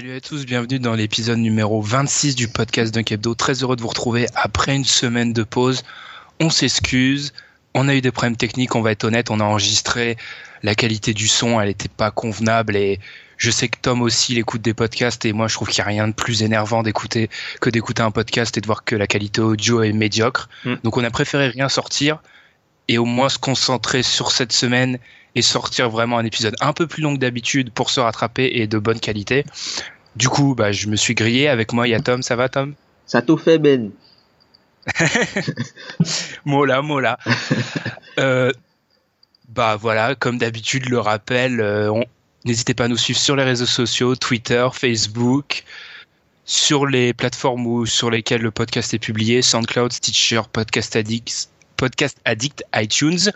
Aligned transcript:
Salut 0.00 0.16
à 0.16 0.20
tous, 0.22 0.46
bienvenue 0.46 0.78
dans 0.78 0.94
l'épisode 0.94 1.40
numéro 1.40 1.82
26 1.82 2.34
du 2.34 2.48
podcast 2.48 2.94
Dunk 2.94 3.12
Hebdo. 3.12 3.34
Très 3.34 3.62
heureux 3.62 3.76
de 3.76 3.82
vous 3.82 3.88
retrouver 3.88 4.24
après 4.34 4.74
une 4.74 4.86
semaine 4.86 5.34
de 5.34 5.42
pause. 5.42 5.82
On 6.40 6.48
s'excuse, 6.48 7.34
on 7.74 7.86
a 7.86 7.94
eu 7.94 8.00
des 8.00 8.10
problèmes 8.10 8.38
techniques, 8.38 8.74
on 8.74 8.80
va 8.80 8.92
être 8.92 9.04
honnête, 9.04 9.30
on 9.30 9.40
a 9.40 9.44
enregistré, 9.44 10.16
la 10.62 10.74
qualité 10.74 11.12
du 11.12 11.28
son, 11.28 11.60
elle 11.60 11.68
n'était 11.68 11.90
pas 11.90 12.10
convenable 12.10 12.76
et 12.76 12.98
je 13.36 13.50
sais 13.50 13.68
que 13.68 13.76
Tom 13.78 14.00
aussi 14.00 14.32
il 14.32 14.38
écoute 14.38 14.62
des 14.62 14.72
podcasts 14.72 15.26
et 15.26 15.34
moi 15.34 15.48
je 15.48 15.54
trouve 15.54 15.68
qu'il 15.68 15.82
n'y 15.84 15.88
a 15.88 15.92
rien 15.92 16.08
de 16.08 16.14
plus 16.14 16.42
énervant 16.42 16.82
d'écouter 16.82 17.28
que 17.60 17.68
d'écouter 17.68 18.00
un 18.00 18.10
podcast 18.10 18.56
et 18.56 18.62
de 18.62 18.66
voir 18.66 18.84
que 18.84 18.96
la 18.96 19.06
qualité 19.06 19.42
audio 19.42 19.82
est 19.82 19.92
médiocre. 19.92 20.48
Mm. 20.64 20.76
Donc 20.82 20.96
on 20.96 21.04
a 21.04 21.10
préféré 21.10 21.48
rien 21.48 21.68
sortir 21.68 22.22
et 22.88 22.98
au 22.98 23.04
moins 23.04 23.28
se 23.28 23.38
concentrer 23.38 24.02
sur 24.02 24.32
cette 24.32 24.52
semaine 24.52 24.98
et 25.34 25.42
sortir 25.42 25.90
vraiment 25.90 26.18
un 26.18 26.24
épisode 26.24 26.56
un 26.60 26.72
peu 26.72 26.86
plus 26.86 27.02
long 27.02 27.14
que 27.14 27.20
d'habitude 27.20 27.70
pour 27.70 27.90
se 27.90 28.00
rattraper 28.00 28.50
et 28.54 28.66
de 28.66 28.78
bonne 28.78 28.98
qualité. 29.00 29.44
Du 30.16 30.28
coup, 30.28 30.54
bah, 30.56 30.72
je 30.72 30.88
me 30.88 30.96
suis 30.96 31.14
grillé. 31.14 31.46
Avec 31.48 31.72
moi, 31.72 31.86
il 31.86 31.92
y 31.92 31.94
a 31.94 32.00
Tom. 32.00 32.22
Ça 32.22 32.34
va, 32.34 32.48
Tom? 32.48 32.74
Ça 33.06 33.22
t'au 33.22 33.36
fait, 33.36 33.58
Ben. 33.58 33.90
Mola, 36.44 36.82
mola. 36.82 37.18
euh, 38.18 38.50
bah 39.48 39.76
voilà, 39.76 40.14
comme 40.14 40.38
d'habitude, 40.38 40.88
le 40.88 40.98
rappel, 40.98 41.60
euh, 41.60 41.92
on- 41.92 42.04
n'hésitez 42.44 42.74
pas 42.74 42.84
à 42.84 42.88
nous 42.88 42.96
suivre 42.96 43.18
sur 43.18 43.36
les 43.36 43.44
réseaux 43.44 43.66
sociaux, 43.66 44.16
Twitter, 44.16 44.66
Facebook, 44.72 45.64
sur 46.44 46.86
les 46.86 47.12
plateformes 47.12 47.66
où, 47.66 47.86
sur 47.86 48.10
lesquelles 48.10 48.42
le 48.42 48.50
podcast 48.50 48.94
est 48.94 48.98
publié, 48.98 49.42
SoundCloud, 49.42 49.92
Stitcher, 49.92 50.42
Podcast 50.52 50.96
Addict, 50.96 51.49
Podcast 51.80 52.18
Addict, 52.26 52.62
iTunes. 52.76 53.32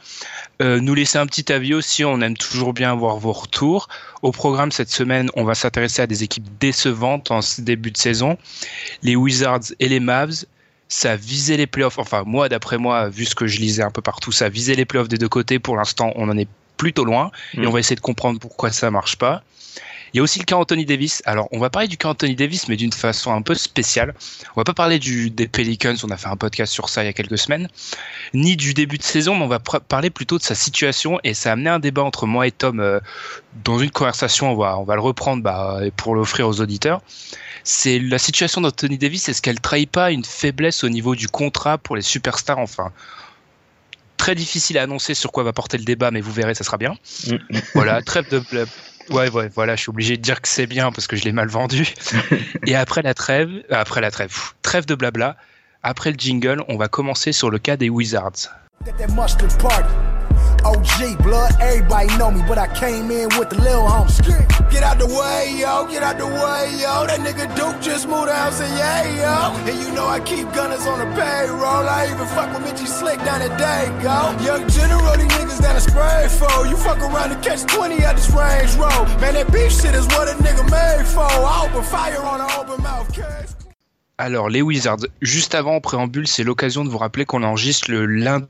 Euh, 0.61 0.79
nous 0.79 0.95
laisser 0.95 1.17
un 1.17 1.25
petit 1.25 1.51
avis 1.51 1.73
aussi, 1.73 2.05
on 2.05 2.21
aime 2.21 2.37
toujours 2.37 2.75
bien 2.75 2.93
avoir 2.93 3.17
vos 3.17 3.33
retours. 3.33 3.89
Au 4.21 4.33
programme 4.33 4.71
cette 4.71 4.91
semaine, 4.91 5.31
on 5.35 5.45
va 5.45 5.55
s'intéresser 5.55 6.03
à 6.03 6.07
des 6.07 6.25
équipes 6.25 6.47
décevantes 6.61 7.31
en 7.31 7.41
ce 7.41 7.63
début 7.63 7.91
de 7.91 7.97
saison. 7.97 8.37
Les 9.03 9.17
Wizards 9.17 9.73
et 9.81 9.89
les 9.89 9.99
Mavs, 9.99 10.45
ça 10.89 11.17
visait 11.17 11.57
les 11.57 11.67
playoffs. 11.67 11.99
Enfin, 11.99 12.23
moi, 12.27 12.51
d'après 12.51 12.77
moi, 12.77 13.09
vu 13.09 13.25
ce 13.25 13.35
que 13.35 13.47
je 13.47 13.61
lisais 13.61 13.83
un 13.83 13.91
peu 13.91 14.03
partout, 14.03 14.31
ça 14.31 14.51
visait 14.51 14.75
les 14.75 14.85
playoffs 14.85 15.09
des 15.09 15.17
deux 15.17 15.31
côtés. 15.31 15.59
Pour 15.59 15.77
l'instant, 15.77 16.13
on 16.17 16.29
en 16.29 16.37
est 16.37 16.49
plutôt 16.77 17.07
loin 17.07 17.31
et 17.55 17.61
Mm. 17.61 17.67
on 17.67 17.71
va 17.71 17.81
essayer 17.81 17.97
de 17.97 18.03
comprendre 18.03 18.39
pourquoi 18.39 18.71
ça 18.73 18.91
marche 18.91 19.17
pas. 19.17 19.43
Il 20.15 20.19
y 20.19 20.21
a 20.21 20.23
aussi 20.23 20.39
le 20.39 20.45
cas 20.45 20.55
Anthony 20.55 20.85
Davis. 20.85 21.23
Alors, 21.27 21.49
on 21.51 21.59
va 21.59 21.71
parler 21.71 21.89
du 21.89 21.97
cas 21.97 22.09
Anthony 22.09 22.37
Davis, 22.37 22.69
mais 22.69 22.77
d'une 22.77 22.93
façon 22.93 23.33
un 23.33 23.43
peu 23.43 23.57
spéciale. 23.57 24.15
On 24.55 24.61
va 24.61 24.65
pas 24.65 24.73
parler 24.73 25.01
du, 25.01 25.29
des 25.29 25.49
Pelicans, 25.49 25.97
on 26.05 26.11
a 26.11 26.17
fait 26.17 26.29
un 26.29 26.37
podcast 26.37 26.73
sur 26.73 26.89
ça 26.89 27.03
il 27.03 27.07
y 27.07 27.09
a 27.09 27.13
quelques 27.13 27.37
semaines, 27.37 27.69
ni 28.33 28.57
du 28.57 28.75
début 28.75 28.97
de 28.97 29.03
saison, 29.03 29.35
mais 29.35 29.45
on 29.45 29.49
va 29.49 29.59
parler 29.59 30.11
plutôt 30.11 30.39
de 30.39 30.45
sa 30.45 30.55
situation 30.55 31.19
et 31.25 31.35
ça 31.35 31.51
a 31.51 31.55
amené 31.55 31.69
un 31.69 31.81
débat 31.81 32.05
entre 32.05 32.27
moi 32.27 32.47
et 32.47 32.53
Tom 32.53 32.79
euh, 32.79 33.01
dans 33.65 33.81
une 33.81 33.91
conversation. 33.91 34.53
On 34.53 34.55
va, 34.55 34.79
on 34.79 34.85
va 34.85 34.95
le 34.95 35.01
reprendre 35.01 35.43
bah, 35.43 35.81
pour 35.97 36.15
l'offrir 36.15 36.47
aux 36.47 36.61
auditeurs. 36.61 37.03
C'est 37.65 37.99
la 37.99 38.19
situation 38.19 38.61
d'Anthony 38.61 38.99
Davis. 38.99 39.29
Est-ce 39.29 39.43
qu'elle 39.43 39.61
trahit 39.61 39.91
pas 39.91 40.13
une 40.13 40.25
faiblesse 40.25 40.85
au 40.85 40.91
niveau 40.91 41.17
du 41.17 41.27
contrat 41.27 41.77
pour 41.77 41.97
les 41.97 42.03
superstars? 42.03 42.59
Enfin, 42.59 42.93
très 44.17 44.37
difficile 44.37 44.79
à 44.79 44.83
annoncer 44.83 45.15
sur 45.15 45.33
quoi 45.33 45.43
va 45.43 45.53
porter 45.53 45.77
le 45.77 45.85
débat, 45.85 46.13
mais 46.13 46.21
vous 46.21 46.31
verrez, 46.31 46.55
ça 46.55 46.63
sera 46.63 46.77
bien. 46.77 46.97
Mm. 47.27 47.59
voilà, 47.75 48.01
trêve 48.01 48.31
de 48.31 48.41
Ouais, 49.11 49.31
ouais, 49.31 49.51
voilà, 49.55 49.77
je 49.77 49.83
suis 49.83 49.91
obligé 49.91 50.17
de 50.17 50.23
dire 50.23 50.41
que 50.41 50.49
c'est 50.49 50.67
bien 50.67 50.91
parce 50.93 51.07
que 51.07 51.17
je 51.17 51.25
l'ai 51.25 51.33
mal 51.33 51.49
vendu. 51.49 51.95
Et 52.67 52.75
après 52.75 53.03
la 53.03 53.15
trêve, 53.15 53.51
euh, 53.51 53.75
après 53.75 54.01
la 54.01 54.11
trêve, 54.11 54.29
pff, 54.29 54.55
trêve 54.63 54.87
de 54.87 54.95
blabla. 54.95 55.37
Après 55.83 56.11
le 56.11 56.19
jingle, 56.19 56.65
on 56.69 56.77
va 56.77 56.89
commencer 56.89 57.33
sur 57.33 57.51
le 57.51 57.59
cas 57.59 57.77
des 57.77 57.91
Wizards. 57.91 58.51
OG 60.75 61.23
blood, 61.23 61.53
everybody 61.61 62.09
know 62.19 62.31
me, 62.31 62.43
but 62.49 62.59
I 62.59 62.67
came 62.75 63.11
in 63.11 63.29
with 63.39 63.51
the 63.51 63.61
lil 63.63 63.83
homies. 63.83 64.19
Get 64.71 64.83
out 64.83 64.99
the 64.99 65.07
way, 65.07 65.55
yo, 65.57 65.87
get 65.87 66.03
out 66.03 66.19
the 66.19 66.27
way, 66.27 66.63
yo. 66.83 67.07
That 67.07 67.21
nigga 67.21 67.47
Duke 67.55 67.81
just 67.81 68.09
moved 68.09 68.29
out, 68.29 68.53
say 68.53 68.69
yeah, 68.77 69.07
yo. 69.23 69.57
And 69.71 69.79
you 69.79 69.93
know 69.95 70.07
I 70.07 70.21
keep 70.21 70.51
gunners 70.53 70.87
on 70.87 70.99
the 70.99 71.07
payroll. 71.15 71.87
I 71.87 72.11
even 72.11 72.27
fuck 72.35 72.51
with 72.53 72.67
Mitchie 72.67 72.89
Slick 72.89 73.19
down 73.19 73.41
at 73.43 73.55
Dago. 73.61 74.45
Young 74.45 74.67
general, 74.69 75.17
these 75.17 75.31
niggas 75.39 75.61
down 75.63 75.75
the 75.75 75.81
spray 75.81 76.27
for. 76.29 76.67
You 76.67 76.77
fuck 76.77 76.99
around 76.99 77.33
and 77.33 77.43
catch 77.43 77.63
20 77.67 78.03
at 78.05 78.17
this 78.17 78.31
range 78.31 78.75
road. 78.75 79.07
Man, 79.21 79.35
that 79.35 79.53
beef 79.53 79.71
shit 79.71 79.95
is 79.95 80.07
what 80.09 80.29
a 80.29 80.35
nigga 80.43 80.65
made 80.71 81.07
for. 81.07 81.23
I 81.23 81.69
open 81.69 81.85
fire 81.85 82.23
on 82.23 82.41
an 82.41 82.51
open 82.59 82.83
mouth 82.83 83.13
case. 83.13 83.55
Alors, 84.17 84.49
les 84.49 84.63
Wizards, 84.63 85.07
juste 85.23 85.57
avant, 85.57 85.77
en 85.77 85.81
préambule, 85.81 86.29
c'est 86.29 86.45
l'occasion 86.45 86.85
de 86.85 86.89
vous 86.89 86.99
rappeler 86.99 87.25
qu'on 87.25 87.43
enregistre 87.43 87.91
le 87.91 88.07
lundi 88.07 88.47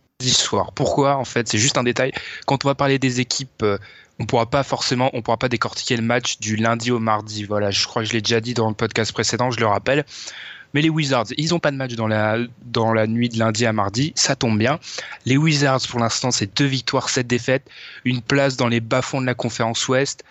Pourquoi 0.75 1.17
En 1.17 1.25
fait, 1.25 1.49
c'est 1.49 1.59
juste 1.59 1.79
un 1.79 1.83
détail. 1.83 2.13
Quand 2.47 2.65
on 2.65 2.69
va 2.69 2.75
parler 2.75 2.99
des 2.99 3.21
équipes, 3.21 3.63
euh, 3.63 3.79
on 4.19 4.27
pourra 4.27 4.47
pas 4.47 4.63
forcément, 4.63 5.11
on 5.13 5.23
pourra 5.23 5.37
pas 5.37 5.49
décortiquer 5.49 5.97
le 5.97 6.03
match 6.03 6.39
du 6.39 6.57
lundi 6.57 6.91
au 6.91 6.99
mardi. 6.99 7.45
Voilà, 7.45 7.71
je 7.71 7.87
crois 7.87 8.03
que 8.03 8.09
je 8.09 8.13
l'ai 8.13 8.23
déjà 8.23 8.41
dit 8.41 8.55
dans 8.55 8.69
le 8.69 8.75
podcast 8.75 9.13
précédent, 9.13 9.51
je 9.51 9.61
le 9.61 9.67
rappelle. 9.67 10.05
Mais 10.73 10.83
les 10.83 10.89
Wizards, 10.89 11.27
ils 11.37 11.55
ont 11.55 11.61
pas 11.61 11.71
de 11.71 11.77
match 11.77 11.95
dans 11.95 12.09
la, 12.09 12.39
dans 12.65 12.93
la 12.93 13.07
nuit 13.07 13.29
de 13.29 13.39
lundi 13.39 13.65
à 13.65 13.73
mardi, 13.73 14.13
ça 14.17 14.35
tombe 14.35 14.59
bien. 14.59 14.81
Les 15.25 15.37
Wizards, 15.37 15.83
pour 15.89 16.01
l'instant, 16.01 16.33
c'est 16.33 16.57
deux 16.57 16.65
victoires, 16.65 17.11
sept 17.11 17.29
défaites, 17.29 17.69
une 18.05 18.23
place 18.23 18.57
dans 18.57 18.67
les 18.67 18.81
bas-fonds 18.81 19.21
de 19.21 19.27
la 19.27 19.35
conférence 19.35 19.87
Ouest. 19.89 20.25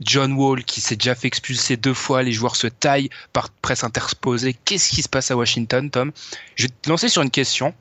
John 0.00 0.34
Wall 0.34 0.62
qui 0.62 0.80
s'est 0.80 0.96
déjà 0.96 1.14
fait 1.14 1.26
expulser 1.26 1.76
deux 1.76 1.94
fois, 1.94 2.22
les 2.22 2.32
joueurs 2.32 2.54
se 2.54 2.66
taillent 2.66 3.08
par 3.32 3.48
presse 3.48 3.82
interposée. 3.82 4.54
Qu'est-ce 4.64 4.90
qui 4.90 5.02
se 5.02 5.08
passe 5.08 5.30
à 5.30 5.36
Washington, 5.36 5.90
Tom? 5.90 6.12
Je 6.54 6.64
vais 6.64 6.72
te 6.82 6.88
lancer 6.88 7.08
sur 7.08 7.22
une 7.22 7.30
question. 7.30 7.74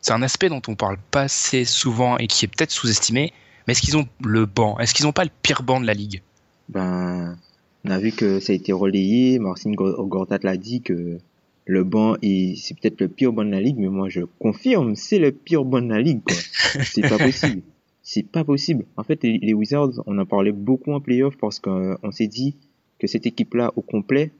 C'est 0.00 0.12
un 0.12 0.22
aspect 0.22 0.48
dont 0.48 0.62
on 0.68 0.74
parle 0.74 0.96
pas 1.10 1.22
assez 1.22 1.64
souvent 1.64 2.16
et 2.18 2.26
qui 2.26 2.44
est 2.44 2.48
peut-être 2.48 2.70
sous-estimé. 2.70 3.32
Mais 3.66 3.72
est-ce 3.72 3.82
qu'ils 3.82 3.96
ont 3.96 4.06
le 4.24 4.46
banc? 4.46 4.78
Est-ce 4.78 4.94
qu'ils 4.94 5.06
n'ont 5.06 5.12
pas 5.12 5.24
le 5.24 5.30
pire 5.42 5.62
banc 5.62 5.80
de 5.80 5.86
la 5.86 5.94
ligue? 5.94 6.22
Ben, 6.68 7.36
on 7.84 7.90
a 7.90 7.98
vu 7.98 8.12
que 8.12 8.40
ça 8.40 8.52
a 8.52 8.56
été 8.56 8.72
relayé. 8.72 9.38
Marcin 9.38 9.72
Go- 9.72 10.06
Gortat 10.06 10.38
l'a 10.42 10.56
dit 10.56 10.80
que 10.82 11.18
le 11.66 11.84
banc 11.84 12.16
est, 12.22 12.56
c'est 12.56 12.74
peut-être 12.78 13.00
le 13.00 13.08
pire 13.08 13.32
banc 13.32 13.44
de 13.44 13.50
la 13.50 13.60
ligue, 13.60 13.76
mais 13.78 13.88
moi 13.88 14.08
je 14.08 14.22
confirme, 14.38 14.96
c'est 14.96 15.18
le 15.18 15.32
pire 15.32 15.64
banc 15.64 15.82
de 15.82 15.88
la 15.88 16.00
ligue, 16.00 16.22
quoi. 16.22 16.36
C'est 16.84 17.02
pas 17.06 17.18
possible. 17.18 17.62
C'est 18.02 18.22
pas 18.26 18.42
possible. 18.44 18.86
En 18.96 19.02
fait, 19.02 19.22
les, 19.22 19.36
les 19.38 19.52
Wizards, 19.52 20.02
on 20.06 20.16
en 20.18 20.24
parlait 20.24 20.52
beaucoup 20.52 20.92
en 20.92 21.00
playoff 21.00 21.36
parce 21.36 21.60
qu'on 21.60 21.98
s'est 22.10 22.26
dit, 22.26 22.54
que 22.98 23.06
cette 23.06 23.26
équipe-là 23.26 23.72
au 23.76 23.82
complet, 23.82 24.30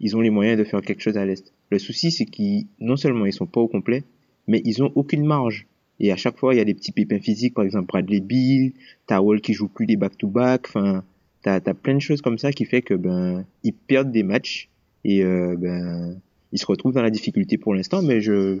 ils 0.00 0.16
ont 0.16 0.20
les 0.20 0.30
moyens 0.30 0.58
de 0.58 0.64
faire 0.64 0.80
quelque 0.82 1.02
chose 1.02 1.16
à 1.16 1.24
l'Est. 1.24 1.52
Le 1.70 1.78
souci, 1.78 2.10
c'est 2.10 2.26
qu'ils, 2.26 2.66
non 2.80 2.96
seulement 2.96 3.26
ils 3.26 3.32
sont 3.32 3.46
pas 3.46 3.60
au 3.60 3.68
complet, 3.68 4.02
mais 4.46 4.62
ils 4.64 4.82
ont 4.82 4.92
aucune 4.94 5.24
marge. 5.24 5.66
Et 5.98 6.12
à 6.12 6.16
chaque 6.16 6.36
fois, 6.36 6.54
il 6.54 6.58
y 6.58 6.60
a 6.60 6.64
des 6.64 6.74
petits 6.74 6.92
pépins 6.92 7.20
physiques, 7.20 7.54
par 7.54 7.64
exemple 7.64 7.86
Bradley 7.86 8.20
Bill, 8.20 8.72
t'as 9.06 9.20
Wall 9.20 9.40
qui 9.40 9.54
joue 9.54 9.68
plus 9.68 9.86
des 9.86 9.96
back-to-back, 9.96 10.66
enfin, 10.68 11.02
t'as 11.42 11.54
as 11.64 11.74
plein 11.74 11.94
de 11.94 12.00
choses 12.00 12.20
comme 12.20 12.38
ça 12.38 12.52
qui 12.52 12.64
fait 12.66 12.82
que 12.82 12.94
ben 12.94 13.44
ils 13.62 13.72
perdent 13.72 14.12
des 14.12 14.22
matchs 14.22 14.68
et 15.04 15.22
euh, 15.24 15.54
ben 15.56 16.20
ils 16.52 16.58
se 16.58 16.66
retrouvent 16.66 16.92
dans 16.94 17.02
la 17.02 17.10
difficulté 17.10 17.56
pour 17.56 17.74
l'instant. 17.74 18.02
Mais 18.02 18.20
je, 18.20 18.58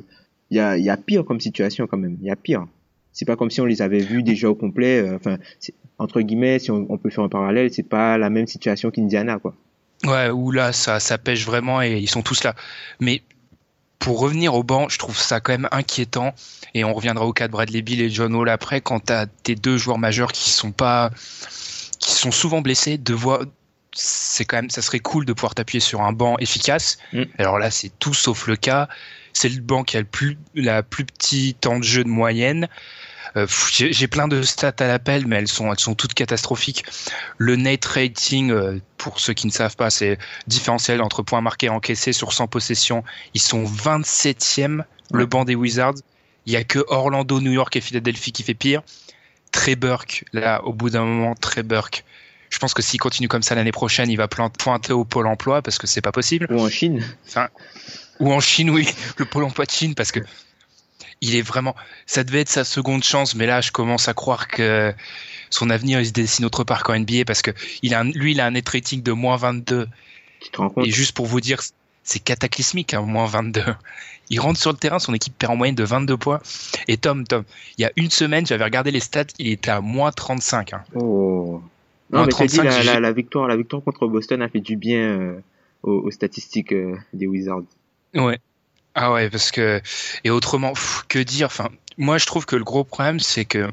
il 0.50 0.56
y 0.56 0.60
a, 0.60 0.78
y 0.78 0.88
a 0.88 0.96
pire 0.96 1.24
comme 1.24 1.40
situation 1.40 1.86
quand 1.86 1.98
même. 1.98 2.16
Il 2.20 2.26
y 2.26 2.30
a 2.30 2.36
pire. 2.36 2.66
C'est 3.12 3.24
pas 3.24 3.36
comme 3.36 3.50
si 3.50 3.60
on 3.60 3.64
les 3.66 3.82
avait 3.82 4.00
vus 4.00 4.22
déjà 4.22 4.48
au 4.50 4.54
complet. 4.54 5.00
euh, 5.00 5.16
Enfin, 5.16 5.38
entre 5.98 6.20
guillemets, 6.20 6.58
si 6.58 6.70
on, 6.70 6.86
on 6.90 6.98
peut 6.98 7.10
faire 7.10 7.24
un 7.24 7.28
parallèle, 7.28 7.72
c'est 7.72 7.82
pas 7.88 8.18
la 8.18 8.28
même 8.30 8.46
situation 8.46 8.90
qu'Indiana, 8.90 9.38
quoi. 9.38 9.54
Ouais, 10.06 10.28
où 10.30 10.50
là, 10.50 10.72
ça, 10.72 11.00
ça 11.00 11.16
pêche 11.16 11.46
vraiment 11.46 11.80
et 11.80 11.96
ils 11.98 12.08
sont 12.08 12.20
tous 12.22 12.44
là. 12.44 12.54
Mais 13.00 13.22
pour 13.98 14.20
revenir 14.20 14.54
au 14.54 14.62
banc, 14.62 14.88
je 14.88 14.98
trouve 14.98 15.18
ça 15.18 15.40
quand 15.40 15.52
même 15.52 15.68
inquiétant. 15.72 16.34
Et 16.74 16.84
on 16.84 16.94
reviendra 16.94 17.26
au 17.26 17.32
cas 17.32 17.48
de 17.48 17.52
Bradley 17.52 17.82
Bill 17.82 18.00
et 18.00 18.10
John 18.10 18.34
Wall 18.34 18.48
après, 18.48 18.80
quand 18.80 19.00
t'as 19.00 19.26
tes 19.26 19.54
deux 19.54 19.78
joueurs 19.78 19.98
majeurs 19.98 20.32
qui 20.32 20.50
sont 20.50 20.72
pas, 20.72 21.10
qui 21.98 22.12
sont 22.12 22.30
souvent 22.30 22.60
blessés, 22.60 22.98
de 22.98 23.14
voir, 23.14 23.40
c'est 23.92 24.44
quand 24.44 24.56
même, 24.56 24.70
ça 24.70 24.82
serait 24.82 25.00
cool 25.00 25.24
de 25.24 25.32
pouvoir 25.32 25.54
t'appuyer 25.54 25.80
sur 25.80 26.02
un 26.02 26.12
banc 26.12 26.36
efficace. 26.38 26.98
Mm. 27.12 27.22
Alors 27.38 27.58
là, 27.58 27.70
c'est 27.70 27.90
tout 27.98 28.14
sauf 28.14 28.46
le 28.46 28.56
cas. 28.56 28.88
C'est 29.32 29.48
le 29.48 29.60
banc 29.60 29.84
qui 29.84 29.96
a 29.96 30.00
le 30.00 30.06
plus, 30.06 30.38
la 30.54 30.82
plus 30.82 31.04
petit 31.04 31.54
temps 31.54 31.78
de 31.78 31.84
jeu 31.84 32.04
de 32.04 32.08
moyenne. 32.08 32.68
Euh, 33.36 33.46
J'ai 33.70 34.08
plein 34.08 34.28
de 34.28 34.42
stats 34.42 34.74
à 34.78 34.86
l'appel, 34.86 35.26
mais 35.26 35.36
elles 35.36 35.48
sont, 35.48 35.70
elles 35.72 35.78
sont 35.78 35.94
toutes 35.94 36.14
catastrophiques. 36.14 36.84
Le 37.36 37.56
net 37.56 37.84
rating, 37.84 38.50
euh, 38.50 38.80
pour 38.96 39.20
ceux 39.20 39.34
qui 39.34 39.46
ne 39.46 39.52
savent 39.52 39.76
pas, 39.76 39.90
c'est 39.90 40.18
différentiel 40.46 41.02
entre 41.02 41.22
points 41.22 41.42
marqués 41.42 41.66
et 41.66 41.70
encaissés 41.70 42.12
sur 42.12 42.32
100 42.32 42.48
possessions. 42.48 43.04
Ils 43.34 43.40
sont 43.40 43.64
27e, 43.64 44.84
le 45.12 45.26
banc 45.26 45.44
des 45.44 45.54
Wizards. 45.54 45.96
Il 46.46 46.52
y 46.52 46.56
a 46.56 46.64
que 46.64 46.84
Orlando, 46.88 47.40
New 47.40 47.52
York 47.52 47.74
et 47.76 47.80
Philadelphie 47.80 48.32
qui 48.32 48.42
fait 48.42 48.54
pire. 48.54 48.82
Trey 49.52 49.76
Burke, 49.76 50.24
là, 50.32 50.64
au 50.64 50.72
bout 50.72 50.90
d'un 50.90 51.04
moment, 51.04 51.34
Trey 51.34 51.62
Burke. 51.62 52.04
Je 52.50 52.58
pense 52.58 52.74
que 52.74 52.82
s'il 52.82 53.00
continue 53.00 53.28
comme 53.28 53.42
ça 53.42 53.54
l'année 53.54 53.72
prochaine, 53.72 54.10
il 54.10 54.16
va 54.16 54.28
pointer 54.28 54.92
au 54.92 55.04
pôle 55.04 55.26
emploi 55.26 55.62
parce 55.62 55.78
que 55.78 55.86
c'est 55.86 56.00
pas 56.00 56.12
possible. 56.12 56.46
Ou 56.50 56.60
en 56.60 56.68
Chine. 56.68 57.04
Enfin, 57.26 57.48
ou 58.20 58.32
en 58.32 58.40
Chine, 58.40 58.70
oui, 58.70 58.88
le 59.18 59.24
pôle 59.24 59.44
emploi 59.44 59.66
de 59.66 59.70
Chine, 59.70 59.94
parce 59.94 60.12
que 60.12 60.20
il 61.20 61.34
est 61.36 61.42
vraiment. 61.42 61.74
Ça 62.06 62.24
devait 62.24 62.40
être 62.40 62.48
sa 62.48 62.64
seconde 62.64 63.02
chance, 63.04 63.34
mais 63.34 63.46
là, 63.46 63.60
je 63.60 63.72
commence 63.72 64.08
à 64.08 64.14
croire 64.14 64.48
que 64.48 64.92
son 65.50 65.70
avenir 65.70 66.00
il 66.00 66.06
se 66.06 66.12
dessine 66.12 66.44
autre 66.44 66.64
part 66.64 66.82
qu'en 66.82 66.94
NBA 66.98 67.24
parce 67.26 67.42
que 67.42 67.52
il 67.82 67.94
a 67.94 68.00
un- 68.00 68.10
lui, 68.10 68.32
il 68.32 68.40
a 68.40 68.46
un 68.46 68.50
net 68.52 68.68
rating 68.68 69.02
de 69.02 69.12
moins 69.12 69.36
22. 69.36 69.88
Tu 70.40 70.50
te 70.50 70.58
rends 70.58 70.70
compte 70.70 70.86
Et 70.86 70.90
juste 70.90 71.16
pour 71.16 71.26
vous 71.26 71.40
dire, 71.40 71.60
c'est 72.02 72.18
cataclysmique, 72.20 72.94
hein, 72.94 73.00
moins 73.02 73.26
22. 73.26 73.62
Il 74.28 74.40
rentre 74.40 74.58
sur 74.58 74.72
le 74.72 74.76
terrain, 74.76 74.98
son 74.98 75.14
équipe 75.14 75.38
perd 75.38 75.52
en 75.52 75.56
moyenne 75.56 75.76
de 75.76 75.84
22 75.84 76.16
points. 76.16 76.40
Et 76.88 76.96
Tom, 76.96 77.24
Tom, 77.26 77.44
il 77.78 77.82
y 77.82 77.84
a 77.84 77.92
une 77.96 78.10
semaine, 78.10 78.44
j'avais 78.46 78.64
regardé 78.64 78.90
les 78.90 78.98
stats, 79.00 79.24
il 79.38 79.48
était 79.52 79.70
à 79.70 79.80
moins 79.80 80.10
35. 80.10 80.72
hein. 80.72 80.82
Oh. 80.94 81.62
Non, 82.10 82.24
mais 82.26 82.32
t'as 82.32 82.46
dit, 82.46 82.56
35, 82.58 82.64
la, 82.64 82.70
j'ai- 82.82 82.84
la, 82.86 83.00
la 83.00 83.12
victoire, 83.12 83.46
la 83.48 83.56
victoire 83.56 83.82
contre 83.82 84.06
Boston 84.08 84.42
a 84.42 84.48
fait 84.48 84.60
du 84.60 84.76
bien 84.76 84.98
euh, 84.98 85.40
aux, 85.84 85.92
aux 86.06 86.10
statistiques 86.10 86.72
euh, 86.72 86.96
des 87.12 87.26
Wizards. 87.28 87.62
Ouais. 88.14 88.38
Ah 88.96 89.12
ouais, 89.12 89.28
parce 89.28 89.50
que 89.50 89.80
et 90.24 90.30
autrement, 90.30 90.72
pff, 90.72 91.04
que 91.08 91.18
dire 91.18 91.46
Enfin, 91.46 91.68
moi 91.98 92.16
je 92.18 92.26
trouve 92.26 92.46
que 92.46 92.56
le 92.56 92.64
gros 92.64 92.82
problème 92.82 93.20
c'est 93.20 93.44
que 93.44 93.68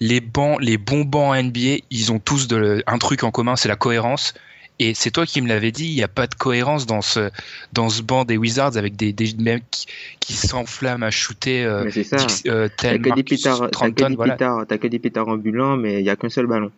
les 0.00 0.20
bancs, 0.20 0.58
les 0.60 0.76
bons 0.76 1.04
bancs 1.04 1.34
NBA, 1.34 1.78
ils 1.90 2.12
ont 2.12 2.18
tous 2.18 2.46
de, 2.46 2.82
un 2.86 2.98
truc 2.98 3.24
en 3.24 3.30
commun, 3.30 3.56
c'est 3.56 3.68
la 3.68 3.76
cohérence. 3.76 4.34
Et 4.80 4.92
c'est 4.92 5.12
toi 5.12 5.24
qui 5.24 5.40
me 5.40 5.48
l'avais 5.48 5.70
dit, 5.70 5.86
il 5.86 5.94
n'y 5.94 6.02
a 6.02 6.08
pas 6.08 6.26
de 6.26 6.34
cohérence 6.34 6.84
dans 6.84 7.00
ce 7.00 7.30
dans 7.72 7.88
ce 7.88 8.02
banc 8.02 8.24
des 8.24 8.36
Wizards 8.36 8.76
avec 8.76 8.96
des, 8.96 9.12
des 9.12 9.32
mecs 9.38 9.62
qui, 9.70 9.86
qui 10.18 10.32
s'enflamment 10.34 11.06
à 11.06 11.10
shooter 11.10 11.64
euh, 11.64 11.88
c'est 11.90 12.02
ça. 12.02 12.16
Euh, 12.46 12.68
T'as 12.76 12.90
tel 12.90 13.02
que 13.02 13.14
des 13.14 13.22
pétards, 13.22 13.70
voilà. 14.16 14.36
que 14.66 14.86
des 14.88 15.00
ambulants, 15.20 15.76
mais 15.76 16.00
il 16.00 16.04
y 16.04 16.10
a 16.10 16.16
qu'un 16.16 16.28
seul 16.28 16.46
ballon. 16.46 16.70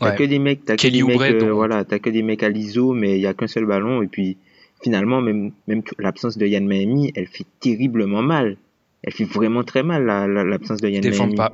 T'as 0.00 0.10
Ouais. 0.10 0.16
que 0.16 0.24
des 0.24 0.38
mecs, 0.38 0.64
t'as 0.64 0.76
que 0.76 0.88
des 0.88 1.02
mecs, 1.02 1.20
euh, 1.20 1.52
voilà, 1.52 1.84
t'as 1.84 1.98
que 1.98 2.10
des 2.10 2.22
mecs 2.22 2.42
à 2.42 2.48
l'ISO, 2.48 2.94
mais 2.94 3.18
il 3.18 3.20
y 3.20 3.26
a 3.26 3.34
qu'un 3.34 3.46
seul 3.46 3.66
ballon. 3.66 4.02
Et 4.02 4.08
puis 4.08 4.38
finalement, 4.82 5.20
même 5.22 5.52
l'absence 5.98 6.36
de 6.38 6.46
Yann 6.46 6.66
Miami, 6.66 7.12
elle 7.14 7.26
fait 7.26 7.46
terriblement 7.60 8.22
mal. 8.22 8.56
Elle 9.02 9.12
fait 9.12 9.24
vraiment 9.24 9.64
très 9.64 9.82
mal 9.82 10.04
la- 10.04 10.26
la- 10.26 10.44
l'absence 10.44 10.80
de 10.80 10.88
Yann 10.88 11.02
Miami. 11.08 11.34
pas. 11.34 11.52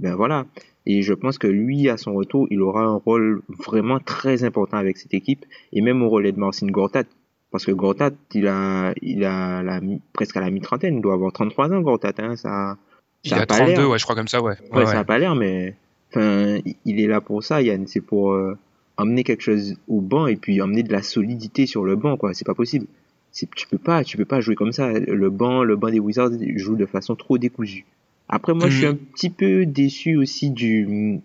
Ben 0.00 0.14
voilà. 0.14 0.46
Et 0.86 1.02
je 1.02 1.12
pense 1.12 1.38
que 1.38 1.46
lui, 1.46 1.88
à 1.88 1.96
son 1.96 2.14
retour, 2.14 2.46
il 2.50 2.62
aura 2.62 2.82
un 2.82 2.94
rôle 2.94 3.42
vraiment 3.66 3.98
très 4.00 4.44
important 4.44 4.76
avec 4.78 4.96
cette 4.96 5.12
équipe, 5.12 5.44
et 5.72 5.80
même 5.82 6.02
au 6.02 6.08
relais 6.08 6.32
de 6.32 6.38
Marcin 6.38 6.66
Gortat. 6.68 7.04
Parce 7.50 7.64
que 7.66 7.72
Gortat, 7.72 8.10
il 8.34 8.46
a, 8.46 8.92
il 9.02 9.24
a 9.24 9.62
la, 9.62 9.80
mi- 9.80 10.00
presque 10.12 10.36
à 10.36 10.40
la 10.40 10.50
mi-trentaine, 10.50 10.96
il 10.96 11.00
doit 11.02 11.14
avoir 11.14 11.32
33 11.32 11.72
ans, 11.72 11.80
Gortat, 11.80 12.12
hein, 12.18 12.36
ça, 12.36 12.76
Il 13.24 13.30
ça 13.30 13.36
a 13.36 13.42
a 13.42 13.46
pas 13.46 13.56
32, 13.56 13.72
l'air. 13.74 13.90
ouais, 13.90 13.98
je 13.98 14.04
crois 14.04 14.16
comme 14.16 14.28
ça, 14.28 14.40
ouais. 14.42 14.54
Ouais, 14.70 14.78
Ouais, 14.78 14.86
ça 14.86 14.92
ouais. 14.92 14.98
a 14.98 15.04
pas 15.04 15.18
l'air, 15.18 15.34
mais, 15.34 15.74
enfin, 16.10 16.58
il 16.84 17.00
est 17.00 17.06
là 17.06 17.20
pour 17.20 17.42
ça, 17.42 17.60
Yann, 17.62 17.86
c'est 17.86 18.00
pour 18.00 18.32
euh, 18.32 18.56
emmener 18.98 19.24
quelque 19.24 19.42
chose 19.42 19.76
au 19.88 20.00
banc 20.00 20.26
et 20.26 20.36
puis 20.36 20.60
emmener 20.60 20.82
de 20.82 20.92
la 20.92 21.02
solidité 21.02 21.66
sur 21.66 21.84
le 21.84 21.96
banc, 21.96 22.16
quoi. 22.16 22.34
C'est 22.34 22.44
pas 22.44 22.54
possible. 22.54 22.86
Tu 23.32 23.66
peux 23.68 23.78
pas, 23.78 24.02
tu 24.04 24.16
peux 24.16 24.24
pas 24.24 24.40
jouer 24.40 24.56
comme 24.56 24.72
ça. 24.72 24.90
Le 24.90 25.30
banc, 25.30 25.62
le 25.62 25.76
banc 25.76 25.90
des 25.90 26.00
Wizards 26.00 26.32
joue 26.56 26.74
de 26.76 26.86
façon 26.86 27.14
trop 27.14 27.38
décousue. 27.38 27.86
Après, 28.28 28.52
moi, 28.52 28.68
je 28.68 28.76
suis 28.76 28.86
Mhm. 28.86 28.92
un 28.92 28.96
petit 28.96 29.30
peu 29.30 29.64
déçu 29.64 30.16
aussi 30.16 30.50
du, 30.50 31.20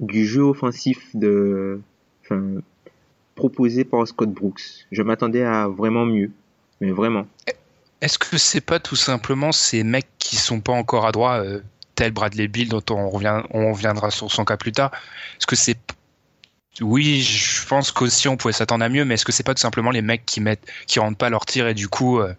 du 0.00 0.26
jeu 0.26 0.42
offensif 0.42 1.14
de, 1.14 1.80
enfin, 2.24 2.42
proposé 3.34 3.84
par 3.84 4.06
Scott 4.08 4.30
Brooks. 4.30 4.62
Je 4.90 5.02
m'attendais 5.02 5.42
à 5.42 5.68
vraiment 5.68 6.06
mieux, 6.06 6.30
mais 6.80 6.90
vraiment. 6.90 7.26
Est-ce 8.00 8.18
que 8.18 8.38
c'est 8.38 8.60
pas 8.62 8.80
tout 8.80 8.96
simplement 8.96 9.52
ces 9.52 9.84
mecs 9.84 10.08
qui 10.18 10.36
sont 10.36 10.60
pas 10.60 10.72
encore 10.72 11.06
à 11.06 11.12
droit, 11.12 11.38
euh, 11.44 11.60
tel 11.94 12.12
Bradley 12.12 12.48
Bill 12.48 12.68
dont 12.68 12.82
on 12.90 13.08
revient, 13.10 13.42
on 13.50 13.72
reviendra 13.72 14.10
sur 14.10 14.30
son 14.32 14.44
cas 14.44 14.56
plus 14.56 14.72
tard? 14.72 14.90
Est-ce 15.38 15.46
que 15.46 15.56
c'est 15.56 15.76
oui, 16.80 17.20
je 17.20 17.66
pense 17.66 17.92
qu'aussi 17.92 18.28
on 18.28 18.36
pouvait 18.36 18.52
s'attendre 18.52 18.84
à 18.84 18.88
mieux, 18.88 19.04
mais 19.04 19.14
est-ce 19.14 19.24
que 19.24 19.32
c'est 19.32 19.42
pas 19.42 19.54
tout 19.54 19.60
simplement 19.60 19.90
les 19.90 20.02
mecs 20.02 20.24
qui 20.24 20.40
mettent, 20.40 20.66
qui 20.86 20.98
rentrent 20.98 21.18
pas 21.18 21.28
leur 21.30 21.44
tir 21.44 21.68
et 21.68 21.74
du 21.74 21.88
coup, 21.88 22.18
euh, 22.18 22.32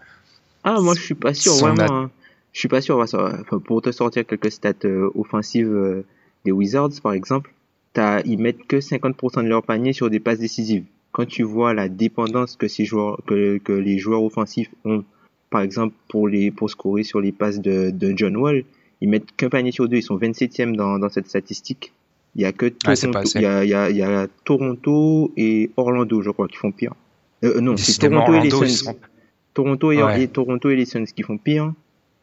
Ah, 0.64 0.80
moi, 0.82 0.96
je 0.96 1.02
suis 1.02 1.14
pas 1.16 1.34
sûr, 1.34 1.54
vraiment. 1.56 1.84
hein. 1.84 2.12
Je 2.52 2.60
suis 2.60 2.68
pas 2.68 2.82
sûr. 2.82 2.98
enfin, 3.00 3.44
pour 3.66 3.82
te 3.82 3.92
sortir 3.92 4.26
quelques 4.26 4.52
stats 4.52 4.74
euh, 4.86 5.10
offensives 5.16 5.72
euh, 5.72 6.06
des 6.46 6.52
Wizards, 6.52 7.02
par 7.02 7.14
exemple, 7.14 7.54
t'as, 7.94 8.22
ils 8.26 8.38
mettent 8.40 8.66
que 8.68 8.78
50% 8.78 9.44
de 9.44 9.48
leur 9.48 9.64
panier 9.64 9.94
sur 9.94 10.10
des 10.10 10.20
passes 10.20 10.40
décisives. 10.40 10.84
Quand 11.12 11.28
tu 11.28 11.44
vois 11.44 11.74
la 11.76 11.90
dépendance 11.90 12.56
que 12.56 12.68
ces 12.68 12.86
joueurs, 12.86 13.20
que, 13.28 13.60
que 13.60 13.74
les 13.74 14.00
joueurs 14.00 14.24
offensifs 14.24 14.70
ont, 14.84 15.04
par 15.52 15.62
exemple, 15.62 15.94
pour 16.10 16.28
les, 16.28 16.50
pour 16.50 16.70
scorer 16.72 17.04
sur 17.04 17.22
les 17.22 17.32
passes 17.32 17.60
de, 17.60 17.92
de 17.92 18.14
John 18.16 18.36
Wall, 18.36 18.64
ils 19.02 19.10
mettent 19.10 19.36
qu'un 19.36 19.50
panier 19.50 19.72
sur 19.72 19.88
deux. 19.88 19.98
Ils 19.98 20.04
sont 20.04 20.18
27e 20.18 20.76
dans, 20.76 20.98
dans 20.98 21.10
cette 21.10 21.28
statistique. 21.28 21.94
Il 22.36 22.42
y 22.42 22.46
a 22.46 22.52
que 22.52 22.74
c'est 22.96 23.08
Toronto, 23.12 23.30
il 23.36 23.42
y 23.42 23.46
a, 23.46 23.64
il 23.64 23.70
y 23.70 23.74
a, 23.76 23.90
il 23.92 23.98
y 23.98 24.02
a 24.02 24.28
Toronto 24.44 25.32
et 25.38 25.70
Orlando, 25.78 26.22
je 26.22 26.32
crois, 26.32 26.48
qui 26.48 26.58
font 26.58 26.72
pire. 26.72 26.94
Euh, 27.44 27.60
non, 27.62 27.78
c'est 27.78 27.98
Toronto 28.00 28.34
et 28.34 28.42
les 28.42 28.50
Suns. 28.50 28.68
sont- 28.68 28.98
Toronto 29.54 29.92
et, 29.92 30.02
Ouais. 30.02 30.24
et 30.24 30.28
Toronto 30.28 30.70
et 30.70 30.76
les 30.76 30.86
Suns 30.86 31.06
qui 31.06 31.22
font 31.24 31.38
pire, 31.38 31.72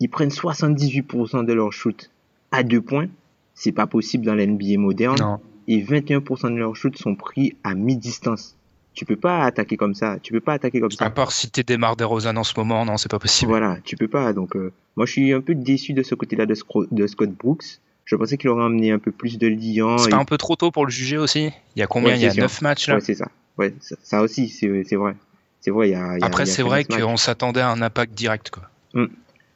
ils 0.01 0.09
prennent 0.09 0.31
78% 0.31 1.45
de 1.45 1.53
leur 1.53 1.73
shoot 1.73 2.11
à 2.51 2.63
deux 2.63 2.81
points. 2.81 3.07
C'est 3.55 3.73
pas 3.73 3.87
possible 3.87 4.25
dans 4.25 4.35
l'NBA 4.35 4.79
moderne. 4.79 5.17
non. 5.21 5.39
Et 5.69 5.81
21% 5.83 6.51
de 6.51 6.57
leurs 6.57 6.75
shoots 6.75 6.97
sont 6.97 7.15
pris 7.15 7.55
à 7.63 7.75
mi-distance. 7.75 8.57
Tu 8.95 9.05
peux 9.05 9.15
pas 9.15 9.45
attaquer 9.45 9.77
comme 9.77 9.95
ça. 9.95 10.17
Tu 10.21 10.33
peux 10.33 10.41
pas 10.41 10.55
attaquer 10.55 10.81
comme 10.81 10.91
ça. 10.91 11.05
À 11.05 11.11
part 11.11 11.31
si 11.31 11.49
t'es 11.49 11.63
démarre 11.63 11.95
des 11.95 12.03
Rosanne 12.03 12.39
en 12.39 12.43
ce 12.43 12.55
moment, 12.57 12.85
non, 12.85 12.97
c'est 12.97 13.11
pas 13.11 13.21
possible. 13.21 13.51
Voilà, 13.51 13.79
tu 13.85 13.95
peux 13.97 14.09
pas. 14.09 14.33
Donc, 14.33 14.57
euh, 14.57 14.73
moi, 14.97 15.07
je 15.07 15.13
suis 15.13 15.33
un 15.33 15.41
peu 15.41 15.55
déçu 15.55 15.93
de 15.93 16.03
ce 16.03 16.17
côté-là 16.17 16.47
de 16.47 16.55
Scott 16.55 17.31
Brooks. 17.39 17.79
Je 18.11 18.17
pensais 18.17 18.37
qu'il 18.37 18.51
aurait 18.51 18.65
amené 18.65 18.91
un 18.91 18.99
peu 18.99 19.13
plus 19.13 19.39
de 19.39 19.47
liant. 19.47 19.97
C'est 19.99 20.09
et- 20.09 20.11
pas 20.11 20.17
un 20.17 20.25
peu 20.25 20.37
trop 20.37 20.57
tôt 20.57 20.73
pour 20.73 20.85
le 20.85 20.91
juger 20.91 21.17
aussi 21.17 21.53
Il 21.77 21.79
y 21.79 21.83
a 21.83 21.87
combien 21.87 22.11
Ouais, 22.11 22.19
Il 22.19 22.23
y 22.23 22.27
a 22.27 22.33
sûr. 22.33 22.43
9 22.43 22.61
matchs 22.61 22.89
là 22.89 22.97
Ouais, 22.97 23.01
c'est 23.01 23.15
ça. 23.15 23.29
Ouais, 23.57 23.73
ça, 23.81 23.95
ça 24.03 24.21
aussi, 24.23 24.49
c'est 24.49 24.67
vrai. 24.67 25.15
C'est 25.61 25.71
vrai, 25.71 25.91
il 25.91 25.93
y 25.93 25.95
a, 25.95 26.17
Après, 26.23 26.45
c'est 26.47 26.63
vrai 26.65 26.85
qu'on 26.85 27.17
s'attendait 27.17 27.61
à 27.61 27.71
un 27.71 27.81
impact 27.83 28.13
direct. 28.15 28.51
Quoi. 28.51 28.65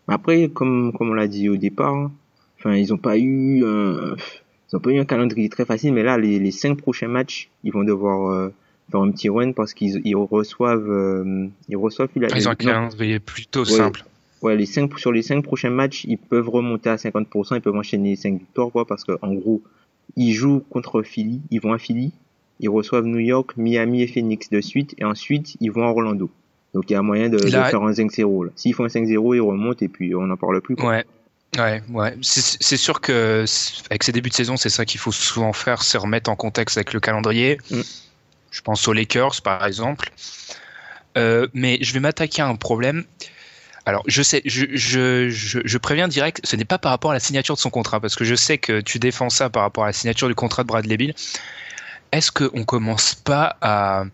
Après, 0.06 0.48
comme, 0.50 0.92
comme 0.92 1.10
on 1.10 1.14
l'a 1.14 1.26
dit 1.26 1.48
au 1.48 1.56
départ, 1.56 1.94
hein, 2.64 2.76
ils 2.76 2.92
ont 2.92 2.98
pas 2.98 3.18
eu 3.18 3.64
un, 3.64 4.14
ils 4.70 4.76
ont 4.76 4.80
pas 4.80 4.90
eu 4.90 5.00
un 5.00 5.04
calendrier 5.04 5.48
très 5.48 5.64
facile, 5.64 5.92
mais 5.92 6.04
là, 6.04 6.16
les, 6.16 6.38
les 6.38 6.50
cinq 6.52 6.76
prochains 6.80 7.08
matchs, 7.08 7.48
ils 7.64 7.72
vont 7.72 7.82
devoir 7.82 8.30
euh, 8.30 8.52
faire 8.92 9.00
un 9.00 9.10
petit 9.10 9.30
run 9.30 9.50
parce 9.52 9.74
qu'ils 9.74 10.00
ils 10.04 10.14
reçoivent, 10.14 10.90
euh, 10.90 11.48
ils 11.68 11.76
reçoivent 11.76 12.10
Ils 12.14 12.48
ont 12.48 12.52
un 12.52 12.54
calendrier 12.54 13.18
plutôt 13.18 13.60
Ouais. 13.64 13.66
simple. 13.70 14.04
Ouais, 14.44 14.56
les 14.56 14.66
sur 14.66 15.10
les 15.10 15.22
cinq 15.22 15.42
prochains 15.42 15.70
matchs, 15.70 16.04
ils 16.04 16.18
peuvent 16.18 16.50
remonter 16.50 16.90
à 16.90 16.96
50%, 16.96 17.56
ils 17.56 17.62
peuvent 17.62 17.76
enchaîner 17.76 18.14
cinq 18.14 18.38
victoires, 18.38 18.70
quoi, 18.70 18.86
parce 18.86 19.02
que, 19.02 19.12
en 19.22 19.32
gros, 19.32 19.62
ils 20.16 20.34
jouent 20.34 20.62
contre 20.68 21.02
Philly, 21.02 21.40
ils 21.50 21.62
vont 21.62 21.72
à 21.72 21.78
Philly, 21.78 22.12
ils 22.60 22.68
reçoivent 22.68 23.06
New 23.06 23.20
York, 23.20 23.56
Miami 23.56 24.02
et 24.02 24.06
Phoenix 24.06 24.50
de 24.50 24.60
suite, 24.60 24.94
et 24.98 25.04
ensuite, 25.04 25.56
ils 25.60 25.72
vont 25.72 25.84
à 25.84 25.90
Orlando. 25.90 26.30
Donc, 26.74 26.90
il 26.90 26.92
y 26.92 26.96
a 26.96 27.00
moyen 27.00 27.30
de, 27.30 27.38
faire 27.38 27.82
un 27.82 27.92
5-0, 27.92 28.44
là. 28.44 28.50
S'ils 28.54 28.74
font 28.74 28.84
un 28.84 28.88
5-0, 28.88 29.34
ils 29.34 29.40
remontent, 29.40 29.82
et 29.82 29.88
puis 29.88 30.14
on 30.14 30.26
n'en 30.26 30.36
parle 30.36 30.60
plus, 30.60 30.76
quoi. 30.76 30.90
Ouais. 30.90 31.04
Ouais, 31.56 31.82
ouais. 31.90 32.14
C'est 32.20 32.76
sûr 32.76 33.00
que 33.00 33.44
avec 33.88 34.02
ces 34.02 34.12
débuts 34.12 34.28
de 34.28 34.34
saison, 34.34 34.56
c'est 34.56 34.68
ça 34.68 34.84
qu'il 34.84 35.00
faut 35.00 35.12
souvent 35.12 35.52
faire, 35.52 35.82
c'est 35.82 35.96
remettre 35.96 36.28
en 36.28 36.36
contexte 36.36 36.76
avec 36.76 36.92
le 36.92 37.00
calendrier. 37.00 37.58
Mm. 37.70 37.80
Je 38.50 38.60
pense 38.60 38.86
aux 38.88 38.92
Lakers, 38.92 39.40
par 39.42 39.64
exemple. 39.64 40.10
Euh, 41.16 41.46
mais 41.54 41.78
je 41.80 41.92
vais 41.94 42.00
m'attaquer 42.00 42.42
à 42.42 42.48
un 42.48 42.56
problème. 42.56 43.04
Alors, 43.86 44.02
je 44.06 44.22
sais, 44.22 44.40
je, 44.46 44.64
je, 44.72 45.28
je, 45.28 45.58
je 45.64 45.78
préviens 45.78 46.08
direct, 46.08 46.40
ce 46.44 46.56
n'est 46.56 46.64
pas 46.64 46.78
par 46.78 46.90
rapport 46.90 47.10
à 47.10 47.14
la 47.14 47.20
signature 47.20 47.54
de 47.54 47.60
son 47.60 47.70
contrat, 47.70 48.00
parce 48.00 48.16
que 48.16 48.24
je 48.24 48.34
sais 48.34 48.56
que 48.58 48.80
tu 48.80 48.98
défends 48.98 49.28
ça 49.30 49.50
par 49.50 49.62
rapport 49.62 49.84
à 49.84 49.88
la 49.88 49.92
signature 49.92 50.26
du 50.28 50.34
contrat 50.34 50.62
de 50.62 50.68
Bradley 50.68 50.96
Bill. 50.96 51.14
Est-ce 52.12 52.32
qu'on 52.32 52.64
commence 52.64 53.14
pas 53.14 53.56
à 53.60 54.04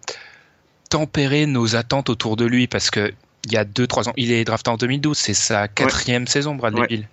tempérer 0.88 1.46
nos 1.46 1.76
attentes 1.76 2.10
autour 2.10 2.36
de 2.36 2.44
lui? 2.46 2.66
Parce 2.66 2.90
que 2.90 3.12
il 3.46 3.52
y 3.52 3.56
a 3.56 3.64
2-3 3.64 4.08
ans, 4.08 4.12
il 4.16 4.32
est 4.32 4.44
drafté 4.44 4.70
en 4.70 4.76
2012, 4.76 5.16
c'est 5.16 5.34
sa 5.34 5.66
quatrième 5.68 6.26
saison, 6.26 6.56
Bradley 6.56 6.80
Ouais. 6.80 6.86
Bill. 6.88 7.08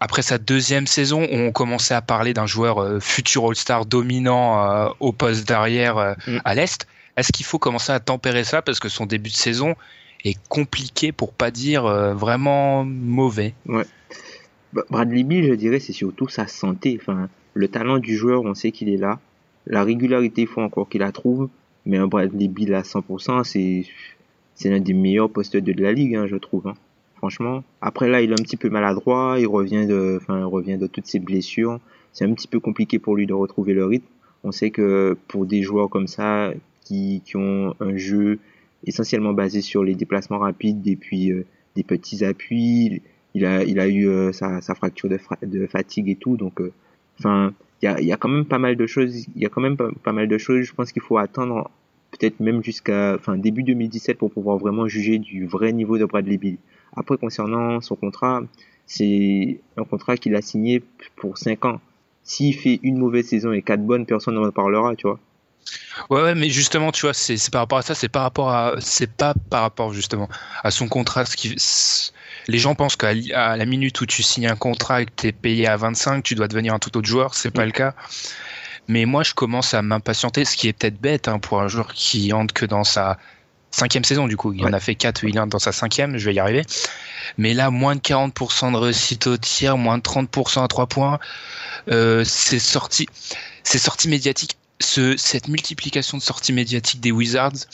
Après 0.00 0.22
sa 0.22 0.38
deuxième 0.38 0.86
saison, 0.86 1.26
on 1.30 1.52
commençait 1.52 1.94
à 1.94 2.02
parler 2.02 2.34
d'un 2.34 2.46
joueur 2.46 2.82
euh, 2.82 2.98
futur 3.00 3.46
All-Star 3.48 3.86
dominant 3.86 4.68
euh, 4.68 4.88
au 5.00 5.12
poste 5.12 5.46
d'arrière 5.48 5.96
euh, 5.96 6.14
Mm. 6.26 6.38
à 6.44 6.54
l'Est. 6.54 6.86
Est-ce 7.16 7.30
qu'il 7.32 7.46
faut 7.46 7.58
commencer 7.58 7.92
à 7.92 8.00
tempérer 8.00 8.42
ça? 8.44 8.62
Parce 8.62 8.80
que 8.80 8.88
son 8.88 9.06
début 9.06 9.30
de 9.30 9.34
saison 9.34 9.76
est 10.24 10.38
compliqué 10.48 11.12
pour 11.12 11.32
pas 11.32 11.50
dire 11.50 11.86
euh, 11.86 12.14
vraiment 12.14 12.84
mauvais 12.84 13.54
Bah, 14.72 14.84
Bradley 14.90 15.22
Bill, 15.24 15.44
je 15.46 15.54
dirais, 15.54 15.80
c'est 15.80 15.92
surtout 15.92 16.28
sa 16.28 16.46
santé. 16.46 16.98
Enfin, 17.00 17.28
le 17.54 17.68
talent 17.68 17.98
du 17.98 18.16
joueur, 18.16 18.42
on 18.42 18.54
sait 18.54 18.70
qu'il 18.70 18.88
est 18.88 18.96
là. 18.96 19.20
La 19.66 19.84
régularité, 19.84 20.42
il 20.42 20.46
faut 20.48 20.62
encore 20.62 20.88
qu'il 20.88 21.00
la 21.00 21.12
trouve. 21.12 21.48
Mais 21.84 21.98
un 21.98 22.06
Bradley 22.06 22.48
Bill 22.48 22.74
à 22.74 22.82
100%, 22.82 23.44
c'est, 23.44 23.84
c'est 24.54 24.70
l'un 24.70 24.80
des 24.80 24.94
meilleurs 24.94 25.30
postes 25.30 25.56
de 25.56 25.82
la 25.82 25.92
ligue, 25.92 26.14
hein, 26.16 26.26
je 26.26 26.36
trouve. 26.36 26.68
hein. 26.68 26.74
Franchement. 27.16 27.62
Après 27.80 28.08
là, 28.08 28.20
il 28.20 28.30
est 28.30 28.40
un 28.40 28.42
petit 28.42 28.56
peu 28.56 28.68
maladroit. 28.68 29.36
Il 29.38 29.46
revient 29.46 29.86
de, 29.86 30.18
enfin, 30.20 30.38
il 30.40 30.44
revient 30.44 30.78
de 30.78 30.86
toutes 30.86 31.06
ses 31.06 31.18
blessures. 31.20 31.78
C'est 32.12 32.24
un 32.24 32.32
petit 32.34 32.48
peu 32.48 32.58
compliqué 32.60 32.98
pour 32.98 33.16
lui 33.16 33.26
de 33.26 33.32
retrouver 33.34 33.74
le 33.74 33.84
rythme. 33.86 34.06
On 34.44 34.52
sait 34.52 34.70
que 34.70 35.16
pour 35.28 35.46
des 35.46 35.62
joueurs 35.62 35.88
comme 35.88 36.08
ça, 36.08 36.52
qui, 36.84 37.22
qui 37.24 37.36
ont 37.36 37.74
un 37.80 37.96
jeu 37.96 38.38
essentiellement 38.86 39.32
basé 39.32 39.60
sur 39.60 39.84
les 39.84 39.94
déplacements 39.94 40.38
rapides 40.38 40.86
et 40.86 40.96
puis 40.96 41.30
euh, 41.30 41.44
des 41.76 41.82
petits 41.82 42.24
appuis, 42.24 43.02
il 43.34 43.46
a, 43.46 43.64
il 43.64 43.80
a 43.80 43.88
eu 43.88 44.08
euh, 44.08 44.32
sa, 44.32 44.60
sa 44.60 44.74
fracture 44.74 45.08
de, 45.08 45.18
de 45.42 45.66
fatigue 45.66 46.08
et 46.08 46.16
tout. 46.16 46.36
Donc, 46.36 46.60
euh, 46.60 46.72
enfin, 47.18 47.52
il 47.80 47.86
y 47.86 47.88
a, 47.88 48.00
y 48.00 48.12
a 48.12 48.16
quand 48.16 48.28
même 48.28 48.44
pas 48.44 48.58
mal 48.58 48.76
de 48.76 48.86
choses. 48.86 49.26
Il 49.34 49.42
y 49.42 49.46
a 49.46 49.48
quand 49.48 49.60
même 49.60 49.76
pas, 49.76 50.12
mal 50.12 50.28
de 50.28 50.38
choses. 50.38 50.64
Je 50.64 50.74
pense 50.74 50.92
qu'il 50.92 51.02
faut 51.02 51.18
attendre 51.18 51.70
peut-être 52.10 52.40
même 52.40 52.62
jusqu'à, 52.62 53.14
enfin, 53.14 53.36
début 53.36 53.62
2017 53.62 54.18
pour 54.18 54.30
pouvoir 54.30 54.58
vraiment 54.58 54.86
juger 54.86 55.18
du 55.18 55.46
vrai 55.46 55.72
niveau 55.72 55.98
de 55.98 56.04
Bradley 56.04 56.36
Bill. 56.36 56.58
Après, 56.94 57.16
concernant 57.16 57.80
son 57.80 57.96
contrat, 57.96 58.42
c'est 58.86 59.60
un 59.76 59.84
contrat 59.84 60.16
qu'il 60.16 60.34
a 60.34 60.42
signé 60.42 60.82
pour 61.16 61.38
5 61.38 61.64
ans. 61.64 61.80
S'il 62.24 62.54
fait 62.54 62.78
une 62.82 62.98
mauvaise 62.98 63.26
saison 63.26 63.52
et 63.52 63.62
quatre 63.62 63.84
bonnes, 63.84 64.06
personne 64.06 64.34
n'en 64.34 64.50
parlera, 64.50 64.94
tu 64.94 65.06
vois. 65.06 65.18
Ouais, 66.10 66.22
ouais, 66.22 66.34
mais 66.34 66.48
justement, 66.50 66.92
tu 66.92 67.02
vois, 67.02 67.14
c'est 67.14 67.36
par 67.50 67.62
rapport 67.62 67.78
à 67.78 67.82
ça, 67.82 67.94
c'est 67.94 68.08
par 68.08 68.22
rapport 68.22 68.50
à, 68.50 68.74
c'est 68.80 69.10
pas 69.10 69.34
par 69.50 69.62
rapport 69.62 69.92
justement 69.92 70.28
à 70.62 70.70
son 70.70 70.88
contrat. 70.88 71.24
Ce 71.26 71.36
qui, 71.36 71.54
c'est- 71.58 72.12
les 72.48 72.58
gens 72.58 72.74
pensent 72.74 72.96
qu'à 72.96 73.12
la 73.14 73.64
minute 73.66 74.00
où 74.00 74.06
tu 74.06 74.22
signes 74.22 74.48
un 74.48 74.56
contrat 74.56 75.02
et 75.02 75.06
que 75.06 75.12
t'es 75.14 75.32
payé 75.32 75.66
à 75.68 75.76
25, 75.76 76.22
tu 76.24 76.34
dois 76.34 76.48
devenir 76.48 76.74
un 76.74 76.78
tout 76.78 76.96
autre 76.96 77.06
joueur. 77.08 77.34
C'est 77.34 77.50
pas 77.50 77.64
le 77.64 77.72
cas. 77.72 77.94
Mais 78.88 79.04
moi, 79.04 79.22
je 79.22 79.34
commence 79.34 79.74
à 79.74 79.82
m'impatienter, 79.82 80.44
ce 80.44 80.56
qui 80.56 80.68
est 80.68 80.72
peut-être 80.72 81.00
bête 81.00 81.28
hein, 81.28 81.38
pour 81.38 81.60
un 81.60 81.68
joueur 81.68 81.92
qui 81.94 82.32
entre 82.32 82.52
que 82.52 82.66
dans 82.66 82.84
sa 82.84 83.16
cinquième 83.70 84.04
saison. 84.04 84.26
Du 84.26 84.36
coup, 84.36 84.52
il 84.52 84.66
en 84.66 84.72
a 84.72 84.80
fait 84.80 84.94
quatre, 84.96 85.24
il 85.24 85.38
entre 85.38 85.50
dans 85.50 85.58
sa 85.60 85.72
cinquième. 85.72 86.18
Je 86.18 86.26
vais 86.26 86.34
y 86.34 86.40
arriver. 86.40 86.64
Mais 87.38 87.54
là, 87.54 87.70
moins 87.70 87.94
de 87.96 88.00
40% 88.00 88.72
de 88.72 88.76
réussite 88.76 89.26
au 89.28 89.36
tir, 89.36 89.76
moins 89.78 89.98
de 89.98 90.02
30% 90.02 90.64
à 90.64 90.68
trois 90.68 90.86
points. 90.88 91.20
Euh, 91.90 92.24
c'est 92.24 92.58
sorti, 92.58 93.06
c'est 93.64 93.78
sorti 93.78 94.08
médiatique. 94.08 94.56
Ce, 94.82 95.16
cette 95.16 95.48
multiplication 95.48 96.18
de 96.18 96.22
sorties 96.22 96.52
médiatiques 96.52 97.00
des 97.00 97.12
Wizards, 97.12 97.66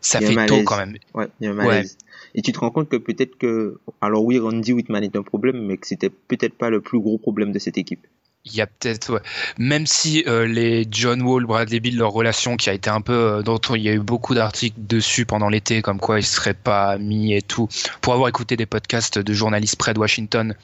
ça 0.00 0.20
fait 0.20 0.46
tôt 0.46 0.62
quand 0.64 0.76
même. 0.76 0.96
Ouais, 1.14 1.28
il 1.40 1.44
y 1.44 1.46
a 1.48 1.50
un 1.52 1.54
malaise. 1.54 1.96
Et 2.34 2.42
tu 2.42 2.52
te 2.52 2.58
rends 2.58 2.70
compte 2.70 2.88
que 2.88 2.96
peut-être 2.96 3.38
que, 3.38 3.78
alors 4.00 4.24
oui, 4.24 4.38
Randy 4.38 4.72
Whitman 4.72 5.02
est 5.02 5.16
un 5.16 5.22
problème, 5.22 5.64
mais 5.64 5.76
que 5.76 5.86
c'était 5.86 6.10
peut-être 6.10 6.54
pas 6.54 6.70
le 6.70 6.80
plus 6.80 7.00
gros 7.00 7.18
problème 7.18 7.52
de 7.52 7.58
cette 7.58 7.78
équipe. 7.78 8.06
Il 8.44 8.54
y 8.54 8.60
a 8.60 8.66
peut-être, 8.66 9.14
ouais. 9.14 9.20
même 9.58 9.86
si 9.86 10.24
euh, 10.26 10.46
les 10.46 10.86
John 10.90 11.20
Wall, 11.22 11.44
Bradley 11.44 11.80
Bill, 11.80 11.98
leur 11.98 12.12
relation 12.12 12.56
qui 12.56 12.70
a 12.70 12.72
été 12.72 12.88
un 12.88 13.00
peu, 13.00 13.12
euh, 13.12 13.42
dont 13.42 13.58
il 13.58 13.82
y 13.82 13.88
a 13.88 13.92
eu 13.92 14.00
beaucoup 14.00 14.34
d'articles 14.34 14.78
dessus 14.78 15.26
pendant 15.26 15.48
l'été, 15.48 15.82
comme 15.82 15.98
quoi 15.98 16.18
ils 16.18 16.24
seraient 16.24 16.54
pas 16.54 16.90
amis 16.90 17.34
et 17.34 17.42
tout. 17.42 17.68
Pour 18.00 18.14
avoir 18.14 18.28
écouté 18.28 18.56
des 18.56 18.66
podcasts 18.66 19.18
de 19.18 19.32
journalistes 19.32 19.76
près 19.76 19.92
de 19.92 19.98
Washington, 19.98 20.54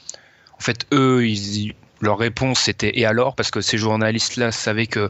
en 0.57 0.61
fait, 0.61 0.87
eux, 0.93 1.27
ils, 1.27 1.73
leur 2.01 2.17
réponse 2.17 2.59
c'était 2.59 2.97
et 2.99 3.05
alors? 3.05 3.35
Parce 3.35 3.51
que 3.51 3.61
ces 3.61 3.77
journalistes-là 3.77 4.51
savaient 4.51 4.87
que 4.87 5.09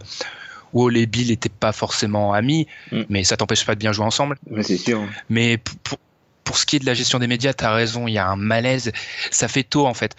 Wall 0.73 0.97
et 0.97 1.05
Bill 1.05 1.29
n'étaient 1.29 1.49
pas 1.49 1.71
forcément 1.71 2.33
amis, 2.33 2.67
Mm. 2.91 3.03
mais 3.09 3.23
ça 3.23 3.37
t'empêche 3.37 3.65
pas 3.65 3.75
de 3.75 3.79
bien 3.79 3.91
jouer 3.93 4.05
ensemble. 4.05 4.37
Ouais, 4.49 4.63
c'est 4.63 4.77
sûr. 4.77 5.07
Mais 5.29 5.57
pour, 5.57 5.97
pour, 6.43 6.57
ce 6.57 6.65
qui 6.65 6.75
est 6.75 6.79
de 6.79 6.85
la 6.85 6.93
gestion 6.93 7.19
des 7.19 7.27
médias, 7.27 7.53
t'as 7.53 7.73
raison, 7.73 8.07
il 8.07 8.13
y 8.13 8.17
a 8.17 8.27
un 8.27 8.35
malaise. 8.35 8.91
Ça 9.31 9.47
fait 9.47 9.63
tôt 9.63 9.87
en 9.87 9.93
fait. 9.93 10.15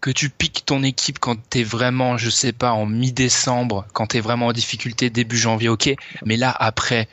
Que 0.00 0.10
tu 0.10 0.30
piques 0.30 0.62
ton 0.64 0.82
équipe 0.82 1.18
quand 1.18 1.36
t'es 1.50 1.62
vraiment, 1.62 2.16
je 2.16 2.30
sais 2.30 2.52
pas, 2.52 2.72
en 2.72 2.86
mi-décembre, 2.86 3.86
quand 3.92 4.06
t'es 4.06 4.20
vraiment 4.20 4.46
en 4.46 4.52
difficulté 4.52 5.10
début 5.10 5.36
janvier, 5.36 5.68
ok. 5.68 5.94
Mais 6.24 6.38
là, 6.38 6.56
après 6.58 7.06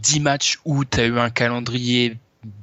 10 0.00 0.20
matchs 0.20 0.58
où 0.64 0.84
t'as 0.86 1.04
eu 1.04 1.18
un 1.18 1.28
calendrier 1.28 2.16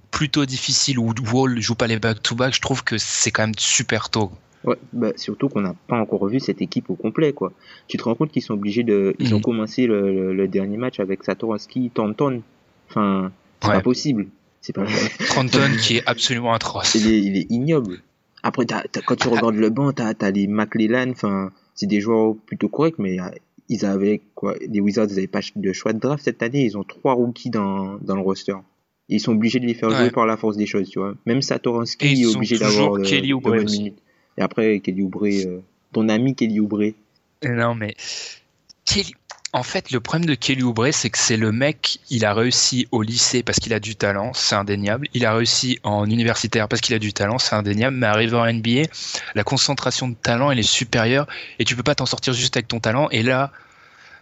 plutôt 0.09 0.47
difficile, 0.47 0.97
où 0.97 1.13
Wall 1.31 1.61
joue 1.61 1.75
pas 1.75 1.85
les 1.85 1.99
back-to-back, 1.99 2.55
je 2.55 2.61
trouve 2.61 2.83
que 2.83 2.97
c'est 2.97 3.29
quand 3.29 3.43
même 3.43 3.57
super 3.57 4.09
tôt. 4.09 4.31
Ouais, 4.65 4.75
bah, 4.91 5.11
surtout 5.15 5.47
qu'on 5.47 5.61
n'a 5.61 5.73
pas 5.87 5.97
encore 5.97 6.27
vu 6.27 6.39
cette 6.39 6.61
équipe 6.61 6.89
au 6.89 6.95
complet, 6.95 7.31
quoi. 7.33 7.53
Tu 7.87 7.97
te 7.97 8.03
rends 8.03 8.15
compte 8.15 8.31
qu'ils 8.31 8.41
sont 8.41 8.53
obligés 8.55 8.83
de, 8.83 9.15
ils 9.19 9.33
ont 9.33 9.37
Mhm. 9.37 9.43
commencé 9.43 9.87
le, 9.87 10.13
le, 10.13 10.33
le 10.33 10.47
dernier 10.47 10.75
match 10.77 10.99
avec 10.99 11.23
Satoransky, 11.23 11.91
Thornton. 11.93 12.41
Enfin, 12.89 13.31
c'est 13.61 13.69
Ouais. 13.69 13.75
pas 13.75 13.81
possible. 13.81 14.27
C'est 14.61 14.73
pas, 14.73 14.83
Trenton 15.29 15.71
qui 15.81 15.97
est 15.97 16.03
absolument 16.05 16.53
atroce. 16.53 16.95
il 16.95 17.07
est, 17.07 17.19
il 17.21 17.37
est 17.37 17.47
ignoble. 17.49 18.01
Après, 18.43 18.65
quand 19.05 19.15
tu 19.15 19.27
regardes 19.29 19.55
le 19.55 19.69
banc, 19.69 19.93
t'as, 19.93 20.13
t'as 20.13 20.31
les 20.31 20.47
McLellan, 20.47 21.11
enfin, 21.11 21.51
c'est 21.75 21.87
des 21.87 22.01
joueurs 22.01 22.35
plutôt 22.45 22.67
corrects, 22.69 22.99
mais 22.99 23.19
euh, 23.19 23.25
ils 23.69 23.85
avaient, 23.85 24.21
quoi, 24.35 24.55
les 24.67 24.79
Wizards, 24.81 25.07
ils 25.11 25.17
avaient 25.19 25.27
pas 25.27 25.41
de 25.55 25.73
choix 25.73 25.93
de 25.93 25.99
draft 25.99 26.23
cette 26.23 26.41
année, 26.43 26.63
ils 26.65 26.77
ont 26.77 26.83
trois 26.83 27.13
rookies 27.13 27.49
dans, 27.49 27.97
dans 28.01 28.15
le 28.15 28.21
roster. 28.21 28.55
Et 29.09 29.15
ils 29.15 29.19
sont 29.19 29.31
obligés 29.33 29.59
de 29.59 29.65
les 29.65 29.73
faire 29.73 29.89
Ouais. 29.89 29.95
jouer 29.95 30.11
par 30.11 30.25
la 30.25 30.35
force 30.37 30.55
des 30.57 30.65
choses, 30.65 30.89
tu 30.89 30.99
vois. 30.99 31.15
Même 31.25 31.41
ils 32.01 32.23
est 32.23 32.35
obligé 32.35 32.57
d'avoir 32.57 32.93
de, 32.97 33.03
Kelly 33.03 33.29
de 33.29 33.33
Et 34.39 34.41
après, 34.41 34.79
Kelly 34.79 35.01
Oubre, 35.01 35.25
euh, 35.25 35.61
ton 35.93 36.07
ami 36.09 36.33
Kelly 36.33 36.59
Oubre, 36.59 36.93
Non, 37.43 37.75
mais 37.75 37.95
Kelly- 38.85 39.13
en 39.51 39.63
fait, 39.63 39.91
le 39.91 39.99
problème 39.99 40.25
de 40.27 40.35
Kelly 40.35 40.61
Oubre, 40.63 40.87
c'est 40.91 41.09
que 41.09 41.17
c'est 41.17 41.35
le 41.35 41.51
mec, 41.51 41.99
il 42.09 42.23
a 42.23 42.33
réussi 42.33 42.87
au 42.91 43.01
lycée 43.01 43.41
parce 43.43 43.59
qu'il 43.59 43.73
a 43.73 43.79
du 43.79 43.95
talent, 43.95 44.31
c'est 44.33 44.55
indéniable. 44.55 45.07
Il 45.13 45.25
a 45.25 45.33
réussi 45.33 45.79
en 45.83 46.05
universitaire 46.05 46.67
parce 46.67 46.81
qu'il 46.81 46.95
a 46.95 46.99
du 46.99 47.13
talent, 47.13 47.37
c'est 47.39 47.55
indéniable. 47.55 47.95
Mais 47.97 48.05
arrivé 48.07 48.35
en 48.37 48.45
NBA, 48.45 48.83
la 49.35 49.43
concentration 49.43 50.07
de 50.07 50.15
talent, 50.15 50.51
elle 50.51 50.59
est 50.59 50.63
supérieure 50.63 51.27
et 51.57 51.65
tu 51.65 51.75
peux 51.75 51.83
pas 51.83 51.95
t'en 51.95 52.05
sortir 52.05 52.33
juste 52.33 52.55
avec 52.57 52.67
ton 52.67 52.79
talent. 52.79 53.09
Et 53.09 53.23
là, 53.23 53.51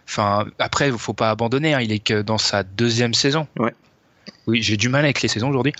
enfin, 0.08 0.46
après, 0.58 0.90
faut 0.92 1.12
pas 1.12 1.30
abandonner. 1.30 1.74
hein, 1.74 1.80
il 1.80 1.92
est 1.92 1.98
que 1.98 2.22
dans 2.22 2.38
sa 2.38 2.62
deuxième 2.62 3.12
saison. 3.14 3.46
Ouais. 3.58 3.74
Oui, 4.46 4.62
j'ai 4.62 4.78
du 4.78 4.88
mal 4.88 5.04
avec 5.04 5.20
les 5.20 5.28
saisons 5.28 5.50
aujourd'hui. 5.50 5.74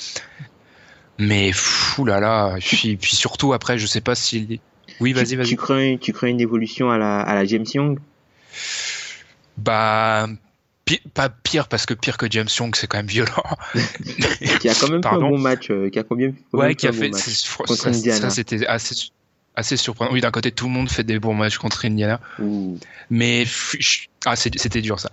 Mais 1.19 1.53
fou 1.53 2.05
là 2.05 2.21
là. 2.21 2.57
Puis, 2.61 2.97
puis 2.97 3.17
surtout 3.17 3.53
après, 3.53 3.79
je 3.79 3.87
sais 3.87 4.01
pas 4.01 4.15
si. 4.15 4.61
Oui, 5.01 5.13
vas-y, 5.13 5.37
vas-y. 5.37 5.49
tu 5.49 5.57
crains, 5.57 5.97
tu 6.01 6.13
crains 6.13 6.29
une 6.29 6.41
évolution 6.41 6.91
à 6.91 6.99
la, 6.99 7.21
à 7.21 7.35
la 7.35 7.45
James 7.45 7.67
Young? 7.73 7.99
Bah, 9.57 10.29
pas 11.15 11.29
pire 11.29 11.69
parce 11.69 11.87
que 11.87 11.95
pire 11.95 12.17
que 12.17 12.27
James 12.31 12.49
Young, 12.59 12.75
c'est 12.75 12.87
quand 12.87 12.99
même 12.99 13.07
violent. 13.07 13.43
qui 14.61 14.69
a 14.69 14.75
quand 14.75 14.89
même 14.89 15.03
fait 15.03 15.09
un 15.09 15.19
bon 15.19 15.39
match, 15.39 15.71
euh, 15.71 15.91
qui 15.91 15.99
a 15.99 16.05
combien 16.05 16.33
ouais, 16.53 16.75
qui 16.75 16.87
a 16.87 16.93
bon 16.93 16.99
fait. 16.99 17.11
contre 17.57 17.93
ça, 17.93 18.31
c'était 18.31 18.67
assez, 18.67 19.11
assez 19.55 19.77
surprenant. 19.77 20.13
Oui, 20.13 20.21
d'un 20.21 20.31
côté, 20.31 20.53
tout 20.53 20.67
le 20.67 20.73
monde 20.73 20.91
fait 20.91 21.05
des 21.05 21.19
bons 21.19 21.35
matchs 21.35 21.59
contre 21.59 21.85
Indiana, 21.85 22.21
Ouh. 22.41 22.79
mais 23.11 23.45
ah, 24.25 24.37
c'était 24.37 24.81
dur 24.81 24.99
ça. 24.99 25.11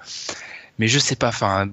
Mais 0.77 0.87
je 0.87 0.99
sais 0.99 1.15
pas. 1.15 1.29
Enfin, 1.29 1.69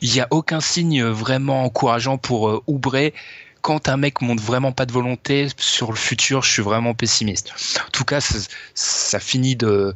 il 0.00 0.14
y 0.14 0.20
a 0.20 0.28
aucun 0.30 0.60
signe 0.60 1.02
vraiment 1.04 1.64
encourageant 1.64 2.18
pour 2.18 2.48
euh, 2.48 2.62
Oubre. 2.66 3.10
Quand 3.62 3.88
un 3.88 3.96
mec 3.96 4.20
montre 4.22 4.42
vraiment 4.42 4.72
pas 4.72 4.86
de 4.86 4.92
volonté 4.92 5.46
sur 5.56 5.90
le 5.92 5.96
futur, 5.96 6.42
je 6.42 6.50
suis 6.50 6.62
vraiment 6.62 6.94
pessimiste. 6.94 7.52
En 7.86 7.90
tout 7.92 8.04
cas, 8.04 8.20
ça, 8.20 8.38
ça 8.74 9.20
finit 9.20 9.54
de 9.56 9.94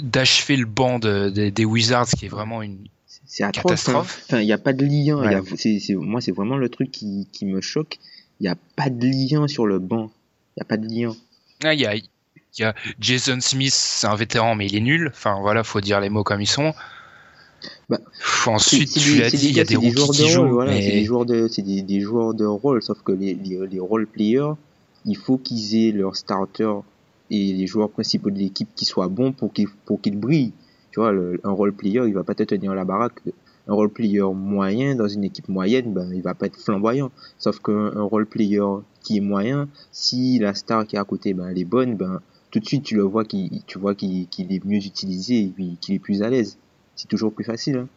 d'achever 0.00 0.56
le 0.56 0.64
banc 0.66 0.98
de- 0.98 1.28
des- 1.28 1.50
des 1.50 1.64
Wizards, 1.64 2.06
qui 2.06 2.24
est 2.26 2.28
vraiment 2.28 2.62
une, 2.62 2.78
C'est 3.26 3.42
atroce. 3.44 3.62
Catastrophe. 3.84 4.18
hein. 4.20 4.24
Enfin, 4.28 4.40
il 4.40 4.46
n'y 4.46 4.52
a 4.52 4.58
pas 4.58 4.72
de 4.72 4.84
lien. 4.84 5.22
y 5.30 5.34
a- 5.34 5.96
moi, 5.96 6.20
c'est 6.20 6.32
vraiment 6.32 6.56
le 6.56 6.68
truc 6.70 6.90
qui, 6.90 7.28
qui 7.32 7.44
me 7.44 7.60
choque. 7.60 7.98
Il 8.40 8.44
n'y 8.44 8.48
a 8.48 8.56
pas 8.76 8.88
de 8.88 9.06
lien 9.06 9.46
sur 9.48 9.66
le 9.66 9.78
banc. 9.78 10.10
Il 10.56 10.60
n'y 10.60 10.62
a 10.62 10.64
pas 10.64 10.76
de 10.78 10.86
lien. 10.86 11.14
Ah, 11.64 11.74
il 11.74 11.80
y 11.80 11.86
a, 11.86 11.94
y 11.96 12.62
a 12.62 12.74
Jason 13.00 13.40
Smith, 13.40 13.74
c'est 13.74 14.06
un 14.06 14.14
vétéran, 14.14 14.54
mais 14.54 14.66
il 14.66 14.76
est 14.76 14.80
nul. 14.80 15.08
Enfin, 15.14 15.38
voilà, 15.40 15.64
faut 15.64 15.80
dire 15.82 16.00
les 16.00 16.08
mots 16.08 16.24
comme 16.24 16.40
ils 16.40 16.46
sont. 16.46 16.72
Bah, 17.88 17.98
Ensuite, 18.46 18.92
tu 18.92 19.18
l'as 19.18 19.30
dit, 19.30 19.48
il 19.48 19.56
y 19.56 19.60
a 19.60 19.64
des 19.64 19.74
joueurs 19.74 20.08
de 20.08 20.12
qui 20.12 20.22
rôle, 20.22 20.30
jouent, 20.30 20.48
voilà, 20.48 20.72
c'est 20.72 20.90
des 20.90 21.04
joueurs 21.04 21.24
de, 21.24 21.48
c'est 21.48 21.62
des, 21.62 21.82
des 21.82 22.00
joueurs 22.00 22.34
de 22.34 22.44
rôle, 22.44 22.82
sauf 22.82 23.00
que 23.02 23.12
les, 23.12 23.34
les, 23.34 23.66
les 23.66 23.80
role 23.80 24.06
players, 24.06 24.52
il 25.06 25.16
faut 25.16 25.38
qu'ils 25.38 25.74
aient 25.74 25.92
leurs 25.92 26.16
starters 26.16 26.82
et 27.30 27.52
les 27.52 27.66
joueurs 27.66 27.90
principaux 27.90 28.30
de 28.30 28.38
l'équipe 28.38 28.68
qui 28.74 28.84
soient 28.84 29.08
bons 29.08 29.32
pour 29.32 29.52
qu'ils, 29.52 29.68
pour 29.86 30.00
qu'ils 30.00 30.18
brillent. 30.18 30.52
Tu 30.90 31.00
vois, 31.00 31.12
le, 31.12 31.40
un 31.44 31.50
role 31.50 31.72
player, 31.72 32.02
il 32.06 32.14
va 32.14 32.24
pas 32.24 32.34
te 32.34 32.42
tenir 32.42 32.74
la 32.74 32.84
baraque. 32.84 33.20
Un 33.66 33.74
role 33.74 33.90
player 33.90 34.22
moyen 34.34 34.94
dans 34.94 35.08
une 35.08 35.24
équipe 35.24 35.48
moyenne, 35.48 35.92
ben, 35.92 36.10
il 36.14 36.22
va 36.22 36.34
pas 36.34 36.46
être 36.46 36.56
flamboyant. 36.56 37.10
Sauf 37.38 37.58
qu'un 37.58 37.92
un 37.94 38.02
role 38.02 38.26
player 38.26 38.64
qui 39.02 39.18
est 39.18 39.20
moyen, 39.20 39.68
si 39.92 40.38
la 40.38 40.54
star 40.54 40.86
qui 40.86 40.96
est 40.96 40.98
à 40.98 41.04
côté, 41.04 41.34
ben, 41.34 41.48
elle 41.48 41.58
est 41.58 41.64
bonne, 41.64 41.96
ben, 41.96 42.20
tout 42.50 42.60
de 42.60 42.64
suite, 42.66 42.84
tu 42.84 42.96
le 42.96 43.02
vois 43.02 43.24
qu'il, 43.24 43.62
tu 43.66 43.78
vois 43.78 43.94
qu'il, 43.94 44.26
est 44.38 44.64
mieux 44.64 44.78
utilisé 44.78 45.52
et 45.58 45.76
qu'il 45.80 45.94
est 45.94 45.98
plus 45.98 46.22
à 46.22 46.30
l'aise. 46.30 46.56
C'est 46.98 47.08
toujours 47.08 47.32
plus 47.32 47.44
facile, 47.44 47.76
hein. 47.76 47.88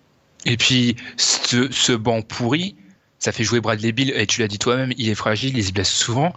Et 0.45 0.57
puis, 0.57 0.95
ce, 1.17 1.71
ce 1.71 1.91
banc 1.91 2.21
pourri, 2.21 2.75
ça 3.19 3.31
fait 3.31 3.43
jouer 3.43 3.59
Bradley 3.59 3.91
Bill, 3.91 4.11
et 4.15 4.25
tu 4.25 4.41
l'as 4.41 4.47
dit 4.47 4.57
toi-même, 4.57 4.93
il 4.97 5.09
est 5.09 5.15
fragile, 5.15 5.57
il 5.57 5.63
se 5.63 5.71
blesse 5.71 5.91
souvent. 5.91 6.33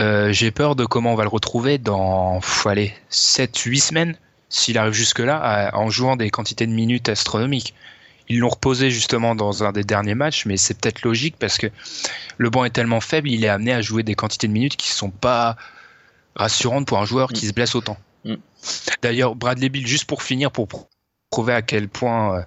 Euh, 0.00 0.32
J'ai 0.32 0.50
peur 0.50 0.76
de 0.76 0.84
comment 0.84 1.12
on 1.12 1.16
va 1.16 1.24
le 1.24 1.28
retrouver 1.28 1.78
dans, 1.78 2.40
pff, 2.40 2.66
allez, 2.66 2.94
7-8 3.10 3.80
semaines, 3.80 4.18
s'il 4.48 4.78
arrive 4.78 4.92
jusque-là, 4.92 5.70
en 5.74 5.90
jouant 5.90 6.16
des 6.16 6.30
quantités 6.30 6.66
de 6.66 6.72
minutes 6.72 7.08
astronomiques. 7.08 7.74
Ils 8.28 8.38
l'ont 8.38 8.48
reposé 8.48 8.90
justement 8.90 9.34
dans 9.34 9.64
un 9.64 9.72
des 9.72 9.84
derniers 9.84 10.14
matchs, 10.14 10.46
mais 10.46 10.56
c'est 10.56 10.78
peut-être 10.78 11.02
logique 11.02 11.36
parce 11.38 11.58
que 11.58 11.68
le 12.38 12.50
banc 12.50 12.64
est 12.64 12.70
tellement 12.70 13.00
faible, 13.00 13.28
il 13.28 13.44
est 13.44 13.48
amené 13.48 13.72
à 13.72 13.82
jouer 13.82 14.02
des 14.02 14.14
quantités 14.14 14.48
de 14.48 14.52
minutes 14.52 14.76
qui 14.76 14.90
sont 14.90 15.10
pas 15.10 15.56
rassurantes 16.34 16.86
pour 16.86 16.98
un 16.98 17.04
joueur 17.04 17.32
qui 17.32 17.46
se 17.46 17.52
blesse 17.52 17.74
autant. 17.74 17.96
Mm. 18.24 18.34
D'ailleurs, 19.02 19.36
Bradley 19.36 19.68
Bill, 19.68 19.86
juste 19.86 20.06
pour 20.06 20.22
finir, 20.22 20.50
pour 20.50 20.66
prouver 21.30 21.52
à 21.54 21.62
quel 21.62 21.88
point 21.88 22.38
euh, 22.38 22.42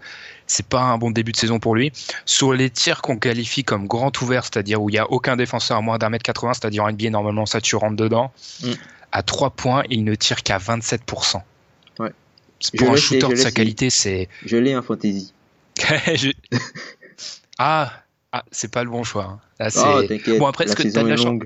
c'est 0.47 0.65
pas 0.65 0.81
un 0.81 0.97
bon 0.97 1.11
début 1.11 1.31
de 1.31 1.37
saison 1.37 1.59
pour 1.59 1.75
lui, 1.75 1.91
sur 2.25 2.53
les 2.53 2.69
tirs 2.69 3.01
qu'on 3.01 3.17
qualifie 3.17 3.63
comme 3.63 3.87
grand 3.87 4.19
ouvert, 4.21 4.43
c'est-à-dire 4.45 4.81
où 4.81 4.89
il 4.89 4.95
y 4.95 4.97
a 4.97 5.09
aucun 5.11 5.35
défenseur 5.35 5.77
à 5.77 5.81
moins 5.81 5.97
d'un 5.97 6.09
mètre 6.09 6.23
80, 6.23 6.53
c'est-à-dire 6.55 6.83
en 6.85 6.91
NBA 6.91 7.09
normalement 7.09 7.45
ça 7.45 7.61
tu 7.61 7.75
rentres 7.75 7.95
dedans, 7.97 8.31
Mm. 8.63 8.71
à 9.11 9.21
3 9.23 9.51
points, 9.51 9.83
il 9.89 10.03
ne 10.03 10.15
tire 10.15 10.41
qu'à 10.43 10.57
27%. 10.57 11.41
Ouais. 11.99 12.11
C'est 12.59 12.77
Je 12.77 12.83
Pour 12.83 12.93
un 12.93 12.95
shooter 12.95 13.27
de 13.27 13.35
sa 13.35 13.51
qualité, 13.51 13.89
c'est 13.89 14.27
Je 14.45 14.57
l'ai 14.57 14.75
en 14.75 14.81
fantasy. 14.81 15.33
Je- 16.15 16.31
ah, 17.57 17.91
ah 18.31 18.43
c'est 18.51 18.71
pas 18.71 18.83
le 18.83 18.89
bon 18.89 19.03
choix. 19.03 19.25
hein. 19.25 19.39
Là, 19.59 19.69
t'inquiète. 20.07 20.39
Bon, 20.39 20.47
après, 20.47 20.65
est-ce 20.65 20.75
que 20.75 20.83
saison 20.83 21.01
t'as 21.01 21.03
de 21.03 21.09
la 21.09 21.17
chance. 21.17 21.39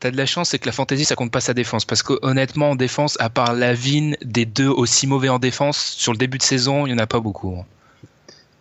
T'as 0.00 0.10
de 0.10 0.16
la 0.16 0.26
chance, 0.26 0.50
c'est 0.50 0.58
que 0.58 0.66
la 0.66 0.72
fantasy 0.72 1.04
ça 1.04 1.14
compte 1.14 1.30
pas 1.30 1.40
sa 1.40 1.54
défense. 1.54 1.84
Parce 1.84 2.02
que 2.02 2.14
honnêtement, 2.22 2.70
en 2.70 2.74
défense, 2.76 3.16
à 3.20 3.30
part 3.30 3.54
Lavine, 3.54 4.16
des 4.22 4.44
deux 4.44 4.68
aussi 4.68 5.06
mauvais 5.06 5.28
en 5.30 5.38
défense, 5.38 5.78
sur 5.78 6.12
le 6.12 6.18
début 6.18 6.38
de 6.38 6.42
saison, 6.42 6.86
il 6.86 6.90
y 6.90 6.94
en 6.94 6.98
a 6.98 7.06
pas 7.06 7.20
beaucoup. 7.20 7.56
hein. 7.58 7.64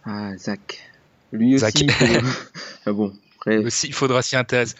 Ah, 0.06 0.38
Zach. 0.38 0.80
Lui 1.32 1.58
Zach. 1.58 1.74
aussi. 1.75 1.88
faut- 1.90 2.06
ah 2.86 2.92
bon. 2.94 3.13
Après, 3.38 3.58
Aussi, 3.58 3.88
il 3.88 3.94
faudra 3.94 4.22
s'y 4.22 4.38
intéresser. 4.38 4.75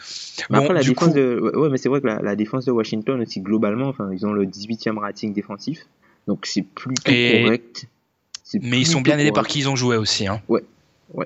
Mais 0.48 0.56
Bon, 0.58 0.62
après, 0.64 0.74
la 0.74 0.80
du 0.80 0.90
défense 0.90 1.08
coup, 1.10 1.14
de, 1.14 1.38
ouais, 1.42 1.54
ouais, 1.54 1.68
mais 1.68 1.76
c'est 1.76 1.90
vrai 1.90 2.00
que 2.00 2.06
la, 2.06 2.22
la 2.22 2.34
défense 2.34 2.64
de 2.64 2.70
Washington 2.72 3.20
aussi, 3.20 3.40
globalement, 3.40 3.88
enfin, 3.88 4.08
ils 4.10 4.24
ont 4.24 4.32
le 4.32 4.46
18e 4.46 4.98
rating 4.98 5.34
défensif. 5.34 5.80
Donc, 6.26 6.46
c'est 6.46 6.62
plutôt 6.62 7.12
Et- 7.12 7.42
correct. 7.42 7.86
Mais 8.62 8.78
ils 8.80 8.86
sont 8.86 9.00
bien 9.02 9.18
aidés 9.18 9.32
par 9.32 9.46
qui 9.46 9.58
ils 9.60 9.68
ont 9.68 9.76
joué 9.76 9.96
aussi. 9.96 10.26
Hein. 10.28 10.40
Ouais, 10.48 10.62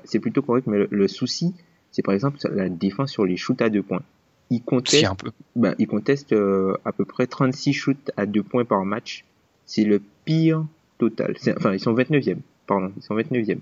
c'est 0.03 0.19
plutôt 0.19 0.41
correct, 0.41 0.67
mais 0.67 0.79
le, 0.79 0.87
le 0.91 1.07
souci, 1.07 1.53
c'est 1.91 2.01
par 2.01 2.13
exemple 2.13 2.37
la 2.53 2.67
défense 2.69 3.11
sur 3.11 3.23
les 3.25 3.37
shoots 3.37 3.61
à 3.61 3.69
deux 3.69 3.83
points. 3.83 4.01
Ils 4.51 4.57
Si, 4.57 4.63
contestent, 4.63 5.03
un 5.05 5.15
peu. 5.15 5.31
ben, 5.55 5.75
euh, 6.31 6.73
à 6.85 6.91
peu 6.91 7.05
près 7.05 7.27
36 7.27 7.73
shoots 7.73 8.11
à 8.17 8.25
deux 8.25 8.43
points 8.43 8.65
par 8.65 8.83
match. 8.85 9.23
C'est 9.65 9.83
le 9.83 10.01
pire 10.25 10.65
total. 10.97 11.35
Enfin, 11.57 11.73
ils 11.73 11.79
sont 11.79 11.93
29e. 11.93 12.39
Pardon, 12.65 12.91
ils 12.97 13.03
sont 13.03 13.15
29e. 13.15 13.59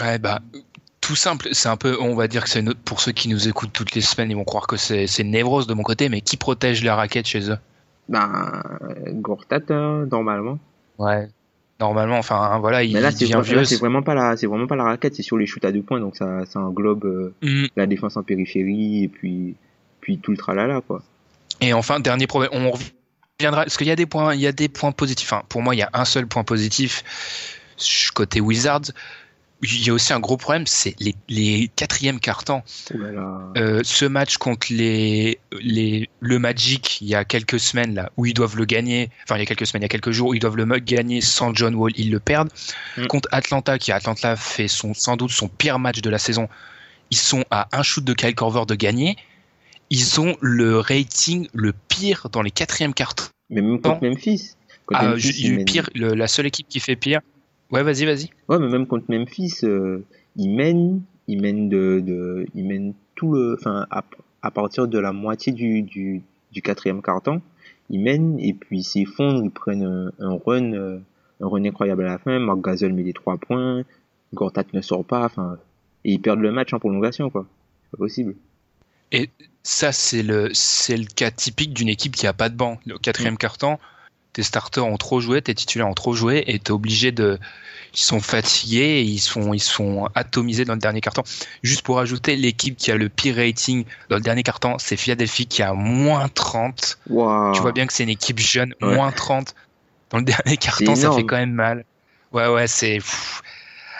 Ouais, 0.00 0.18
bah, 0.18 0.40
tout 1.00 1.14
simple. 1.14 1.48
C'est 1.52 1.68
un 1.68 1.76
peu, 1.76 1.96
on 2.00 2.14
va 2.16 2.26
dire 2.26 2.42
que 2.42 2.48
c'est 2.50 2.60
une- 2.60 2.74
pour 2.74 3.00
ceux 3.00 3.12
qui 3.12 3.28
nous 3.28 3.46
écoutent 3.48 3.72
toutes 3.72 3.94
les 3.94 4.00
semaines, 4.00 4.30
ils 4.30 4.36
vont 4.36 4.44
croire 4.44 4.66
que 4.66 4.76
c'est 4.76 5.06
une 5.20 5.30
névrose 5.30 5.66
de 5.68 5.74
mon 5.74 5.82
côté, 5.84 6.08
mais 6.08 6.20
qui 6.20 6.36
protège 6.36 6.82
la 6.82 6.96
raquette 6.96 7.26
chez 7.26 7.50
eux? 7.50 7.58
Ben, 8.08 8.62
Gortat, 9.12 9.60
normalement. 10.10 10.58
Ouais. 10.98 11.28
Normalement, 11.80 12.18
enfin, 12.18 12.36
hein, 12.40 12.58
voilà, 12.60 12.82
il 12.84 12.92
Mais 12.94 13.00
là, 13.00 13.10
c'est 13.10 13.20
devient 13.24 13.34
vra- 13.34 13.42
vieux. 13.42 13.56
là, 13.56 13.64
c'est 13.64 13.76
vraiment 13.76 14.02
pas 14.02 14.14
la, 14.14 14.36
c'est 14.36 14.46
vraiment 14.46 14.66
pas 14.66 14.76
la 14.76 14.84
raquette, 14.84 15.14
c'est 15.16 15.22
sur 15.22 15.36
les 15.36 15.46
shoots 15.46 15.64
à 15.64 15.72
deux 15.72 15.82
points, 15.82 15.98
donc 16.00 16.16
ça, 16.16 16.44
ça 16.46 16.60
englobe 16.60 17.04
euh, 17.04 17.34
Mm. 17.42 17.66
la 17.76 17.86
défense 17.86 18.16
en 18.16 18.22
périphérie 18.22 19.04
et 19.04 19.08
puis, 19.08 19.56
puis 20.04 20.18
tout 20.18 20.30
le 20.30 20.36
tralala, 20.36 20.82
quoi. 20.86 21.02
Et 21.60 21.72
enfin, 21.72 21.98
dernier 21.98 22.26
problème, 22.26 22.50
on 22.52 22.70
reviendra. 22.70 23.64
Parce 23.64 23.76
qu'il 23.76 23.86
y 23.86 23.90
a 23.90 23.96
des 23.96 24.06
points, 24.06 24.34
il 24.34 24.40
y 24.40 24.46
a 24.46 24.52
des 24.52 24.68
points 24.68 24.92
positifs. 24.92 25.32
Enfin, 25.32 25.42
pour 25.48 25.62
moi, 25.62 25.74
il 25.74 25.78
y 25.78 25.82
a 25.82 25.90
un 25.94 26.04
seul 26.04 26.26
point 26.26 26.44
positif 26.44 27.02
côté 28.14 28.40
Wizards. 28.40 28.92
Il 29.62 29.86
y 29.86 29.88
a 29.88 29.94
aussi 29.94 30.12
un 30.12 30.20
gros 30.20 30.36
problème, 30.36 30.66
c'est 30.66 30.94
les, 31.00 31.14
les 31.30 31.70
quatrièmes 31.74 32.20
cartons. 32.20 32.62
Oh 32.92 32.98
là 32.98 33.12
là. 33.12 33.40
Euh, 33.56 33.80
ce 33.82 34.04
match 34.04 34.36
contre 34.36 34.66
les, 34.70 35.40
les, 35.58 36.10
le 36.20 36.38
Magic, 36.38 37.00
il 37.00 37.08
y 37.08 37.14
a 37.14 37.24
quelques 37.24 37.58
semaines 37.58 37.94
là, 37.94 38.12
où 38.18 38.26
ils 38.26 38.34
doivent 38.34 38.58
le 38.58 38.66
gagner. 38.66 39.08
Enfin, 39.22 39.36
il 39.36 39.38
y 39.38 39.42
a 39.42 39.46
quelques 39.46 39.66
semaines, 39.66 39.80
il 39.80 39.84
y 39.84 39.86
a 39.86 39.88
quelques 39.88 40.10
jours, 40.10 40.28
où 40.28 40.34
ils 40.34 40.40
doivent 40.40 40.58
le 40.58 40.66
gagner 40.80 41.22
sans 41.22 41.54
John 41.54 41.74
Wall, 41.76 41.92
ils 41.96 42.10
le 42.10 42.20
perdent. 42.20 42.50
Mm. 42.98 43.06
Contre 43.06 43.28
Atlanta, 43.32 43.78
qui 43.78 43.90
Atlanta 43.90 44.36
fait 44.36 44.68
son, 44.68 44.92
sans 44.92 45.16
doute 45.16 45.30
son 45.30 45.48
pire 45.48 45.78
match 45.78 46.02
de 46.02 46.10
la 46.10 46.18
saison. 46.18 46.48
Ils 47.10 47.16
sont 47.16 47.44
à 47.50 47.68
un 47.72 47.82
shoot 47.82 48.04
de 48.04 48.12
Kyle 48.12 48.34
Korver 48.34 48.66
de 48.66 48.74
gagner. 48.74 49.16
Ils 49.90 50.20
ont 50.20 50.36
le 50.40 50.78
rating 50.78 51.48
le 51.52 51.72
pire 51.88 52.28
dans 52.32 52.42
les 52.42 52.50
quatrièmes 52.50 52.94
cartons. 52.94 53.24
Mais 53.50 53.60
même 53.62 53.80
contre. 53.80 54.02
Memphis. 54.02 54.56
Contre 54.86 55.00
Ah, 55.02 55.08
Memphis, 55.10 55.20
ju- 55.32 55.34
ils 55.46 55.50
le 55.50 55.56
mènent- 55.58 55.64
pire, 55.64 55.90
le- 55.94 56.14
la 56.14 56.26
seule 56.26 56.46
équipe 56.46 56.68
qui 56.68 56.80
fait 56.80 56.96
pire. 56.96 57.20
Ouais, 57.70 57.82
vas-y, 57.82 58.04
vas-y. 58.04 58.30
Ouais, 58.48 58.58
mais 58.58 58.68
même 58.68 58.86
contre 58.86 59.06
Memphis, 59.08 59.60
euh, 59.64 60.04
ils 60.36 60.50
mènent, 60.50 61.02
ils 61.28 61.40
mènent 61.40 61.68
de, 61.68 62.00
de, 62.04 62.46
ils 62.54 62.64
mènent 62.64 62.94
tout 63.14 63.34
le, 63.34 63.56
enfin, 63.58 63.86
à, 63.90 64.04
à 64.42 64.50
partir 64.50 64.88
de 64.88 64.98
la 64.98 65.12
moitié 65.12 65.52
du, 65.52 65.82
du, 65.82 66.22
du 66.52 66.62
quatrième 66.62 67.00
carton, 67.02 67.40
ils 67.90 68.00
mènent 68.00 68.38
et 68.40 68.52
puis 68.54 68.80
ils 68.80 68.84
s'effondrent, 68.84 69.44
ils 69.44 69.50
prennent 69.50 69.84
un, 69.84 70.12
un 70.18 70.38
run, 70.44 70.72
euh, 70.72 70.98
un 71.40 71.46
run 71.48 71.64
incroyable 71.64 72.04
à 72.04 72.08
la 72.08 72.18
fin. 72.18 72.38
Marc 72.38 72.60
Gasol 72.60 72.92
met 72.92 73.02
les 73.02 73.12
trois 73.12 73.36
points, 73.38 73.82
Gortat 74.34 74.64
ne 74.72 74.80
sort 74.80 75.04
pas, 75.04 75.24
enfin, 75.24 75.58
et 76.04 76.12
ils 76.12 76.20
perdent 76.20 76.40
le 76.40 76.52
match 76.52 76.72
en 76.74 76.78
prolongation, 76.78 77.30
quoi. 77.30 77.46
C'est 77.84 77.90
pas 77.92 77.96
possible. 77.98 78.34
Et 79.14 79.30
ça, 79.62 79.92
c'est 79.92 80.22
le, 80.22 80.50
c'est 80.52 80.96
le 80.96 81.06
cas 81.06 81.30
typique 81.30 81.72
d'une 81.72 81.88
équipe 81.88 82.16
qui 82.16 82.26
a 82.26 82.32
pas 82.32 82.48
de 82.48 82.56
banc. 82.56 82.78
Le 82.84 82.98
quatrième 82.98 83.38
carton, 83.38 83.78
tes 84.32 84.42
starters 84.42 84.84
ont 84.84 84.96
trop 84.96 85.20
joué, 85.20 85.40
tes 85.40 85.54
titulaires 85.54 85.88
ont 85.88 85.94
trop 85.94 86.14
joué, 86.14 86.42
et 86.48 86.58
t'es 86.58 86.72
obligé 86.72 87.12
de, 87.12 87.38
ils 87.94 88.00
sont 88.00 88.20
fatigués, 88.20 88.98
et 88.98 89.02
ils 89.02 89.20
sont, 89.20 89.54
ils 89.54 89.62
sont 89.62 90.08
atomisés 90.16 90.64
dans 90.64 90.74
le 90.74 90.80
dernier 90.80 91.00
carton. 91.00 91.22
Juste 91.62 91.82
pour 91.82 92.00
ajouter, 92.00 92.34
l'équipe 92.34 92.76
qui 92.76 92.90
a 92.90 92.96
le 92.96 93.08
pire 93.08 93.36
rating 93.36 93.84
dans 94.10 94.16
le 94.16 94.22
dernier 94.22 94.42
carton, 94.42 94.76
c'est 94.78 94.96
Philadelphie 94.96 95.46
qui 95.46 95.62
a 95.62 95.72
moins 95.72 96.28
30. 96.28 96.98
Waouh. 97.08 97.54
Tu 97.54 97.60
vois 97.60 97.72
bien 97.72 97.86
que 97.86 97.92
c'est 97.92 98.02
une 98.02 98.08
équipe 98.08 98.40
jeune, 98.40 98.74
Ouais. 98.82 98.96
moins 98.96 99.12
30 99.12 99.54
dans 100.10 100.18
le 100.18 100.24
dernier 100.24 100.56
carton, 100.56 100.94
ça 100.96 101.12
fait 101.12 101.24
quand 101.24 101.36
même 101.36 101.52
mal. 101.52 101.84
Ouais, 102.32 102.48
ouais, 102.48 102.66
c'est 102.66 102.98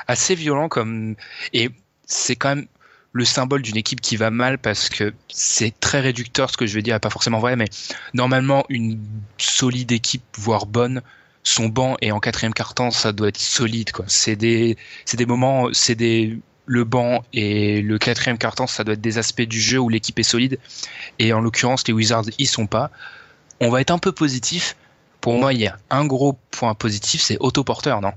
assez 0.08 0.34
violent 0.34 0.68
comme. 0.68 1.14
Et 1.52 1.70
c'est 2.04 2.36
quand 2.36 2.56
même 2.56 2.66
le 3.14 3.24
symbole 3.24 3.62
d'une 3.62 3.76
équipe 3.76 4.00
qui 4.00 4.16
va 4.16 4.30
mal 4.30 4.58
parce 4.58 4.88
que 4.88 5.14
c'est 5.28 5.72
très 5.78 6.00
réducteur 6.00 6.50
ce 6.50 6.56
que 6.56 6.66
je 6.66 6.74
vais 6.74 6.82
dire, 6.82 6.98
pas 6.98 7.10
forcément 7.10 7.38
vrai, 7.38 7.54
mais 7.54 7.66
normalement, 8.12 8.64
une 8.68 9.00
solide 9.38 9.92
équipe, 9.92 10.24
voire 10.36 10.66
bonne, 10.66 11.00
son 11.44 11.68
banc 11.68 11.96
et 12.02 12.10
en 12.10 12.18
quatrième 12.18 12.52
carton, 12.52 12.90
ça 12.90 13.12
doit 13.12 13.28
être 13.28 13.38
solide. 13.38 13.90
C'est 14.08 14.34
des, 14.34 14.76
c'est 15.04 15.16
des 15.16 15.26
moments, 15.26 15.68
c'est 15.72 15.94
des, 15.94 16.38
le 16.66 16.82
banc 16.82 17.22
et 17.32 17.82
le 17.82 17.98
quatrième 17.98 18.36
carton, 18.36 18.66
ça 18.66 18.82
doit 18.82 18.94
être 18.94 19.00
des 19.00 19.16
aspects 19.16 19.42
du 19.42 19.60
jeu 19.60 19.78
où 19.78 19.88
l'équipe 19.88 20.18
est 20.18 20.24
solide. 20.24 20.58
Et 21.20 21.32
en 21.32 21.40
l'occurrence, 21.40 21.86
les 21.86 21.94
Wizards, 21.94 22.24
ils 22.38 22.48
sont 22.48 22.66
pas. 22.66 22.90
On 23.60 23.70
va 23.70 23.80
être 23.80 23.92
un 23.92 23.98
peu 23.98 24.10
positif. 24.10 24.76
Pour 25.20 25.38
moi, 25.38 25.52
il 25.52 25.60
y 25.60 25.68
a 25.68 25.78
un 25.88 26.04
gros 26.04 26.36
point 26.50 26.74
positif, 26.74 27.22
c'est 27.22 27.36
Otto 27.38 27.62
Porter, 27.62 27.96
non? 28.02 28.12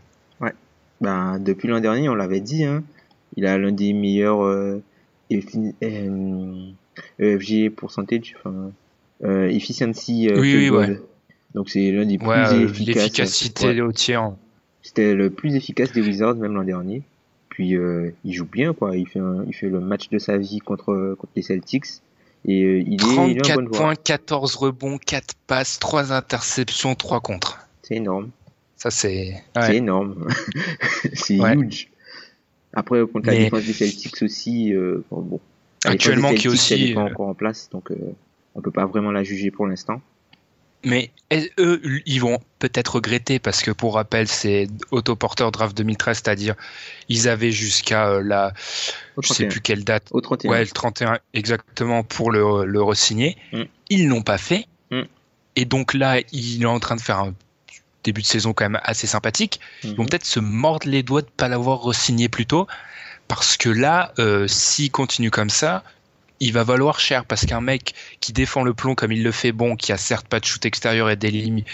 Ben, 0.99 1.38
depuis 1.38 1.67
l'an 1.67 1.79
dernier, 1.79 2.10
on 2.10 2.15
l'avait 2.15 2.39
dit, 2.39 2.63
hein, 2.65 2.83
il 3.38 3.45
a 3.45 3.58
l'un 3.58 3.71
des 3.71 3.93
meilleurs 3.93 4.43
euh, 4.43 4.82
effi- 5.32 5.73
euh, 5.84 6.69
EFG 7.19 7.69
percentage, 7.69 8.36
enfin, 8.39 8.71
euh, 9.23 9.47
efficiency 9.50 10.28
euh, 10.30 10.39
Oui, 10.41 10.56
oui, 10.56 10.69
ouais. 10.69 11.00
Donc 11.54 11.69
c'est 11.69 11.91
l'un 11.91 12.06
des 12.06 12.17
plus 12.17 12.28
Ouais, 12.28 12.36
euh, 12.36 12.65
efficaces. 12.65 12.95
l'efficacité 13.04 13.67
Ouais. 13.67 13.82
au 13.82 13.91
tir. 13.91 14.34
C'était 14.84 15.13
le 15.13 15.30
plus 15.30 15.56
efficace 15.56 15.91
des 15.93 16.02
Wizards 16.02 16.36
même 16.36 16.54
l'an 16.54 16.63
dernier. 16.63 17.02
Puis 17.50 17.76
euh, 17.76 18.12
il 18.23 18.34
joue 18.34 18.45
bien 18.45 18.73
quoi. 18.73 18.95
Il 18.97 19.08
fait 19.08 19.19
un- 19.19 19.43
il 19.47 19.54
fait 19.56 19.69
le 19.69 19.80
match 19.80 20.10
de 20.10 20.19
sa 20.19 20.38
vie 20.38 20.60
contre 20.60 21.15
contre 21.19 21.32
les 21.36 21.41
Celtics 21.41 21.86
et 22.45 22.63
euh, 22.63 22.80
il, 22.86 22.93
est, 23.02 23.32
il 23.32 23.38
est 23.38 23.41
en 23.41 23.56
34 23.56 23.56
bonne 23.56 23.67
voie. 23.67 23.78
points, 23.80 23.95
14 23.95 24.56
rebonds, 24.56 24.97
4 25.00 25.34
passes, 25.47 25.80
3 25.80 26.13
interceptions, 26.13 26.93
3 26.95 27.19
contre. 27.21 27.60
C'est 27.82 27.95
énorme. 27.95 28.30
Ça, 28.76 28.91
c'est. 28.91 29.41
C'est 29.60 29.78
énorme. 29.78 30.28
c'est 31.13 31.39
Ouais. 31.39 31.56
huge. 31.56 31.89
Après 32.78 33.00
contre 33.12 33.26
la 33.28 33.34
Mais- 33.34 33.44
défense 33.46 33.63
des 33.66 33.74
Celtics 33.74 34.22
aussi 34.22 34.72
euh, 34.74 35.04
bon, 35.10 35.22
bon. 35.22 35.40
La 35.84 35.92
Actuellement, 35.92 36.30
qui 36.34 36.44
Celtics, 36.50 36.72
elle 36.72 36.84
aussi. 36.84 36.94
pas 36.94 37.02
euh, 37.02 37.06
encore 37.12 37.28
en 37.30 37.34
place 37.34 37.70
donc 37.72 37.90
euh, 37.92 37.96
on 38.56 38.62
peut 38.62 38.72
pas 38.72 38.86
vraiment 38.86 39.12
la 39.12 39.24
juger 39.24 39.50
pour 39.52 39.66
l'instant. 39.68 40.00
Mais 40.86 41.10
eux, 41.60 41.82
ils 42.06 42.22
vont 42.22 42.38
peut-être 42.60 42.96
regretter 42.96 43.40
parce 43.40 43.63
que 43.63 43.72
pour 43.72 43.96
rappel, 43.96 44.28
c'est 44.28 44.68
Otto 44.92 45.16
Porter 45.16 45.50
draft 45.52 45.76
2013, 45.76 46.18
c'est-à-dire 46.24 46.54
ils 47.10 47.28
avaient 47.28 47.52
jusqu'à 47.52 48.10
euh, 48.10 48.22
la, 48.22 48.54
Au 49.16 49.24
je 49.24 49.28
sais 49.30 49.34
31. 49.46 49.50
plus 49.50 49.62
quelle 49.62 49.84
date, 49.84 50.08
Au 50.12 50.22
31. 50.22 50.52
ouais, 50.52 50.60
le 50.62 50.68
31 50.70 51.18
exactement 51.34 52.04
pour 52.04 52.30
le, 52.32 52.66
le 52.66 52.82
re-signer. 52.84 53.36
Mm. 53.54 53.63
Ils 53.90 54.08
l'ont 54.08 54.22
pas 54.22 54.38
fait. 54.38 54.66
Mm. 54.92 55.02
Et 55.56 55.66
donc 55.66 55.96
là, 55.96 56.20
il 56.32 56.62
est 56.62 56.66
en 56.66 56.80
train 56.80 56.96
de 56.96 57.02
faire 57.02 57.20
un 57.20 57.34
début 58.08 58.22
de 58.22 58.28
saison 58.28 58.54
quand 58.54 58.65
même 58.65 58.80
assez 58.84 59.06
sympathique, 59.08 59.60
ils 59.84 59.96
vont 59.96 60.04
Mhm. 60.04 60.10
peut-être 60.10 60.26
se 60.26 60.39
mordre 60.39 60.88
les 60.88 61.04
doigts 61.04 61.22
de 61.22 61.28
pas 61.36 61.48
l'avoir 61.48 61.80
re-signé 61.82 62.30
plus 62.30 62.46
tôt. 62.46 62.65
Parce 63.28 63.58
que 63.58 63.70
là, 63.70 64.13
euh, 64.20 64.48
s'il 64.48 64.89
continue 64.91 65.30
comme 65.32 65.50
ça, 65.50 65.84
il 66.39 66.54
va 66.54 66.63
valoir 66.63 67.00
cher. 67.00 67.26
Parce 67.26 67.46
qu'un 67.46 67.62
mec 67.62 67.93
qui 68.22 68.32
défend 68.32 68.63
le 68.63 68.74
plomb 68.74 68.96
comme 68.96 69.12
il 69.12 69.24
le 69.24 69.32
fait, 69.32 69.52
bon, 69.52 69.76
qui 69.76 69.91
a 69.91 69.98
certes 69.98 70.28
pas 70.28 70.39
de 70.39 70.46
shoot 70.46 70.65
extérieur 70.65 71.10
et 71.10 71.15
des 71.17 71.32
limi- 71.32 71.65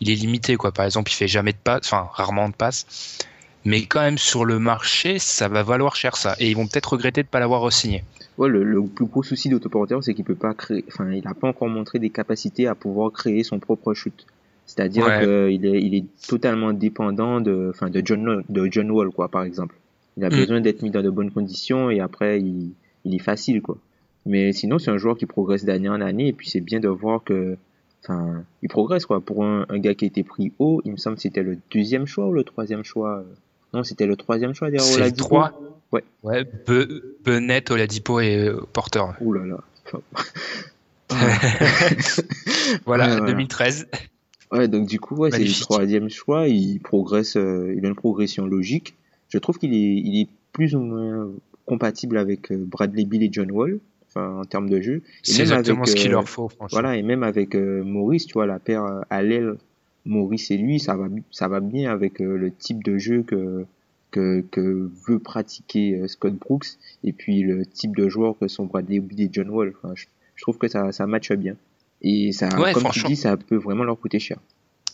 il 0.00 0.08
est 0.10 0.14
limité, 0.14 0.56
quoi. 0.56 0.72
Par 0.72 0.84
exemple, 0.86 1.10
il 1.10 1.14
fait 1.14 1.28
jamais 1.28 1.52
de 1.52 1.58
passe, 1.62 1.80
enfin, 1.84 2.08
rarement 2.14 2.48
de 2.48 2.54
passe. 2.54 3.18
Mais 3.64 3.84
quand 3.84 4.00
même, 4.00 4.16
sur 4.16 4.44
le 4.46 4.58
marché, 4.58 5.18
ça 5.18 5.48
va 5.48 5.62
valoir 5.62 5.96
cher, 5.96 6.16
ça. 6.16 6.34
Et 6.38 6.48
ils 6.50 6.56
vont 6.56 6.66
peut-être 6.66 6.92
regretter 6.92 7.22
de 7.22 7.28
pas 7.28 7.40
l'avoir 7.40 7.60
re-signé. 7.62 8.04
Ouais, 8.38 8.48
le, 8.48 8.62
le 8.64 8.82
plus 8.86 9.06
gros 9.06 9.22
souci 9.22 9.48
d'Autoporter, 9.48 9.96
c'est 10.02 10.14
qu'il 10.14 10.24
peut 10.24 10.34
pas 10.34 10.54
créer, 10.54 10.84
enfin, 10.88 11.10
il 11.10 11.26
a 11.26 11.34
pas 11.34 11.48
encore 11.48 11.68
montré 11.68 11.98
des 11.98 12.10
capacités 12.10 12.66
à 12.68 12.74
pouvoir 12.74 13.10
créer 13.12 13.42
son 13.44 13.58
propre 13.58 13.92
shoot. 13.92 14.24
C'est-à-dire 14.66 15.06
Ouais. 15.06 15.20
qu'il 15.20 15.64
est, 15.66 15.80
il 15.82 15.94
est 15.94 16.04
totalement 16.28 16.72
dépendant 16.72 17.40
de, 17.40 17.68
enfin, 17.70 17.88
de 17.88 18.02
John, 18.04 18.42
de 18.48 18.68
John 18.70 18.90
Wall, 18.90 19.10
quoi, 19.10 19.28
par 19.28 19.44
exemple. 19.44 19.74
Il 20.16 20.24
a 20.24 20.28
Mm. 20.28 20.36
besoin 20.36 20.60
d'être 20.60 20.82
mis 20.82 20.90
dans 20.90 21.02
de 21.02 21.10
bonnes 21.10 21.30
conditions 21.30 21.88
et 21.90 22.00
après, 22.00 22.40
il, 22.40 22.72
il 23.04 23.14
est 23.14 23.18
facile, 23.22 23.62
quoi. 23.62 23.78
Mais 24.24 24.52
sinon, 24.52 24.78
c'est 24.78 24.90
un 24.90 24.96
joueur 24.98 25.16
qui 25.16 25.26
progresse 25.26 25.64
d'année 25.64 25.88
en 25.88 26.00
année 26.00 26.28
et 26.28 26.32
puis 26.32 26.50
c'est 26.50 26.60
bien 26.60 26.80
de 26.80 26.88
voir 26.88 27.22
que, 27.22 27.56
enfin, 28.02 28.42
il 28.62 28.68
progresse, 28.68 29.06
quoi. 29.06 29.20
Pour 29.20 29.44
un, 29.44 29.66
un 29.68 29.78
gars 29.78 29.94
qui 29.94 30.04
a 30.04 30.08
été 30.08 30.24
pris 30.24 30.52
haut, 30.58 30.82
il 30.84 30.92
me 30.92 30.96
semble 30.96 31.16
que 31.16 31.22
c'était 31.22 31.42
le 31.44 31.58
deuxième 31.72 32.06
choix 32.06 32.26
ou 32.26 32.32
le 32.32 32.42
troisième 32.42 32.82
choix? 32.82 33.22
Non, 33.72 33.84
c'était 33.84 34.06
le 34.06 34.16
troisième 34.16 34.52
choix 34.54 34.70
derrière 34.70 34.86
C'est 34.88 34.96
le 34.98 35.02
Oladipo. 35.04 35.24
3. 35.24 35.60
Ouais. 35.92 36.02
Ouais, 36.24 36.44
Be- 36.66 37.02
Bennett, 37.24 37.70
Oladipo 37.70 38.18
et 38.18 38.48
euh, 38.48 38.60
Porter. 38.72 39.02
Ouh 39.20 39.32
là 39.32 39.44
là. 39.46 39.58
Enfin, 39.86 40.00
Voilà, 42.84 43.04
Ouais, 43.06 43.10
voilà. 43.18 43.26
2013. 43.26 43.86
Ouais, 44.52 44.68
donc 44.68 44.86
du 44.86 45.00
coup, 45.00 45.16
ouais, 45.16 45.30
c'est 45.30 45.44
le 45.44 45.60
troisième 45.60 46.08
choix. 46.08 46.48
Il 46.48 46.80
progresse, 46.80 47.36
euh, 47.36 47.74
il 47.76 47.84
a 47.84 47.88
une 47.88 47.94
progression 47.94 48.46
logique. 48.46 48.94
Je 49.28 49.38
trouve 49.38 49.58
qu'il 49.58 49.74
est, 49.74 49.96
il 49.96 50.20
est 50.20 50.28
plus 50.52 50.74
ou 50.74 50.80
moins 50.80 51.30
compatible 51.66 52.16
avec 52.16 52.52
euh, 52.52 52.64
Bradley 52.64 53.04
Bill 53.04 53.24
et 53.24 53.28
John 53.32 53.50
Wall, 53.50 53.80
enfin 54.08 54.38
en 54.38 54.44
termes 54.44 54.70
de 54.70 54.80
jeu. 54.80 55.02
C'est 55.22 55.42
exactement 55.42 55.82
avec, 55.82 55.88
ce 55.88 55.96
qu'il 55.96 56.10
euh, 56.10 56.12
leur 56.12 56.28
faut, 56.28 56.48
franchement. 56.48 56.80
Voilà, 56.80 56.96
et 56.96 57.02
même 57.02 57.22
avec 57.22 57.54
Maurice, 57.54 58.26
tu 58.26 58.34
vois, 58.34 58.46
la 58.46 58.58
paire 58.58 59.02
à 59.10 59.22
l'aile, 59.22 59.56
Maurice 60.04 60.50
et 60.52 60.56
lui, 60.56 60.78
ça 60.78 60.96
va, 60.96 61.08
ça 61.32 61.48
va 61.48 61.60
bien 61.60 61.90
avec 61.90 62.20
le 62.20 62.50
type 62.52 62.84
de 62.84 62.98
jeu 62.98 63.22
que 63.22 63.66
que, 64.12 64.42
que 64.50 64.88
veut 65.08 65.18
pratiquer 65.18 66.06
Scott 66.06 66.34
Brooks 66.34 66.78
et 67.04 67.12
puis 67.12 67.42
le 67.42 67.66
type 67.66 67.94
de 67.96 68.08
joueur 68.08 68.38
que 68.38 68.46
sont 68.48 68.64
Bradley 68.64 69.00
Bill 69.00 69.22
et 69.22 69.28
John 69.30 69.50
Wall. 69.50 69.74
Enfin, 69.76 69.94
je, 69.94 70.06
je 70.36 70.42
trouve 70.42 70.56
que 70.56 70.68
ça, 70.68 70.92
ça 70.92 71.06
matche 71.06 71.32
bien. 71.32 71.56
Et 72.02 72.32
ça, 72.32 72.48
Ouais, 72.58 72.72
comme 72.72 72.90
tu 72.90 73.02
dis, 73.04 73.16
ça 73.16 73.36
peut 73.36 73.56
vraiment 73.56 73.84
leur 73.84 73.98
coûter 73.98 74.18
cher. 74.18 74.38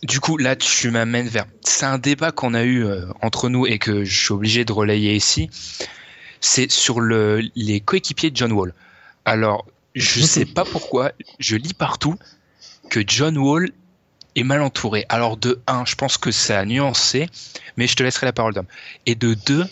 Du 0.03 0.19
coup, 0.19 0.37
là, 0.37 0.55
tu 0.55 0.91
m'amènes 0.91 1.27
vers. 1.27 1.45
C'est 1.61 1.85
un 1.85 1.97
débat 1.97 2.31
qu'on 2.31 2.53
a 2.53 2.63
eu 2.63 2.83
euh, 2.83 3.05
entre 3.21 3.49
nous 3.49 3.65
et 3.65 3.79
que 3.79 4.03
je 4.03 4.23
suis 4.25 4.33
obligé 4.33 4.65
de 4.65 4.73
relayer 4.73 5.15
ici. 5.15 5.49
C'est 6.41 6.69
sur 6.69 6.99
le, 6.99 7.41
les 7.55 7.79
coéquipiers 7.79 8.29
de 8.29 8.35
John 8.35 8.51
Wall. 8.51 8.73
Alors, 9.23 9.65
je 9.95 10.21
sais 10.25 10.45
pas 10.45 10.65
pourquoi, 10.65 11.13
je 11.39 11.55
lis 11.55 11.73
partout 11.73 12.15
que 12.89 12.99
John 13.05 13.37
Wall 13.37 13.71
est 14.35 14.43
mal 14.43 14.61
entouré. 14.61 15.05
Alors, 15.07 15.37
de 15.37 15.61
un, 15.67 15.85
je 15.85 15.95
pense 15.95 16.17
que 16.17 16.31
ça 16.31 16.59
a 16.59 16.65
nuancé, 16.65 17.29
mais 17.77 17.87
je 17.87 17.95
te 17.95 18.03
laisserai 18.03 18.25
la 18.25 18.33
parole 18.33 18.53
d'homme. 18.53 18.67
Et 19.05 19.15
de 19.15 19.35
deux, 19.45 19.65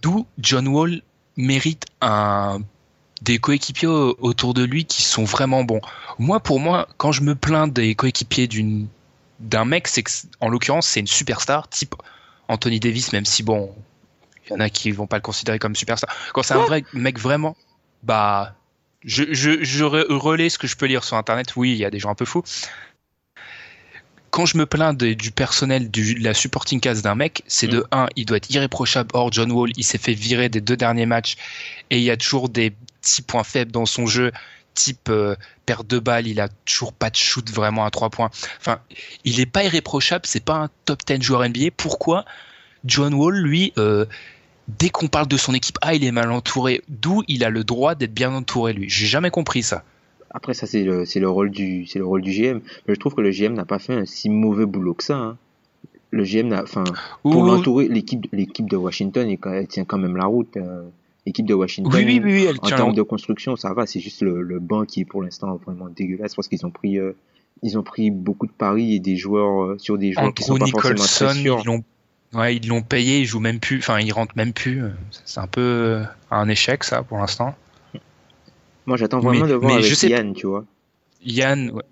d'où 0.00 0.26
John 0.38 0.66
Wall 0.68 1.02
mérite 1.36 1.84
un 2.00 2.60
des 3.22 3.38
coéquipiers 3.38 3.88
au- 3.88 4.16
autour 4.20 4.54
de 4.54 4.64
lui 4.64 4.84
qui 4.84 5.02
sont 5.02 5.24
vraiment 5.24 5.64
bons. 5.64 5.80
Moi, 6.18 6.40
pour 6.40 6.60
moi, 6.60 6.88
quand 6.96 7.12
je 7.12 7.22
me 7.22 7.34
plains 7.34 7.68
des 7.68 7.94
coéquipiers 7.94 8.46
d'une 8.46 8.86
d'un 9.40 9.64
mec, 9.64 9.88
c'est 9.88 10.02
que, 10.02 10.10
en 10.40 10.48
l'occurrence, 10.48 10.86
c'est 10.86 11.00
une 11.00 11.06
superstar, 11.06 11.68
type 11.68 11.94
Anthony 12.48 12.78
Davis, 12.80 13.12
même 13.12 13.24
si 13.24 13.42
bon, 13.42 13.74
il 14.46 14.52
y 14.52 14.56
en 14.56 14.60
a 14.60 14.70
qui 14.70 14.90
vont 14.92 15.06
pas 15.06 15.16
le 15.16 15.22
considérer 15.22 15.58
comme 15.58 15.74
superstar. 15.74 16.08
Quand 16.32 16.42
c'est 16.42 16.54
un 16.54 16.58
vrai 16.66 16.84
mec 16.92 17.18
vraiment, 17.18 17.56
bah, 18.02 18.54
je, 19.04 19.24
je, 19.32 19.62
je 19.62 19.84
re- 19.84 20.06
relais 20.12 20.48
ce 20.50 20.58
que 20.58 20.66
je 20.66 20.76
peux 20.76 20.86
lire 20.86 21.02
sur 21.04 21.16
internet. 21.16 21.56
Oui, 21.56 21.72
il 21.72 21.78
y 21.78 21.84
a 21.84 21.90
des 21.90 21.98
gens 21.98 22.10
un 22.10 22.14
peu 22.14 22.24
fous. 22.24 22.42
Quand 24.34 24.46
je 24.46 24.58
me 24.58 24.66
plains 24.66 24.94
du 24.94 25.30
personnel 25.30 25.92
du, 25.92 26.16
de 26.16 26.24
la 26.24 26.34
supporting 26.34 26.80
cast 26.80 27.04
d'un 27.04 27.14
mec, 27.14 27.44
c'est 27.46 27.68
de 27.68 27.84
un, 27.92 28.08
il 28.16 28.26
doit 28.26 28.38
être 28.38 28.50
irréprochable. 28.50 29.10
Or, 29.12 29.30
John 29.30 29.52
Wall, 29.52 29.70
il 29.76 29.84
s'est 29.84 29.96
fait 29.96 30.12
virer 30.12 30.48
des 30.48 30.60
deux 30.60 30.76
derniers 30.76 31.06
matchs 31.06 31.36
et 31.90 31.98
il 31.98 32.02
y 32.02 32.10
a 32.10 32.16
toujours 32.16 32.48
des 32.48 32.72
petits 33.00 33.22
points 33.22 33.44
faibles 33.44 33.70
dans 33.70 33.86
son 33.86 34.06
jeu, 34.06 34.32
type 34.74 35.08
euh, 35.08 35.36
perte 35.66 35.86
de 35.86 36.00
balle, 36.00 36.26
il 36.26 36.40
a 36.40 36.48
toujours 36.64 36.92
pas 36.92 37.10
de 37.10 37.14
shoot 37.14 37.48
vraiment 37.48 37.84
à 37.84 37.92
trois 37.92 38.10
points. 38.10 38.30
Enfin, 38.58 38.80
il 39.24 39.38
est 39.38 39.46
pas 39.46 39.62
irréprochable, 39.62 40.26
c'est 40.26 40.44
pas 40.44 40.56
un 40.56 40.68
top 40.84 41.02
10 41.06 41.22
joueur 41.22 41.48
NBA. 41.48 41.66
Pourquoi 41.76 42.24
John 42.84 43.14
Wall, 43.14 43.36
lui, 43.36 43.72
euh, 43.78 44.04
dès 44.66 44.90
qu'on 44.90 45.06
parle 45.06 45.28
de 45.28 45.36
son 45.36 45.54
équipe, 45.54 45.78
ah, 45.80 45.94
il 45.94 46.02
est 46.02 46.10
mal 46.10 46.32
entouré. 46.32 46.82
D'où 46.88 47.22
il 47.28 47.44
a 47.44 47.50
le 47.50 47.62
droit 47.62 47.94
d'être 47.94 48.12
bien 48.12 48.34
entouré, 48.34 48.72
lui. 48.72 48.90
J'ai 48.90 49.06
jamais 49.06 49.30
compris 49.30 49.62
ça. 49.62 49.84
Après, 50.34 50.52
ça, 50.52 50.66
c'est 50.66 50.82
le, 50.82 51.06
c'est 51.06 51.20
le 51.20 51.28
rôle 51.30 51.50
du, 51.50 51.86
c'est 51.86 51.98
le 51.98 52.04
rôle 52.04 52.20
du 52.20 52.32
GM. 52.32 52.60
Mais 52.86 52.94
je 52.94 52.98
trouve 53.00 53.14
que 53.14 53.20
le 53.22 53.30
GM 53.30 53.54
n'a 53.54 53.64
pas 53.64 53.78
fait 53.78 53.94
un 53.94 54.04
si 54.04 54.28
mauvais 54.28 54.66
boulot 54.66 54.92
que 54.94 55.04
ça, 55.04 55.16
hein. 55.16 55.36
Le 56.10 56.22
GM 56.24 56.48
n'a, 56.48 56.62
enfin, 56.62 56.84
pour 57.22 57.42
l'entourer, 57.44 57.88
l'équipe, 57.88 58.26
l'équipe 58.32 58.68
de 58.70 58.76
Washington, 58.76 59.28
elle, 59.28 59.38
elle 59.52 59.66
tient 59.66 59.84
quand 59.84 59.98
même 59.98 60.16
la 60.16 60.26
route. 60.26 60.56
euh. 60.56 60.82
L'équipe 61.26 61.46
de 61.46 61.54
Washington, 61.54 61.90
oui, 61.94 62.04
oui, 62.04 62.20
oui, 62.22 62.44
elle 62.48 62.56
en 62.56 62.66
tient 62.66 62.76
termes 62.76 62.92
de 62.94 63.00
construction, 63.02 63.56
ça 63.56 63.72
va. 63.72 63.86
C'est 63.86 63.98
juste 63.98 64.20
le, 64.22 64.42
le 64.42 64.58
banc 64.60 64.84
qui 64.84 65.00
est 65.00 65.04
pour 65.06 65.22
l'instant 65.22 65.56
vraiment 65.64 65.88
dégueulasse 65.88 66.34
parce 66.34 66.48
qu'ils 66.48 66.66
ont 66.66 66.70
pris, 66.70 66.98
euh, 66.98 67.16
ils 67.62 67.78
ont 67.78 67.82
pris 67.82 68.10
beaucoup 68.10 68.46
de 68.46 68.52
paris 68.52 68.94
et 68.94 68.98
des 69.00 69.16
joueurs 69.16 69.62
euh, 69.64 69.78
sur 69.78 69.96
des 69.98 70.12
joueurs 70.12 70.34
qui 70.34 70.42
sont 70.44 70.52
Andrew 70.54 70.70
pas 70.70 70.80
forcément 70.94 71.30
très 71.30 71.34
sûrs. 71.40 71.60
ils 71.62 71.66
l'ont, 71.66 71.84
ouais, 72.34 72.56
ils 72.56 72.68
l'ont 72.68 72.82
payé, 72.82 73.20
ils 73.20 73.24
jouent 73.24 73.40
même 73.40 73.58
plus, 73.58 73.78
enfin, 73.78 73.98
ils 74.00 74.12
rentrent 74.12 74.36
même 74.36 74.52
plus. 74.52 74.82
C'est 75.24 75.40
un 75.40 75.46
peu 75.46 76.02
un 76.30 76.48
échec, 76.48 76.84
ça, 76.84 77.02
pour 77.02 77.16
l'instant. 77.18 77.54
Moi, 78.86 78.96
j'attends 78.96 79.20
vraiment 79.20 79.44
Mais- 79.44 79.50
de 79.50 79.54
voir 79.54 79.72
mais 79.72 79.78
avec 79.78 79.90
je 79.90 79.94
sais- 79.94 80.08
Yann, 80.08 80.34
tu 80.34 80.46
vois. 80.46 80.64
Yann, 81.24 81.70
ouais. 81.70 81.82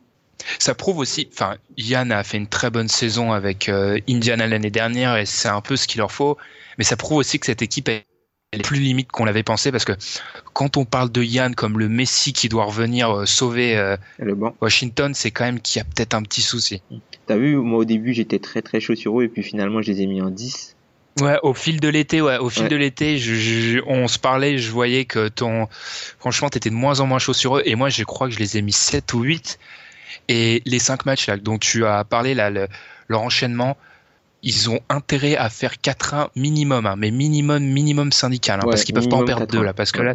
ça 0.59 0.74
prouve 0.74 0.98
aussi. 0.98 1.28
Enfin, 1.33 1.57
Yann 1.78 2.12
a 2.12 2.22
fait 2.24 2.37
une 2.37 2.46
très 2.48 2.70
bonne 2.70 2.88
saison 2.88 3.33
avec 3.33 3.68
euh, 3.68 3.98
Indiana 4.09 4.46
l'année 4.46 4.70
dernière 4.70 5.16
et 5.16 5.24
c'est 5.26 5.48
un 5.48 5.61
peu 5.61 5.76
ce 5.76 5.87
qu'il 5.87 5.98
leur 6.00 6.12
faut. 6.12 6.37
Mais 6.78 6.85
ça 6.85 6.96
prouve 6.96 7.18
aussi 7.18 7.38
que 7.38 7.46
cette 7.46 7.62
équipe 7.62 7.88
est 7.88 8.05
plus 8.62 8.78
limite 8.81 9.11
qu'on 9.11 9.24
l'avait 9.24 9.42
pensé 9.42 9.72
parce 9.72 9.87
que 9.87 9.92
quand 10.52 10.76
on 10.76 10.85
parle 10.85 11.11
de 11.11 11.22
Yann 11.22 11.55
comme 11.55 11.78
le 11.78 11.88
Messi 11.88 12.35
qui 12.35 12.50
doit 12.50 12.64
revenir 12.64 13.11
euh, 13.11 13.24
sauver 13.26 13.78
euh, 13.78 13.96
Le 14.18 14.35
banc. 14.35 14.55
Washington, 14.61 15.14
c'est 15.14 15.31
quand 15.31 15.44
même 15.44 15.61
qu'il 15.61 15.78
y 15.78 15.81
a 15.81 15.85
peut-être 15.85 16.12
un 16.14 16.22
petit 16.22 16.42
souci. 16.42 16.83
T'as 17.26 17.37
vu, 17.37 17.57
moi, 17.57 17.78
au 17.78 17.85
début, 17.87 18.12
j'étais 18.12 18.38
très, 18.40 18.61
très 18.61 18.81
chaud 18.81 18.94
sur 18.94 19.18
eux 19.20 19.24
et 19.24 19.28
puis 19.28 19.42
finalement, 19.42 19.81
je 19.81 19.90
les 19.92 20.02
ai 20.02 20.07
mis 20.07 20.20
en 20.20 20.28
10. 20.28 20.76
Ouais, 21.20 21.38
au 21.42 21.53
fil 21.53 21.79
de 21.79 21.88
l'été, 21.88 22.22
ouais, 22.22 22.38
au 22.38 22.48
fil 22.48 22.62
Ouais. 22.64 22.68
de 22.70 22.77
l'été, 22.77 23.18
je, 23.18 23.35
je- 23.35 23.81
on 23.87 24.09
se 24.09 24.18
parlait, 24.18 24.57
je 24.59 24.70
voyais 24.70 25.05
que 25.05 25.29
ton, 25.29 25.68
franchement, 26.18 26.48
t'étais 26.48 26.70
de 26.70 26.75
moins 26.75 27.01
en 27.01 27.07
moins 27.07 27.18
chaud 27.18 27.35
sur 27.35 27.59
eux, 27.59 27.62
et 27.66 27.75
moi, 27.75 27.90
je 27.90 28.03
crois 28.05 28.29
que 28.29 28.35
je 28.35 28.38
les 28.38 28.57
ai 28.57 28.62
mis 28.62 28.72
7 28.72 29.12
ou 29.12 29.20
8. 29.22 29.59
Et 30.29 30.62
les 30.64 30.79
cinq 30.79 31.05
matchs 31.05 31.27
là 31.27 31.37
dont 31.37 31.59
tu 31.59 31.85
as 31.85 32.05
parlé 32.05 32.35
là, 32.35 32.48
le- 32.51 32.68
leur 33.09 33.20
enchaînement, 33.22 33.77
ils 34.42 34.70
ont 34.70 34.81
intérêt 34.88 35.37
à 35.37 35.51
faire 35.51 35.81
4-1 35.81 36.31
minimum, 36.35 36.87
hein, 36.87 36.94
mais 36.96 37.11
minimum, 37.11 37.62
minimum 37.62 38.11
syndical, 38.12 38.61
hein, 38.61 38.64
Ouais, 38.64 38.70
parce 38.70 38.85
qu'ils 38.85 38.94
peuvent 38.94 39.09
pas 39.09 39.16
en 39.16 39.25
perdre 39.25 39.42
4-1, 39.46 39.59
deux 39.59 39.64
là, 39.64 39.72
parce 39.75 39.92
que 39.92 40.01
là, 40.03 40.14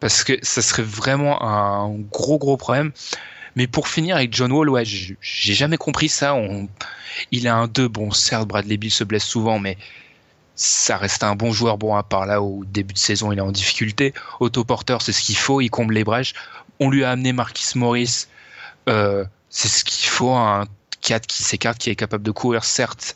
parce 0.00 0.24
que 0.24 0.32
ça 0.42 0.62
serait 0.62 0.82
vraiment 0.82 1.42
un 1.42 1.90
gros 2.10 2.38
gros 2.38 2.56
problème. 2.56 2.90
Mais 3.56 3.66
pour 3.66 3.88
finir 3.88 4.16
avec 4.16 4.32
John 4.34 4.52
Wall, 4.52 4.68
ouais, 4.68 4.84
j'ai 4.84 5.16
j'ai 5.20 5.54
jamais 5.54 5.76
compris 5.78 6.08
ça. 6.08 6.34
On, 6.34 6.68
il 7.32 7.48
a 7.48 7.56
un 7.56 7.66
2, 7.66 7.88
bon, 7.88 8.10
certes, 8.12 8.46
Bradley 8.46 8.76
Bill 8.76 8.90
se 8.90 9.02
blesse 9.04 9.24
souvent, 9.24 9.58
mais 9.58 9.76
ça 10.60 10.96
reste 10.96 11.22
un 11.22 11.36
bon 11.36 11.52
joueur, 11.52 11.78
bon, 11.78 11.94
à 11.94 12.02
part 12.02 12.26
là 12.26 12.42
au 12.42 12.64
début 12.64 12.92
de 12.92 12.98
saison, 12.98 13.30
il 13.32 13.38
est 13.38 13.42
en 13.42 13.52
difficulté. 13.52 14.12
Autoporteur, 14.40 15.00
c'est 15.02 15.12
ce 15.12 15.22
qu'il 15.22 15.36
faut, 15.36 15.60
il 15.60 15.70
comble 15.70 15.94
les 15.94 16.02
brèches. 16.04 16.34
On 16.80 16.90
lui 16.90 17.04
a 17.04 17.10
amené 17.12 17.32
Marquis 17.32 17.78
Morris, 17.78 18.26
euh, 18.88 19.24
c'est 19.50 19.68
ce 19.68 19.84
qu'il 19.84 20.08
faut, 20.08 20.32
un 20.32 20.66
4 21.00 21.26
qui 21.28 21.44
s'écarte, 21.44 21.78
qui 21.78 21.90
est 21.90 21.94
capable 21.96 22.24
de 22.24 22.30
courir, 22.32 22.64
certes. 22.64 23.14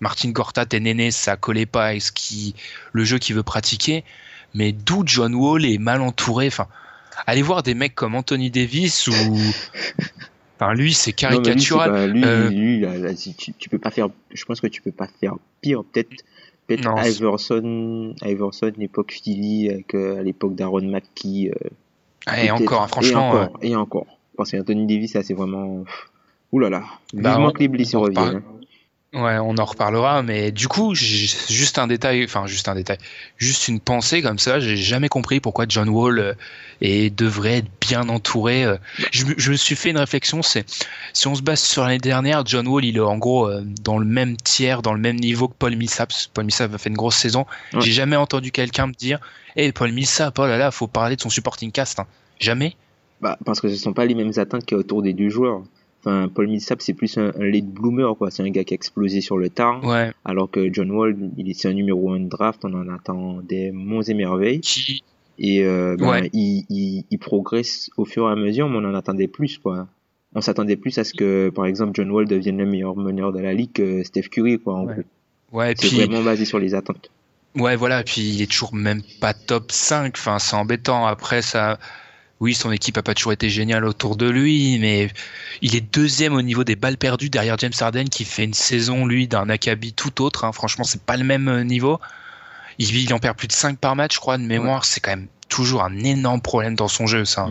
Martin 0.00 0.30
Gortat 0.30 0.66
et 0.72 0.80
Néné, 0.80 1.10
ça 1.10 1.36
collait 1.36 1.64
pas 1.66 1.86
avec 1.86 2.02
ce 2.02 2.12
qui, 2.12 2.54
le 2.92 3.04
jeu 3.04 3.18
qu'il 3.18 3.36
veut 3.36 3.42
pratiquer, 3.42 4.04
mais 4.52 4.72
d'où 4.72 5.02
John 5.06 5.34
Wall 5.34 5.64
est 5.64 5.78
mal 5.78 6.02
entouré. 6.02 6.48
Enfin, 6.48 6.66
allez 7.26 7.40
voir 7.42 7.62
des 7.62 7.72
mecs 7.74 7.94
comme 7.94 8.14
Anthony 8.16 8.50
Davis 8.50 9.06
ou, 9.08 9.12
enfin, 10.60 10.74
lui, 10.74 10.92
c'est 10.92 11.10
Non, 11.22 11.28
lui, 11.30 11.42
caricatural. 11.42 11.90
pas- 11.90 12.06
lui, 12.06 12.24
Euh, 12.24 12.48
lui, 12.50 12.80
là, 12.80 12.98
là, 12.98 13.16
si 13.16 13.34
tu, 13.34 13.52
tu 13.54 13.68
peux 13.68 13.78
pas 13.78 13.90
faire, 13.90 14.08
je 14.34 14.44
pense 14.44 14.60
que 14.60 14.66
tu 14.66 14.82
peux 14.82 14.92
pas 14.92 15.08
faire 15.20 15.34
pire. 15.60 15.82
Peut-être, 15.92 16.10
peut-être 16.66 16.88
Iverson, 17.06 18.14
Iverson, 18.22 18.72
l'époque 18.76 19.12
Philly, 19.12 19.70
avec, 19.70 19.94
euh, 19.94 20.18
à 20.18 20.22
l'époque 20.22 20.54
d'Aaron 20.54 20.82
McKee. 20.82 21.50
euh, 21.50 21.68
et 22.28 22.46
peut-être. 22.48 22.62
encore, 22.62 22.82
hein, 22.82 22.86
franchement, 22.88 23.20
Et 23.20 23.36
encore, 23.44 23.58
et 23.62 23.76
encore. 23.76 24.06
Parce 24.36 24.50
qu'Anthony 24.52 24.86
Davis, 24.86 25.12
ça, 25.12 25.22
c'est 25.22 25.34
vraiment, 25.34 25.84
ouh 26.52 26.58
là 26.58 26.70
là. 26.70 26.84
Bah, 27.14 27.30
Vivement 27.32 27.48
on- 27.48 27.52
que 27.52 27.58
les 27.60 27.68
blessés 27.68 27.96
on 27.96 28.00
reviennent. 28.02 28.36
hein. 28.36 28.42
Ouais, 29.14 29.36
on 29.36 29.58
en 29.58 29.64
reparlera, 29.66 30.22
mais 30.22 30.52
du 30.52 30.68
coup, 30.68 30.94
juste 30.94 31.78
un 31.78 31.86
détail, 31.86 32.24
enfin 32.24 32.46
juste 32.46 32.68
un 32.68 32.74
détail, 32.74 32.96
juste 33.36 33.68
une 33.68 33.78
pensée 33.78 34.22
comme 34.22 34.38
ça, 34.38 34.58
j'ai 34.58 34.78
jamais 34.78 35.10
compris 35.10 35.38
pourquoi 35.38 35.66
John 35.68 35.90
Wall 35.90 36.18
euh, 36.18 36.32
et 36.80 37.10
devrait 37.10 37.58
être 37.58 37.70
bien 37.78 38.08
entouré. 38.08 38.64
Euh. 38.64 38.78
Je, 39.10 39.26
je, 39.36 39.50
me 39.50 39.56
suis 39.56 39.76
fait 39.76 39.90
une 39.90 39.98
réflexion, 39.98 40.40
c'est 40.40 40.64
si 41.12 41.28
on 41.28 41.34
se 41.34 41.42
base 41.42 41.60
sur 41.60 41.82
l'année 41.82 41.98
dernière, 41.98 42.46
John 42.46 42.66
Wall, 42.66 42.86
il 42.86 42.96
est 42.96 43.00
en 43.00 43.18
gros 43.18 43.50
euh, 43.50 43.62
dans 43.82 43.98
le 43.98 44.06
même 44.06 44.38
tiers, 44.38 44.80
dans 44.80 44.94
le 44.94 45.00
même 45.00 45.16
niveau 45.16 45.46
que 45.46 45.54
Paul 45.58 45.76
Millsap. 45.76 46.10
Paul 46.32 46.44
Millsap 46.44 46.72
a 46.72 46.78
fait 46.78 46.88
une 46.88 46.96
grosse 46.96 47.16
saison. 47.16 47.44
J'ai 47.80 47.92
jamais 47.92 48.16
entendu 48.16 48.50
quelqu'un 48.50 48.86
me 48.86 48.94
dire, 48.94 49.20
hé 49.56 49.64
hey, 49.64 49.72
Paul 49.72 49.92
Millsap, 49.92 50.38
oh 50.38 50.46
là 50.46 50.56
là, 50.56 50.70
faut 50.70 50.86
parler 50.86 51.16
de 51.16 51.20
son 51.20 51.28
supporting 51.28 51.70
cast. 51.70 52.00
Hein. 52.00 52.06
Jamais. 52.40 52.76
Bah, 53.20 53.36
parce 53.44 53.60
que 53.60 53.68
ce 53.68 53.76
sont 53.76 53.92
pas 53.92 54.06
les 54.06 54.14
mêmes 54.14 54.32
attentes 54.38 54.64
qu'il 54.64 54.74
y 54.74 54.78
a 54.78 54.80
autour 54.80 55.02
des 55.02 55.12
deux 55.12 55.28
joueurs. 55.28 55.62
Enfin, 56.04 56.28
Paul 56.28 56.48
Millsap, 56.48 56.82
c'est 56.82 56.94
plus 56.94 57.16
un, 57.16 57.30
late 57.38 57.66
bloomer, 57.66 58.16
quoi. 58.16 58.30
C'est 58.30 58.42
un 58.42 58.50
gars 58.50 58.64
qui 58.64 58.74
a 58.74 58.76
explosé 58.76 59.20
sur 59.20 59.38
le 59.38 59.48
tard. 59.50 59.84
Ouais. 59.84 60.10
Alors 60.24 60.50
que 60.50 60.72
John 60.72 60.90
Wall, 60.90 61.16
il 61.36 61.48
est 61.48 61.66
un 61.66 61.72
numéro 61.72 62.12
1 62.12 62.20
de 62.20 62.28
draft, 62.28 62.64
on 62.64 62.74
en 62.74 62.88
attend 62.88 63.40
des 63.42 63.70
monts 63.70 64.02
et 64.02 64.14
merveilles. 64.14 64.60
Qui... 64.60 65.04
Et 65.38 65.64
euh, 65.64 65.96
ben, 65.96 66.28
il, 66.32 66.64
il, 66.68 67.04
il, 67.08 67.18
progresse 67.18 67.88
au 67.96 68.04
fur 68.04 68.28
et 68.28 68.32
à 68.32 68.36
mesure, 68.36 68.68
mais 68.68 68.78
on 68.78 68.84
en 68.84 68.94
attendait 68.94 69.28
plus, 69.28 69.58
quoi. 69.58 69.86
On 70.34 70.40
s'attendait 70.40 70.76
plus 70.76 70.98
à 70.98 71.04
ce 71.04 71.14
que, 71.14 71.50
par 71.50 71.66
exemple, 71.66 71.92
John 71.94 72.10
Wall 72.10 72.26
devienne 72.26 72.58
le 72.58 72.66
meilleur 72.66 72.96
meneur 72.96 73.32
de 73.32 73.38
la 73.38 73.54
ligue 73.54 73.72
que 73.72 74.02
Steph 74.02 74.22
Curry, 74.22 74.58
quoi, 74.58 74.74
en 74.74 74.86
ouais. 74.86 74.94
gros. 74.94 75.58
Ouais, 75.58 75.74
c'est 75.78 75.88
puis... 75.88 75.96
vraiment 75.98 76.22
basé 76.22 76.44
sur 76.44 76.58
les 76.58 76.74
attentes. 76.74 77.10
Ouais, 77.54 77.76
voilà, 77.76 78.00
et 78.00 78.04
puis 78.04 78.22
il 78.22 78.42
est 78.42 78.50
toujours 78.50 78.74
même 78.74 79.02
pas 79.20 79.34
top 79.34 79.70
5, 79.70 80.14
enfin, 80.16 80.38
c'est 80.38 80.56
embêtant. 80.56 81.06
Après, 81.06 81.42
ça 81.42 81.78
oui, 82.42 82.54
son 82.54 82.72
équipe 82.72 82.98
a 82.98 83.04
pas 83.04 83.14
toujours 83.14 83.32
été 83.32 83.48
géniale 83.48 83.84
autour 83.84 84.16
de 84.16 84.28
lui, 84.28 84.76
mais 84.80 85.08
il 85.60 85.76
est 85.76 85.94
deuxième 85.94 86.34
au 86.34 86.42
niveau 86.42 86.64
des 86.64 86.74
balles 86.74 86.96
perdues 86.96 87.30
derrière 87.30 87.56
James 87.58 87.72
Harden 87.78 88.06
qui 88.06 88.24
fait 88.24 88.42
une 88.42 88.52
saison 88.52 89.06
lui 89.06 89.28
d'un 89.28 89.48
acabit 89.48 89.92
tout 89.92 90.20
autre. 90.24 90.44
Hein. 90.44 90.50
Franchement, 90.50 90.82
c'est 90.82 91.02
pas 91.02 91.16
le 91.16 91.22
même 91.22 91.46
euh, 91.46 91.62
niveau. 91.62 92.00
Il, 92.80 92.96
il, 92.96 93.14
en 93.14 93.20
perd 93.20 93.36
plus 93.36 93.46
de 93.46 93.52
5 93.52 93.78
par 93.78 93.94
match, 93.94 94.16
je 94.16 94.18
crois, 94.18 94.38
de 94.38 94.42
mémoire. 94.42 94.80
Ouais. 94.80 94.86
C'est 94.86 94.98
quand 94.98 95.12
même 95.12 95.28
toujours 95.48 95.84
un 95.84 95.96
énorme 96.00 96.40
problème 96.40 96.74
dans 96.74 96.88
son 96.88 97.06
jeu, 97.06 97.24
ça. 97.24 97.48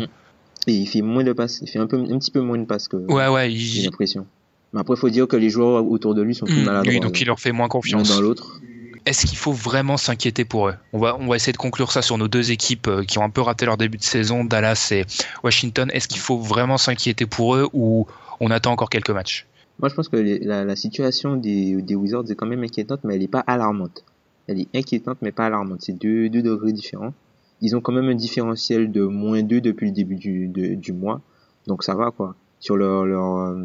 Et 0.68 0.74
il 0.74 0.88
fait 0.88 1.02
moins 1.02 1.24
de 1.24 1.32
passes, 1.32 1.60
il 1.62 1.70
fait 1.70 1.80
un 1.80 1.88
peu, 1.88 1.96
un 1.98 2.20
petit 2.20 2.32
peu 2.32 2.42
moins 2.42 2.58
de 2.58 2.66
passes 2.66 2.90
que. 2.90 2.98
Ouais, 2.98 3.30
ouais. 3.30 3.50
Il... 3.50 3.60
J'ai 3.60 3.84
l'impression. 3.84 4.28
Mais 4.74 4.82
après, 4.82 4.96
il 4.96 5.00
faut 5.00 5.10
dire 5.10 5.26
que 5.26 5.38
les 5.38 5.50
joueurs 5.50 5.86
autour 5.90 6.16
de 6.16 6.22
lui 6.22 6.36
sont 6.36 6.46
plus 6.46 6.64
mmh, 6.64 6.66
maladroits. 6.66 6.94
Oui, 6.94 7.00
donc 7.00 7.22
il 7.22 7.28
leur 7.28 7.40
fait 7.40 7.54
moins 7.54 7.70
confiance. 7.70 8.10
L'un 8.10 8.16
dans 8.16 8.22
l'autre 8.22 8.60
est-ce 9.06 9.26
qu'il 9.26 9.38
faut 9.38 9.52
vraiment 9.52 9.98
s'inquiéter 9.98 10.46
pour 10.46 10.70
eux 10.70 10.76
on 10.94 11.00
va, 11.00 11.18
on 11.20 11.28
va 11.28 11.36
essayer 11.36 11.54
de 11.54 11.58
conclure 11.58 11.92
ça 11.92 12.02
sur 12.02 12.18
nos 12.18 12.28
deux 12.28 12.52
équipes 12.52 12.88
euh, 12.88 13.04
qui 13.04 13.18
ont 13.18 13.24
un 13.24 13.30
peu 13.30 13.42
raté 13.42 13.66
leur 13.66 13.78
début 13.78 13.98
de 13.98 14.04
saison, 14.04 14.44
Dallas 14.44 14.90
et 14.92 15.06
Washington. 15.44 15.90
Est-ce 15.94 16.08
qu'il 16.08 16.20
faut 16.20 16.38
vraiment 16.38 16.78
s'inquiéter 16.78 17.26
pour 17.26 17.56
eux 17.56 17.68
ou 17.74 18.08
on 18.40 18.52
attend 18.52 18.72
encore 18.72 18.90
quelques 18.90 19.10
matchs? 19.10 19.48
Moi, 19.80 19.90
je 19.90 19.96
pense 19.96 20.10
que 20.10 20.18
la, 20.18 20.76
situation 20.76 21.36
des, 21.36 21.96
Wizards 21.96 22.30
est 22.30 22.36
quand 22.36 22.46
même 22.46 22.64
inquiétante, 22.64 23.00
mais 23.04 23.16
elle 23.16 23.22
n'est 23.22 23.28
pas 23.28 23.44
alarmante. 23.48 24.04
Elle 24.48 24.62
est 24.62 24.68
inquiétante, 24.76 25.18
mais 25.22 25.32
pas 25.32 25.48
alarmante. 25.48 25.82
C'est 25.82 25.98
deux, 25.98 26.30
deux 26.30 26.44
degrés 26.44 26.72
différents. 26.72 27.14
Ils 27.62 27.76
ont 27.76 27.82
quand 27.82 27.92
même 27.92 28.10
un 28.10 28.16
différentiel 28.16 28.92
de 28.92 29.04
moins 29.04 29.42
2 29.42 29.62
depuis 29.62 29.88
le 29.88 29.94
début 29.94 30.16
du, 30.16 30.48
du 30.48 30.94
mois. 30.94 31.22
Donc 31.68 31.84
ça 31.84 31.96
va, 31.96 32.12
quoi. 32.12 32.36
Sur 32.60 32.78
leurs 32.78 33.06
leur, 33.06 33.56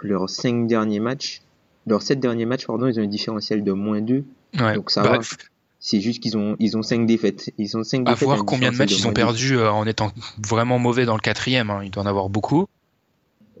leur 0.00 0.28
5 0.28 0.66
derniers 0.66 1.00
matchs, 1.00 1.42
leurs 1.86 2.02
7 2.02 2.18
derniers 2.18 2.46
matchs, 2.46 2.66
pardon, 2.66 2.86
ils 2.86 2.98
ont 2.98 3.02
un 3.02 3.06
différentiel 3.06 3.62
de 3.62 3.72
moins 3.72 4.00
2 4.00 4.24
Ouais. 4.58 4.74
Donc 4.74 4.90
ça 4.90 5.02
bah, 5.02 5.18
va. 5.18 5.20
C'est 5.80 6.00
juste 6.00 6.22
qu'ils 6.22 6.38
ont 6.38 6.56
ils 6.60 6.76
ont 6.76 6.82
cinq 6.82 7.06
défaites. 7.06 7.52
Ils 7.58 7.76
ont 7.76 7.84
cinq 7.84 8.08
à 8.08 8.12
défaites. 8.12 8.26
voir 8.26 8.44
combien 8.44 8.72
de 8.72 8.76
matchs 8.76 8.98
ils 8.98 9.06
ont 9.06 9.12
perdu 9.12 9.56
euh, 9.56 9.70
en 9.70 9.86
étant 9.86 10.10
vraiment 10.38 10.78
mauvais 10.78 11.04
dans 11.04 11.14
le 11.14 11.20
quatrième. 11.20 11.70
Hein. 11.70 11.80
Il 11.84 11.90
doit 11.90 12.02
en 12.02 12.06
avoir 12.06 12.28
beaucoup. 12.28 12.66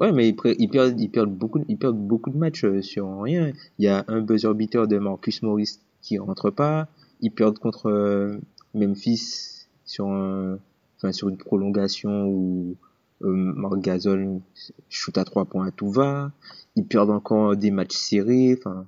Ouais, 0.00 0.10
mais 0.10 0.28
ils, 0.28 0.36
ils, 0.58 0.68
perdent 0.68 1.00
ils 1.00 1.10
perdent 1.10 1.34
beaucoup 1.34 1.60
ils 1.68 1.76
perdent 1.76 1.98
beaucoup 1.98 2.30
de 2.30 2.36
matchs 2.36 2.64
euh, 2.64 2.82
sur 2.82 3.20
rien. 3.20 3.52
Il 3.78 3.84
y 3.84 3.88
a 3.88 4.04
un 4.08 4.20
buzzer 4.20 4.52
beater 4.54 4.88
de 4.88 4.98
Marcus 4.98 5.42
Morris 5.42 5.78
qui 6.02 6.18
rentre 6.18 6.50
pas. 6.50 6.88
Ils 7.20 7.30
perdent 7.30 7.58
contre 7.58 7.90
euh, 7.90 8.38
Memphis 8.74 9.66
sur 9.84 10.08
un 10.08 10.58
enfin 10.96 11.12
sur 11.12 11.28
une 11.28 11.36
prolongation 11.36 12.26
où 12.26 12.76
euh, 13.22 13.28
Marc 13.28 13.78
Gasol 13.78 14.40
shoot 14.88 15.16
à 15.16 15.24
trois 15.24 15.44
points 15.44 15.68
à 15.68 15.70
tout 15.70 15.90
va. 15.90 16.32
Ils 16.74 16.84
perdent 16.86 17.10
encore 17.10 17.56
des 17.56 17.70
matchs 17.70 17.96
serrés. 17.96 18.56
Enfin 18.58 18.86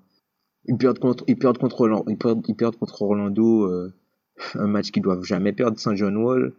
ils 0.69 0.77
perdent 0.77 0.99
contre 0.99 1.25
ils 1.27 1.37
perdent 1.37 1.59
contre 1.59 2.05
ils 2.09 2.17
perdent, 2.17 2.45
ils 2.49 2.55
perdent 2.55 2.77
contre 2.77 3.03
Orlando 3.03 3.65
euh, 3.65 3.93
un 4.55 4.67
match 4.67 4.91
qu'ils 4.91 5.03
doivent 5.03 5.25
jamais 5.25 5.53
perdre 5.53 5.79
sans 5.79 5.95
John 5.95 6.17
Wall. 6.17 6.53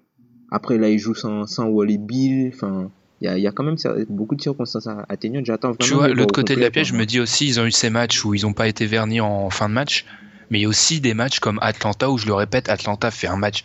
Après 0.51 0.77
là 0.77 0.89
ils 0.89 0.99
jouent 0.99 1.15
sans 1.15 1.45
sans 1.45 1.67
Wally 1.67 1.97
Bill. 1.97 2.51
Enfin 2.53 2.91
il 3.21 3.25
y 3.25 3.27
a, 3.27 3.37
y 3.37 3.47
a 3.47 3.51
quand 3.51 3.63
même 3.63 3.77
beaucoup 4.09 4.35
de 4.35 4.41
circonstances 4.41 4.87
atteignantes 5.09 5.45
j'attends 5.45 5.69
vraiment 5.69 5.83
tu 5.83 5.93
vois 5.95 6.07
l'autre 6.07 6.35
côté 6.35 6.55
de 6.55 6.61
la 6.61 6.69
pièce 6.69 6.89
je 6.89 6.93
me 6.93 7.03
dis 7.03 7.19
aussi 7.19 7.47
ils 7.47 7.59
ont 7.59 7.65
eu 7.65 7.71
ces 7.71 7.89
matchs 7.89 8.23
où 8.23 8.35
ils 8.35 8.43
n'ont 8.43 8.53
pas 8.53 8.67
été 8.67 8.85
vernis 8.85 9.21
en 9.21 9.49
fin 9.49 9.69
de 9.69 9.73
match 9.73 10.05
mais 10.49 10.59
il 10.59 10.61
y 10.61 10.65
a 10.65 10.69
aussi 10.69 11.01
des 11.01 11.13
matchs 11.13 11.39
comme 11.39 11.59
Atlanta 11.61 12.09
où 12.09 12.17
je 12.17 12.25
le 12.25 12.33
répète 12.33 12.69
Atlanta 12.69 13.11
fait 13.11 13.27
un 13.27 13.35
match. 13.35 13.63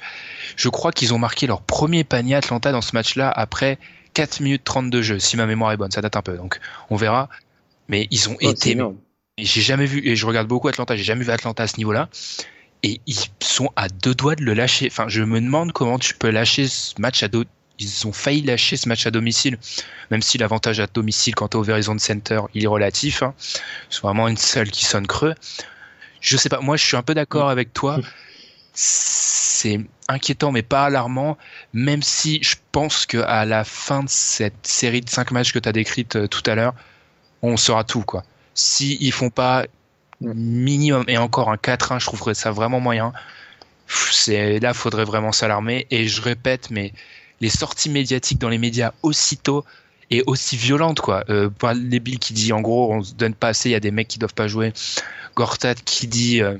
Je 0.57 0.69
crois 0.69 0.93
qu'ils 0.93 1.15
ont 1.15 1.19
marqué 1.19 1.47
leur 1.47 1.63
premier 1.63 2.05
panier 2.05 2.35
Atlanta 2.35 2.73
dans 2.73 2.81
ce 2.81 2.95
match 2.95 3.17
là 3.17 3.31
après 3.31 3.79
4 4.15 4.41
minutes 4.41 4.65
30 4.65 4.91
de 4.91 5.03
jeu 5.03 5.19
si 5.19 5.37
ma 5.37 5.47
mémoire 5.47 5.73
est 5.73 5.77
bonne. 5.77 5.91
Ça 5.91 6.01
date 6.01 6.17
un 6.17 6.23
peu 6.23 6.37
donc 6.37 6.61
on 6.91 6.97
verra. 6.97 7.29
Mais 7.89 8.09
ils 8.11 8.29
ont 8.29 8.37
oh, 8.43 8.51
été 8.51 8.77
j'ai 9.39 9.63
jamais 9.63 9.87
vu, 9.87 10.07
et 10.07 10.17
je 10.17 10.27
regarde 10.27 10.47
beaucoup 10.47 10.69
Atlanta, 10.69 10.95
j'ai 10.97 11.05
jamais 11.05 11.25
vu 11.25 11.31
Atlanta 11.31 11.63
à 11.63 11.67
ce 11.67 11.79
niveau-là. 11.79 12.09
Et 12.83 13.01
ils 13.07 13.17
sont 13.41 13.71
à 13.77 13.89
deux 13.89 14.15
doigts 14.15 14.35
de 14.35 14.45
le 14.45 14.55
lâcher. 14.55 14.89
Enfin, 14.91 15.07
je 15.09 15.23
me 15.23 15.41
demande 15.41 15.73
comment 15.73 15.99
tu 15.99 16.15
peux 16.15 16.31
lâcher 16.31 16.67
ce 16.67 17.01
match 17.01 17.23
à 17.23 17.29
dos. 17.29 17.45
Ils 17.79 18.07
ont 18.07 18.13
failli 18.13 18.43
lâcher 18.43 18.77
ce 18.77 18.89
match 18.89 19.07
à 19.07 19.11
domicile, 19.11 19.59
même 20.11 20.21
si 20.21 20.37
l'avantage 20.37 20.81
à 20.81 20.87
domicile 20.87 21.35
quant 21.35 21.49
au 21.55 21.63
Verizon 21.63 21.99
Center, 21.99 22.41
il 22.55 22.65
est 22.65 22.69
relatif. 22.69 23.23
Hein. 23.23 23.35
C'est 23.89 24.03
vraiment 24.03 24.29
une 24.29 24.37
seule 24.37 24.71
qui 24.71 24.85
sonne 24.85 25.07
creux. 25.07 25.35
Je 26.21 26.37
sais 26.37 26.49
pas, 26.49 26.61
moi 26.61 26.77
je 26.77 26.85
suis 26.85 26.97
un 26.97 27.03
peu 27.03 27.15
d'accord 27.15 27.49
avec 27.49 27.73
toi. 27.73 27.99
C'est 28.75 29.81
inquiétant, 30.09 30.53
mais 30.53 30.63
pas 30.63 30.85
alarmant, 30.87 31.39
même 31.73 32.03
si 32.03 32.43
je 32.43 32.57
pense 32.73 33.07
qu'à 33.07 33.45
la 33.45 33.65
fin 33.65 34.05
de 34.05 34.09
cette 34.09 34.67
série 34.67 35.01
de 35.01 35.09
cinq 35.09 35.31
matchs 35.31 35.53
que 35.53 35.59
tu 35.59 35.69
as 35.69 35.73
décrite 35.73 36.17
euh, 36.17 36.27
tout 36.27 36.43
à 36.47 36.55
l'heure, 36.55 36.75
on 37.43 37.57
saura 37.57 37.85
tout, 37.85 38.03
quoi 38.03 38.25
si 38.55 38.99
ils 39.01 39.13
font 39.13 39.31
pas 39.31 39.67
minimum 40.21 41.05
et 41.09 41.19
encore 41.19 41.51
un 41.51 41.57
4-1 41.57 42.01
je 42.01 42.07
trouverais 42.07 42.35
ça 42.35 42.51
vraiment 42.51 42.81
moyen. 42.81 43.13
C'est 43.89 44.61
là 44.61 44.75
faudrait 44.75 45.05
vraiment 45.05 45.33
s'alarmer. 45.33 45.87
Et 45.91 46.07
je 46.07 46.23
répète 46.23 46.71
mais 46.71 46.93
les 47.41 47.49
sorties 47.49 47.91
médiatiques 47.91 48.39
dans 48.39 48.49
les 48.49 48.59
médias 48.59 48.93
aussitôt 49.03 49.65
et 50.11 50.23
aussi 50.27 50.57
violentes 50.57 51.01
quoi. 51.01 51.25
Euh, 51.29 51.51
les 51.75 52.01
Bill 52.01 52.19
qui 52.19 52.33
dit 52.33 52.53
en 52.53 52.61
gros 52.61 52.93
on 52.93 53.03
se 53.03 53.15
donne 53.15 53.35
pas 53.35 53.49
assez 53.49 53.71
il 53.71 53.73
y 53.73 53.77
a 53.77 53.81
des 53.81 53.91
mecs 53.91 54.09
qui 54.09 54.19
doivent 54.19 54.35
pas 54.35 54.49
jouer. 54.49 54.73
Gortat 55.35 55.75
qui 55.75 56.07
dit 56.07 56.43
euh, 56.43 56.57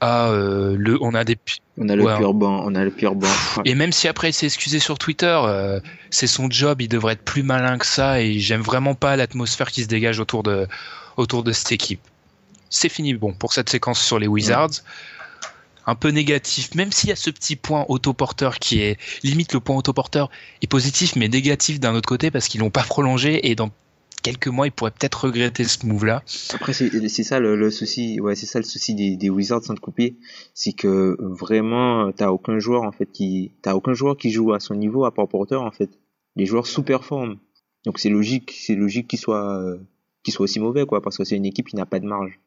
ah 0.00 0.30
euh, 0.30 0.74
le 0.76 0.98
on 1.00 1.14
a 1.14 1.22
des 1.22 1.38
on 1.78 1.88
a 1.88 1.94
le 1.94 2.02
ouais, 2.02 2.18
pire 2.18 2.34
banc 2.34 2.62
on 2.64 2.74
a 2.74 2.84
le 2.84 2.90
pire 2.90 3.14
banc. 3.14 3.28
Et 3.64 3.76
même 3.76 3.92
si 3.92 4.08
après 4.08 4.30
il 4.30 4.32
s'est 4.32 4.46
excusé 4.46 4.80
sur 4.80 4.98
Twitter 4.98 5.40
euh, 5.44 5.80
c'est 6.10 6.26
son 6.26 6.50
job 6.50 6.82
il 6.82 6.88
devrait 6.88 7.12
être 7.12 7.22
plus 7.22 7.44
malin 7.44 7.78
que 7.78 7.86
ça 7.86 8.20
et 8.20 8.40
j'aime 8.40 8.62
vraiment 8.62 8.96
pas 8.96 9.14
l'atmosphère 9.14 9.70
qui 9.70 9.84
se 9.84 9.88
dégage 9.88 10.18
autour 10.18 10.42
de 10.42 10.66
autour 11.16 11.42
de 11.42 11.52
cette 11.52 11.72
équipe. 11.72 12.00
C'est 12.70 12.88
fini 12.88 13.14
bon 13.14 13.32
pour 13.32 13.52
cette 13.52 13.68
séquence 13.68 14.00
sur 14.00 14.18
les 14.18 14.26
Wizards. 14.26 14.82
Un 15.84 15.94
peu 15.96 16.10
négatif, 16.10 16.74
même 16.76 16.92
s'il 16.92 17.08
y 17.08 17.12
a 17.12 17.16
ce 17.16 17.28
petit 17.30 17.56
point 17.56 17.84
autoporteur 17.88 18.58
qui 18.58 18.80
est 18.80 18.98
limite 19.24 19.52
le 19.52 19.58
point 19.58 19.76
autoporteur 19.76 20.30
est 20.62 20.68
positif 20.68 21.16
mais 21.16 21.28
négatif 21.28 21.80
d'un 21.80 21.94
autre 21.94 22.08
côté 22.08 22.30
parce 22.30 22.46
qu'ils 22.46 22.60
l'ont 22.60 22.70
pas 22.70 22.84
prolongé 22.84 23.50
et 23.50 23.56
dans 23.56 23.70
quelques 24.22 24.46
mois 24.46 24.66
ils 24.66 24.70
pourraient 24.70 24.92
peut-être 24.92 25.24
regretter 25.24 25.64
ce 25.64 25.84
move 25.84 26.04
là. 26.04 26.22
Après 26.54 26.72
c'est 26.72 27.08
ça 27.24 27.40
le, 27.40 27.56
le, 27.56 27.70
souci, 27.70 28.20
ouais 28.20 28.36
c'est 28.36 28.46
ça 28.46 28.58
le 28.58 28.64
souci 28.64 28.94
des, 28.94 29.16
des 29.16 29.28
Wizards 29.28 29.64
sans 29.64 29.74
te 29.74 29.80
couper, 29.80 30.16
c'est 30.54 30.72
que 30.72 31.16
vraiment 31.20 32.12
t'as 32.12 32.28
aucun 32.28 32.58
joueur 32.58 32.84
en 32.84 32.92
fait 32.92 33.10
qui 33.12 33.52
t'as 33.62 33.74
aucun 33.74 33.92
joueur 33.92 34.16
qui 34.16 34.30
joue 34.30 34.52
à 34.52 34.60
son 34.60 34.76
niveau 34.76 35.04
à 35.04 35.12
part 35.12 35.28
porteur 35.28 35.62
en 35.62 35.72
fait. 35.72 35.90
Les 36.36 36.46
joueurs 36.46 36.66
sous-performent. 36.66 37.36
Donc 37.84 37.98
c'est 37.98 38.08
logique, 38.08 38.54
c'est 38.56 38.74
logique 38.74 39.08
qu'ils 39.08 39.18
soient 39.18 39.58
euh, 39.58 39.78
qu'il 40.22 40.32
soit 40.32 40.44
aussi 40.44 40.60
mauvais, 40.60 40.86
quoi, 40.86 41.02
parce 41.02 41.16
que 41.16 41.24
c'est 41.24 41.36
une 41.36 41.46
équipe 41.46 41.68
qui 41.68 41.76
n'a 41.76 41.86
pas 41.86 41.98
de 41.98 42.06
marge. 42.06 42.38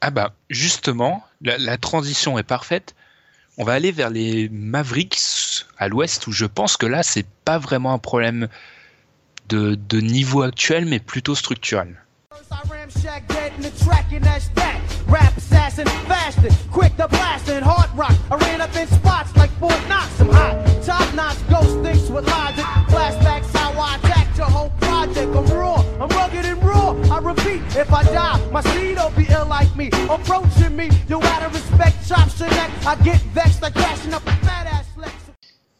Ah 0.00 0.10
bah 0.10 0.34
justement, 0.48 1.24
la, 1.40 1.58
la, 1.58 1.76
transition 1.76 2.38
est 2.38 2.44
parfaite. 2.44 2.94
On 3.56 3.64
va 3.64 3.72
aller 3.72 3.90
vers 3.90 4.10
les 4.10 4.48
Mavericks 4.48 5.66
à 5.76 5.88
l'ouest, 5.88 6.26
où 6.28 6.32
je 6.32 6.46
pense 6.46 6.76
que 6.76 6.86
là, 6.86 7.02
c'est 7.02 7.26
pas 7.44 7.58
vraiment 7.58 7.92
un 7.92 7.98
problème 7.98 8.48
de, 9.48 9.74
de 9.74 10.00
niveau 10.00 10.42
actuel, 10.42 10.86
mais 10.86 11.00
plutôt 11.00 11.34
structurel. 11.34 11.96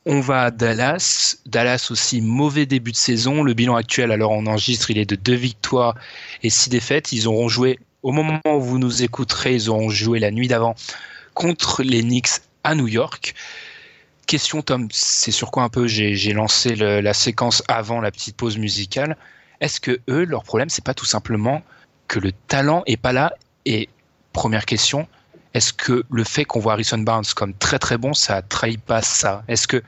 On 0.07 0.21
va 0.21 0.45
à 0.45 0.51
Dallas. 0.51 1.37
Dallas 1.47 1.89
aussi, 1.91 2.21
mauvais 2.23 2.65
début 2.65 2.93
de 2.93 2.97
saison. 2.97 3.43
Le 3.43 3.53
bilan 3.53 3.77
actuel, 3.77 4.11
alors 4.11 4.33
on 4.33 4.47
enregistre, 4.47 4.91
il 4.91 4.99
est 4.99 5.05
de 5.05 5.17
deux 5.17 5.35
victoires 5.35 5.95
et 6.43 6.51
six 6.51 6.71
défaites. 6.71 7.13
Ils 7.13 7.29
auront 7.29 7.49
joué 7.49 7.79
au 8.03 8.13
moment 8.13 8.41
où 8.47 8.61
vous 8.61 8.79
nous 8.79 9.03
écouterez, 9.03 9.55
ils 9.55 9.71
auront 9.71 9.91
joué 9.91 10.19
la 10.19 10.31
nuit 10.31 10.49
d'avant 10.49 10.75
contre 11.35 11.83
les 11.83 12.03
Knicks 12.03 12.41
à 12.65 12.75
New 12.75 12.89
York. 12.89 13.35
Question 14.29 14.61
Tom, 14.61 14.89
c'est 14.93 15.31
sur 15.31 15.51
quoi 15.51 15.63
un 15.63 15.71
peu 15.71 15.87
j'ai 15.87 16.33
lancé 16.35 16.77
la 16.77 17.15
séquence 17.15 17.63
avant 17.67 18.03
la 18.03 18.11
petite 18.11 18.37
pause 18.37 18.59
musicale. 18.59 19.17
Est-ce 19.63 19.81
que 19.81 20.01
eux, 20.11 20.27
leur 20.27 20.45
problème, 20.45 20.69
c'est 20.69 20.85
pas 20.85 20.93
tout 20.93 21.07
simplement 21.07 21.63
que 22.09 22.19
le 22.19 22.33
talent 22.33 22.83
est 22.85 22.99
pas 22.99 23.15
là? 23.15 23.33
Et 23.65 23.89
première 24.35 24.67
question, 24.67 25.09
est-ce 25.55 25.73
que 25.73 26.05
le 26.11 26.25
fait 26.25 26.45
qu'on 26.45 26.61
voit 26.61 26.75
Harrison 26.75 26.99
Barnes 26.99 27.25
comme 27.35 27.55
très 27.55 27.79
très 27.79 27.97
bon, 27.97 28.13
ça 28.13 28.43
trahit 28.43 28.79
pas 28.79 29.01
ça? 29.01 29.45
Est-ce 29.49 29.67
que 29.67 29.83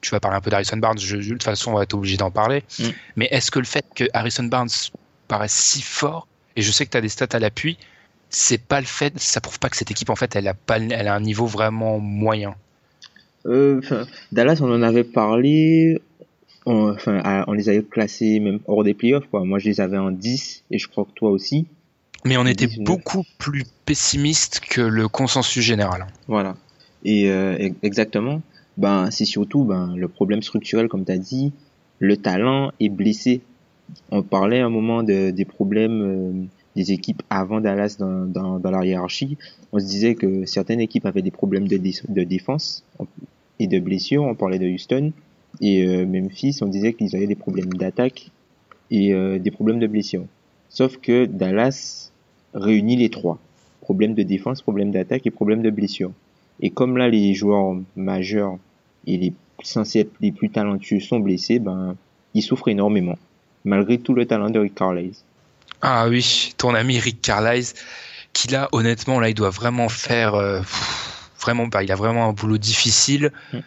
tu 0.00 0.10
vas 0.12 0.20
parler 0.20 0.36
un 0.36 0.40
peu 0.40 0.50
d'Harrison 0.50 0.76
Barnes, 0.76 0.98
de 0.98 1.28
toute 1.28 1.42
façon 1.42 1.72
on 1.72 1.74
va 1.74 1.82
être 1.82 1.94
obligé 1.94 2.16
d'en 2.16 2.30
parler, 2.30 2.62
mm. 2.78 2.84
mais 3.16 3.26
est-ce 3.32 3.50
que 3.50 3.58
le 3.58 3.64
fait 3.64 3.84
que 3.96 4.04
Harrison 4.12 4.44
Barnes 4.44 4.70
paraisse 5.26 5.52
si 5.52 5.82
fort, 5.82 6.28
et 6.54 6.62
je 6.62 6.70
sais 6.70 6.86
que 6.86 6.92
tu 6.92 6.96
as 6.96 7.00
des 7.00 7.08
stats 7.08 7.26
à 7.32 7.40
l'appui, 7.40 7.76
c'est 8.30 8.58
pas 8.58 8.80
le 8.80 8.86
fait, 8.86 9.18
ça 9.18 9.40
prouve 9.40 9.58
pas 9.58 9.68
que 9.68 9.76
cette 9.76 9.90
équipe 9.90 10.10
en 10.10 10.16
fait 10.16 10.36
elle 10.36 10.46
a, 10.46 10.54
pas, 10.54 10.78
elle 10.78 11.08
a 11.08 11.14
un 11.14 11.20
niveau 11.20 11.46
vraiment 11.46 11.98
moyen? 11.98 12.54
Euh, 13.46 13.80
Dallas 14.32 14.58
on 14.60 14.72
en 14.72 14.82
avait 14.82 15.04
parlé, 15.04 16.00
on, 16.66 16.90
enfin, 16.92 17.44
on 17.46 17.52
les 17.52 17.68
avait 17.68 17.82
classés 17.82 18.40
même 18.40 18.60
hors 18.66 18.84
des 18.84 18.94
playoffs. 18.94 19.26
Quoi. 19.30 19.44
Moi, 19.44 19.58
je 19.58 19.66
les 19.66 19.80
avais 19.80 19.98
en 19.98 20.10
10 20.10 20.64
et 20.70 20.78
je 20.78 20.88
crois 20.88 21.04
que 21.04 21.12
toi 21.14 21.30
aussi. 21.30 21.66
Mais 22.24 22.36
on 22.38 22.46
était 22.46 22.68
beaucoup 22.78 23.22
plus 23.38 23.64
pessimiste 23.84 24.60
que 24.60 24.80
le 24.80 25.08
consensus 25.08 25.62
général. 25.62 26.06
Voilà. 26.26 26.56
Et 27.04 27.30
euh, 27.30 27.70
exactement. 27.82 28.40
Ben, 28.78 29.10
c'est 29.10 29.26
surtout 29.26 29.64
ben, 29.64 29.94
le 29.94 30.08
problème 30.08 30.42
structurel, 30.42 30.88
comme 30.88 31.04
tu 31.04 31.12
as 31.12 31.18
dit. 31.18 31.52
Le 31.98 32.16
talent 32.16 32.72
est 32.80 32.88
blessé. 32.88 33.42
On 34.10 34.22
parlait 34.22 34.60
un 34.60 34.70
moment 34.70 35.02
de, 35.02 35.30
des 35.30 35.44
problèmes 35.44 36.02
euh, 36.02 36.46
des 36.74 36.92
équipes 36.92 37.22
avant 37.28 37.60
Dallas 37.60 37.96
dans, 37.98 38.24
dans, 38.24 38.58
dans, 38.58 38.70
la 38.70 38.84
hiérarchie. 38.86 39.36
On 39.72 39.78
se 39.78 39.84
disait 39.84 40.14
que 40.14 40.46
certaines 40.46 40.80
équipes 40.80 41.04
avaient 41.04 41.22
des 41.22 41.30
problèmes 41.30 41.68
de, 41.68 41.76
de 41.76 42.24
défense 42.24 42.84
et 43.58 43.66
de 43.66 43.78
blessures. 43.78 44.22
On 44.22 44.34
parlait 44.34 44.58
de 44.58 44.68
Houston. 44.68 45.12
Et 45.60 45.84
euh, 45.84 46.06
Memphis, 46.06 46.58
on 46.62 46.66
disait 46.66 46.92
qu'ils 46.94 47.14
avaient 47.14 47.26
des 47.26 47.36
problèmes 47.36 47.72
d'attaque 47.74 48.30
et 48.90 49.12
euh, 49.12 49.38
des 49.38 49.50
problèmes 49.50 49.78
de 49.78 49.86
blessure. 49.86 50.24
Sauf 50.68 50.96
que 50.96 51.26
Dallas 51.26 52.10
réunit 52.54 52.96
les 52.96 53.10
trois. 53.10 53.38
Problème 53.80 54.14
de 54.14 54.22
défense, 54.22 54.62
problème 54.62 54.90
d'attaque 54.90 55.26
et 55.26 55.30
problème 55.30 55.62
de 55.62 55.70
blessure. 55.70 56.12
Et 56.60 56.70
comme 56.70 56.96
là, 56.96 57.08
les 57.08 57.34
joueurs 57.34 57.76
majeurs 57.96 58.58
et 59.06 59.16
les 59.16 59.32
censés 59.62 60.00
être 60.00 60.12
les 60.20 60.32
plus 60.32 60.50
talentueux 60.50 61.00
sont 61.00 61.20
blessés, 61.20 61.58
ben, 61.58 61.96
ils 62.34 62.42
souffrent 62.42 62.68
énormément. 62.68 63.18
Malgré 63.64 63.98
tout 63.98 64.14
le 64.14 64.26
talent 64.26 64.50
de 64.50 64.58
Rick 64.58 64.74
Carlisle. 64.74 65.14
Ah 65.80 66.06
oui, 66.08 66.52
ton 66.56 66.74
ami 66.74 66.98
Rick 66.98 67.20
Carlisle, 67.20 67.74
qui 68.32 68.48
là, 68.48 68.68
honnêtement, 68.72 69.20
là, 69.20 69.28
il 69.28 69.34
doit 69.34 69.50
vraiment 69.50 69.88
faire, 69.88 70.34
euh, 70.34 70.60
vraiment, 71.44 71.66
bah, 71.66 71.82
il 71.82 71.92
a 71.92 71.96
vraiment 71.96 72.28
un 72.28 72.32
boulot 72.32 72.58
difficile. 72.58 73.30
Mm. 73.52 73.58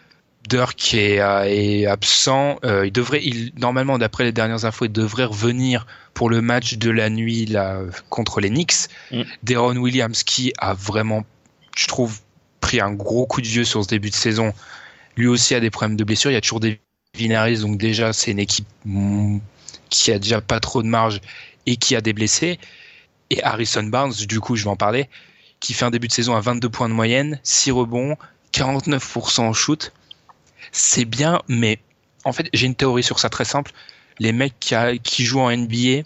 Dirk 0.48 0.94
est, 0.94 1.20
euh, 1.20 1.44
est 1.44 1.86
absent. 1.86 2.58
Euh, 2.64 2.86
il 2.86 2.92
devrait, 2.92 3.20
il, 3.22 3.52
normalement, 3.58 3.98
d'après 3.98 4.24
les 4.24 4.32
dernières 4.32 4.64
infos, 4.64 4.86
il 4.86 4.92
devrait 4.92 5.24
revenir 5.24 5.86
pour 6.14 6.30
le 6.30 6.40
match 6.40 6.74
de 6.74 6.90
la 6.90 7.10
nuit 7.10 7.46
là, 7.46 7.80
contre 8.08 8.40
les 8.40 8.48
Knicks. 8.48 8.88
Mm. 9.12 9.22
Deron 9.42 9.76
Williams, 9.76 10.22
qui 10.22 10.52
a 10.58 10.74
vraiment, 10.74 11.24
je 11.76 11.86
trouve, 11.86 12.20
pris 12.60 12.80
un 12.80 12.92
gros 12.92 13.26
coup 13.26 13.40
de 13.40 13.46
vieux 13.46 13.64
sur 13.64 13.84
ce 13.84 13.88
début 13.88 14.10
de 14.10 14.14
saison, 14.14 14.52
lui 15.16 15.28
aussi 15.28 15.54
a 15.54 15.60
des 15.60 15.70
problèmes 15.70 15.96
de 15.96 16.04
blessure. 16.04 16.30
Il 16.30 16.34
y 16.34 16.38
a 16.38 16.40
toujours 16.40 16.60
des 16.60 16.80
Vinaris, 17.14 17.60
donc 17.60 17.78
déjà, 17.78 18.12
c'est 18.12 18.30
une 18.30 18.38
équipe 18.38 18.66
mm, 18.84 19.38
qui 19.90 20.12
a 20.12 20.18
déjà 20.18 20.40
pas 20.40 20.60
trop 20.60 20.82
de 20.82 20.88
marge 20.88 21.20
et 21.66 21.76
qui 21.76 21.94
a 21.94 22.00
des 22.00 22.12
blessés. 22.12 22.58
Et 23.30 23.42
Harrison 23.42 23.84
Barnes, 23.84 24.12
du 24.12 24.40
coup, 24.40 24.56
je 24.56 24.64
vais 24.64 24.70
en 24.70 24.76
parler, 24.76 25.08
qui 25.60 25.74
fait 25.74 25.84
un 25.84 25.90
début 25.90 26.08
de 26.08 26.12
saison 26.12 26.36
à 26.36 26.40
22 26.40 26.68
points 26.68 26.88
de 26.88 26.94
moyenne, 26.94 27.40
6 27.42 27.72
rebonds, 27.72 28.16
49% 28.52 29.40
en 29.40 29.52
shoot 29.52 29.92
c'est 30.72 31.04
bien, 31.04 31.40
mais 31.48 31.78
en 32.24 32.32
fait, 32.32 32.48
j'ai 32.52 32.66
une 32.66 32.74
théorie 32.74 33.04
sur 33.04 33.18
ça 33.18 33.28
très 33.28 33.44
simple. 33.44 33.72
Les 34.18 34.32
mecs 34.32 34.54
qui, 34.58 35.24
jouent 35.24 35.40
en 35.40 35.54
NBA, 35.56 36.02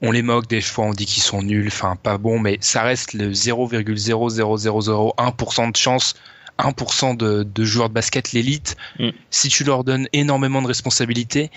on 0.00 0.10
les 0.12 0.22
moque 0.22 0.46
des 0.48 0.60
fois, 0.60 0.84
on 0.86 0.92
dit 0.92 1.06
qu'ils 1.06 1.22
sont 1.22 1.42
nuls, 1.42 1.68
enfin 1.68 1.94
pas 1.96 2.18
bons, 2.18 2.38
mais 2.38 2.58
ça 2.60 2.82
reste 2.82 3.14
le 3.14 3.32
0,00001% 3.32 5.72
de 5.72 5.76
chance, 5.76 6.14
1% 6.58 7.16
de, 7.16 7.64
joueurs 7.64 7.88
de 7.88 7.94
basket, 7.94 8.32
l'élite. 8.32 8.76
Mm. 8.98 9.10
Si 9.30 9.48
tu 9.48 9.64
leur 9.64 9.84
donnes 9.84 10.08
énormément 10.12 10.60
de 10.62 10.68
responsabilités, 10.68 11.50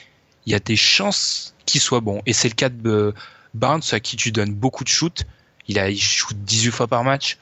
il 0.45 0.53
y 0.53 0.55
a 0.55 0.59
des 0.59 0.75
chances 0.75 1.55
qu'ils 1.65 1.81
soient 1.81 2.01
bons. 2.01 2.21
Et 2.25 2.33
c'est 2.33 2.49
le 2.49 2.55
cas 2.55 2.69
de 2.69 3.13
Barnes, 3.53 3.83
à 3.91 3.99
qui 3.99 4.15
tu 4.15 4.31
donnes 4.31 4.53
beaucoup 4.53 4.83
de 4.83 4.89
shoot. 4.89 5.25
Il, 5.67 5.79
a, 5.79 5.89
il 5.89 5.99
shoot 5.99 6.37
18 6.37 6.71
fois 6.71 6.87
par 6.87 7.03
match. 7.03 7.37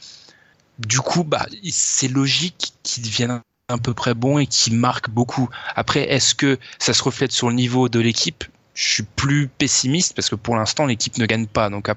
Du 0.80 1.00
coup, 1.00 1.24
bah, 1.24 1.46
c'est 1.72 2.08
logique 2.08 2.74
qu'il 2.84 3.04
devienne 3.04 3.42
à 3.68 3.78
peu 3.78 3.94
près 3.94 4.14
bon 4.14 4.40
et 4.40 4.48
qui 4.48 4.72
marque 4.72 5.10
beaucoup. 5.10 5.50
Après, 5.76 6.12
est-ce 6.12 6.36
que 6.36 6.60
ça 6.80 6.94
se 6.94 7.04
reflète 7.04 7.32
sur 7.32 7.50
le 7.50 7.56
niveau 7.56 7.90
de 7.90 8.00
l'équipe? 8.00 8.44
Je 8.74 8.88
suis 8.88 9.04
plus 9.04 9.48
pessimiste 9.48 10.14
parce 10.16 10.30
que 10.30 10.36
pour 10.36 10.56
l'instant, 10.56 10.86
l'équipe 10.86 11.18
ne 11.18 11.26
gagne 11.26 11.48
pas. 11.48 11.70
Donc, 11.70 11.90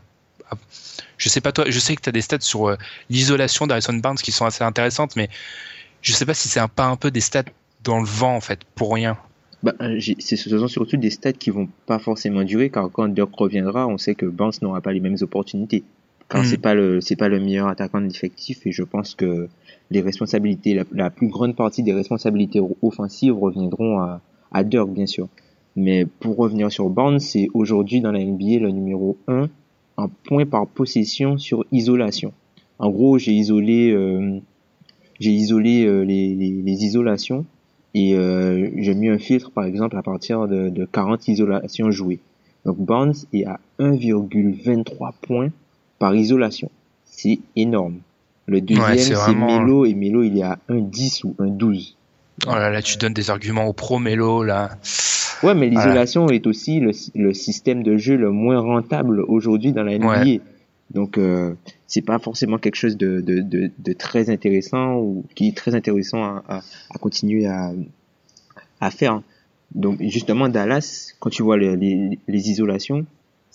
je 1.17 1.29
sais 1.29 1.41
pas 1.41 1.53
toi, 1.53 1.65
je 1.69 1.79
sais 1.79 1.97
que 1.97 2.03
tu 2.03 2.09
as 2.09 2.13
des 2.13 2.23
stats 2.23 2.41
sur 2.41 2.69
euh, 2.69 2.77
l'isolation 3.11 3.67
d'Harrison 3.67 3.95
Barnes 3.95 4.17
qui 4.17 4.33
sont 4.33 4.47
assez 4.47 4.65
intéressantes, 4.65 5.17
mais 5.17 5.29
je 6.01 6.13
sais 6.13 6.25
pas 6.25 6.35
si 6.35 6.49
c'est 6.49 6.61
un, 6.61 6.69
pas 6.69 6.87
un 6.87 6.97
peu 6.97 7.11
des 7.11 7.21
stats 7.21 7.45
dans 7.83 7.99
le 7.99 8.07
vent 8.07 8.37
en 8.37 8.41
fait, 8.41 8.61
pour 8.77 8.95
rien. 8.95 9.19
Bah, 9.65 9.75
euh, 9.81 10.01
c'est 10.21 10.37
surtout 10.37 10.97
des 10.97 11.11
stats 11.11 11.33
qui 11.33 11.51
vont 11.51 11.69
pas 11.87 11.99
forcément 11.99 12.45
durer 12.45 12.71
car 12.71 12.89
quand 12.93 13.09
Dirk 13.09 13.35
reviendra, 13.35 13.89
on 13.89 13.99
sait 13.99 14.15
que 14.15 14.27
Barnes 14.27 14.53
n'aura 14.63 14.81
pas 14.81 14.93
les 14.93 15.01
mêmes 15.01 15.17
opportunités. 15.21 15.83
Car 16.29 16.43
hmm. 16.43 16.45
c'est 16.45 16.59
pas 16.59 16.75
le 16.75 17.01
c'est 17.01 17.17
pas 17.17 17.29
le 17.29 17.41
meilleur 17.41 17.69
attaquant 17.69 18.01
de 18.01 18.07
l'effectif 18.07 18.67
et 18.67 18.73
je 18.73 18.83
pense 18.83 19.15
que 19.15 19.49
les 19.91 20.01
responsabilités, 20.01 20.79
la, 20.93 21.11
plus 21.11 21.29
grande 21.29 21.57
partie 21.57 21.83
des 21.83 21.95
responsabilités 21.95 22.61
offensives 22.83 23.37
reviendront 23.39 23.99
à, 24.01 24.21
à 24.53 24.65
Dirk, 24.65 24.91
bien 24.91 25.07
sûr. 25.07 25.29
Mais 25.77 26.05
pour 26.05 26.37
revenir 26.37 26.71
sur 26.71 26.91
Barnes, 26.91 27.21
c'est 27.21 27.49
aujourd'hui 27.55 28.01
dans 28.01 28.13
la 28.13 28.23
NBA 28.23 28.59
le 28.61 28.71
numéro 28.71 29.17
1 29.29 29.49
en 29.97 30.09
point 30.09 30.45
par 30.45 30.67
possession 30.67 31.39
sur 31.39 31.65
isolation. 31.73 32.33
En 32.79 32.91
gros, 32.91 33.19
j'ai 33.19 33.33
isolé, 33.33 33.91
euh, 33.91 34.41
j'ai 35.19 35.31
isolé 35.31 35.85
euh, 35.85 36.03
les, 36.03 36.35
les, 36.35 36.51
les, 36.51 36.85
isolations 36.85 37.47
et 37.95 38.15
euh, 38.15 38.71
j'ai 38.77 38.95
mis 38.95 39.09
un 39.09 39.19
filtre, 39.19 39.51
par 39.51 39.65
exemple, 39.65 39.97
à 39.97 40.03
partir 40.03 40.47
de, 40.47 40.69
de 40.69 40.85
40 40.85 41.27
isolations 41.29 41.91
jouées. 41.91 42.21
Donc 42.65 42.79
Barnes 42.79 43.15
est 43.33 43.45
à 43.45 43.59
1,23 43.81 45.13
points 45.21 45.51
par 45.99 46.15
isolation. 46.15 46.71
C'est 47.05 47.41
énorme. 47.57 47.99
Le 48.47 48.61
deuxième, 48.61 48.99
c'est 48.99 49.35
Melo, 49.35 49.85
et 49.85 49.95
Melo, 49.95 50.23
il 50.23 50.39
est 50.39 50.43
à 50.43 50.59
1,10 50.71 51.27
ou 51.27 51.35
1,12. 51.39 51.95
Oh 52.47 52.51
là 52.51 52.71
là, 52.71 52.81
tu 52.81 52.97
donnes 52.97 53.13
des 53.13 53.31
arguments 53.31 53.67
au 53.67 53.73
pro 53.73 53.99
Melo, 53.99 54.43
là. 54.43 54.71
Ouais, 55.43 55.55
mais 55.55 55.69
l'isolation 55.69 56.29
est 56.29 56.47
aussi 56.47 56.81
le, 56.81 56.93
le, 57.15 57.35
système 57.35 57.83
de 57.83 57.97
jeu 57.97 58.17
le 58.17 58.31
moins 58.31 58.59
rentable 58.59 59.21
aujourd'hui 59.21 59.73
dans 59.73 59.83
la 59.83 59.99
NBA. 59.99 60.43
Donc, 60.91 61.19
euh, 61.19 61.55
c'est 61.87 62.03
pas 62.03 62.19
forcément 62.19 62.59
quelque 62.59 62.77
chose 62.77 62.97
de, 62.97 63.21
de, 63.21 63.41
de, 63.41 63.71
de, 63.79 63.93
très 63.93 64.31
intéressant 64.31 64.97
ou 64.97 65.27
qui 65.35 65.49
est 65.49 65.57
très 65.57 65.75
intéressant 65.75 66.25
à, 66.25 66.43
à, 66.49 66.57
à 66.95 66.99
continuer 66.99 67.47
à, 67.47 67.73
à 68.81 68.91
faire. 68.91 69.21
Donc, 69.75 69.99
justement, 70.01 70.49
Dallas, 70.49 71.13
quand 71.21 71.31
tu 71.31 71.43
vois 71.43 71.59
les, 71.59 71.77
les, 71.77 72.19
les 72.27 72.51
isolations, 72.51 73.05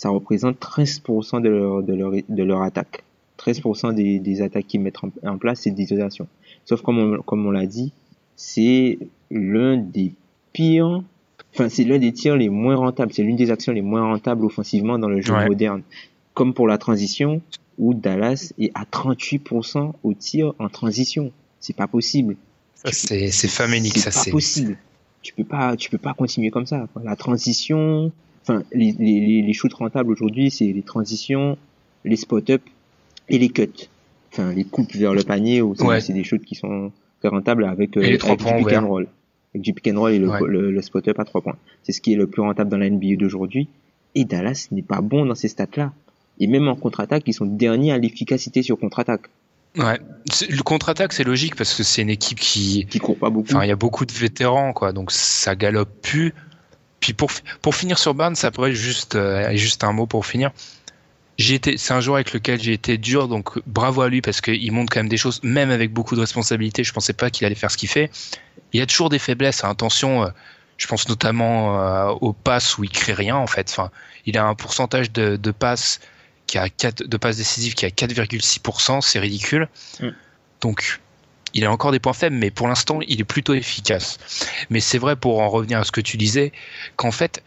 ça 0.04 0.10
représente 0.10 0.60
13% 0.60 1.42
de 1.42 1.48
leur, 1.48 1.82
de 1.82 1.94
leur, 1.94 2.12
de 2.28 2.44
leur 2.44 2.62
attaque. 2.62 3.06
13% 3.40 3.94
des, 3.94 4.20
des, 4.20 4.42
attaques 4.42 4.68
qu'ils 4.68 4.82
mettent 4.82 5.00
en, 5.24 5.38
place, 5.38 5.62
c'est 5.62 5.72
d'isolation. 5.72 6.28
Sauf 6.66 6.82
comme 6.82 7.00
on, 7.00 7.22
comme 7.22 7.46
on 7.46 7.52
l'a 7.52 7.66
dit, 7.66 7.94
c'est 8.36 9.00
l'un 9.32 9.78
des 9.78 10.12
pires, 10.52 11.02
enfin 11.54 11.70
c'est 11.70 11.86
l'un 11.86 12.00
des 12.00 12.12
tirs 12.12 12.36
les 12.36 12.50
moins 12.50 12.76
rentables, 12.76 13.14
c'est 13.14 13.24
l'une 13.24 13.38
des 13.38 13.50
actions 13.50 13.72
les 13.72 13.82
moins 13.82 14.04
rentables 14.04 14.44
offensivement 14.44 15.00
dans 15.00 15.08
le 15.08 15.22
jeu 15.22 15.34
moderne. 15.34 15.84
Comme 16.34 16.54
pour 16.54 16.68
la 16.68 16.78
transition, 16.78 17.42
où 17.78 17.94
Dallas 17.94 18.52
est 18.60 18.72
à 18.76 18.84
38% 18.84 19.94
au 20.04 20.14
tir 20.14 20.54
en 20.60 20.68
transition. 20.68 21.32
C'est 21.62 21.76
pas 21.76 21.88
possible. 21.88 22.36
C'est 22.92 23.32
famélique, 23.48 24.00
ça 24.00 24.12
c'est. 24.12 24.32
pas 24.32 24.36
possible. 24.36 24.78
Tu 25.22 25.34
peux 25.34 25.46
pas, 25.46 25.78
tu 25.78 25.90
peux 25.90 25.98
pas 25.98 26.14
continuer 26.14 26.52
comme 26.52 26.66
ça. 26.66 26.88
La 27.02 27.16
transition, 27.16 28.12
enfin 28.44 28.64
les, 28.72 28.94
les, 29.00 29.42
les 29.42 29.54
shoots 29.54 29.74
rentables 29.74 30.12
aujourd'hui, 30.12 30.52
c'est 30.52 30.72
les 30.72 30.82
transitions, 30.82 31.58
les 32.06 32.16
spot-up 32.16 32.62
et 33.30 33.38
les 33.38 33.50
cuts. 33.50 33.90
Enfin, 34.32 34.52
les 34.54 34.64
coupes 34.64 34.94
vers 34.94 35.14
le 35.14 35.24
panier, 35.24 35.62
ou 35.62 35.76
c'est 35.76 36.14
des 36.14 36.24
shoots 36.24 36.44
qui 36.44 36.56
sont 36.56 36.92
très 37.20 37.30
rentables 37.30 37.66
avec, 37.66 37.96
euh, 37.98 38.02
avec 38.02 38.22
du 38.22 38.36
pick 38.36 38.74
and 38.74 38.88
roll. 38.88 39.08
Avec 39.54 39.62
du 39.62 39.74
pick 39.74 39.88
and 39.88 40.00
roll 40.00 40.12
et 40.12 40.20
le, 40.20 40.72
le, 40.72 40.82
spot-up 40.82 41.20
à 41.20 41.26
trois 41.26 41.42
points. 41.42 41.58
C'est 41.84 41.92
ce 41.92 42.02
qui 42.02 42.14
est 42.14 42.16
le 42.16 42.28
plus 42.28 42.42
rentable 42.42 42.72
dans 42.72 42.78
la 42.78 42.90
NBA 42.90 43.16
d'aujourd'hui. 43.18 43.68
Et 44.16 44.26
Dallas 44.26 44.68
n'est 44.72 44.82
pas 44.82 45.02
bon 45.02 45.26
dans 45.26 45.36
ces 45.36 45.48
stats-là. 45.48 45.94
Et 46.40 46.48
même 46.48 46.68
en 46.68 46.76
contre-attaque, 46.76 47.24
ils 47.28 47.34
sont 47.34 47.46
derniers 47.46 47.92
à 47.92 47.98
l'efficacité 47.98 48.64
sur 48.64 48.80
contre-attaque. 48.80 49.28
Ouais, 49.78 50.00
le 50.50 50.62
contre-attaque 50.62 51.14
c'est 51.14 51.24
logique 51.24 51.56
parce 51.56 51.74
que 51.74 51.82
c'est 51.82 52.04
une 52.04 52.12
équipe 52.12 52.40
qui 52.40 52.86
qui 52.86 53.00
court 53.00 53.18
pas 53.18 53.32
beaucoup. 53.32 53.48
Enfin, 53.50 53.64
il 53.64 53.70
y 53.70 53.72
a 53.72 53.76
beaucoup 53.76 54.06
de 54.06 54.12
vétérans 54.12 54.72
quoi, 54.72 54.94
donc 54.94 55.12
ça 55.12 55.56
galope 55.56 55.90
plus. 56.02 56.36
Puis 57.04 57.12
pour 57.12 57.30
pour 57.62 57.76
finir 57.76 58.00
sur 58.00 58.14
Barnes, 58.14 58.38
ça 58.38 58.50
pourrait 58.50 58.72
juste 58.72 59.16
euh, 59.16 59.54
juste 59.58 59.84
un 59.84 59.92
mot 59.92 60.06
pour 60.06 60.26
finir 60.26 60.52
c'est 61.38 61.92
un 61.92 62.00
joueur 62.00 62.16
avec 62.16 62.32
lequel 62.32 62.62
j'ai 62.62 62.74
été 62.74 62.98
dur, 62.98 63.28
donc 63.28 63.60
bravo 63.66 64.04
à 64.04 64.08
lui 64.08 64.22
parce 64.22 64.40
qu'il 64.40 64.72
montre 64.72 64.94
quand 64.94 65.00
même 65.00 65.10
des 65.10 65.18
choses, 65.18 65.42
même 65.44 65.72
avec 65.72 65.92
beaucoup 65.92 66.16
de 66.16 66.22
responsabilités. 66.22 66.84
Je 66.84 66.94
pensais 66.94 67.12
pas 67.12 67.30
qu'il 67.30 67.46
allait 67.46 67.56
faire 67.56 67.72
ce 67.72 67.78
qu'il 67.78 67.90
fait. 67.90 68.12
Il 68.72 68.80
y 68.80 68.84
a 68.84 68.86
toujours 68.86 69.10
des 69.10 69.18
faiblesses. 69.20 69.64
Hein. 69.64 69.72
Attention, 69.72 70.24
euh, 70.24 70.30
je 70.78 70.88
pense 70.88 71.10
notamment 71.10 71.82
euh, 71.82 72.12
aux 72.22 72.34
passes 72.34 72.78
où 72.78 72.84
il 72.84 72.92
crée 72.92 73.14
rien 73.14 73.36
en 73.36 73.48
fait. 73.48 73.68
Enfin, 73.72 73.90
il 74.28 74.38
a 74.38 74.46
un 74.46 74.56
pourcentage 74.56 75.12
de, 75.12 75.36
de 75.36 75.52
passes 75.52 76.00
qui 76.46 76.60
a 76.60 76.70
4, 76.70 77.04
de 77.04 77.18
passes 77.18 77.38
décisives 77.38 77.74
qui 77.74 77.86
a 77.86 77.90
4,6%, 77.90 79.02
c'est 79.02 79.20
ridicule. 79.20 79.68
Mm. 80.00 80.10
Donc 80.62 81.02
il 81.54 81.66
a 81.66 81.72
encore 81.72 81.92
des 81.92 82.00
points 82.00 82.14
faibles, 82.14 82.36
mais 82.36 82.52
pour 82.52 82.68
l'instant, 82.68 83.00
il 83.08 83.22
est 83.22 83.26
plutôt 83.26 83.54
efficace. 83.54 84.18
Mais 84.70 84.80
c'est 84.80 84.98
vrai, 84.98 85.16
pour 85.16 85.40
en 85.40 85.50
revenir 85.50 85.80
à 85.80 85.84
ce 85.84 85.92
que 85.92 86.02
tu 86.02 86.18
disais, 86.18 86.52
qu'en 86.96 87.12
fait, 87.12 87.44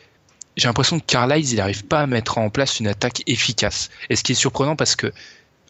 j'ai 0.57 0.69
l'impression 0.69 0.99
que 0.99 1.05
Carlisle, 1.05 1.53
il 1.53 1.57
n'arrive 1.57 1.85
pas 1.85 2.01
à 2.01 2.07
mettre 2.07 2.39
en 2.39 2.49
place 2.49 2.81
une 2.81 2.89
attaque 2.89 3.23
efficace. 3.27 3.91
Et 4.09 4.17
ce 4.17 4.23
qui 4.23 4.33
est 4.33 4.37
surprenant, 4.37 4.77
parce 4.77 4.97
que, 4.97 5.13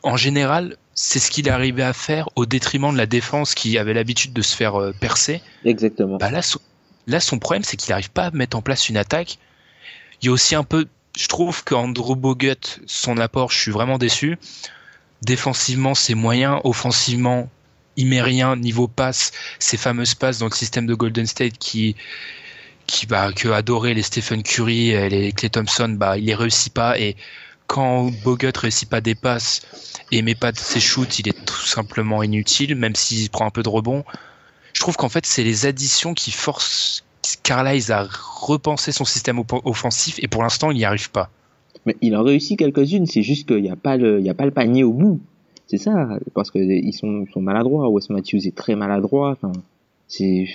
en 0.03 0.16
général, 0.16 0.76
c'est 0.95 1.18
ce 1.18 1.30
qu'il 1.30 1.49
arrivé 1.51 1.82
à 1.82 1.93
faire 1.93 2.28
au 2.37 2.47
détriment 2.47 2.93
de 2.93 2.97
la 2.97 3.07
défense 3.07 3.55
qui 3.55 3.78
avait 3.78 3.95
l'habitude 3.95 4.32
de 4.32 4.43
se 4.43 4.55
faire 4.55 4.80
euh, 4.80 4.93
percer. 4.93 5.43
Exactement. 5.64 6.16
Bah 6.16 6.30
là, 6.30 6.43
son, 6.43 6.61
là, 7.07 7.20
son 7.20 7.39
problème, 7.39 7.64
c'est 7.64 7.76
qu'il 7.76 7.91
n'arrive 7.91 8.11
pas 8.11 8.26
à 8.26 8.30
mettre 8.30 8.57
en 8.57 8.62
place 8.62 8.89
une 8.89 8.97
attaque. 8.97 9.39
Il 10.22 10.26
y 10.26 10.28
a 10.28 10.32
aussi 10.32 10.55
un 10.55 10.64
peu, 10.64 10.87
je 11.16 11.26
trouve 11.26 11.64
qu'Andrew 11.64 12.16
Bogut, 12.16 12.80
son 12.87 13.18
apport, 13.18 13.51
je 13.51 13.59
suis 13.59 13.72
vraiment 13.72 13.99
déçu. 13.99 14.39
Défensivement, 15.22 15.95
c'est 15.95 16.14
moyen. 16.14 16.61
Offensivement, 16.64 17.51
il 17.97 18.07
met 18.07 18.22
rien. 18.22 18.57
Niveau 18.57 18.88
passe, 18.88 19.32
ces 19.59 19.76
fameuses 19.76 20.14
passes 20.14 20.38
dans 20.38 20.47
le 20.47 20.55
système 20.55 20.86
de 20.86 20.94
Golden 20.94 21.26
State 21.26 21.59
qui, 21.59 21.97
qui 22.86 23.07
bah, 23.07 23.32
que 23.32 23.49
adoraient 23.49 23.94
les 23.94 24.03
Stephen 24.03 24.42
Curry 24.42 24.90
et 24.90 25.09
les 25.09 25.32
Clay 25.32 25.51
Thompson, 25.51 25.88
bah, 25.99 26.18
il 26.18 26.26
les 26.26 26.34
réussit 26.34 26.72
pas. 26.72 26.99
Et 26.99 27.16
quand 27.66 28.11
Bogut 28.24 28.53
réussit 28.57 28.88
pas 28.88 29.01
des 29.01 29.14
passes 29.14 29.62
et 30.12 30.22
met 30.22 30.34
pas 30.34 30.53
ses 30.55 30.80
shoots, 30.80 31.18
il 31.18 31.28
est 31.28 31.44
tout 31.44 31.66
simplement 31.66 32.22
inutile, 32.22 32.74
même 32.76 32.94
s'il 32.94 33.28
prend 33.30 33.47
un 33.47 33.51
peu 33.51 33.62
de 33.62 33.68
rebond. 33.68 34.05
Je 34.72 34.80
trouve 34.80 34.97
qu'en 34.97 35.09
fait, 35.09 35.26
c'est 35.26 35.42
les 35.42 35.66
additions 35.66 36.14
qui 36.14 36.30
forcent 36.30 37.03
Carlisle 37.42 37.92
à 37.92 38.07
repenser 38.11 38.92
son 38.92 39.05
système 39.05 39.42
offensif 39.64 40.18
et 40.22 40.28
pour 40.28 40.42
l'instant, 40.42 40.70
il 40.70 40.76
n'y 40.76 40.84
arrive 40.84 41.11
pas. 41.11 41.30
Mais 41.84 41.97
il 42.01 42.16
en 42.16 42.22
réussit 42.22 42.59
quelques-unes, 42.59 43.07
c'est 43.07 43.22
juste 43.22 43.47
qu'il 43.47 43.62
n'y 43.62 43.70
a, 43.70 43.76
il 43.97 44.24
y 44.24 44.30
a 44.30 44.34
pas 44.34 44.44
le 44.44 44.51
panier 44.51 44.84
au 44.84 44.92
bout. 44.92 45.20
C'est 45.67 45.79
ça, 45.79 46.19
parce 46.35 46.51
que 46.51 46.59
ils 46.59 46.93
sont, 46.93 47.25
ils 47.27 47.33
sont 47.33 47.41
maladroits. 47.41 47.89
Wes 47.91 48.09
Matthews 48.11 48.47
est 48.47 48.55
très 48.55 48.77
maladroit. 48.77 49.31
Enfin, 49.33 49.53
c'est 50.09 50.47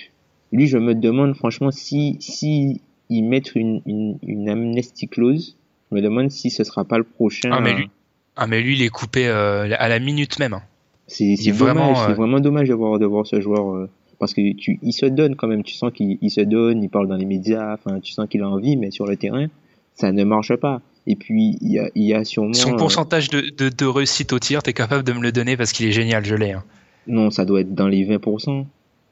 lui, 0.51 0.67
je 0.67 0.77
me 0.77 0.95
demande 0.95 1.35
franchement 1.35 1.71
si 1.71 2.17
si 2.19 2.81
ils 3.09 3.23
mettent 3.23 3.55
une, 3.55 3.81
une, 3.85 4.17
une 4.23 4.47
amnesty 4.49 5.07
clause, 5.09 5.57
je 5.91 5.95
me 5.97 6.01
demande 6.01 6.31
si 6.31 6.49
ce 6.49 6.63
sera 6.63 6.85
pas 6.85 6.97
le 6.97 7.03
prochain. 7.03 7.49
Ah, 7.51 7.59
mais 7.59 7.73
lui- 7.73 7.89
Ah 8.37 8.47
mais 8.47 8.61
lui, 8.61 8.75
il 8.77 8.83
est 8.83 8.89
coupé 8.89 9.27
euh, 9.27 9.67
à 9.77 9.89
la 9.89 9.99
minute 9.99 10.39
même. 10.39 10.53
hein. 10.53 10.61
C'est 11.07 11.51
vraiment, 11.51 11.89
euh, 12.03 12.13
vraiment 12.15 12.39
dommage 12.39 12.69
de 12.69 12.73
voir 12.73 12.97
de 12.97 13.05
voir 13.05 13.27
ce 13.27 13.41
joueur 13.41 13.69
euh, 13.75 13.89
parce 14.17 14.33
que 14.33 14.53
tu 14.53 14.79
il 14.81 14.93
se 14.93 15.05
donne 15.07 15.35
quand 15.35 15.47
même. 15.49 15.63
Tu 15.63 15.73
sens 15.73 15.91
qu'il 15.91 16.17
il 16.21 16.29
se 16.31 16.39
donne, 16.39 16.81
il 16.81 16.89
parle 16.89 17.09
dans 17.09 17.17
les 17.17 17.25
médias. 17.25 17.73
Enfin, 17.73 17.99
tu 17.99 18.13
sens 18.13 18.29
qu'il 18.29 18.41
a 18.43 18.49
envie, 18.49 18.77
mais 18.77 18.91
sur 18.91 19.05
le 19.05 19.17
terrain, 19.17 19.47
ça 19.93 20.13
ne 20.13 20.23
marche 20.23 20.55
pas. 20.55 20.81
Et 21.07 21.15
puis 21.15 21.57
il 21.61 21.71
y 21.71 21.79
a 21.79 21.89
il 21.95 22.03
y 22.03 22.13
a 22.13 22.23
sûrement 22.23 22.53
Son 22.53 22.73
euh, 22.73 22.77
pourcentage 22.77 23.29
de, 23.29 23.41
de, 23.41 23.69
de 23.69 23.85
réussite 23.85 24.33
au 24.33 24.39
tir, 24.39 24.61
t'es 24.63 24.73
capable 24.73 25.03
de 25.03 25.13
me 25.13 25.21
le 25.21 25.31
donner 25.31 25.57
parce 25.57 25.71
qu'il 25.71 25.87
est 25.87 25.91
génial, 25.91 26.23
je 26.25 26.35
l'ai. 26.35 26.51
hein. 26.51 26.63
non, 27.07 27.31
ça 27.31 27.43
doit 27.45 27.61
être 27.61 27.73
dans 27.73 27.87
les 27.87 28.05
20%. 28.05 28.65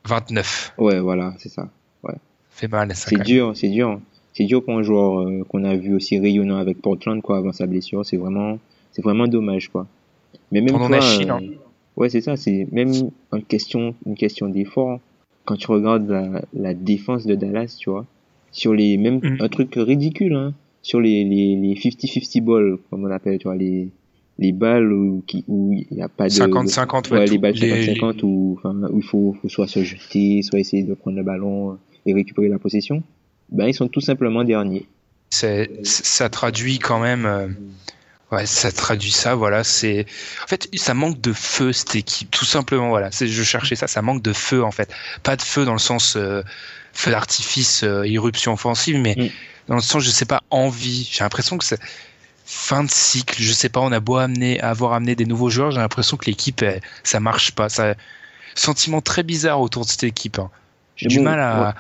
29. 0.05 0.73
Ouais, 0.77 0.99
voilà, 0.99 1.33
c'est 1.39 1.49
ça. 1.49 1.69
Fait 2.51 2.67
mal 2.67 2.93
ça. 2.95 3.09
C'est 3.09 3.23
dur, 3.23 3.53
c'est 3.55 3.69
dur. 3.69 4.01
C'est 4.33 4.43
dur 4.45 4.63
pour 4.63 4.77
un 4.77 4.83
joueur 4.83 5.21
euh, 5.21 5.43
qu'on 5.47 5.63
a 5.63 5.75
vu 5.75 5.95
aussi 5.95 6.19
rayonnant 6.19 6.57
avec 6.57 6.81
Portland 6.81 7.21
quoi 7.21 7.37
avant 7.37 7.53
sa 7.53 7.67
blessure. 7.67 8.05
C'est 8.05 8.17
vraiment, 8.17 8.59
c'est 8.91 9.01
vraiment 9.01 9.27
dommage 9.27 9.69
quoi. 9.69 9.87
Mais 10.51 10.59
même 10.61 10.75
toi, 10.75 10.99
Chine, 10.99 11.29
euh, 11.31 11.33
hein. 11.35 11.39
ouais 11.95 12.09
c'est 12.09 12.19
ça. 12.21 12.35
C'est 12.35 12.67
même 12.71 12.91
une 13.33 13.43
question, 13.43 13.95
une 14.05 14.15
question 14.15 14.49
d'effort. 14.49 14.99
Quand 15.45 15.55
tu 15.55 15.67
regardes 15.71 16.09
la, 16.09 16.41
la 16.53 16.73
défense 16.73 17.25
de 17.25 17.35
Dallas, 17.35 17.75
tu 17.79 17.89
vois, 17.89 18.05
sur 18.51 18.73
les 18.73 18.97
même 18.97 19.19
Mhm. 19.23 19.37
un 19.39 19.47
truc 19.47 19.73
ridicule, 19.75 20.33
hein, 20.35 20.53
sur 20.89 20.99
les 20.99 21.23
les 21.23 21.55
les 21.55 21.75
50-50 21.75 22.41
balls 22.43 22.77
comme 22.89 23.05
on 23.05 23.11
appelle, 23.11 23.37
tu 23.37 23.43
vois 23.49 23.55
les 23.55 23.89
les 24.41 24.51
balles 24.53 24.91
où 24.91 25.23
qui 25.27 25.43
où 25.47 25.73
il 25.73 25.97
y 25.97 26.01
a 26.01 26.09
pas 26.09 26.27
de 26.29 26.33
50-50, 26.33 27.11
ouais, 27.11 27.19
ouais, 27.19 27.25
les 27.27 27.37
balles 27.37 27.53
les- 27.53 27.93
50-50 27.95 28.21
où 28.23 28.57
enfin 28.57 28.73
où 28.93 28.97
il 28.97 29.03
faut, 29.03 29.35
faut 29.41 29.49
soit 29.49 29.67
se 29.67 29.83
jeter, 29.83 30.41
soit 30.41 30.59
essayer 30.59 30.83
de 30.83 30.93
prendre 30.95 31.17
le 31.17 31.23
ballon 31.23 31.77
et 32.05 32.13
récupérer 32.13 32.47
la 32.49 32.57
possession. 32.59 33.03
Ben 33.51 33.67
ils 33.67 33.73
sont 33.73 33.87
tout 33.87 34.01
simplement 34.01 34.43
derniers. 34.43 34.85
c'est 35.29 35.69
ça 35.85 36.29
traduit 36.29 36.79
quand 36.79 36.99
même 36.99 37.25
euh, 37.25 37.47
ouais 38.31 38.45
ça 38.45 38.71
traduit 38.71 39.11
ça 39.11 39.35
voilà 39.35 39.63
c'est 39.63 40.05
en 40.43 40.47
fait 40.47 40.67
ça 40.73 40.93
manque 40.93 41.19
de 41.21 41.33
feu 41.33 41.71
cette 41.73 41.95
équipe 41.95 42.29
tout 42.31 42.45
simplement 42.55 42.89
voilà 42.89 43.09
c'est 43.11 43.27
je 43.27 43.43
cherchais 43.43 43.75
ça 43.75 43.87
ça 43.87 44.01
manque 44.01 44.21
de 44.23 44.33
feu 44.33 44.63
en 44.63 44.71
fait 44.71 44.89
pas 45.23 45.35
de 45.35 45.41
feu 45.41 45.65
dans 45.65 45.73
le 45.73 45.85
sens 45.91 46.15
euh, 46.15 46.41
feu 46.93 47.11
d'artifice 47.11 47.83
euh, 47.83 48.07
irruption 48.07 48.53
offensive 48.53 48.97
mais 48.99 49.15
Mm. 49.17 49.27
Dans 49.69 49.75
le 49.75 49.81
sens 49.81 50.03
je 50.03 50.09
sais 50.09 50.25
pas 50.25 50.41
envie 50.49 51.07
j'ai 51.09 51.23
l'impression 51.23 51.57
que 51.57 51.63
c'est 51.63 51.79
fin 52.45 52.83
de 52.83 52.89
cycle 52.89 53.41
je 53.41 53.53
sais 53.53 53.69
pas 53.69 53.79
on 53.79 53.91
a 53.93 54.01
beau 54.01 54.17
amener 54.17 54.59
avoir 54.59 54.91
amené 54.93 55.15
des 55.15 55.25
nouveaux 55.25 55.49
joueurs 55.49 55.71
j'ai 55.71 55.79
l'impression 55.79 56.17
que 56.17 56.25
l'équipe 56.25 56.65
ça 57.03 57.21
marche 57.21 57.53
pas 57.53 57.69
ça 57.69 57.95
sentiment 58.55 58.99
très 58.99 59.23
bizarre 59.23 59.61
autour 59.61 59.85
de 59.85 59.89
cette 59.89 60.03
équipe 60.03 60.39
hein. 60.39 60.49
j'ai 60.97 61.07
du 61.07 61.21
mal 61.21 61.39
à 61.39 61.61
ouais. 61.61 61.73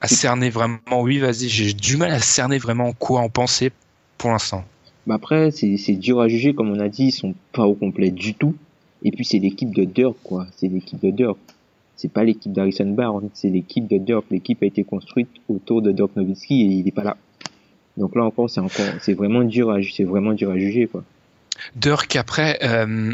à 0.00 0.08
cerner 0.08 0.48
vraiment 0.48 0.78
oui 0.92 1.18
vas-y 1.18 1.50
j'ai 1.50 1.74
du 1.74 1.98
mal 1.98 2.12
à 2.12 2.20
cerner 2.20 2.56
vraiment 2.56 2.94
quoi 2.94 3.20
en 3.20 3.28
penser 3.28 3.72
pour 4.18 4.30
l'instant 4.30 4.64
Ben 5.06 5.14
après 5.14 5.50
c'est 5.50 5.76
c'est 5.76 5.94
dur 5.94 6.20
à 6.20 6.28
juger 6.28 6.54
comme 6.54 6.70
on 6.70 6.80
a 6.80 6.88
dit, 6.88 7.06
ils 7.06 7.12
sont 7.12 7.34
pas 7.52 7.64
au 7.64 7.74
complet 7.74 8.10
du 8.10 8.34
tout. 8.34 8.54
Et 9.04 9.12
puis 9.12 9.24
c'est 9.24 9.38
l'équipe 9.38 9.72
de 9.74 9.84
Dirk 9.84 10.16
quoi, 10.24 10.46
c'est 10.56 10.66
l'équipe 10.68 11.00
de 11.00 11.10
Dirk. 11.10 11.38
C'est 11.98 12.08
pas 12.12 12.24
l'équipe 12.24 12.52
d'Harrison 12.52 12.86
Barnes, 12.86 13.28
c'est 13.34 13.50
l'équipe 13.50 13.86
de 13.86 13.98
Dirk. 13.98 14.24
L'équipe 14.30 14.62
a 14.62 14.66
été 14.66 14.84
construite 14.84 15.28
autour 15.48 15.82
de 15.82 15.92
Dirk 15.92 16.12
Nowitzki 16.16 16.62
et 16.62 16.64
il 16.66 16.88
est 16.88 16.92
pas 16.92 17.02
là. 17.04 17.16
Donc 17.96 18.14
là 18.16 18.22
encore 18.24 18.48
c'est 18.48 18.60
encore 18.60 18.86
c'est 19.02 19.12
vraiment 19.14 19.42
dur 19.42 19.70
à 19.70 19.80
ju- 19.80 19.90
c'est 19.90 20.04
vraiment 20.04 20.32
dur 20.32 20.50
à 20.52 20.56
juger 20.58 20.86
quoi. 20.86 21.02
Dirk 21.74 22.14
après 22.14 22.56
euh, 22.62 23.12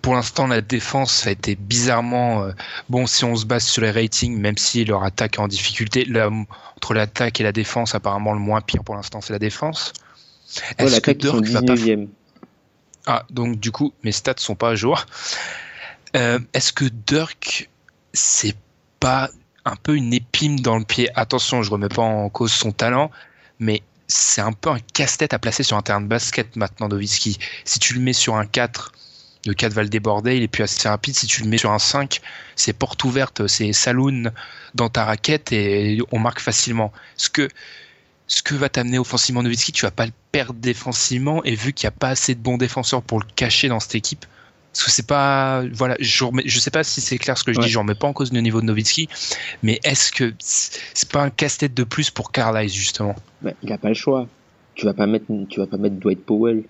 pour 0.00 0.14
l'instant 0.14 0.46
la 0.46 0.60
défense 0.60 1.26
a 1.26 1.32
été 1.32 1.56
bizarrement 1.56 2.44
euh, 2.44 2.52
bon 2.88 3.06
si 3.08 3.24
on 3.24 3.34
se 3.34 3.44
base 3.44 3.64
sur 3.64 3.82
les 3.82 3.90
ratings 3.90 4.38
même 4.38 4.56
si 4.56 4.84
leur 4.84 5.02
attaque 5.02 5.34
est 5.38 5.40
en 5.40 5.48
difficulté 5.48 6.06
entre 6.76 6.94
l'attaque 6.94 7.40
et 7.40 7.42
la 7.42 7.50
défense 7.50 7.96
apparemment 7.96 8.32
le 8.32 8.38
moins 8.38 8.60
pire 8.60 8.84
pour 8.84 8.94
l'instant 8.94 9.20
c'est 9.20 9.32
la 9.32 9.40
défense 9.40 9.92
Ouais, 10.78 10.86
est-ce 10.86 11.00
que 11.00 11.10
Dirk 11.10 11.44
va 11.46 11.62
pas 11.62 11.74
19e. 11.74 12.06
Ah, 13.06 13.24
donc 13.30 13.58
du 13.58 13.72
coup, 13.72 13.92
mes 14.04 14.12
stats 14.12 14.34
sont 14.36 14.54
pas 14.54 14.68
à 14.68 14.74
jour. 14.76 15.06
Euh, 16.14 16.38
Est-ce 16.52 16.72
que 16.74 16.84
Dirk, 17.06 17.70
c'est 18.12 18.56
pas 19.00 19.30
un 19.64 19.76
peu 19.76 19.96
une 19.96 20.12
épine 20.12 20.56
dans 20.56 20.78
le 20.78 20.84
pied 20.84 21.08
Attention, 21.14 21.62
je 21.62 21.70
remets 21.70 21.88
pas 21.88 22.02
en 22.02 22.28
cause 22.28 22.52
son 22.52 22.72
talent, 22.72 23.10
mais 23.58 23.82
c'est 24.08 24.40
un 24.40 24.52
peu 24.52 24.70
un 24.70 24.78
casse-tête 24.92 25.32
à 25.32 25.38
placer 25.38 25.62
sur 25.62 25.76
un 25.76 25.82
terrain 25.82 26.00
de 26.00 26.06
basket 26.06 26.56
maintenant, 26.56 26.88
Nowitzki. 26.88 27.38
Si 27.64 27.78
tu 27.78 27.94
le 27.94 28.00
mets 28.00 28.12
sur 28.12 28.36
un 28.36 28.46
4, 28.46 28.92
le 29.46 29.54
4 29.54 29.72
va 29.72 29.82
le 29.82 29.88
déborder, 29.88 30.36
il 30.36 30.42
est 30.42 30.48
plus 30.48 30.62
assez 30.62 30.88
rapide. 30.88 31.16
Si 31.16 31.26
tu 31.26 31.42
le 31.42 31.48
mets 31.48 31.58
sur 31.58 31.72
un 31.72 31.78
5, 31.78 32.20
c'est 32.56 32.72
porte 32.72 33.02
ouverte, 33.04 33.46
c'est 33.46 33.72
saloon 33.72 34.30
dans 34.74 34.88
ta 34.88 35.04
raquette 35.04 35.52
et 35.52 35.98
on 36.12 36.18
marque 36.18 36.40
facilement. 36.40 36.92
Ce 37.16 37.28
que, 37.30 37.48
ce 38.26 38.42
que 38.42 38.54
va 38.54 38.68
t'amener 38.68 38.98
offensivement 38.98 39.42
Nowitzki, 39.42 39.72
tu 39.72 39.84
vas 39.84 39.90
pas 39.90 40.06
le 40.06 40.12
perdre 40.30 40.54
défensivement 40.60 41.42
et 41.44 41.54
vu 41.54 41.72
qu'il 41.72 41.86
n'y 41.86 41.94
a 41.94 41.98
pas 41.98 42.10
assez 42.10 42.34
de 42.34 42.40
bons 42.40 42.58
défenseurs 42.58 43.02
pour 43.02 43.20
le 43.20 43.26
cacher 43.34 43.68
dans 43.68 43.80
cette 43.80 43.94
équipe, 43.94 44.26
parce 44.72 44.84
que 44.84 44.90
c'est 44.90 45.06
pas, 45.06 45.64
voilà, 45.72 45.96
je, 46.00 46.24
remets- 46.24 46.42
je 46.46 46.58
sais 46.58 46.70
pas 46.70 46.82
si 46.82 47.00
c'est 47.00 47.18
clair 47.18 47.36
ce 47.36 47.44
que 47.44 47.52
je 47.52 47.58
Ouais. 47.58 47.66
dis, 47.66 47.70
je 47.70 47.78
remets 47.78 47.94
pas 47.94 48.06
en 48.06 48.12
cause 48.12 48.32
le 48.32 48.40
niveau 48.40 48.60
de 48.60 48.66
Nowitzki, 48.66 49.08
mais 49.62 49.78
est-ce 49.84 50.10
que 50.12 50.32
c'est 50.38 51.10
pas 51.10 51.22
un 51.22 51.30
casse-tête 51.30 51.74
de 51.74 51.84
plus 51.84 52.10
pour 52.10 52.32
Carlisle 52.32 52.72
justement? 52.72 53.14
Ben, 53.42 53.54
il 53.62 53.72
a 53.72 53.78
pas 53.78 53.88
le 53.88 53.94
choix. 53.94 54.26
Tu 54.74 54.86
vas 54.86 54.94
pas 54.94 55.06
mettre 55.06 55.26
tu 55.50 55.60
vas 55.60 55.66
pas 55.66 55.76
mettre 55.76 55.96
Dwight 55.96 56.24
Powell. 56.24 56.64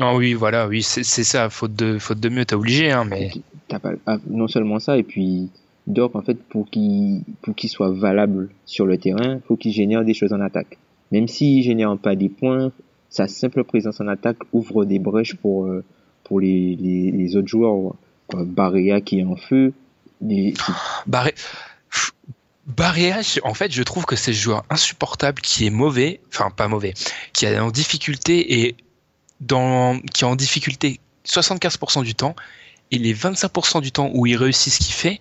Ah 0.00 0.16
oui, 0.16 0.34
voilà, 0.34 0.66
oui, 0.66 0.82
c'est 0.82 1.04
ça, 1.04 1.48
faute 1.50 1.76
de, 1.76 2.00
faute 2.00 2.18
de 2.18 2.28
mieux, 2.28 2.44
t'as 2.44 2.56
obligé, 2.56 2.90
hein, 2.90 3.04
mais 3.04 3.30
pas 3.68 3.80
ah, 4.06 4.18
non 4.28 4.48
seulement 4.48 4.78
ça 4.80 4.98
et 4.98 5.02
puis 5.04 5.50
Dirk 5.86 6.14
en 6.16 6.22
fait 6.22 6.42
pour 6.48 6.68
qu'il 6.68 7.22
pour 7.42 7.54
qu'il 7.54 7.70
soit 7.70 7.90
valable 7.92 8.50
sur 8.66 8.86
le 8.86 8.98
terrain, 8.98 9.38
faut 9.46 9.56
qu'il 9.56 9.72
génère 9.72 10.04
des 10.04 10.14
choses 10.14 10.32
en 10.32 10.40
attaque. 10.40 10.78
Même 11.12 11.28
s'il 11.28 11.62
génère 11.62 11.96
pas 11.98 12.16
des 12.16 12.28
points, 12.28 12.72
sa 13.10 13.28
simple 13.28 13.62
présence 13.62 14.00
en 14.00 14.08
attaque 14.08 14.38
ouvre 14.52 14.84
des 14.84 14.98
brèches 14.98 15.36
pour 15.36 15.66
euh, 15.66 15.84
pour 16.24 16.40
les, 16.40 16.76
les, 16.76 17.10
les 17.10 17.36
autres 17.36 17.48
joueurs. 17.48 17.92
Quoi. 18.28 18.44
Barrea 18.44 19.00
qui 19.00 19.20
est 19.20 19.24
en 19.24 19.36
feu. 19.36 19.72
Les-. 20.20 20.54
Barrea, 22.66 23.20
je- 23.20 23.40
en 23.44 23.52
fait, 23.52 23.70
je 23.72 23.82
trouve 23.82 24.06
que 24.06 24.16
c'est 24.16 24.30
le 24.30 24.36
joueur 24.36 24.64
insupportable 24.70 25.42
qui 25.42 25.66
est 25.66 25.70
mauvais, 25.70 26.20
enfin 26.32 26.50
pas 26.50 26.66
mauvais, 26.66 26.94
qui 27.34 27.44
est 27.44 27.58
en 27.58 27.70
difficulté 27.70 28.64
et 28.64 28.76
dans, 29.40 29.98
qui 30.14 30.24
est 30.24 30.26
en 30.26 30.34
difficulté 30.36 30.98
75% 31.26 32.02
du 32.04 32.14
temps 32.14 32.34
et 32.90 32.98
les 32.98 33.14
25% 33.14 33.82
du 33.82 33.92
temps 33.92 34.10
où 34.14 34.24
il 34.26 34.36
réussit 34.36 34.72
ce 34.72 34.78
qu'il 34.78 34.94
fait, 34.94 35.20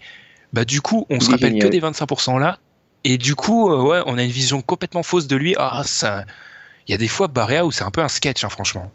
bah 0.54 0.64
du 0.64 0.80
coup, 0.80 1.06
on 1.10 1.16
Il 1.16 1.24
se 1.24 1.32
rappelle 1.32 1.60
que 1.60 1.68
des 1.68 1.82
25% 1.82 2.40
là 2.40 2.60
et 3.04 3.18
du 3.18 3.36
coup, 3.36 3.70
euh, 3.70 3.82
ouais, 3.84 4.02
on 4.06 4.18
a 4.18 4.24
une 4.24 4.32
vision 4.32 4.62
complètement 4.62 5.04
fausse 5.04 5.28
de 5.28 5.36
lui. 5.36 5.56
Ah, 5.58 5.84
ça, 5.86 6.24
il 6.88 6.92
y 6.92 6.96
a 6.96 6.98
des 6.98 7.10
fois 7.10 7.28
Barrea 7.28 7.66
où 7.66 7.72
c'est 7.74 7.84
un 7.84 7.92
peu 7.92 8.02
un 8.02 8.08
sketch, 8.08 8.46
hein, 8.46 8.50
franchement. 8.50 8.90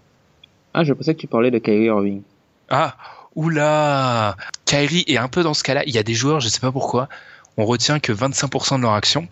Ah, 0.75 0.85
je 0.85 0.93
pensais 0.93 1.15
que 1.15 1.21
tu 1.21 1.27
parlais 1.27 1.51
de 1.51 1.59
Kyrie 1.59 1.87
Irving. 1.87 2.23
Ah, 2.69 2.97
oula 3.35 4.37
Kyrie 4.65 5.05
est 5.07 5.17
un 5.17 5.29
peu 5.29 5.43
dans 5.43 5.55
ce 5.55 5.63
cas-là. 5.63 5.83
Il 5.87 5.95
y 5.95 5.99
a 5.99 6.03
des 6.03 6.15
joueurs, 6.15 6.41
je 6.41 6.49
sais 6.49 6.61
pas 6.61 6.73
pourquoi, 6.73 7.09
on 7.57 7.65
retient 7.65 7.99
que 8.01 8.13
25% 8.13 8.77
de 8.77 8.83
leur 8.83 8.93
action. 8.93 9.27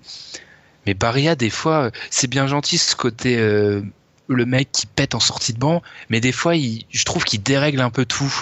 Mais 0.87 0.95
Barria, 0.95 1.35
des 1.35 1.51
fois, 1.51 1.91
c'est 2.11 2.29
bien 2.31 2.47
gentil 2.47 2.79
ce 2.79 2.95
côté 2.95 3.37
euh, 3.39 3.83
le 4.29 4.47
mec 4.47 4.71
qui 4.73 4.87
pète 4.87 5.15
en 5.15 5.21
sortie 5.21 5.53
de 5.53 5.59
banc, 5.59 5.83
mais 6.11 6.21
des 6.21 6.33
fois, 6.33 6.55
il, 6.57 6.85
je 6.91 7.05
trouve 7.05 7.25
qu'il 7.25 7.43
dérègle 7.43 7.81
un 7.81 7.91
peu 7.91 8.05
tout. 8.05 8.33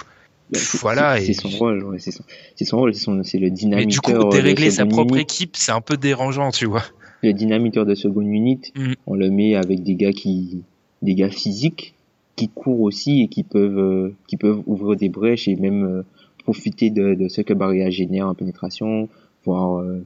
C'est- 0.52 0.78
Voilà, 0.78 1.18
C'est 1.20 1.32
son 1.32 1.48
rôle, 1.48 1.82
ouais, 1.84 1.98
c'est 1.98 2.10
son, 2.10 2.22
c'est 2.54 2.66
son 2.66 2.76
rôle, 2.76 2.94
c'est 2.94 3.00
son- 3.02 3.22
c'est 3.24 3.38
le 3.38 3.44
Mais 3.46 3.50
du 3.50 3.54
dynamiteur. 3.56 4.02
coup, 4.02 4.28
dérégler 4.30 4.70
sa 4.70 4.84
propre 4.86 5.14
unit. 5.14 5.22
équipe, 5.22 5.56
c'est 5.56 5.72
un 5.72 5.80
peu 5.80 5.96
dérangeant, 5.96 6.50
tu 6.50 6.66
vois. 6.66 6.84
Le 7.22 7.32
dynamiteur 7.32 7.86
de 7.86 7.94
seconde 7.94 8.26
unit, 8.26 8.60
Mm. 8.76 8.92
on 9.06 9.14
le 9.14 9.30
met 9.30 9.56
avec 9.56 9.82
des 9.82 9.94
gars 9.94 10.12
qui, 10.12 10.62
des 11.00 11.14
gars 11.14 11.30
physiques, 11.30 11.94
qui 12.36 12.48
courent 12.48 12.80
aussi 12.82 13.22
et 13.22 13.28
qui 13.28 13.42
peuvent, 13.42 13.78
euh, 13.78 14.14
qui 14.26 14.36
peuvent 14.36 14.62
ouvrir 14.66 14.96
des 14.96 15.08
brèches 15.08 15.48
et 15.48 15.56
même 15.56 15.84
euh, 15.84 16.02
profiter 16.38 16.90
de, 16.90 17.14
de 17.14 17.28
ce 17.28 17.40
que 17.40 17.54
Barria 17.54 17.90
génère 17.90 18.28
en 18.28 18.34
pénétration, 18.34 19.08
voire 19.44 19.80
euh, 19.80 20.04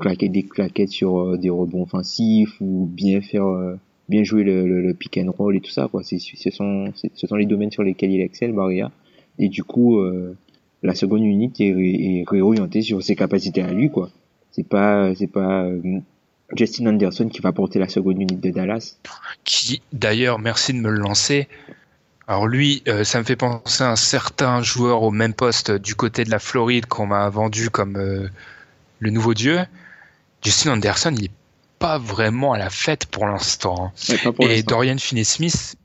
claquer 0.00 0.28
des 0.28 0.42
claquettes 0.42 0.90
sur 0.90 1.38
des 1.38 1.50
rebonds 1.50 1.82
offensifs 1.82 2.60
ou 2.60 2.88
bien 2.92 3.20
faire, 3.20 3.46
bien 4.08 4.24
jouer 4.24 4.44
le, 4.44 4.66
le, 4.66 4.82
le 4.82 4.94
pick 4.94 5.18
and 5.18 5.30
roll 5.30 5.56
et 5.56 5.60
tout 5.60 5.70
ça, 5.70 5.88
quoi. 5.88 6.02
C'est, 6.02 6.18
ce 6.18 6.50
sont, 6.50 6.92
ce 6.94 7.26
sont 7.26 7.36
les 7.36 7.46
domaines 7.46 7.70
sur 7.70 7.82
lesquels 7.82 8.10
il 8.12 8.20
excelle, 8.20 8.52
Barria. 8.52 8.90
Et 9.38 9.48
du 9.48 9.64
coup, 9.64 9.98
euh, 9.98 10.36
la 10.82 10.94
seconde 10.94 11.22
unité 11.22 11.68
est, 11.68 12.20
est 12.20 12.24
réorientée 12.26 12.82
sur 12.82 13.02
ses 13.02 13.16
capacités 13.16 13.62
à 13.62 13.72
lui, 13.72 13.90
quoi. 13.90 14.10
C'est 14.50 14.66
pas, 14.68 15.14
c'est 15.14 15.26
pas 15.30 15.64
euh, 15.64 16.00
Justin 16.54 16.86
Anderson 16.86 17.28
qui 17.28 17.40
va 17.40 17.52
porter 17.52 17.78
la 17.78 17.88
seconde 17.88 18.20
unité 18.20 18.50
de 18.50 18.54
Dallas. 18.54 18.96
Qui, 19.44 19.82
d'ailleurs, 19.92 20.38
merci 20.38 20.72
de 20.72 20.78
me 20.78 20.90
le 20.90 20.98
lancer. 20.98 21.48
Alors 22.28 22.46
lui, 22.46 22.82
euh, 22.88 23.04
ça 23.04 23.18
me 23.18 23.24
fait 23.24 23.36
penser 23.36 23.84
à 23.84 23.90
un 23.90 23.96
certain 23.96 24.62
joueur 24.62 25.02
au 25.02 25.10
même 25.10 25.34
poste 25.34 25.70
du 25.70 25.94
côté 25.94 26.24
de 26.24 26.30
la 26.30 26.38
Floride 26.38 26.86
qu'on 26.86 27.06
m'a 27.06 27.28
vendu 27.28 27.70
comme 27.70 27.96
euh, 27.96 28.28
le 29.00 29.10
nouveau 29.10 29.34
dieu. 29.34 29.60
Justin 30.42 30.72
Anderson, 30.72 31.14
il 31.16 31.26
est 31.26 31.30
pas 31.78 31.98
vraiment 31.98 32.52
à 32.52 32.58
la 32.58 32.70
fête 32.70 33.06
pour 33.06 33.26
l'instant. 33.26 33.92
hein. 34.10 34.32
Pour 34.32 34.50
Et. 34.50 34.62
Dorian 34.62 34.98
Finney-Smith 34.98 35.76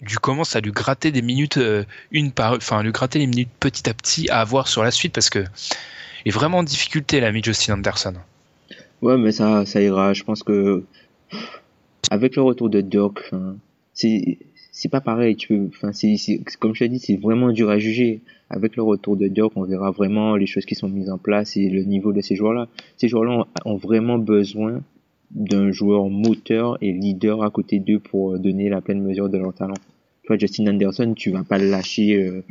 du 0.00 0.18
commence 0.18 0.56
à 0.56 0.60
lui 0.60 0.72
gratter 0.72 1.12
des 1.12 1.22
minutes, 1.22 1.58
euh, 1.58 1.84
une 2.10 2.32
par, 2.32 2.54
enfin 2.54 2.82
lui 2.82 2.90
gratter 2.92 3.18
les 3.18 3.26
minutes 3.26 3.50
petit 3.60 3.88
à 3.88 3.94
petit 3.94 4.30
à 4.30 4.40
avoir 4.40 4.66
sur 4.66 4.82
la 4.82 4.90
suite 4.90 5.12
parce 5.12 5.30
que 5.30 5.44
il 6.24 6.28
est 6.28 6.30
vraiment 6.30 6.58
en 6.58 6.62
difficulté 6.62 7.20
l'ami 7.20 7.42
Justin 7.42 7.74
Anderson. 7.74 8.14
Ouais, 9.02 9.16
mais 9.16 9.32
ça, 9.32 9.64
ça 9.66 9.80
ira. 9.80 10.12
Je 10.12 10.24
pense 10.24 10.42
que 10.42 10.84
avec 12.10 12.36
le 12.36 12.42
retour 12.42 12.68
de 12.68 12.84
enfin, 12.98 13.56
c'est 13.92 14.88
pas 14.90 15.00
pareil. 15.00 15.36
Tu 15.36 15.48
peux, 15.48 15.68
enfin, 15.68 15.92
c'est 15.92 16.16
comme 16.58 16.74
je 16.74 16.80
t'ai 16.80 16.88
dit, 16.88 16.98
c'est 16.98 17.16
vraiment 17.16 17.52
dur 17.52 17.70
à 17.70 17.78
juger. 17.78 18.20
Avec 18.50 18.74
le 18.74 18.82
retour 18.82 19.16
de 19.16 19.28
Dirk, 19.28 19.52
on 19.54 19.62
verra 19.62 19.92
vraiment 19.92 20.34
les 20.34 20.46
choses 20.46 20.64
qui 20.64 20.74
sont 20.74 20.88
mises 20.88 21.08
en 21.08 21.18
place 21.18 21.56
et 21.56 21.70
le 21.70 21.84
niveau 21.84 22.12
de 22.12 22.20
ces 22.20 22.34
joueurs-là. 22.34 22.66
Ces 22.96 23.06
joueurs-là 23.06 23.46
ont, 23.64 23.76
vraiment 23.76 24.18
besoin 24.18 24.82
d'un 25.30 25.70
joueur 25.70 26.08
moteur 26.10 26.76
et 26.80 26.90
leader 26.90 27.44
à 27.44 27.50
côté 27.50 27.78
d'eux 27.78 28.00
pour 28.00 28.40
donner 28.40 28.68
la 28.68 28.80
pleine 28.80 29.02
mesure 29.02 29.28
de 29.28 29.38
leur 29.38 29.54
talent. 29.54 29.76
Tu 30.22 30.26
vois, 30.26 30.36
Justin 30.36 30.66
Anderson, 30.66 31.14
tu 31.14 31.30
vas 31.30 31.44
pas 31.44 31.58
le 31.58 31.70
lâcher 31.70 32.16
euh, 32.16 32.42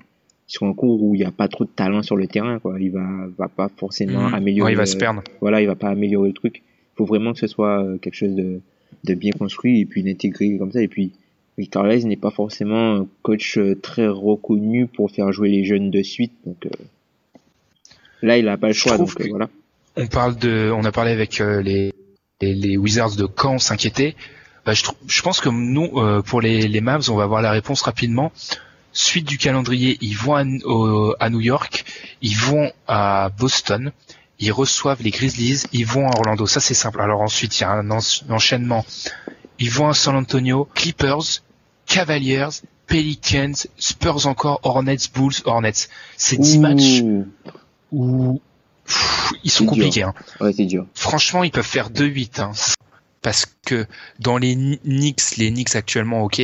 sur 0.50 0.66
un 0.66 0.74
cours 0.74 1.02
où 1.04 1.14
il 1.14 1.22
y 1.22 1.24
a 1.24 1.32
pas 1.32 1.48
trop 1.48 1.64
de 1.64 1.70
talent 1.70 2.02
sur 2.02 2.18
le 2.18 2.26
terrain, 2.28 2.58
quoi. 2.60 2.76
Il 2.82 2.90
va, 2.92 3.08
va 3.38 3.48
pas 3.48 3.70
forcément 3.78 4.28
Mhm. 4.30 4.34
améliorer. 4.34 4.70
Ouais, 4.70 4.74
il 4.74 4.78
va 4.78 4.82
le- 4.84 4.88
se 4.88 4.98
perdre. 4.98 5.22
voilà, 5.42 5.62
il 5.62 5.68
va 5.68 5.76
pas 5.76 5.90
améliorer 5.90 6.30
le 6.30 6.34
truc. 6.34 6.58
Il 6.58 6.98
faut 6.98 7.06
vraiment 7.06 7.34
que 7.34 7.40
ce 7.40 7.46
soit 7.48 7.84
euh, 7.84 7.98
quelque 8.00 8.16
chose 8.16 8.34
de, 8.36 8.60
de 9.06 9.14
bien 9.14 9.32
construit 9.32 9.80
et 9.80 9.86
puis 9.86 10.02
d'intégrer 10.04 10.58
comme 10.58 10.72
ça. 10.72 10.82
Et 10.82 10.88
puis, 10.88 11.12
Victor 11.60 11.84
Laise 11.84 12.06
n'est 12.08 12.16
pas 12.18 12.32
forcément 12.32 12.96
un 12.96 13.08
coach 13.22 13.58
euh, 13.60 13.76
très 13.76 14.08
reconnu 14.08 14.88
pour 14.88 15.12
faire 15.12 15.32
jouer 15.32 15.50
les 15.50 15.66
jeunes 15.66 15.92
de 15.92 16.02
suite. 16.02 16.34
Donc 16.46 16.66
euh, 16.66 16.70
là, 18.22 18.38
il 18.38 18.48
a 18.48 18.58
pas 18.58 18.68
le 18.68 18.74
Je 18.74 18.80
choix. 18.80 18.94
trouve 18.96 19.10
Donc 19.14 19.22
euh, 19.22 19.24
que- 19.26 19.30
voilà. 19.30 19.50
On 19.98 20.08
parle 20.08 20.36
de, 20.38 20.72
on 20.74 20.84
a 20.84 20.92
parlé 20.92 21.12
avec 21.12 21.42
euh, 21.42 21.62
les, 21.62 21.94
les, 22.42 22.54
les 22.56 22.78
Wizards 22.78 23.16
de 23.18 23.28
Caen 23.40 23.60
s'inquiéter. 23.60 24.16
Bah, 24.66 24.74
je, 24.74 24.84
je 25.08 25.22
pense 25.22 25.42
que 25.42 25.50
nous, 25.50 25.90
euh, 25.98 26.22
pour 26.22 26.42
les, 26.42 26.68
les 26.68 26.82
Mavs, 26.82 27.10
on 27.12 27.16
va 27.16 27.24
avoir 27.24 27.42
la 27.42 27.52
réponse 27.52 27.82
rapidement. 27.82 28.32
Suite 29.02 29.26
du 29.26 29.38
calendrier, 29.38 29.98
ils 30.02 30.18
vont 30.18 30.36
à, 30.36 30.44
au- 30.66 31.16
à 31.22 31.30
New 31.30 31.40
York, 31.40 31.86
ils 32.22 32.36
vont 32.36 32.70
à 32.88 33.30
Boston, 33.38 33.92
ils 34.40 34.52
reçoivent 34.52 35.02
les 35.02 35.10
Grizzlies, 35.12 35.64
ils 35.72 35.86
vont 35.86 36.08
à 36.10 36.18
Orlando. 36.18 36.46
Ça 36.48 36.60
c'est 36.60 36.74
simple. 36.74 37.00
Alors 37.00 37.22
ensuite, 37.22 37.58
il 37.58 37.62
y 37.62 37.64
a 37.64 37.72
un 37.72 37.90
en- 37.92 38.00
enchaînement. 38.30 38.86
Ils 39.58 39.72
vont 39.72 39.88
à 39.88 39.94
San 39.94 40.16
Antonio, 40.18 40.68
Clippers, 40.76 41.42
Cavaliers, 41.86 42.50
Pelicans, 42.88 43.54
Spurs 43.78 44.28
encore, 44.28 44.60
Hornets, 44.64 45.08
Bulls, 45.14 45.34
Hornets. 45.46 45.88
C'est 46.18 46.38
10 46.38 46.60
matchs 46.60 47.02
où 47.92 48.42
pff, 48.86 49.30
ils 49.46 49.52
sont 49.52 49.66
compliqués. 49.66 50.04
Hein. 50.04 50.14
Ouais, 50.42 50.52
c'est 50.52 50.66
dur. 50.66 50.86
Franchement, 50.94 51.44
ils 51.46 51.52
peuvent 51.52 51.64
faire 51.66 51.90
2-8. 51.90 52.42
Hein. 52.42 52.52
Parce 53.22 53.46
que 53.66 53.86
dans 54.20 54.38
les 54.38 54.56
Ni- 54.56 54.80
Knicks, 54.80 55.38
les 55.38 55.52
Knicks 55.52 55.76
actuellement, 55.76 56.24
ok, 56.24 56.42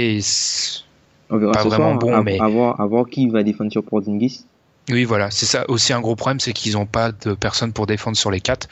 On 1.29 1.37
verra 1.37 1.53
Pas 1.53 1.63
ce 1.63 1.67
vraiment 1.67 1.99
soir. 1.99 1.99
bon, 1.99 2.13
à, 2.13 2.23
mais- 2.23 2.39
à 2.39 2.47
voir, 2.47 2.79
à 2.79 2.85
voir 2.85 3.05
qui 3.09 3.27
va 3.29 3.43
défendre 3.43 3.71
sur 3.71 3.83
Porzingis? 3.83 4.45
oui, 4.89 5.03
voilà, 5.03 5.31
c'est 5.31 5.47
ça 5.47 5.67
aussi 5.69 5.93
un 5.93 6.01
gros 6.01 6.15
problème, 6.15 6.39
c'est 6.39 6.53
qu'ils 6.53 6.73
n'ont 6.73 6.85
pas 6.85 7.11
de 7.11 7.33
personne 7.33 7.73
pour 7.73 7.87
défendre 7.87 8.17
sur 8.17 8.29
les 8.31 8.39
quatre. 8.41 8.67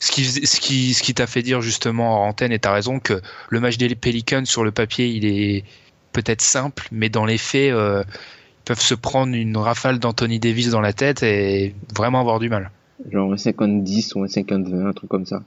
Ce 0.00 0.10
qui, 0.10 0.24
fais- 0.24 0.46
ce 0.46 0.58
qui, 0.60 0.94
ce 0.94 1.02
qui 1.02 1.12
t'a 1.12 1.26
fait 1.26 1.42
dire 1.42 1.60
justement 1.60 2.22
en 2.24 2.28
antenne, 2.28 2.52
et 2.52 2.58
t'as 2.58 2.72
raison, 2.72 3.00
que 3.00 3.20
le 3.50 3.60
match 3.60 3.76
des 3.76 3.94
Pelicans 3.94 4.46
sur 4.46 4.64
le 4.64 4.70
papier, 4.70 5.08
il 5.08 5.26
est 5.26 5.64
peut-être 6.12 6.40
simple, 6.40 6.88
mais 6.90 7.10
dans 7.10 7.26
les 7.26 7.36
faits, 7.36 7.72
euh, 7.72 8.02
ils 8.06 8.64
peuvent 8.64 8.80
se 8.80 8.94
prendre 8.94 9.34
une 9.34 9.56
rafale 9.58 9.98
d'Anthony 9.98 10.38
Davis 10.38 10.70
dans 10.70 10.80
la 10.80 10.94
tête 10.94 11.22
et 11.22 11.74
vraiment 11.94 12.20
avoir 12.20 12.38
du 12.38 12.48
mal. 12.48 12.70
Genre 13.10 13.30
un 13.32 13.36
50-10 13.36 14.14
ou 14.14 14.22
un 14.22 14.28
50-20, 14.28 14.86
un 14.86 14.92
truc 14.92 15.10
comme 15.10 15.26
ça. 15.26 15.42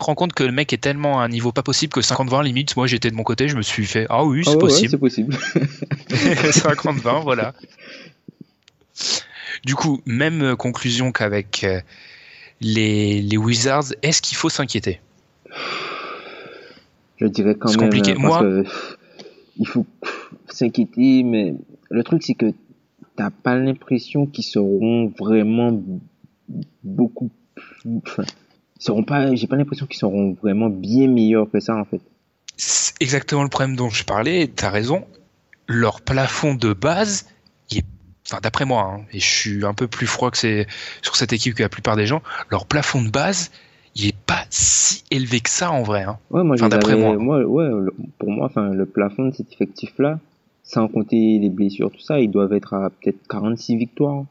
Rends 0.00 0.14
compte 0.14 0.32
que 0.34 0.44
le 0.44 0.52
mec 0.52 0.72
est 0.72 0.78
tellement 0.78 1.20
à 1.20 1.24
un 1.24 1.28
niveau 1.28 1.52
pas 1.52 1.62
possible 1.62 1.92
que 1.92 2.00
50-20 2.00 2.44
limite, 2.44 2.76
moi 2.76 2.86
j'étais 2.86 3.10
de 3.10 3.16
mon 3.16 3.22
côté, 3.22 3.48
je 3.48 3.56
me 3.56 3.62
suis 3.62 3.86
fait 3.86 4.06
ah 4.10 4.24
oui, 4.24 4.42
Ah 4.46 4.50
c'est 4.50 4.50
ouais, 4.50 4.54
ouais, 4.56 4.60
possible. 4.60 4.90
c'est 4.90 4.98
possible. 4.98 5.34
50-20, 6.10 7.22
voilà. 7.22 7.54
Du 9.64 9.74
coup, 9.74 10.00
même 10.06 10.54
conclusion 10.56 11.12
qu'avec 11.12 11.64
euh, 11.64 11.80
les, 12.60 13.20
les 13.22 13.36
Wizards, 13.36 13.94
est-ce 14.02 14.20
qu'il 14.22 14.36
faut 14.36 14.48
s'inquiéter? 14.50 15.00
Je 17.16 17.26
dirais 17.26 17.54
quand 17.58 17.68
C'est 17.68 17.78
même. 17.78 17.86
compliqué. 17.88 18.12
euh, 18.12 18.18
Moi- 18.18 18.40
que 18.40 18.64
il 19.58 19.66
faut 19.66 19.86
s'inquiéter, 20.50 21.22
mais 21.22 21.54
le 21.90 22.04
truc 22.04 22.22
c'est 22.22 22.34
que 22.34 22.52
t'as 23.16 23.30
pas 23.30 23.56
l'impression 23.56 24.26
qu'ils 24.26 24.44
seront 24.44 25.10
vraiment 25.18 25.82
beaucoup. 26.84 27.30
plus- 27.54 28.00
Enfin, 28.06 28.24
seront 28.78 29.02
pas. 29.04 29.34
J'ai 29.34 29.46
pas 29.46 29.56
l'impression 29.56 29.86
qu'ils 29.86 29.98
seront 29.98 30.36
vraiment 30.42 30.68
bien 30.68 31.08
meilleurs 31.08 31.50
que 31.50 31.60
ça 31.60 31.76
en 31.76 31.84
fait. 31.84 32.00
C'est 32.56 32.94
exactement 33.00 33.42
le 33.42 33.48
problème 33.48 33.76
dont 33.76 33.90
je 33.90 34.04
parlais, 34.04 34.48
t'as 34.54 34.70
raison. 34.70 35.04
Leur 35.68 36.00
plafond 36.00 36.54
de 36.54 36.72
base, 36.72 37.26
il 37.70 37.78
est, 37.78 37.84
enfin 38.26 38.38
d'après 38.42 38.64
moi, 38.64 38.82
hein, 38.96 39.04
et 39.12 39.18
je 39.20 39.26
suis 39.26 39.64
un 39.64 39.74
peu 39.74 39.88
plus 39.88 40.06
froid 40.06 40.30
que 40.30 40.38
c'est 40.38 40.66
sur 41.02 41.16
cette 41.16 41.32
équipe 41.32 41.54
que 41.54 41.62
la 41.62 41.68
plupart 41.68 41.96
des 41.96 42.06
gens, 42.06 42.22
leur 42.50 42.66
plafond 42.66 43.02
de 43.02 43.10
base, 43.10 43.50
il 43.94 44.06
est 44.06 44.16
pas 44.16 44.44
si 44.50 45.02
élevé 45.10 45.40
que 45.40 45.50
ça 45.50 45.70
en 45.72 45.82
vrai. 45.82 46.02
Hein. 46.04 46.18
Ouais, 46.30 46.44
moi, 46.44 46.54
Enfin, 46.58 46.68
d'après 46.68 46.96
moi. 46.96 47.16
ouais, 47.16 47.64
le- 47.68 47.94
pour 48.18 48.30
moi, 48.30 48.46
enfin, 48.46 48.68
le 48.70 48.86
plafond 48.86 49.26
de 49.28 49.34
cet 49.34 49.52
effectif-là, 49.52 50.18
sans 50.62 50.86
compter 50.88 51.38
les 51.38 51.48
blessures, 51.50 51.90
tout 51.90 52.00
ça, 52.00 52.20
ils 52.20 52.30
doivent 52.30 52.52
être 52.52 52.74
à 52.74 52.90
peut-être 52.90 53.18
46 53.28 53.76
victoires. 53.76 54.24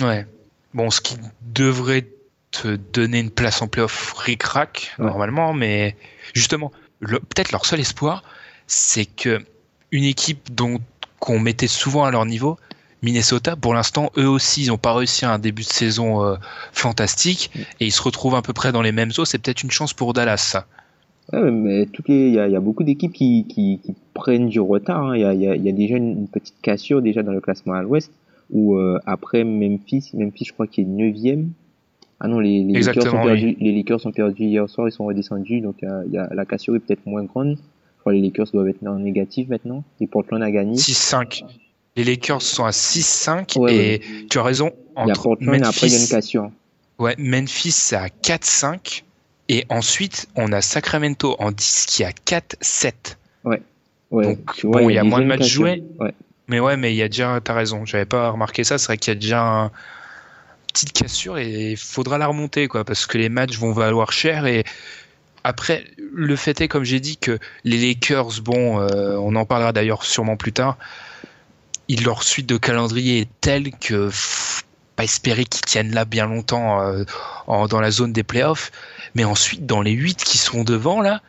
Ouais. 0.00 0.26
Bon, 0.74 0.90
ce 0.90 1.00
qui 1.00 1.16
devrait 1.54 2.06
te 2.62 2.76
donner 2.92 3.20
une 3.20 3.30
place 3.30 3.62
en 3.62 3.68
playoff 3.68 4.12
ric-rac, 4.16 4.92
Ouais. 4.98 5.06
normalement, 5.06 5.52
mais 5.52 5.96
justement, 6.34 6.72
le- 7.00 7.20
peut-être 7.20 7.52
leur 7.52 7.66
seul 7.66 7.80
espoir, 7.80 8.22
c'est 8.66 9.04
que 9.06 9.40
une 9.92 10.04
équipe 10.04 10.52
dont 10.54 10.78
qu'on 11.20 11.38
mettait 11.38 11.66
souvent 11.68 12.04
à 12.04 12.10
leur 12.10 12.26
niveau, 12.26 12.56
Minnesota, 13.02 13.56
pour 13.56 13.74
l'instant, 13.74 14.10
eux 14.16 14.28
aussi, 14.28 14.64
ils 14.64 14.68
n'ont 14.68 14.78
pas 14.78 14.94
réussi 14.94 15.24
à 15.24 15.32
un 15.32 15.38
début 15.38 15.62
de 15.62 15.68
saison 15.68 16.24
euh, 16.24 16.36
fantastique 16.72 17.50
et 17.80 17.86
ils 17.86 17.92
se 17.92 18.02
retrouvent 18.02 18.34
à 18.34 18.42
peu 18.42 18.52
près 18.52 18.72
dans 18.72 18.82
les 18.82 18.92
mêmes 18.92 19.10
eaux. 19.18 19.24
C'est 19.24 19.38
peut-être 19.38 19.62
une 19.62 19.70
chance 19.70 19.92
pour 19.94 20.12
Dallas, 20.12 20.38
ça. 20.38 20.66
Ouais, 21.32 21.50
mais 21.50 21.86
il 22.08 22.32
y 22.32 22.38
a, 22.38 22.46
il 22.46 22.52
y 22.52 22.56
a 22.56 22.60
beaucoup 22.60 22.84
d'équipes 22.84 23.12
qui, 23.12 23.46
qui, 23.48 23.80
qui 23.84 23.94
prennent 24.14 24.48
du 24.48 24.60
retard. 24.60 25.02
hein. 25.08 25.16
Il 25.16 25.20
y, 25.22 25.24
a, 25.24 25.34
y, 25.34 25.68
y 25.68 25.72
déjà 25.72 25.96
une, 25.96 26.12
une 26.12 26.28
petite 26.28 26.54
cassure 26.62 27.02
déjà 27.02 27.22
dans 27.22 27.32
le 27.32 27.40
classement 27.40 27.74
à 27.74 27.82
l'ouest, 27.82 28.10
où 28.50 28.76
euh, 28.76 28.98
après 29.06 29.44
Memphis, 29.44 30.10
Memphis, 30.14 30.44
je 30.46 30.52
crois 30.52 30.66
qu'il 30.66 30.84
est 30.84 30.88
neuvième. 30.88 31.50
Ah 32.20 32.28
non, 32.28 32.38
les, 32.38 32.62
les, 32.62 32.72
Lakers 32.72 32.74
ont 32.74 32.76
Exactement, 32.76 33.24
perdu, 33.24 33.56
les 33.60 33.72
Lakers 33.72 34.06
ont 34.06 34.12
perdu 34.12 34.44
hier 34.44 34.68
soir, 34.68 34.88
ils 34.88 34.92
sont 34.92 35.04
redescendus, 35.04 35.60
donc 35.60 35.76
il 35.82 36.12
y 36.12 36.18
a, 36.18 36.28
la 36.32 36.44
cassure 36.46 36.76
est 36.76 36.80
peut-être 36.80 37.04
moins 37.06 37.24
grande. 37.24 37.56
Je 37.56 38.00
crois 38.00 38.12
que 38.12 38.16
les 38.16 38.22
Lakers 38.22 38.46
doivent 38.52 38.68
être 38.68 38.86
en 38.86 38.98
négatif 38.98 39.48
maintenant. 39.48 39.84
Et 40.00 40.06
Portland 40.06 40.42
a 40.42 40.50
gagné. 40.50 40.76
6-5. 40.76 41.44
Les 41.96 42.04
Lakers 42.04 42.42
sont 42.42 42.64
à 42.64 42.70
6-5 42.70 43.58
Ouais, 43.58 43.74
et 43.74 44.00
tu 44.30 44.38
as 44.38 44.42
raison. 44.42 44.72
Il 44.96 45.00
y 45.00 45.10
a 45.10 45.12
Entre 45.12 45.22
Portland 45.22 45.54
et 45.56 45.66
après 45.66 45.86
il 45.88 45.92
y 45.92 45.94
a 45.94 45.96
une 45.96 46.02
Memphis, 46.02 46.10
cassure. 46.10 46.50
Ouais, 46.98 47.14
Memphis 47.18 47.72
c'est 47.72 47.96
à 47.96 48.08
4-5 48.08 49.02
et 49.48 49.64
ensuite 49.68 50.28
on 50.36 50.52
a 50.52 50.60
Sacramento 50.60 51.36
en 51.38 51.52
10 51.52 51.86
qui 51.88 52.02
est 52.02 52.06
à 52.06 52.10
4-7. 52.10 53.16
Ouais, 53.44 53.62
Donc, 54.10 54.54
tu 54.54 54.66
vois, 54.66 54.82
bon, 54.82 54.90
il 54.90 54.94
y 54.94 54.98
a 54.98 55.04
moins 55.04 55.20
de 55.20 55.26
matchs 55.26 55.48
joués. 55.48 55.82
Ouais. 55.98 56.14
Mais 56.48 56.60
ouais, 56.60 56.76
mais 56.76 56.92
il 56.92 56.96
y 56.96 57.02
a 57.02 57.08
déjà, 57.08 57.40
t'as 57.42 57.54
raison, 57.54 57.84
j'avais 57.84 58.04
pas 58.04 58.30
remarqué 58.30 58.62
ça, 58.62 58.78
c'est 58.78 58.86
vrai 58.86 58.98
qu'il 58.98 59.12
y 59.12 59.16
a 59.16 59.20
déjà 59.20 59.42
une 59.42 59.70
petite 60.76 60.92
cassure 60.92 61.38
et 61.38 61.72
il 61.72 61.76
faudra 61.78 62.18
la 62.18 62.26
remonter, 62.26 62.68
quoi, 62.68 62.84
parce 62.84 63.06
que 63.06 63.16
les 63.16 63.30
matchs 63.30 63.56
vont 63.56 63.72
valoir 63.72 64.12
cher 64.12 64.44
et 64.44 64.64
après, 65.42 65.84
le 65.96 66.36
fait 66.36 66.60
est, 66.60 66.68
comme 66.68 66.84
j'ai 66.84 67.00
dit, 67.00 67.16
que 67.16 67.38
les 67.64 67.78
Lakers, 67.78 68.42
bon, 68.42 68.80
euh, 68.80 69.16
on 69.16 69.36
en 69.36 69.46
parlera 69.46 69.72
d'ailleurs 69.72 70.04
sûrement 70.04 70.36
plus 70.36 70.52
tard, 70.52 70.76
leur 71.88 72.22
suite 72.22 72.46
de 72.46 72.58
calendrier 72.58 73.20
est 73.20 73.28
telle 73.40 73.70
que 73.70 74.10
pas 74.96 75.04
espérer 75.04 75.44
qu'ils 75.44 75.64
tiennent 75.64 75.94
là 75.94 76.04
bien 76.04 76.26
longtemps 76.26 76.80
euh, 76.80 77.04
dans 77.46 77.80
la 77.80 77.90
zone 77.90 78.12
des 78.12 78.22
playoffs. 78.22 78.72
Mais 79.14 79.24
ensuite, 79.24 79.66
dans 79.66 79.82
les 79.82 79.92
8 79.92 80.24
qui 80.24 80.36
sont 80.36 80.64
devant, 80.64 81.00
là, 81.00 81.22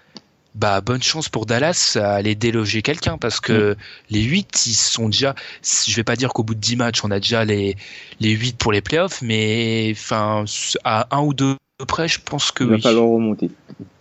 bah 0.58 0.82
bonne 0.82 1.03
chance 1.03 1.30
pour 1.30 1.45
Dallas 1.45 1.97
à 2.01 2.16
aller 2.16 2.36
déloger 2.36 2.82
quelqu'un 2.82 3.18
parce 3.18 3.39
que 3.39 3.74
mm. 3.74 3.76
les 4.10 4.24
8 4.24 4.66
ils 4.66 4.74
sont 4.74 5.10
déjà 5.10 5.36
je 5.64 5.95
vais 5.95 6.03
pas 6.03 6.16
dire 6.16 6.34
qu'au 6.34 6.43
bout 6.43 6.55
de 6.55 6.60
10 6.60 6.78
matchs 6.78 7.03
on 7.03 7.12
a 7.12 7.20
déjà 7.20 7.45
les 7.45 7.78
les 8.20 8.32
8 8.32 8.58
pour 8.58 8.72
les 8.72 8.82
playoffs 8.82 9.22
mais 9.22 9.91
enfin 9.91 10.45
à 10.84 11.16
un 11.16 11.22
ou 11.22 11.34
deux 11.34 11.55
près 11.88 12.08
je 12.08 12.20
pense 12.20 12.51
que 12.51 12.64
il 12.64 12.70
va 12.72 12.80
falloir 12.80 13.08
remonter. 13.08 13.51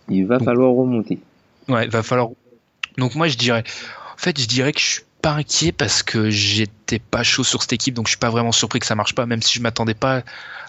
Il 0.09 0.25
va 0.25 0.39
falloir 0.39 0.71
remonter. 0.71 1.19
Ouais 1.67 1.85
il 1.85 1.91
va 1.91 2.01
falloir. 2.01 2.29
Donc 2.97 3.13
moi 3.13 3.27
je 3.27 3.37
dirais 3.37 3.63
en 4.13 4.17
fait 4.17 4.39
je 4.39 4.47
dirais 4.47 4.73
que 4.73 4.79
je 4.79 4.85
suis 4.85 5.01
pas 5.21 5.33
inquiet 5.33 5.71
parce 5.71 6.01
que 6.01 6.31
j'étais 6.31 6.99
pas 6.99 7.21
chaud 7.21 7.43
sur 7.43 7.61
cette 7.61 7.73
équipe 7.73 7.93
donc 7.93 8.07
je 8.07 8.11
suis 8.11 8.19
pas 8.19 8.29
vraiment 8.29 8.51
surpris 8.51 8.79
que 8.79 8.85
ça 8.85 8.95
marche 8.95 9.13
pas 9.13 9.27
même 9.27 9.43
si 9.43 9.53
je 9.57 9.61
m'attendais 9.61 9.93
pas 9.93 10.23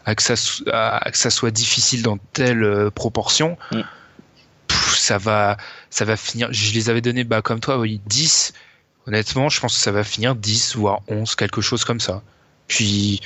à 0.05 0.15
que 0.15 0.23
ça 0.23 0.35
à 0.73 1.11
que 1.11 1.19
ça 1.19 1.31
soit 1.31 1.51
difficile 1.51 2.03
dans 2.03 2.19
telle 2.35 2.63
euh, 2.63 2.91
proportion. 2.91 3.57
Mm. 3.73 3.81
Ça 4.69 5.19
va, 5.19 5.57
ça 5.91 6.05
va 6.05 6.17
finir. 6.17 6.49
Je 6.51 6.75
les 6.75 6.91
avais 6.91 7.01
donnés, 7.01 7.25
bah, 7.25 7.43
comme 7.43 7.61
toi, 7.61 7.79
oui, 7.79 8.01
10. 8.07 8.53
Honnêtement, 9.07 9.49
je 9.49 9.61
pense 9.61 9.75
que 9.75 9.81
ça 9.81 9.93
va 9.93 10.05
finir 10.05 10.35
10, 10.35 10.77
voire 10.77 11.01
11, 11.09 11.35
quelque 11.35 11.61
chose 11.61 11.85
comme 11.85 12.01
ça. 12.01 12.23
Puis, 12.67 13.21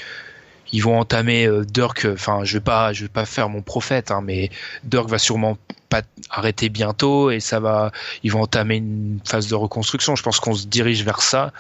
ils 0.73 0.81
vont 0.81 0.99
entamer 0.99 1.47
euh, 1.47 1.65
Dirk. 1.65 2.07
Enfin, 2.11 2.45
je 2.45 2.55
vais 2.55 2.61
pas, 2.61 2.93
je 2.93 3.03
vais 3.03 3.09
pas 3.09 3.27
faire 3.27 3.49
mon 3.49 3.63
prophète, 3.63 4.11
hein, 4.11 4.21
mais 4.23 4.51
Dirk 4.85 5.09
va 5.09 5.19
sûrement 5.19 5.59
pas 5.89 6.03
arrêter 6.31 6.69
bientôt 6.71 7.31
et 7.31 7.41
ça 7.41 7.61
va, 7.61 7.93
ils 8.23 8.33
vont 8.33 8.43
entamer 8.43 8.77
une 8.77 9.21
phase 9.25 9.49
de 9.49 9.55
reconstruction. 9.55 10.17
Je 10.17 10.23
pense 10.23 10.41
qu'on 10.41 10.55
se 10.55 10.67
dirige 10.67 11.05
vers 11.05 11.21
ça 11.21 11.53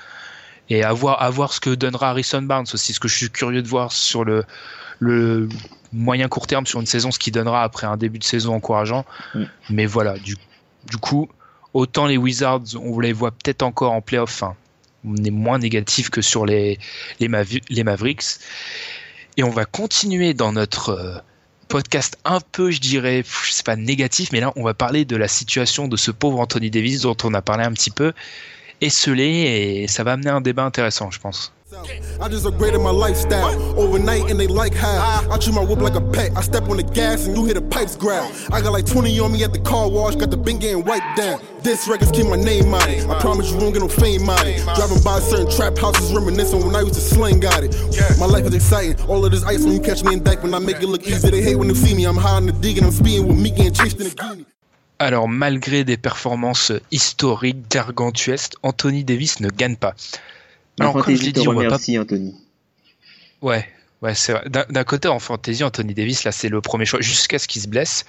et 0.71 0.83
à 0.83 0.93
voir, 0.93 1.21
à 1.21 1.29
voir 1.29 1.53
ce 1.53 1.61
que 1.61 1.71
donnera 1.71 2.11
Harrison 2.11 2.41
Barnes 2.41 2.67
aussi. 2.73 2.95
Ce 2.95 3.01
que 3.01 3.09
je 3.09 3.17
suis 3.17 3.31
curieux 3.31 3.61
de 3.61 3.69
voir 3.69 3.93
sur 3.93 4.25
le, 4.25 4.45
le 5.01 5.49
moyen 5.93 6.29
court 6.29 6.47
terme 6.47 6.65
sur 6.65 6.81
une 6.81 6.87
saison, 6.87 7.11
ce 7.11 7.19
qui 7.19 7.31
donnera 7.31 7.63
après 7.63 7.87
un 7.87 7.99
début 7.99 8.19
de 8.19 8.25
saison 8.25 8.55
encourageant. 8.55 9.05
Mm. 9.35 9.45
Mais 9.69 9.87
voilà, 9.87 10.17
du, 10.17 10.37
du, 10.89 10.97
coup, 10.99 11.29
autant 11.75 12.07
les 12.07 12.17
Wizards, 12.17 12.77
on 12.81 12.99
les 13.01 13.13
voit 13.13 13.31
peut-être 13.31 13.63
encore 13.63 13.93
en 13.93 14.01
playoff. 14.01 14.43
Hein. 14.43 14.57
On 15.05 15.17
est 15.17 15.31
moins 15.31 15.59
négatif 15.59 16.11
que 16.11 16.23
sur 16.23 16.47
les, 16.47 16.79
Mavericks. 17.21 18.25
Et 19.37 19.43
on 19.43 19.51
va 19.51 19.65
continuer 19.65 20.35
dans 20.35 20.53
notre 20.53 20.91
euh, 20.91 21.19
podcast 21.69 22.19
un 22.25 22.41
peu, 22.41 22.71
je 22.71 22.81
dirais, 22.81 23.25
je 23.25 23.51
sais 23.51 23.63
pas 23.63 23.77
négatif, 23.77 24.31
mais 24.31 24.41
là, 24.41 24.53
on 24.57 24.63
va 24.63 24.75
parler 24.75 25.07
de 25.07 25.17
la 25.17 25.27
situation 25.27 25.89
de 25.89 25.97
ce 25.97 26.11
pauvre 26.11 26.39
Anthony 26.39 26.71
Davis 26.71 27.01
dont 27.01 27.17
on 27.25 27.33
a 27.33 27.41
parlé 27.41 27.65
un 27.65 27.73
petit 27.73 27.91
peu, 27.91 28.13
esselé, 28.83 29.83
et 29.83 29.89
ça 29.89 30.05
va 30.05 30.13
amener 30.13 30.29
un 30.29 30.43
débat 30.43 30.65
intéressant, 30.65 31.11
je 31.11 31.19
pense. 31.19 31.53
I 32.21 32.29
just 32.29 32.45
upgraded 32.45 32.83
my 32.85 32.91
lifestyle 32.91 33.59
overnight 33.79 34.31
and 34.31 34.39
they 34.39 34.47
like 34.47 34.75
how 34.75 35.27
I 35.31 35.39
treat 35.39 35.55
my 35.55 35.65
whip 35.65 35.79
like 35.79 35.95
a 35.95 36.03
pet. 36.03 36.37
I 36.37 36.43
step 36.43 36.69
on 36.69 36.77
the 36.77 36.83
gas 36.83 37.27
and 37.27 37.35
you 37.35 37.47
hear 37.47 37.55
the 37.55 37.63
pipes 37.63 37.97
growl. 37.97 38.31
I 38.53 38.61
got 38.61 38.73
like 38.73 38.85
20 38.85 39.19
on 39.21 39.33
me 39.33 39.43
at 39.43 39.55
the 39.55 39.59
car 39.61 39.89
wash, 39.89 40.17
got 40.17 40.31
the 40.31 40.37
bin 40.37 40.59
getting 40.59 40.85
wiped 40.85 41.17
down. 41.17 41.41
This 41.63 41.89
records 41.89 42.11
keep 42.11 42.27
my 42.27 42.37
name 42.37 42.75
on 42.75 42.91
it. 42.91 43.09
I 43.09 43.19
promise 43.21 43.51
you 43.51 43.57
won't 43.57 43.73
get 43.73 43.81
no 43.81 43.89
fame 43.89 44.29
on 44.29 44.47
it. 44.47 44.63
Driving 44.77 45.03
by 45.03 45.19
certain 45.21 45.51
trap 45.51 45.79
houses 45.79 46.13
reminiscing 46.13 46.63
when 46.63 46.77
I 46.77 46.81
used 46.81 46.95
to 46.95 47.01
sling 47.01 47.41
got 47.41 47.65
it. 47.65 47.75
My 48.19 48.27
life 48.27 48.45
is 48.45 48.55
exciting. 48.55 49.01
All 49.09 49.25
of 49.25 49.31
this 49.31 49.43
ice 49.45 49.65
when 49.65 49.73
you 49.73 49.81
catch 49.81 50.05
me 50.05 50.13
in 50.13 50.23
deck 50.23 50.43
when 50.43 50.53
I 50.53 50.59
make 50.59 50.83
it 50.83 50.89
look 50.89 51.07
easy. 51.07 51.31
They 51.31 51.41
hate 51.41 51.57
when 51.57 51.69
they 51.69 51.75
see 51.75 51.95
me. 51.95 52.05
I'm 52.05 52.17
high 52.17 52.39
in 52.39 52.47
the 52.47 52.53
dig 52.53 52.77
and 52.77 52.87
I'm 52.87 52.93
speeding 52.93 53.27
with 53.29 53.39
me 53.39 53.51
getting 53.51 53.73
chased 53.73 53.99
in 53.99 54.09
the 54.11 54.15
guinea. 54.15 54.47
Alors, 54.99 55.27
malgré 55.27 55.85
des 55.85 55.97
performances 55.97 56.73
historiques, 56.93 57.69
gargantuesques, 57.69 58.55
Anthony 58.63 59.03
Davis 59.03 59.41
ne 59.41 59.49
gagne 59.49 59.75
pas. 59.75 59.95
Alors, 60.81 61.05
comme 61.05 61.15
je 61.15 61.23
l'ai 61.23 61.33
dit, 61.33 61.47
on 61.47 61.51
remercie, 61.51 61.99
Anthony. 61.99 62.35
Ouais, 63.41 63.67
ouais, 64.03 64.15
c'est 64.15 64.33
vrai. 64.33 64.45
D'un 64.49 64.85
côté, 64.85 65.09
en 65.09 65.19
fantasy, 65.19 65.65
Anthony 65.65 65.95
Davis, 65.95 66.25
là, 66.25 66.33
c'est 66.33 66.49
le 66.49 66.61
premier 66.61 66.85
choix. 66.85 67.01
Jusqu'à 67.01 67.39
ce 67.39 67.49
qu'il 67.49 67.61
se 67.61 67.69
blesse, 67.69 68.05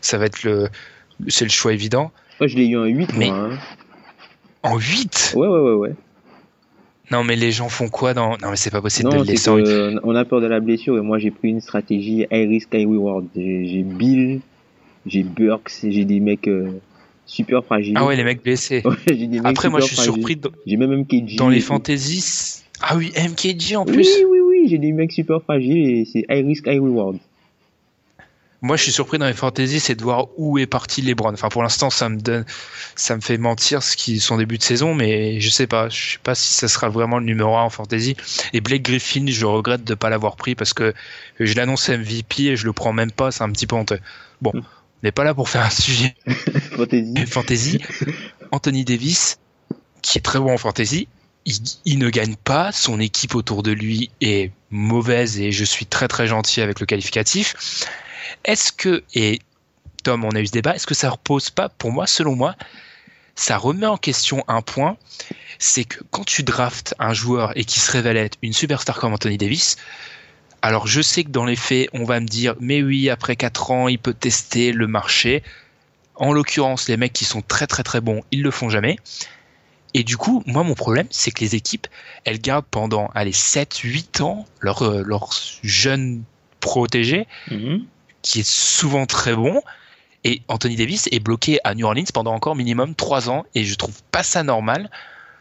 ça 0.00 0.18
va 0.18 0.26
être 0.26 0.42
le, 0.42 0.68
c'est 1.28 1.44
le 1.44 1.50
choix 1.50 1.72
évident. 1.72 2.10
Moi, 2.40 2.48
je 2.48 2.56
l'ai 2.56 2.66
eu 2.66 2.78
en 2.78 2.84
8, 2.84 3.12
mais... 3.16 3.26
moi. 3.26 3.36
Hein. 3.36 3.58
En 4.62 4.78
8 4.78 5.34
Ouais, 5.36 5.46
ouais, 5.46 5.58
ouais, 5.58 5.72
ouais. 5.72 5.94
Non, 7.10 7.22
mais 7.22 7.36
les 7.36 7.52
gens 7.52 7.68
font 7.68 7.88
quoi 7.88 8.14
dans... 8.14 8.30
Non, 8.38 8.50
mais 8.50 8.56
c'est 8.56 8.70
pas 8.70 8.80
possible 8.80 9.12
de 9.12 9.18
le 9.18 9.24
laisser 9.24 9.50
On 10.02 10.14
a 10.14 10.24
peur 10.24 10.40
de 10.40 10.46
la 10.46 10.60
blessure 10.60 10.96
et 10.96 11.02
moi, 11.02 11.18
j'ai 11.18 11.30
pris 11.30 11.48
une 11.48 11.60
stratégie 11.60 12.26
high 12.30 12.48
risk, 12.48 12.70
high 12.72 12.88
reward. 12.88 13.26
J'ai 13.36 13.82
Bill, 13.82 14.40
j'ai 15.06 15.22
Burks, 15.22 15.70
j'ai 15.82 16.04
des 16.04 16.20
mecs... 16.20 16.48
Euh, 16.48 16.80
super 17.26 17.64
fragile. 17.64 17.94
Ah 17.96 18.06
ouais, 18.06 18.16
les 18.16 18.24
mecs 18.24 18.42
blessés. 18.42 18.82
Après, 19.44 19.68
moi, 19.68 19.80
je 19.80 19.86
suis 19.86 19.96
surpris. 19.96 20.40
J'ai 20.66 20.76
même 20.76 20.94
MKG. 21.00 21.36
Dans 21.36 21.48
les 21.48 21.60
fantaisies. 21.60 22.62
Ah 22.80 22.96
oui, 22.96 23.12
MKG 23.16 23.76
en 23.76 23.84
plus. 23.84 23.96
Oui, 23.96 24.24
oui, 24.28 24.38
oui, 24.40 24.68
j'ai 24.68 24.78
des 24.78 24.92
mecs 24.92 25.12
super 25.12 25.42
fragiles 25.42 26.00
et 26.00 26.04
c'est 26.04 26.24
high 26.28 26.44
risk, 26.44 26.66
high 26.66 26.80
reward. 26.80 27.18
Moi, 28.60 28.78
je 28.78 28.84
suis 28.84 28.92
surpris 28.92 29.18
dans 29.18 29.26
les 29.26 29.34
fantaisies, 29.34 29.78
c'est 29.78 29.94
de 29.94 30.02
voir 30.02 30.28
où 30.38 30.56
est 30.56 30.66
parti 30.66 31.02
LeBron. 31.02 31.34
Enfin, 31.34 31.50
pour 31.50 31.62
l'instant, 31.62 31.90
ça 31.90 32.08
me 32.08 32.18
donne, 32.18 32.46
ça 32.96 33.14
me 33.14 33.20
fait 33.20 33.36
mentir 33.36 33.82
ce 33.82 33.94
qui 33.94 34.20
son 34.20 34.38
début 34.38 34.56
de 34.56 34.62
saison, 34.62 34.94
mais 34.94 35.38
je 35.38 35.50
sais 35.50 35.66
pas, 35.66 35.90
je 35.90 36.12
sais 36.12 36.18
pas 36.22 36.34
si 36.34 36.50
ça 36.54 36.66
sera 36.66 36.88
vraiment 36.88 37.18
le 37.18 37.26
numéro 37.26 37.54
1 37.56 37.62
en 37.62 37.68
fantasy. 37.68 38.16
Et 38.54 38.62
Blake 38.62 38.80
Griffin, 38.80 39.26
je 39.28 39.44
regrette 39.44 39.84
de 39.84 39.94
pas 39.94 40.08
l'avoir 40.08 40.36
pris 40.36 40.54
parce 40.54 40.72
que 40.72 40.94
je 41.40 41.54
l'annonce 41.56 41.90
MVP 41.90 42.44
et 42.44 42.56
je 42.56 42.64
le 42.64 42.72
prends 42.72 42.94
même 42.94 43.12
pas, 43.12 43.30
c'est 43.30 43.44
un 43.44 43.50
petit 43.50 43.66
peu 43.66 43.76
honteux. 43.76 44.00
Bon, 44.40 44.52
hmm 44.54 44.62
n'est 45.04 45.12
pas 45.12 45.24
là 45.24 45.34
pour 45.34 45.48
faire 45.48 45.64
un 45.64 45.70
sujet 45.70 46.14
fantasy. 46.72 47.14
fantasy. 47.26 47.80
Anthony 48.50 48.84
Davis, 48.84 49.38
qui 50.02 50.18
est 50.18 50.22
très 50.22 50.38
bon 50.38 50.52
en 50.52 50.58
fantasy, 50.58 51.08
il, 51.84 51.98
ne 51.98 52.08
gagne 52.08 52.36
pas, 52.36 52.72
son 52.72 52.98
équipe 53.00 53.34
autour 53.34 53.62
de 53.62 53.70
lui 53.70 54.10
est 54.22 54.50
mauvaise 54.70 55.40
et 55.40 55.52
je 55.52 55.64
suis 55.64 55.84
très 55.84 56.08
très 56.08 56.26
gentil 56.26 56.62
avec 56.62 56.80
le 56.80 56.86
qualificatif. 56.86 57.54
Est-ce 58.44 58.72
que, 58.72 59.04
et 59.14 59.40
Tom, 60.04 60.24
on 60.24 60.30
a 60.30 60.40
eu 60.40 60.46
ce 60.46 60.52
débat, 60.52 60.74
est-ce 60.74 60.86
que 60.86 60.94
ça 60.94 61.10
repose 61.10 61.50
pas, 61.50 61.68
pour 61.68 61.92
moi, 61.92 62.06
selon 62.06 62.34
moi, 62.34 62.56
ça 63.34 63.58
remet 63.58 63.86
en 63.86 63.98
question 63.98 64.42
un 64.48 64.62
point, 64.62 64.96
c'est 65.58 65.84
que 65.84 66.02
quand 66.10 66.24
tu 66.24 66.44
draftes 66.44 66.94
un 66.98 67.12
joueur 67.12 67.52
et 67.56 67.64
qui 67.64 67.78
se 67.78 67.90
révèle 67.90 68.16
être 68.16 68.38
une 68.42 68.52
superstar 68.54 68.98
comme 68.98 69.12
Anthony 69.12 69.36
Davis, 69.36 69.76
alors 70.64 70.86
je 70.86 71.02
sais 71.02 71.24
que 71.24 71.28
dans 71.28 71.44
les 71.44 71.56
faits, 71.56 71.90
on 71.92 72.04
va 72.04 72.20
me 72.20 72.26
dire, 72.26 72.54
mais 72.58 72.82
oui, 72.82 73.10
après 73.10 73.36
4 73.36 73.70
ans, 73.70 73.86
il 73.86 73.98
peut 73.98 74.14
tester 74.14 74.72
le 74.72 74.86
marché. 74.86 75.42
En 76.14 76.32
l'occurrence, 76.32 76.88
les 76.88 76.96
mecs 76.96 77.12
qui 77.12 77.26
sont 77.26 77.42
très 77.42 77.66
très 77.66 77.82
très 77.82 78.00
bons, 78.00 78.22
ils 78.30 78.40
le 78.40 78.50
font 78.50 78.70
jamais. 78.70 78.96
Et 79.92 80.04
du 80.04 80.16
coup, 80.16 80.42
moi, 80.46 80.62
mon 80.62 80.72
problème, 80.72 81.06
c'est 81.10 81.32
que 81.32 81.40
les 81.40 81.54
équipes, 81.54 81.86
elles 82.24 82.40
gardent 82.40 82.64
pendant 82.70 83.10
allez, 83.14 83.30
7, 83.30 83.76
8 83.76 84.22
ans 84.22 84.46
leur, 84.60 84.80
euh, 84.80 85.02
leur 85.04 85.28
jeune 85.62 86.22
protégé, 86.60 87.26
mhm. 87.50 87.84
qui 88.22 88.40
est 88.40 88.48
souvent 88.48 89.04
très 89.04 89.34
bon. 89.34 89.60
Et 90.24 90.40
Anthony 90.48 90.76
Davis 90.76 91.10
est 91.12 91.20
bloqué 91.20 91.58
à 91.64 91.74
New 91.74 91.84
Orleans 91.84 92.04
pendant 92.14 92.32
encore 92.32 92.56
minimum 92.56 92.94
3 92.94 93.28
ans. 93.28 93.44
Et 93.54 93.64
je 93.64 93.74
trouve 93.74 94.02
pas 94.10 94.22
ça 94.22 94.42
normal. 94.42 94.88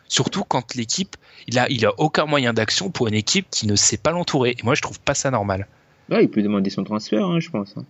Surtout 0.08 0.44
quand 0.44 0.76
l'équipe, 0.76 1.16
il 1.48 1.58
a, 1.60 1.70
il 1.70 1.86
a 1.86 1.94
aucun 1.98 2.26
moyen 2.26 2.54
d'action 2.54 2.90
pour 2.90 3.08
une 3.08 3.14
équipe 3.14 3.48
qui 3.50 3.68
ne 3.68 3.76
sait 3.76 3.98
pas 3.98 4.12
l'entourer. 4.12 4.56
Et 4.60 4.64
moi, 4.64 4.76
je 4.76 4.82
trouve 4.82 5.00
pas 5.00 5.14
ça 5.14 5.32
normal. 5.32 5.68
Ouais, 6.10 6.24
il 6.24 6.30
peut 6.30 6.42
demander 6.42 6.70
son 6.70 6.84
transfert, 6.84 7.26
hein, 7.26 7.40
je 7.40 7.50
pense. 7.50 7.76
Hein. 7.78 7.86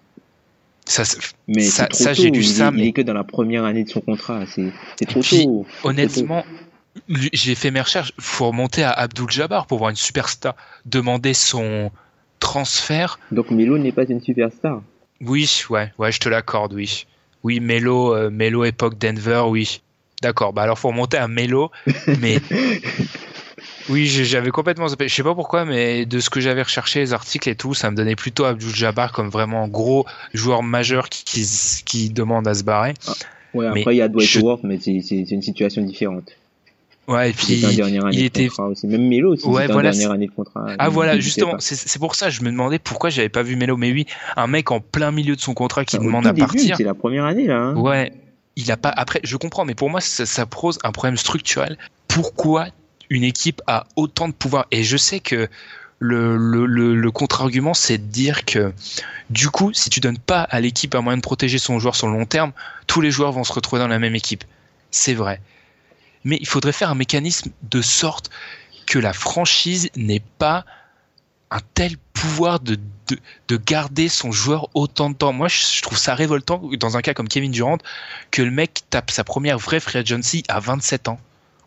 Ça, 0.85 1.03
mais 1.47 1.63
ça, 1.63 2.13
j'ai 2.13 2.29
dû 2.29 2.43
ça. 2.43 2.71
Il 2.75 2.85
est 2.85 2.91
que 2.91 3.01
dans 3.01 3.13
la 3.13 3.23
première 3.23 3.63
année 3.63 3.83
de 3.83 3.89
son 3.89 4.01
contrat. 4.01 4.43
C'est 4.47 5.05
trop 5.05 5.21
tôt. 5.21 5.65
Honnêtement, 5.83 6.45
j'ai 7.07 7.55
fait 7.55 7.71
mes 7.71 7.81
recherches. 7.81 8.13
Faut 8.19 8.47
remonter 8.47 8.83
à 8.83 8.91
Abdul 8.91 9.29
Jabbar 9.29 9.65
pour 9.65 9.77
voir 9.77 9.89
une 9.89 9.95
superstar 9.95 10.55
demander 10.85 11.33
son 11.33 11.91
transfert. 12.39 13.19
Donc 13.31 13.49
Melo 13.51 13.77
n'est 13.77 13.93
pas 13.93 14.03
une 14.03 14.21
superstar. 14.21 14.81
Oui, 15.21 15.63
ouais, 15.69 15.93
ouais, 15.97 16.11
je 16.11 16.19
te 16.19 16.27
l'accorde, 16.27 16.73
oui. 16.73 17.05
Oui, 17.43 17.59
Melo, 17.59 18.13
euh, 18.13 18.29
Melo 18.29 18.65
époque 18.65 18.97
Denver, 18.97 19.43
oui. 19.47 19.81
D'accord, 20.23 20.53
bah 20.53 20.61
alors 20.61 20.79
faut 20.79 20.87
remonter 20.87 21.17
à 21.17 21.27
Melo, 21.27 21.69
mais 22.21 22.39
oui, 23.89 24.07
j'avais 24.07 24.51
complètement 24.51 24.87
Je 24.87 25.07
sais 25.07 25.23
pas 25.23 25.35
pourquoi, 25.35 25.65
mais 25.65 26.05
de 26.05 26.19
ce 26.21 26.29
que 26.29 26.39
j'avais 26.39 26.63
recherché, 26.63 27.01
les 27.01 27.11
articles 27.11 27.49
et 27.49 27.55
tout, 27.55 27.73
ça 27.73 27.91
me 27.91 27.95
donnait 27.97 28.15
plutôt 28.15 28.45
Abdul 28.45 28.73
Jabbar 28.73 29.11
comme 29.11 29.27
vraiment 29.27 29.67
gros 29.67 30.05
joueur 30.33 30.63
majeur 30.63 31.09
qui, 31.09 31.45
qui, 31.85 32.09
demande 32.09 32.47
à 32.47 32.53
se 32.53 32.63
barrer. 32.63 32.93
Ah, 33.05 33.13
ouais, 33.53 33.67
après 33.67 33.95
il 33.95 33.97
y 33.97 34.01
a 34.01 34.07
Dwight 34.07 34.37
Howard, 34.37 34.61
mais 34.63 34.79
c'est 34.79 35.29
une 35.29 35.41
situation 35.41 35.81
différente. 35.81 36.31
Ouais, 37.05 37.31
et 37.31 37.33
puis 37.33 37.61
il 38.13 38.23
était 38.23 38.47
aussi. 38.57 38.87
même 38.87 39.09
Melo 39.09 39.33
aussi, 39.33 39.45
ouais, 39.45 39.67
voilà, 39.67 39.91
dernière 39.91 40.11
année 40.11 40.27
de 40.27 40.31
contrat. 40.31 40.67
Ah 40.79 40.87
voilà, 40.87 41.19
justement, 41.19 41.55
c'est 41.59 41.99
pour 41.99 42.15
ça 42.15 42.29
je 42.29 42.43
me 42.43 42.49
demandais 42.49 42.79
pourquoi 42.79 43.09
j'avais 43.09 43.27
pas 43.27 43.43
vu 43.43 43.57
Melo, 43.57 43.75
mais 43.75 43.91
oui, 43.91 44.05
un 44.37 44.47
mec 44.47 44.71
en 44.71 44.79
plein 44.79 45.11
milieu 45.11 45.35
de 45.35 45.41
son 45.41 45.53
contrat 45.53 45.83
qui 45.83 45.97
demande 45.97 46.25
à 46.25 46.33
partir. 46.33 46.77
C'est 46.77 46.83
la 46.85 46.93
première 46.93 47.25
année 47.25 47.47
là. 47.47 47.57
Hein. 47.57 47.75
Ouais, 47.75 48.13
il 48.55 48.71
a 48.71 48.77
pas. 48.77 48.89
Après, 48.89 49.19
je 49.23 49.37
comprends, 49.37 49.65
mais 49.65 49.75
pour 49.75 49.89
moi, 49.89 50.01
ça, 50.01 50.45
pose 50.45 50.79
un 50.83 50.91
problème 50.91 51.17
structurel. 51.17 51.77
Pourquoi 52.07 52.67
une 53.09 53.23
équipe 53.23 53.61
a 53.67 53.85
autant 53.95 54.27
de 54.27 54.33
pouvoir? 54.33 54.67
Et 54.71 54.83
je 54.83 54.97
sais 54.97 55.19
que 55.19 55.49
le, 55.99 56.37
le, 56.37 57.11
contre-argument, 57.11 57.73
c'est 57.73 57.97
de 57.97 58.11
dire 58.11 58.45
que 58.45 58.73
du 59.29 59.49
coup, 59.49 59.73
si 59.73 59.89
tu 59.89 59.99
donnes 59.99 60.17
pas 60.17 60.41
à 60.41 60.59
l'équipe 60.59 60.93
un 60.95 61.01
moyen 61.01 61.17
de 61.17 61.21
protéger 61.21 61.57
son 61.57 61.79
joueur 61.79 61.95
sur 61.95 62.07
le 62.07 62.13
long 62.13 62.25
terme, 62.25 62.51
tous 62.87 63.01
les 63.01 63.09
joueurs 63.09 63.31
vont 63.31 63.43
se 63.43 63.53
retrouver 63.53 63.81
dans 63.81 63.87
la 63.87 63.99
même 63.99 64.15
équipe. 64.15 64.43
C'est 64.91 65.13
vrai. 65.13 65.41
Mais 66.25 66.37
il 66.39 66.47
faudrait 66.47 66.73
faire 66.73 66.89
un 66.89 66.95
mécanisme 66.95 67.51
de 67.63 67.81
sorte 67.81 68.29
que 68.85 68.99
la 68.99 69.13
franchise 69.13 69.89
n'ait 69.95 70.23
pas 70.37 70.65
un 71.51 71.61
tel 71.73 71.97
pouvoir 72.13 72.59
de, 72.59 72.77
de, 73.09 73.17
de, 73.47 73.57
garder 73.57 74.09
son 74.09 74.31
joueur 74.31 74.69
autant 74.73 75.09
de 75.09 75.15
temps. 75.15 75.33
Moi, 75.33 75.47
je, 75.47 75.81
trouve 75.81 75.97
ça 75.97 76.15
révoltant 76.15 76.61
dans 76.79 76.97
un 76.97 77.01
cas 77.01 77.13
comme 77.13 77.27
Kevin 77.27 77.51
Durant 77.51 77.77
que 78.31 78.41
le 78.41 78.51
mec 78.51 78.81
tape 78.89 79.11
sa 79.11 79.23
première 79.23 79.57
vraie 79.57 79.79
free 79.79 79.99
agency 79.99 80.43
à 80.47 80.59
27 80.59 81.07
ans 81.07 81.19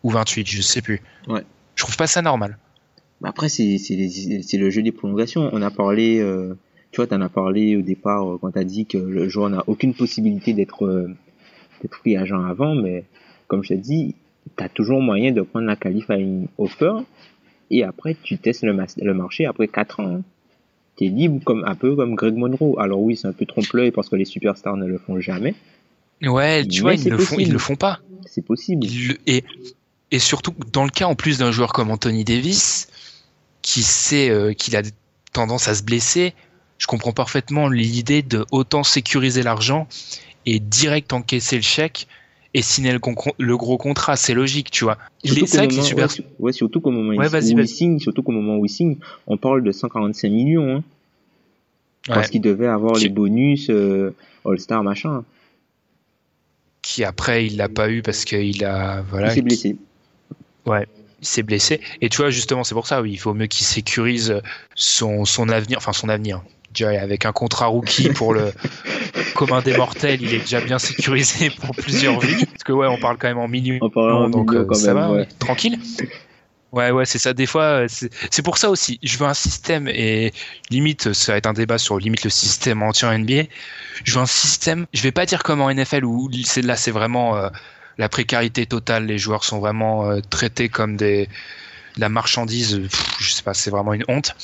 ou 0.03 0.09
28, 0.09 0.47
je 0.47 0.61
sais 0.61 0.81
plus. 0.81 1.01
Ouais. 1.27 1.43
Je 1.75 1.83
trouve 1.83 1.97
pas 1.97 2.07
ça 2.07 2.21
normal. 2.21 2.57
Après, 3.23 3.49
c'est 3.49 3.77
le 4.57 4.69
jeu 4.69 4.81
des 4.81 4.91
prolongations. 4.91 5.49
On 5.51 5.61
a 5.61 5.71
parlé, 5.71 6.19
euh, 6.19 6.55
tu 6.91 6.97
vois, 6.97 7.07
tu 7.07 7.15
en 7.15 7.21
as 7.21 7.29
parlé 7.29 7.75
au 7.75 7.81
départ 7.81 8.29
euh, 8.29 8.37
quand 8.39 8.51
tu 8.51 8.59
as 8.59 8.63
dit 8.63 8.85
que 8.85 8.97
le 8.97 9.27
joueur 9.27 9.49
n'a 9.49 9.63
aucune 9.67 9.93
possibilité 9.93 10.53
d'être 10.53 10.85
euh, 10.85 11.15
free 11.89 12.15
agent 12.15 12.43
avant, 12.43 12.75
mais 12.75 13.05
comme 13.47 13.63
je 13.63 13.69
t'ai 13.69 13.77
dit, 13.77 14.15
tu 14.55 14.63
as 14.63 14.69
toujours 14.69 15.01
moyen 15.01 15.31
de 15.31 15.41
prendre 15.41 15.65
la 15.65 15.75
qualifying 15.75 16.47
offer 16.57 16.93
et 17.69 17.83
après 17.83 18.15
tu 18.21 18.37
testes 18.37 18.63
le, 18.63 18.75
le 19.01 19.13
marché 19.13 19.45
après 19.45 19.67
4 19.67 19.99
ans. 19.99 20.17
Tu 20.17 20.23
es 21.05 21.09
libre 21.09 21.43
comme 21.43 21.63
un 21.65 21.75
peu 21.75 21.95
comme 21.95 22.15
Greg 22.15 22.35
Monroe. 22.35 22.75
Alors 22.79 23.01
oui, 23.01 23.15
c'est 23.15 23.27
un 23.27 23.33
peu 23.33 23.45
trompe-l'œil 23.45 23.91
parce 23.91 24.09
que 24.09 24.15
les 24.15 24.25
superstars 24.25 24.77
ne 24.77 24.85
le 24.85 24.97
font 24.97 25.19
jamais. 25.19 25.55
Ouais, 26.23 26.65
tu 26.65 26.81
vois, 26.81 26.95
ils 26.95 27.09
le, 27.09 27.17
font, 27.17 27.37
ils 27.37 27.51
le 27.51 27.59
font 27.59 27.75
pas. 27.75 27.99
C'est 28.25 28.43
possible. 28.43 28.85
et, 29.27 29.43
et 30.11 30.19
surtout, 30.19 30.53
dans 30.71 30.83
le 30.83 30.89
cas 30.89 31.05
en 31.05 31.15
plus 31.15 31.37
d'un 31.37 31.51
joueur 31.51 31.73
comme 31.73 31.91
Anthony 31.91 32.23
Davis, 32.23 32.87
qui 33.61 33.83
sait 33.83 34.29
euh, 34.29 34.53
qu'il 34.53 34.75
a 34.75 34.81
tendance 35.33 35.67
à 35.67 35.75
se 35.75 35.83
blesser, 35.83 36.33
je 36.77 36.87
comprends 36.87 37.11
parfaitement 37.11 37.67
l'idée 37.67 38.21
de 38.21 38.45
autant 38.51 38.83
sécuriser 38.83 39.43
l'argent 39.43 39.87
et 40.45 40.59
direct 40.59 41.11
encaisser 41.11 41.57
le 41.57 41.63
chèque 41.63 42.07
et 42.53 42.61
signer 42.61 42.93
le, 42.93 42.99
le 43.37 43.57
gros 43.57 43.77
contrat, 43.77 44.15
c'est 44.15 44.33
logique, 44.33 44.71
tu 44.71 44.83
vois. 44.83 44.97
Surtout 45.23 45.45
qu'au 45.45 45.69
moment, 45.69 45.83
super... 45.83 46.07
ouais, 46.07 46.25
ouais, 46.39 46.53
surtout 46.53 46.81
qu'au 46.81 46.91
moment 46.91 47.09
ouais, 47.09 47.27
où 47.27 47.59
il 47.59 47.67
signe, 47.67 47.99
surtout 47.99 48.23
qu'au 48.23 48.31
moment 48.31 48.57
où 48.57 48.65
il 48.65 48.69
signe, 48.69 48.97
on 49.27 49.37
parle 49.37 49.63
de 49.63 49.71
145 49.71 50.29
millions, 50.29 50.77
hein, 50.77 50.83
parce 52.07 52.29
qu'il 52.29 52.41
devait 52.41 52.67
avoir 52.67 52.95
les 52.95 53.09
bonus 53.09 53.69
euh, 53.69 54.15
All-Star 54.45 54.83
machin. 54.83 55.23
Qui 56.81 57.03
après 57.03 57.45
il 57.45 57.57
l'a 57.57 57.67
pas 57.67 57.89
eu 57.89 58.01
parce 58.01 58.23
qu'il 58.23 58.63
a 58.63 59.01
voilà. 59.01 59.27
Il 59.27 59.35
s'est 59.35 59.41
blessé. 59.41 59.75
Ouais, 60.65 60.87
il 61.21 61.27
s'est 61.27 61.43
blessé. 61.43 61.81
Et 62.01 62.09
tu 62.09 62.17
vois 62.17 62.29
justement 62.29 62.63
c'est 62.63 62.75
pour 62.75 62.87
ça, 62.87 63.01
oui, 63.01 63.11
il 63.11 63.17
faut 63.17 63.33
mieux 63.33 63.47
qu'il 63.47 63.65
sécurise 63.65 64.41
son 64.73 65.25
son 65.25 65.49
avenir, 65.49 65.77
enfin 65.79 65.93
son 65.93 66.07
avenir. 66.07 66.41
Avec 66.85 67.25
un 67.25 67.31
contrat 67.31 67.67
rookie 67.67 68.09
pour 68.09 68.33
le 68.33 68.51
commun 69.35 69.61
des 69.61 69.75
mortels, 69.75 70.21
il 70.21 70.33
est 70.33 70.39
déjà 70.39 70.61
bien 70.61 70.79
sécurisé 70.79 71.49
pour 71.49 71.75
plusieurs 71.75 72.19
vies. 72.19 72.45
Parce 72.45 72.63
que 72.63 72.73
ouais, 72.73 72.87
on 72.87 72.97
parle 72.97 73.17
quand 73.17 73.27
même 73.27 73.39
en 73.39 73.47
millions. 73.47 73.79
On 73.81 73.89
parle 73.89 74.11
en 74.11 74.29
donc 74.29 74.53
euh, 74.53 74.65
quand 74.65 74.75
ça 74.75 74.93
même, 74.93 75.03
va, 75.03 75.11
ouais. 75.11 75.27
tranquille. 75.39 75.79
Ouais, 76.73 76.91
ouais, 76.91 77.05
c'est 77.05 77.17
ça. 77.17 77.33
Des 77.33 77.45
fois, 77.45 77.85
c'est 77.87 78.41
pour 78.43 78.57
ça 78.57 78.69
aussi. 78.69 78.99
Je 79.01 79.17
veux 79.17 79.25
un 79.25 79.33
système 79.33 79.87
et 79.87 80.33
limite, 80.69 81.13
ça 81.13 81.31
va 81.31 81.37
être 81.37 81.47
un 81.47 81.53
débat 81.53 81.77
sur 81.77 81.97
limite 81.97 82.23
le 82.23 82.29
système 82.29 82.83
entier 82.83 83.07
en 83.07 83.17
NBA. 83.17 83.43
Je 84.03 84.13
veux 84.13 84.19
un 84.19 84.25
système. 84.25 84.85
Je 84.93 85.01
vais 85.01 85.13
pas 85.13 85.25
dire 85.25 85.43
comme 85.43 85.61
en 85.61 85.73
NFL 85.73 86.03
où 86.03 86.29
là, 86.63 86.75
c'est 86.75 86.91
vraiment 86.91 87.37
euh, 87.37 87.49
la 87.97 88.09
précarité 88.09 88.65
totale. 88.65 89.05
Les 89.05 89.17
joueurs 89.17 89.43
sont 89.45 89.59
vraiment 89.59 90.09
euh, 90.09 90.19
traités 90.29 90.67
comme 90.67 90.97
des 90.97 91.29
la 91.97 92.09
marchandise. 92.09 92.79
Pff, 92.79 93.15
je 93.19 93.31
sais 93.31 93.43
pas, 93.43 93.53
c'est 93.53 93.71
vraiment 93.71 93.93
une 93.93 94.03
honte 94.07 94.35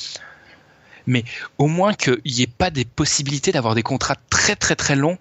mais 1.06 1.24
au 1.58 1.66
moins 1.66 1.94
qu'il 1.94 2.20
n'y 2.24 2.42
ait 2.42 2.46
pas 2.46 2.70
des 2.70 2.84
possibilités 2.84 3.52
d'avoir 3.52 3.74
des 3.74 3.82
contrats 3.82 4.16
très 4.30 4.56
très 4.56 4.76
très 4.76 4.96
longs 4.96 5.18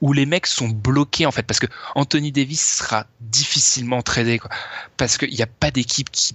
où 0.00 0.12
les 0.12 0.26
mecs 0.26 0.46
sont 0.46 0.68
bloqués 0.68 1.26
en 1.26 1.30
fait 1.30 1.44
parce 1.44 1.60
que 1.60 1.66
Anthony 1.94 2.32
Davis 2.32 2.60
sera 2.60 3.06
difficilement 3.20 4.02
tradé 4.02 4.38
quoi 4.38 4.50
parce 4.96 5.16
qu'il 5.16 5.30
n'y 5.30 5.42
a 5.42 5.46
pas 5.46 5.70
d'équipe 5.70 6.10
qui 6.10 6.34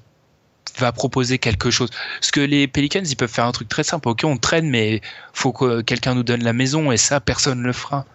va 0.80 0.92
proposer 0.92 1.38
quelque 1.38 1.70
chose. 1.70 1.90
Parce 2.20 2.32
que 2.32 2.40
les 2.40 2.68
Pelicans, 2.68 3.04
ils 3.04 3.16
peuvent 3.16 3.32
faire 3.32 3.46
un 3.46 3.52
truc 3.52 3.68
très 3.68 3.84
simple. 3.84 4.10
Ok, 4.10 4.22
on 4.24 4.38
traîne, 4.38 4.70
mais 4.70 5.02
faut 5.34 5.52
que 5.52 5.82
quelqu'un 5.82 6.16
nous 6.16 6.24
donne 6.24 6.44
la 6.44 6.54
maison 6.54 6.92
et 6.92 6.98
ça, 6.98 7.20
personne 7.20 7.62
ne 7.62 7.66
le 7.66 7.74
fera. 7.74 8.06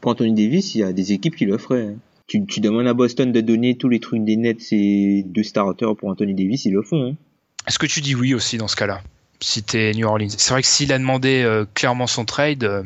Pour 0.00 0.12
Anthony 0.12 0.32
Davis, 0.32 0.74
il 0.74 0.78
y 0.78 0.84
a 0.84 0.92
des 0.92 1.12
équipes 1.12 1.36
qui 1.36 1.46
le 1.46 1.58
feraient. 1.58 1.88
Hein. 1.88 1.96
Tu, 2.26 2.44
tu, 2.44 2.60
demandes 2.60 2.88
à 2.88 2.94
Boston 2.94 3.30
de 3.30 3.40
donner 3.40 3.76
tous 3.76 3.88
les 3.88 4.00
trucs 4.00 4.24
des 4.24 4.36
Nets 4.36 4.72
et 4.72 5.22
deux 5.26 5.44
starters 5.44 5.94
pour 5.96 6.08
Anthony 6.08 6.34
Davis, 6.34 6.64
ils 6.64 6.72
le 6.72 6.82
font. 6.82 7.10
Hein. 7.10 7.16
Est-ce 7.68 7.78
que 7.78 7.86
tu 7.86 8.00
dis 8.00 8.14
oui 8.14 8.34
aussi 8.34 8.58
dans 8.58 8.68
ce 8.68 8.76
cas-là? 8.76 9.00
Si 9.40 9.62
t'es 9.62 9.92
New 9.92 10.06
Orleans. 10.06 10.28
C'est 10.36 10.50
vrai 10.50 10.62
que 10.62 10.68
s'il 10.68 10.92
a 10.92 10.98
demandé 10.98 11.42
euh, 11.42 11.66
clairement 11.74 12.06
son 12.06 12.24
trade, 12.24 12.64
euh, 12.64 12.82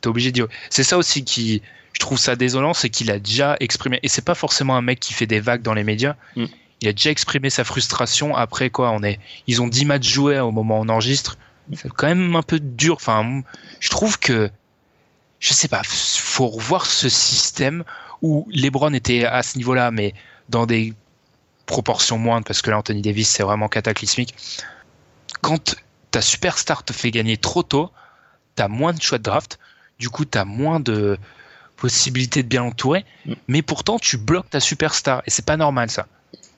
t'es 0.00 0.08
obligé 0.08 0.30
de 0.30 0.34
dire. 0.34 0.48
C'est 0.70 0.84
ça 0.84 0.98
aussi 0.98 1.24
qui, 1.24 1.62
je 1.92 2.00
trouve 2.00 2.18
ça 2.18 2.36
désolant, 2.36 2.74
c'est 2.74 2.90
qu'il 2.90 3.10
a 3.10 3.18
déjà 3.18 3.56
exprimé. 3.60 4.00
Et 4.02 4.08
c'est 4.08 4.24
pas 4.24 4.34
forcément 4.34 4.76
un 4.76 4.82
mec 4.82 5.00
qui 5.00 5.14
fait 5.14 5.26
des 5.26 5.40
vagues 5.40 5.62
dans 5.62 5.74
les 5.74 5.84
médias. 5.84 6.16
Mm. 6.36 6.46
Il 6.80 6.88
a 6.88 6.92
déjà 6.92 7.10
exprimé 7.10 7.50
sa 7.50 7.64
frustration. 7.64 8.36
Après 8.36 8.70
quoi, 8.70 8.90
on 8.90 9.02
est, 9.02 9.18
ils 9.46 9.62
ont 9.62 9.68
10 9.68 9.84
matchs 9.86 10.08
joués 10.08 10.40
au 10.40 10.50
moment 10.50 10.80
où 10.80 10.84
on 10.84 10.88
enregistre. 10.88 11.38
C'est 11.72 11.90
quand 11.90 12.08
même 12.08 12.36
un 12.36 12.42
peu 12.42 12.60
dur. 12.60 12.96
Enfin, 12.96 13.42
je 13.80 13.88
trouve 13.88 14.18
que, 14.18 14.50
je 15.40 15.54
sais 15.54 15.68
pas, 15.68 15.82
faut 15.84 16.48
revoir 16.48 16.84
ce 16.84 17.08
système 17.08 17.84
où 18.20 18.46
LeBron 18.50 18.92
était 18.92 19.24
à 19.24 19.42
ce 19.42 19.56
niveau-là, 19.56 19.90
mais 19.90 20.12
dans 20.50 20.66
des 20.66 20.92
proportions 21.66 22.18
moindres 22.18 22.46
parce 22.46 22.60
que 22.60 22.70
là, 22.70 22.78
Anthony 22.78 23.00
Davis, 23.00 23.28
c'est 23.28 23.42
vraiment 23.42 23.68
cataclysmique. 23.68 24.34
Quand 25.40 25.76
ta 26.14 26.20
superstar 26.20 26.84
te 26.84 26.92
fait 26.92 27.10
gagner 27.10 27.36
trop 27.36 27.64
tôt, 27.64 27.90
t'as 28.54 28.68
moins 28.68 28.92
de 28.92 29.02
choix 29.02 29.18
de 29.18 29.24
draft, 29.24 29.58
du 29.98 30.08
coup 30.10 30.24
t'as 30.24 30.44
moins 30.44 30.78
de 30.78 31.18
possibilités 31.76 32.44
de 32.44 32.48
bien 32.48 32.62
l'entourer, 32.62 33.04
Mm. 33.26 33.32
mais 33.48 33.62
pourtant 33.62 33.98
tu 33.98 34.16
bloques 34.16 34.48
ta 34.48 34.60
superstar 34.60 35.22
et 35.26 35.30
c'est 35.30 35.44
pas 35.44 35.56
normal 35.56 35.90
ça. 35.90 36.06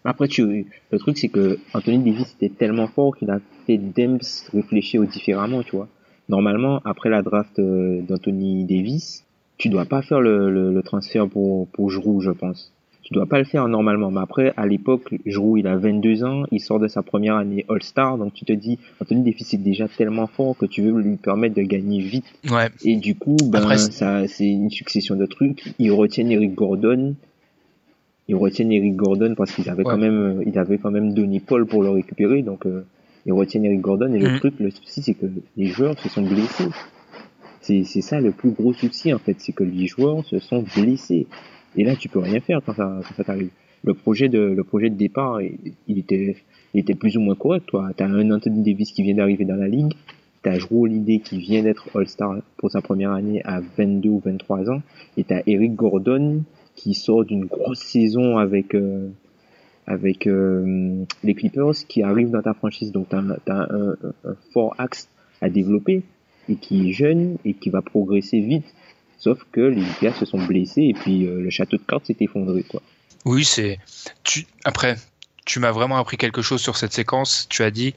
Après, 0.04 0.28
tu, 0.28 0.66
le 0.92 0.98
truc, 0.98 1.16
c'est 1.18 1.28
que 1.28 1.58
Anthony 1.74 1.98
Davis 1.98 2.28
était 2.34 2.54
tellement 2.54 2.86
fort 2.86 3.16
qu'il 3.16 3.28
a 3.30 3.38
fait 3.66 3.78
Dems 3.78 4.20
réfléchir 4.52 5.02
différemment, 5.02 5.62
tu 5.64 5.74
vois. 5.74 5.88
Normalement, 6.28 6.80
après 6.84 7.08
la 7.08 7.22
draft 7.22 7.58
euh, 7.58 8.02
d'Anthony 8.02 8.64
Davis, 8.66 9.24
tu 9.58 9.68
dois 9.68 9.86
pas 9.86 10.02
faire 10.02 10.20
le, 10.20 10.50
le, 10.50 10.72
le 10.72 10.82
transfert 10.82 11.26
pour, 11.28 11.66
pour 11.68 11.90
Giroud, 11.90 12.22
je 12.22 12.30
pense. 12.30 12.72
Tu 13.06 13.14
dois 13.14 13.26
pas 13.26 13.38
le 13.38 13.44
faire 13.44 13.68
normalement. 13.68 14.10
Mais 14.10 14.20
après, 14.20 14.52
à 14.56 14.66
l'époque, 14.66 15.14
Giroud, 15.24 15.60
il 15.60 15.68
a 15.68 15.76
22 15.76 16.24
ans, 16.24 16.42
il 16.50 16.58
sort 16.58 16.80
de 16.80 16.88
sa 16.88 17.02
première 17.02 17.36
année 17.36 17.64
All-Star, 17.68 18.18
donc 18.18 18.34
tu 18.34 18.44
te 18.44 18.52
dis, 18.52 18.80
Anthony 19.00 19.22
Davis 19.22 19.54
est 19.54 19.58
déjà 19.58 19.86
tellement 19.86 20.26
fort 20.26 20.56
que 20.58 20.66
tu 20.66 20.82
veux 20.82 21.00
lui 21.00 21.14
permettre 21.14 21.54
de 21.54 21.62
gagner 21.62 22.00
vite. 22.00 22.24
Ouais. 22.50 22.68
Et 22.84 22.96
du 22.96 23.14
coup, 23.14 23.36
ben, 23.48 23.60
Après, 23.60 23.78
ça, 23.78 24.26
c'est 24.26 24.48
une 24.50 24.70
succession 24.70 25.14
de 25.14 25.24
trucs. 25.24 25.72
Ils 25.78 25.92
retiennent 25.92 26.32
Eric 26.32 26.52
Gordon. 26.56 27.14
Ils 28.26 28.34
retiennent 28.34 28.72
Eric 28.72 28.96
Gordon 28.96 29.34
parce 29.36 29.52
qu'ils 29.52 29.70
avaient 29.70 29.84
Ouais. 29.84 29.92
quand 29.92 29.98
même, 29.98 30.42
ils 30.44 30.58
avaient 30.58 30.78
quand 30.78 30.90
même 30.90 31.14
donné 31.14 31.38
Paul 31.38 31.64
pour 31.64 31.84
le 31.84 31.90
récupérer, 31.90 32.42
donc 32.42 32.66
euh, 32.66 32.84
ils 33.24 33.32
retiennent 33.32 33.66
Eric 33.66 33.82
Gordon. 33.82 34.12
Et 34.12 34.18
le 34.18 34.30
Mhm. 34.30 34.38
truc, 34.40 34.54
le 34.58 34.70
souci, 34.72 35.00
c'est 35.02 35.14
que 35.14 35.26
les 35.56 35.66
joueurs 35.66 35.96
se 36.00 36.08
sont 36.08 36.22
blessés. 36.22 36.64
C'est, 37.60 37.84
c'est 37.84 38.00
ça 38.00 38.20
le 38.20 38.32
plus 38.32 38.50
gros 38.50 38.72
souci 38.72 39.14
en 39.14 39.18
fait, 39.20 39.36
c'est 39.38 39.52
que 39.52 39.62
les 39.64 39.86
joueurs 39.86 40.24
se 40.24 40.40
sont 40.40 40.64
blessés. 40.76 41.26
Et 41.76 41.84
là, 41.84 41.94
tu 41.96 42.08
peux 42.08 42.18
rien 42.18 42.40
faire 42.40 42.60
quand 42.64 42.74
ça, 42.74 43.00
quand 43.16 43.22
t'arrive. 43.22 43.50
Le 43.84 43.94
projet 43.94 44.28
de, 44.28 44.38
le 44.38 44.64
projet 44.64 44.90
de 44.90 44.96
départ, 44.96 45.40
il, 45.42 45.98
était, 45.98 46.36
il 46.74 46.80
était 46.80 46.94
plus 46.94 47.16
ou 47.16 47.20
moins 47.20 47.34
correct. 47.34 47.66
Toi, 47.66 47.90
t'as 47.96 48.06
un 48.06 48.30
Anthony 48.30 48.62
Davis 48.62 48.90
qui 48.92 49.02
vient 49.02 49.14
d'arriver 49.14 49.44
dans 49.44 49.56
la 49.56 49.68
ligue, 49.68 49.92
t'as 50.42 50.58
Drew 50.58 50.82
Holiday 50.82 51.20
qui 51.20 51.38
vient 51.38 51.62
d'être 51.62 51.88
All-Star 51.94 52.38
pour 52.56 52.70
sa 52.70 52.80
première 52.80 53.12
année 53.12 53.42
à 53.44 53.60
22 53.60 54.08
ou 54.08 54.22
23 54.24 54.70
ans, 54.70 54.82
et 55.16 55.24
t'as 55.24 55.42
Eric 55.46 55.74
Gordon 55.74 56.42
qui 56.74 56.94
sort 56.94 57.24
d'une 57.24 57.44
grosse 57.44 57.80
saison 57.80 58.38
avec 58.38 58.74
euh, 58.74 59.08
avec 59.86 60.26
euh, 60.26 61.04
les 61.22 61.34
Clippers 61.34 61.74
qui 61.88 62.02
arrive 62.02 62.30
dans 62.30 62.42
ta 62.42 62.54
franchise. 62.54 62.92
Donc 62.92 63.08
t'as 63.10 63.20
as 63.20 63.72
un, 63.72 63.90
un, 63.90 63.96
un 64.24 64.36
fort 64.52 64.74
axe 64.78 65.08
à 65.40 65.48
développer 65.48 66.02
et 66.48 66.56
qui 66.56 66.88
est 66.88 66.92
jeune 66.92 67.36
et 67.44 67.54
qui 67.54 67.70
va 67.70 67.82
progresser 67.82 68.40
vite. 68.40 68.74
Sauf 69.18 69.38
que 69.52 69.60
les 69.60 69.86
gars 70.02 70.14
se 70.14 70.24
sont 70.24 70.44
blessés 70.44 70.82
et 70.82 70.94
puis 70.94 71.26
euh, 71.26 71.40
le 71.40 71.50
château 71.50 71.76
de 71.76 71.82
cartes 71.82 72.06
s'est 72.06 72.16
effondré 72.20 72.62
quoi. 72.62 72.82
Oui, 73.24 73.44
c'est. 73.44 73.78
Tu... 74.22 74.46
Après, 74.64 74.96
tu 75.44 75.58
m'as 75.58 75.72
vraiment 75.72 75.96
appris 75.96 76.16
quelque 76.16 76.42
chose 76.42 76.60
sur 76.60 76.76
cette 76.76 76.92
séquence. 76.92 77.46
Tu 77.48 77.62
as 77.62 77.70
dit 77.70 77.94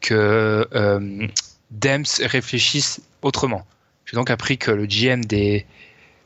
que 0.00 0.66
euh, 0.74 1.26
Dems 1.70 2.04
réfléchissent 2.22 3.00
autrement. 3.22 3.64
J'ai 4.06 4.16
donc 4.16 4.30
appris 4.30 4.58
que 4.58 4.70
le 4.70 4.86
GM 4.86 5.24
des 5.24 5.66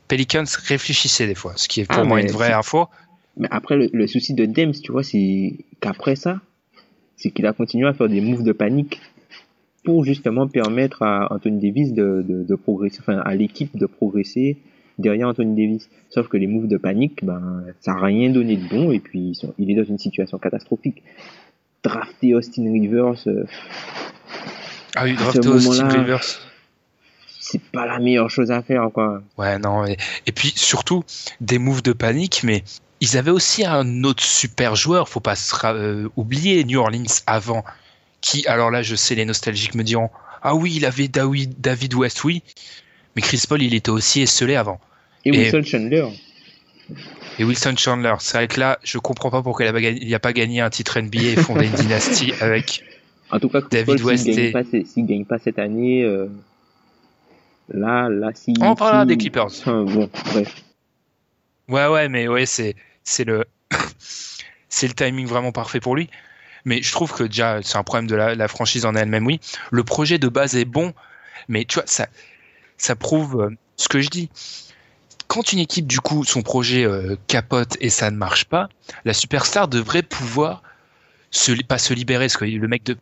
Pelicans 0.07 0.45
réfléchissait 0.65 1.27
des 1.27 1.35
fois, 1.35 1.53
ce 1.57 1.67
qui 1.67 1.81
est 1.81 1.85
pour 1.85 1.99
Ah, 1.99 2.03
moi 2.03 2.21
une 2.21 2.31
vraie 2.31 2.53
info. 2.53 2.87
Mais 3.37 3.47
après, 3.51 3.75
le, 3.75 3.89
le 3.91 4.07
souci 4.07 4.33
de 4.33 4.45
Dems, 4.45 4.73
tu 4.83 4.91
vois, 4.91 5.03
c'est 5.03 5.53
qu'après 5.79 6.15
ça, 6.15 6.39
c'est 7.17 7.31
qu'il 7.31 7.45
a 7.45 7.53
continué 7.53 7.87
à 7.87 7.93
faire 7.93 8.09
des 8.09 8.21
moves 8.21 8.43
de 8.43 8.51
panique 8.51 8.99
pour 9.83 10.03
justement 10.05 10.47
permettre 10.47 11.03
à 11.03 11.33
Anthony 11.33 11.59
Davis 11.59 11.93
de, 11.93 12.23
de, 12.27 12.43
de 12.43 12.55
progresser, 12.55 12.99
enfin 13.01 13.19
à 13.25 13.35
l'équipe 13.35 13.77
de 13.77 13.85
progresser 13.85 14.57
derrière 14.97 15.27
Anthony 15.27 15.55
Davis. 15.55 15.89
Sauf 16.09 16.27
que 16.27 16.37
les 16.37 16.47
moves 16.47 16.67
de 16.67 16.77
panique, 16.77 17.23
ben, 17.23 17.63
ça 17.81 17.93
n'a 17.93 18.01
rien 18.03 18.29
donné 18.29 18.55
de 18.57 18.67
bon 18.67 18.91
et 18.91 18.99
puis 18.99 19.29
ils 19.29 19.35
sont, 19.35 19.53
il 19.57 19.71
est 19.71 19.75
dans 19.75 19.83
une 19.83 19.97
situation 19.97 20.37
catastrophique. 20.37 21.03
Drafter 21.83 22.33
Austin 22.35 22.71
Rivers, 22.71 23.27
euh, 23.27 23.43
Ah 24.95 25.03
oui, 25.03 25.15
drafté 25.15 25.47
Austin 25.47 25.89
Rivers. 25.89 26.23
c'est 27.39 27.61
pas 27.61 27.85
la 27.85 27.99
meilleure 27.99 28.29
chose 28.29 28.51
à 28.51 28.61
faire, 28.61 28.89
quoi. 28.93 29.21
Ouais, 29.37 29.59
non. 29.59 29.85
Et, 29.85 29.97
et 30.25 30.31
puis 30.31 30.53
surtout, 30.55 31.03
des 31.41 31.59
moves 31.59 31.83
de 31.83 31.91
panique, 31.91 32.41
mais 32.43 32.63
ils 33.01 33.17
avaient 33.17 33.31
aussi 33.31 33.65
un 33.65 34.05
autre 34.05 34.23
super 34.23 34.77
joueur, 34.77 35.09
faut 35.09 35.19
pas 35.19 35.35
se 35.35 35.53
euh, 35.65 36.07
oublier, 36.15 36.63
New 36.63 36.79
Orleans 36.79 37.03
avant, 37.27 37.65
qui, 38.23 38.47
alors 38.47 38.71
là, 38.71 38.81
je 38.81 38.95
sais, 38.95 39.13
les 39.15 39.25
nostalgiques 39.25 39.75
me 39.75 39.83
diront, 39.83 40.09
ah 40.41 40.55
oui, 40.55 40.73
il 40.77 40.85
avait 40.85 41.09
David, 41.09 41.93
West, 41.93 42.23
oui, 42.23 42.41
mais 43.15 43.21
Chris 43.21 43.43
Paul, 43.47 43.61
il 43.61 43.73
était 43.75 43.91
aussi 43.91 44.21
esselé 44.21 44.55
avant. 44.55 44.79
Et, 45.25 45.29
Et- 45.29 45.51
Wilson 45.51 45.63
Chandler. 45.63 46.07
Et 47.37 47.43
Wilson 47.43 47.75
Chandler, 47.77 48.15
c'est 48.19 48.37
vrai 48.37 48.47
que 48.47 48.59
là, 48.59 48.79
je 48.83 48.97
comprends 48.97 49.29
pas 49.29 49.41
pourquoi 49.43 49.65
il 49.65 50.13
a 50.15 50.19
pas 50.19 50.33
gagné, 50.33 50.61
un 50.61 50.69
titre 50.69 50.99
NBA 50.99 51.21
et 51.21 51.35
fondé 51.35 51.65
une 51.67 51.73
dynastie 51.73 52.31
avec. 52.39 52.83
En 53.29 53.39
tout 53.39 53.49
cas, 53.49 53.59
Chris 53.61 53.69
David 53.71 53.85
Paul, 53.87 53.97
s'il 53.97 54.05
West 54.07 54.25
gagne 54.25 54.79
et- 54.81 54.85
s'il 54.85 55.05
gagne 55.05 55.25
pas 55.25 55.39
cette 55.39 55.59
année, 55.59 56.03
euh, 56.03 56.27
là, 57.73 58.07
là, 58.09 58.31
si. 58.33 58.53
On 58.61 58.75
parlera 58.75 59.01
si- 59.03 59.07
des 59.07 59.17
Clippers. 59.17 59.45
Enfin, 59.45 59.83
bon, 59.87 60.09
bref. 60.31 60.55
Ouais, 61.67 61.87
ouais, 61.87 62.07
mais 62.09 62.27
ouais, 62.27 62.45
c'est, 62.45 62.75
c'est 63.03 63.25
le, 63.25 63.43
c'est 64.69 64.87
le 64.87 64.93
timing 64.93 65.27
vraiment 65.27 65.51
parfait 65.51 65.79
pour 65.81 65.95
lui. 65.95 66.09
Mais 66.65 66.81
je 66.81 66.91
trouve 66.91 67.13
que 67.13 67.23
déjà, 67.23 67.61
c'est 67.61 67.77
un 67.77 67.83
problème 67.83 68.07
de 68.07 68.15
la, 68.15 68.47
franchise 68.47 68.85
en 68.85 68.95
elle-même, 68.95 69.25
oui. 69.25 69.39
Le 69.71 69.83
projet 69.83 70.17
de 70.17 70.27
base 70.27 70.55
est 70.55 70.65
bon, 70.65 70.93
mais 71.47 71.65
tu 71.65 71.75
vois, 71.75 71.83
ça, 71.85 72.07
ça 72.77 72.95
prouve 72.95 73.41
euh, 73.41 73.49
ce 73.77 73.89
que 73.89 74.01
je 74.01 74.09
dis. 74.09 74.29
Quand 75.27 75.51
une 75.51 75.59
équipe, 75.59 75.87
du 75.87 75.99
coup, 75.99 76.23
son 76.23 76.41
projet 76.41 76.85
euh, 76.85 77.17
capote 77.27 77.77
et 77.81 77.89
ça 77.89 78.11
ne 78.11 78.17
marche 78.17 78.45
pas, 78.45 78.69
la 79.03 79.13
superstar 79.13 79.67
devrait 79.67 80.03
pouvoir 80.03 80.61
se, 81.31 81.51
pas 81.63 81.77
se 81.77 81.93
libérer, 81.93 82.25
parce 82.25 82.37
que 82.37 82.45
le 82.45 82.67
mec 82.67 82.83
de, 82.83 82.95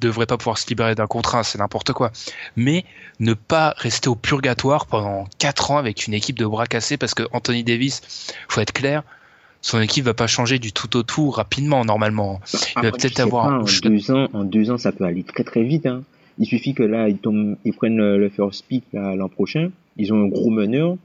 devrait 0.00 0.26
pas 0.26 0.36
pouvoir 0.36 0.58
se 0.58 0.66
libérer 0.68 0.94
d'un 0.94 1.06
contrat, 1.06 1.44
c'est 1.44 1.58
n'importe 1.58 1.92
quoi, 1.92 2.12
mais 2.56 2.84
ne 3.20 3.34
pas 3.34 3.74
rester 3.78 4.08
au 4.08 4.14
purgatoire 4.14 4.86
pendant 4.86 5.26
4 5.38 5.70
ans 5.70 5.78
avec 5.78 6.06
une 6.06 6.14
équipe 6.14 6.38
de 6.38 6.46
bras 6.46 6.66
cassés, 6.66 6.96
parce 6.96 7.14
que 7.14 7.24
Anthony 7.32 7.64
Davis, 7.64 8.02
faut 8.48 8.60
être 8.60 8.72
clair, 8.72 9.02
son 9.60 9.80
équipe 9.80 10.04
va 10.04 10.14
pas 10.14 10.26
changer 10.26 10.58
du 10.58 10.72
tout 10.72 10.96
au 10.96 11.02
tout 11.02 11.30
rapidement, 11.30 11.84
normalement. 11.84 12.40
Il 12.52 12.58
va 12.82 12.88
Après, 12.88 12.90
peut-être 12.92 13.20
avoir 13.20 13.48
pas, 13.48 13.58
en 13.58 13.88
deux 13.88 14.10
ans, 14.10 14.28
en 14.32 14.44
deux 14.44 14.70
ans, 14.70 14.78
ça 14.78 14.92
peut 14.92 15.04
aller 15.04 15.24
très 15.24 15.44
très 15.44 15.62
vite. 15.62 15.86
Hein. 15.86 16.02
Il 16.38 16.46
suffit 16.46 16.74
que 16.74 16.84
là, 16.84 17.08
ils 17.08 17.18
tombent, 17.18 17.56
ils 17.64 17.72
prennent 17.72 17.96
le, 17.96 18.28
first 18.28 18.64
pick 18.68 18.84
l'an 18.92 19.28
prochain. 19.28 19.70
Ils 19.96 20.12
ont 20.12 20.22
un 20.24 20.28
gros 20.28 20.50
meneur. 20.50 20.96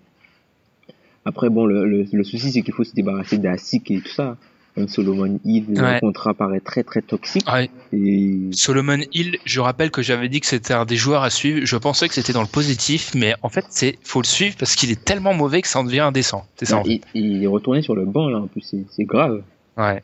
Après, 1.25 1.49
bon, 1.49 1.65
le, 1.65 1.85
le, 1.85 2.05
le 2.11 2.23
souci, 2.23 2.51
c'est 2.51 2.61
qu'il 2.61 2.73
faut 2.73 2.83
se 2.83 2.93
débarrasser 2.93 3.37
d'Asik 3.37 3.89
et 3.89 4.01
tout 4.01 4.11
ça. 4.11 4.37
Même 4.75 4.87
Solomon 4.87 5.39
Hill, 5.45 5.65
le 5.69 5.81
Ouais. 5.83 5.99
contrat 5.99 6.33
paraît 6.33 6.59
très 6.59 6.83
très 6.83 7.01
toxique. 7.03 7.47
Ouais. 7.51 7.69
Et 7.91 8.39
Solomon 8.53 8.97
Hill, 9.13 9.37
je 9.45 9.59
rappelle 9.59 9.91
que 9.91 10.01
j'avais 10.01 10.29
dit 10.29 10.39
que 10.39 10.47
c'était 10.47 10.73
un 10.73 10.85
des 10.85 10.95
joueurs 10.95 11.21
à 11.21 11.29
suivre. 11.29 11.63
Je 11.65 11.77
pensais 11.77 12.07
que 12.07 12.13
c'était 12.15 12.33
dans 12.33 12.41
le 12.41 12.47
positif, 12.47 13.11
mais 13.13 13.35
en 13.43 13.49
fait, 13.49 13.65
c'est 13.69 13.99
faut 14.03 14.21
le 14.21 14.25
suivre 14.25 14.55
parce 14.57 14.75
qu'il 14.75 14.89
est 14.89 15.03
tellement 15.05 15.33
mauvais 15.35 15.61
que 15.61 15.67
ça 15.67 15.79
en 15.79 15.83
devient 15.83 15.99
indécent. 15.99 16.47
C'est 16.57 16.65
ça. 16.65 16.77
en 16.77 16.81
bah, 16.81 16.87
il, 16.89 17.01
il 17.13 17.43
est 17.43 17.47
retourné 17.47 17.83
sur 17.83 17.95
le 17.95 18.05
banc 18.05 18.29
là, 18.29 18.39
en 18.39 18.47
plus, 18.47 18.63
c'est 18.89 19.03
grave. 19.05 19.43
Ouais. 19.77 20.01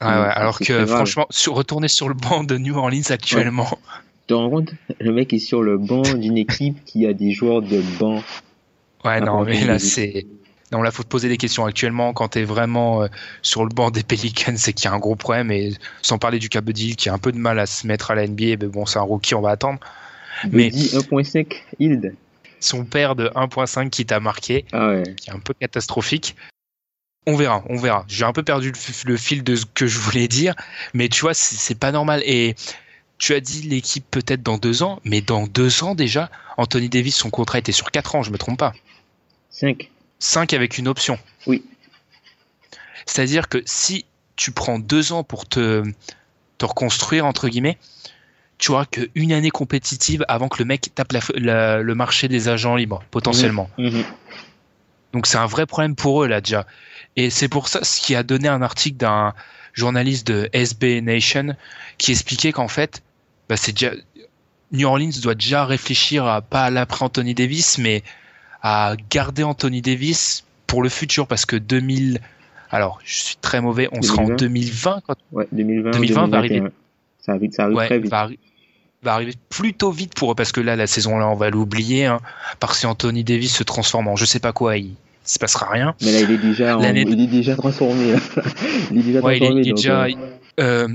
Alors 0.00 0.58
que 0.58 0.84
franchement, 0.84 1.26
sur, 1.30 1.54
retourner 1.54 1.86
sur 1.86 2.08
le 2.08 2.14
banc 2.14 2.42
de 2.42 2.58
New 2.58 2.76
Orleans 2.76 3.02
actuellement, 3.10 3.68
Tu 3.70 3.76
te 4.26 4.34
rends 4.34 4.50
compte 4.50 4.74
Le 4.98 5.12
mec 5.12 5.32
est 5.32 5.38
sur 5.38 5.62
le 5.62 5.78
banc 5.78 6.02
d'une 6.02 6.38
équipe 6.38 6.84
qui 6.84 7.06
a 7.06 7.12
des 7.12 7.30
joueurs 7.30 7.62
de 7.62 7.80
banc. 8.00 8.16
Ouais, 8.16 8.22
Ah, 9.04 9.20
non, 9.20 9.44
mais 9.44 9.64
là, 9.64 9.78
c'est. 9.78 10.26
Non, 10.72 10.80
là, 10.82 10.90
faut 10.90 11.02
te 11.02 11.08
poser 11.08 11.28
des 11.28 11.36
questions. 11.36 11.66
Actuellement, 11.66 12.12
quand 12.14 12.28
t'es 12.28 12.44
vraiment 12.44 13.02
euh, 13.02 13.08
sur 13.42 13.62
le 13.64 13.68
banc 13.68 13.90
des 13.90 14.02
Pelicans, 14.08 14.56
c'est 14.56 14.72
qu'il 14.72 14.86
y 14.86 14.88
a 14.88 14.92
un 14.94 14.98
gros 14.98 15.16
problème. 15.16 15.50
Et 15.52 15.74
sans 16.00 16.18
parler 16.18 16.38
du 16.38 16.48
cas 16.48 16.60
Buddy 16.62 16.96
qui 16.96 17.08
a 17.08 17.12
un 17.12 17.18
peu 17.18 17.30
de 17.32 17.38
mal 17.38 17.58
à 17.58 17.66
se 17.66 17.86
mettre 17.86 18.10
à 18.10 18.14
la 18.14 18.26
NBA, 18.26 18.56
mais 18.60 18.68
bon, 18.68 18.86
c'est 18.86 18.98
un 18.98 19.02
rookie, 19.02 19.34
on 19.34 19.40
va 19.42 19.50
attendre. 19.50 19.78
Mais- 20.50 20.70
Buddy 20.70 20.88
1.5 20.96 21.62
Hild. 21.78 22.14
Son 22.58 22.84
père 22.84 23.16
de 23.16 23.28
1.5 23.34 23.90
qui 23.90 24.06
t'a 24.06 24.20
marqué, 24.20 24.64
Ah 24.72 24.88
ouais. 24.88 25.02
qui 25.16 25.30
est 25.30 25.32
un 25.32 25.40
peu 25.40 25.52
catastrophique. 25.52 26.36
On 27.26 27.36
verra, 27.36 27.62
on 27.68 27.76
verra. 27.76 28.04
J'ai 28.08 28.24
un 28.24 28.32
peu 28.32 28.42
perdu 28.42 28.72
le, 28.72 29.10
le 29.12 29.16
fil 29.16 29.44
de 29.44 29.54
ce 29.56 29.64
que 29.66 29.86
je 29.86 29.98
voulais 29.98 30.26
dire, 30.26 30.54
mais 30.94 31.08
tu 31.08 31.20
vois, 31.20 31.34
c'est 31.34 31.54
c'est 31.56 31.74
pas 31.78 31.92
normal. 31.92 32.22
Et 32.24 32.54
tu 33.18 33.34
as 33.34 33.40
dit 33.40 33.62
l'équipe 33.62 34.04
peut-être 34.10 34.42
dans 34.42 34.58
deux 34.58 34.82
ans, 34.82 35.00
mais 35.04 35.20
dans 35.20 35.46
deux 35.46 35.84
ans 35.84 35.94
déjà, 35.94 36.30
Anthony 36.56 36.88
Davis, 36.88 37.14
son 37.14 37.30
contrat 37.30 37.58
était 37.58 37.70
sur 37.72 37.90
quatre 37.92 38.14
ans, 38.16 38.22
je 38.24 38.30
me 38.32 38.38
trompe 38.38 38.58
pas. 38.58 38.72
5. 39.50 39.88
5 40.22 40.52
avec 40.54 40.78
une 40.78 40.86
option. 40.86 41.18
Oui. 41.48 41.64
C'est-à-dire 43.06 43.48
que 43.48 43.60
si 43.66 44.04
tu 44.36 44.52
prends 44.52 44.78
deux 44.78 45.12
ans 45.12 45.24
pour 45.24 45.48
te, 45.48 45.82
te 46.58 46.64
reconstruire, 46.64 47.26
entre 47.26 47.48
guillemets, 47.48 47.76
tu 48.58 48.70
auras 48.70 48.86
qu'une 48.86 49.32
année 49.32 49.50
compétitive 49.50 50.24
avant 50.28 50.48
que 50.48 50.58
le 50.60 50.64
mec 50.64 50.94
tape 50.94 51.12
la- 51.12 51.20
la- 51.34 51.82
le 51.82 51.94
marché 51.96 52.28
des 52.28 52.48
agents 52.48 52.76
libres, 52.76 53.02
potentiellement. 53.10 53.68
Mhm. 53.78 54.04
Donc 55.12 55.26
c'est 55.26 55.38
un 55.38 55.46
vrai 55.46 55.66
problème 55.66 55.96
pour 55.96 56.22
eux 56.22 56.28
là 56.28 56.40
déjà. 56.40 56.66
Et 57.16 57.28
c'est 57.28 57.48
pour 57.48 57.66
ça 57.68 57.82
ce 57.82 58.00
qui 58.00 58.14
a 58.14 58.22
donné 58.22 58.46
un 58.46 58.62
article 58.62 58.96
d'un 58.98 59.34
journaliste 59.72 60.26
de 60.28 60.48
SB 60.52 61.00
Nation 61.00 61.56
qui 61.98 62.12
expliquait 62.12 62.52
qu'en 62.52 62.68
fait, 62.68 63.02
bah, 63.48 63.56
c'est 63.56 63.72
déjà 63.72 63.90
New 64.70 64.86
Orleans 64.86 65.10
doit 65.20 65.34
déjà 65.34 65.66
réfléchir 65.66 66.24
à 66.26 66.40
pas 66.40 66.64
à 66.66 66.70
l'après 66.70 67.04
Anthony 67.04 67.34
Davis, 67.34 67.76
mais 67.78 68.02
à 68.62 68.94
garder 69.10 69.42
Anthony 69.42 69.82
Davis 69.82 70.44
pour 70.66 70.82
le 70.82 70.88
futur 70.88 71.26
parce 71.26 71.44
que 71.46 71.56
2000 71.56 72.20
alors 72.70 72.98
je 73.04 73.14
suis 73.18 73.36
très 73.40 73.60
mauvais, 73.60 73.88
on 73.92 74.00
sera 74.02 74.22
en 74.22 74.28
2020. 74.28 74.36
2020 74.36 75.00
quand 75.06 75.14
Ouais, 75.32 75.48
2020, 75.52 75.90
2020 75.90 76.26
va 76.28 76.38
arriver. 76.38 76.54
2021. 76.60 76.72
Ça 77.24 77.32
arrive, 77.32 77.50
ça 77.52 77.62
arrive 77.64 77.76
ouais, 77.76 77.86
très 77.86 77.98
vite. 77.98 78.10
va, 78.10 78.28
va 79.02 79.14
arriver 79.14 79.34
plutôt 79.48 79.90
vite 79.90 80.14
pour 80.14 80.32
eux 80.32 80.34
parce 80.34 80.52
que 80.52 80.60
là 80.60 80.74
la 80.76 80.86
saison 80.86 81.18
là 81.18 81.28
on 81.28 81.34
va 81.34 81.50
l'oublier 81.50 82.06
hein, 82.06 82.20
parce 82.60 82.74
que 82.74 82.78
si 82.80 82.86
Anthony 82.86 83.24
Davis 83.24 83.54
se 83.54 83.62
transforme 83.62 84.08
en 84.08 84.16
je 84.16 84.24
sais 84.24 84.40
pas 84.40 84.52
quoi, 84.52 84.76
il, 84.78 84.94
se 85.24 85.38
passera 85.38 85.68
rien. 85.70 85.94
Mais 86.02 86.10
là, 86.10 86.20
il 86.20 86.30
est 86.32 86.38
déjà, 86.38 86.76
en- 86.76 86.82
il 86.82 87.20
est 87.20 87.26
déjà 87.28 87.54
transformé. 87.54 88.14
Il 88.90 88.98
est 88.98 89.02
déjà 89.02 89.20
Ouais, 89.20 89.36
il 89.38 89.42
est, 89.44 89.46
transformé. 89.46 89.64
donc, 89.64 89.76
déjà. 89.76 90.04
euh, 90.04 90.10
euh, 90.58 90.88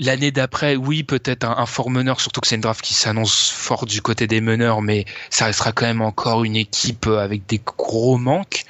L'année 0.00 0.32
d'après, 0.32 0.74
oui, 0.74 1.04
peut-être 1.04 1.44
un, 1.44 1.56
un 1.56 1.66
fort 1.66 1.88
meneur, 1.88 2.20
surtout 2.20 2.40
que 2.40 2.48
c'est 2.48 2.56
une 2.56 2.60
draft 2.60 2.84
qui 2.84 2.94
s'annonce 2.94 3.50
fort 3.50 3.86
du 3.86 4.02
côté 4.02 4.26
des 4.26 4.40
meneurs, 4.40 4.82
mais 4.82 5.04
ça 5.30 5.44
restera 5.44 5.72
quand 5.72 5.86
même 5.86 6.02
encore 6.02 6.42
une 6.42 6.56
équipe 6.56 7.06
euh, 7.06 7.18
avec 7.18 7.46
des 7.46 7.60
gros 7.64 8.18
manques. 8.18 8.64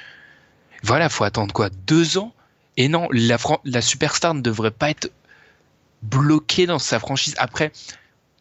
Voilà, 0.83 1.09
faut 1.09 1.23
attendre 1.23 1.51
quoi 1.53 1.69
Deux 1.87 2.19
ans? 2.19 2.31
Et 2.77 2.89
non, 2.89 3.07
la, 3.11 3.81
superstar 3.81 4.35
ne 4.35 4.41
devrait 4.41 4.69
pas 4.69 4.91
être 4.91 5.11
bloquée 6.03 6.67
dans 6.67 6.77
sa 6.77 6.99
franchise. 6.99 7.33
Après, 7.37 7.71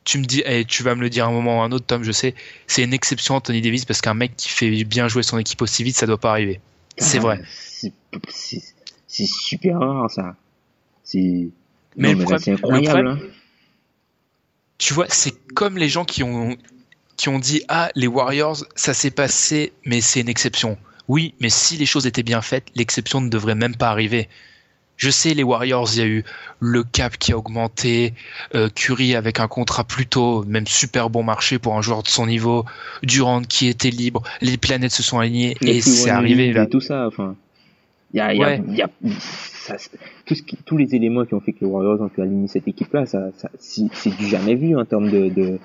tu 0.04 0.18
me 0.18 0.24
dis, 0.24 0.42
et 0.44 0.66
tu 0.66 0.82
vas 0.82 0.94
me 0.94 1.00
le 1.00 1.08
dire 1.08 1.26
un 1.26 1.30
moment 1.30 1.60
ou 1.60 1.62
un 1.62 1.72
autre, 1.72 1.86
Tom, 1.86 2.02
je 2.02 2.12
sais, 2.12 2.34
c'est 2.66 2.82
une 2.82 2.92
exception 2.92 3.36
Anthony 3.36 3.62
Davis 3.62 3.86
parce 3.86 4.02
qu'un 4.02 4.12
mec 4.12 4.36
qui 4.36 4.48
fait 4.50 4.84
bien 4.84 5.08
jouer 5.08 5.22
son 5.22 5.38
équipe 5.38 5.62
aussi 5.62 5.84
vite, 5.84 5.96
ça 5.96 6.06
doit 6.06 6.18
pas 6.18 6.30
arriver. 6.30 6.60
C'est 6.98 7.18
ah, 7.18 7.22
vrai. 7.22 7.42
c'est 8.28 9.26
super 9.26 9.78
rare, 9.78 10.10
ça. 10.10 10.36
C'est. 11.02 11.48
Mais 11.96 12.14
non, 12.14 12.28
là, 12.28 12.38
c'est 12.38 12.50
le 12.50 12.56
incroyable. 12.56 12.86
problème- 13.14 13.30
tu 14.78 14.92
vois, 14.94 15.06
c'est 15.08 15.32
comme 15.54 15.78
les 15.78 15.88
gens 15.88 16.04
qui 16.04 16.22
ont, 16.22 16.56
qui 17.16 17.28
ont 17.28 17.38
dit 17.38 17.62
Ah, 17.68 17.90
les 17.94 18.06
Warriors, 18.08 18.64
ça 18.74 18.92
s'est 18.94 19.10
passé, 19.10 19.72
mais 19.84 20.00
c'est 20.00 20.20
une 20.20 20.28
exception. 20.28 20.76
Oui, 21.08 21.34
mais 21.40 21.50
si 21.50 21.76
les 21.76 21.86
choses 21.86 22.06
étaient 22.06 22.22
bien 22.22 22.42
faites, 22.42 22.64
l'exception 22.74 23.20
ne 23.20 23.28
devrait 23.28 23.54
même 23.54 23.76
pas 23.76 23.90
arriver. 23.90 24.28
Je 24.96 25.10
sais, 25.10 25.34
les 25.34 25.42
Warriors, 25.42 25.88
il 25.94 25.98
y 25.98 26.02
a 26.02 26.06
eu 26.06 26.24
le 26.60 26.84
cap 26.84 27.16
qui 27.18 27.32
a 27.32 27.38
augmenté, 27.38 28.14
euh, 28.54 28.68
Curry 28.68 29.16
avec 29.16 29.40
un 29.40 29.48
contrat 29.48 29.82
plutôt, 29.84 30.44
même 30.44 30.66
super 30.68 31.10
bon 31.10 31.24
marché 31.24 31.58
pour 31.58 31.76
un 31.76 31.82
joueur 31.82 32.02
de 32.04 32.08
son 32.08 32.26
niveau, 32.26 32.64
Durant 33.02 33.42
qui 33.42 33.66
était 33.68 33.90
libre, 33.90 34.22
les 34.40 34.56
planètes 34.56 34.92
se 34.92 35.02
sont 35.02 35.18
alignées 35.18 35.56
et 35.62 35.80
c'est 35.80 36.10
arrivé 36.10 36.52
là. 36.52 36.62
Et 36.64 36.68
tout 36.68 36.80
ça, 36.80 37.06
enfin. 37.08 37.34
Il 38.12 38.18
y 38.18 38.20
a, 38.20 38.32
y 38.34 38.42
a- 38.44 38.88
ça, 39.64 39.78
c'est- 39.78 39.90
tout 40.26 40.34
ce 40.34 40.42
qui- 40.42 40.56
tous 40.64 40.76
les 40.76 40.94
éléments 40.94 41.24
qui 41.24 41.34
ont 41.34 41.40
fait 41.40 41.52
que 41.52 41.60
les 41.62 41.66
Warriors 41.66 42.00
ont 42.00 42.08
pu 42.08 42.20
aligner 42.22 42.48
cette 42.48 42.68
équipe-là, 42.68 43.06
ça, 43.06 43.30
ça, 43.36 43.48
c'est 43.58 44.16
du 44.16 44.26
jamais 44.28 44.54
vu 44.54 44.76
en 44.76 44.84
termes 44.84 45.10
de, 45.10 45.28
de, 45.28 45.58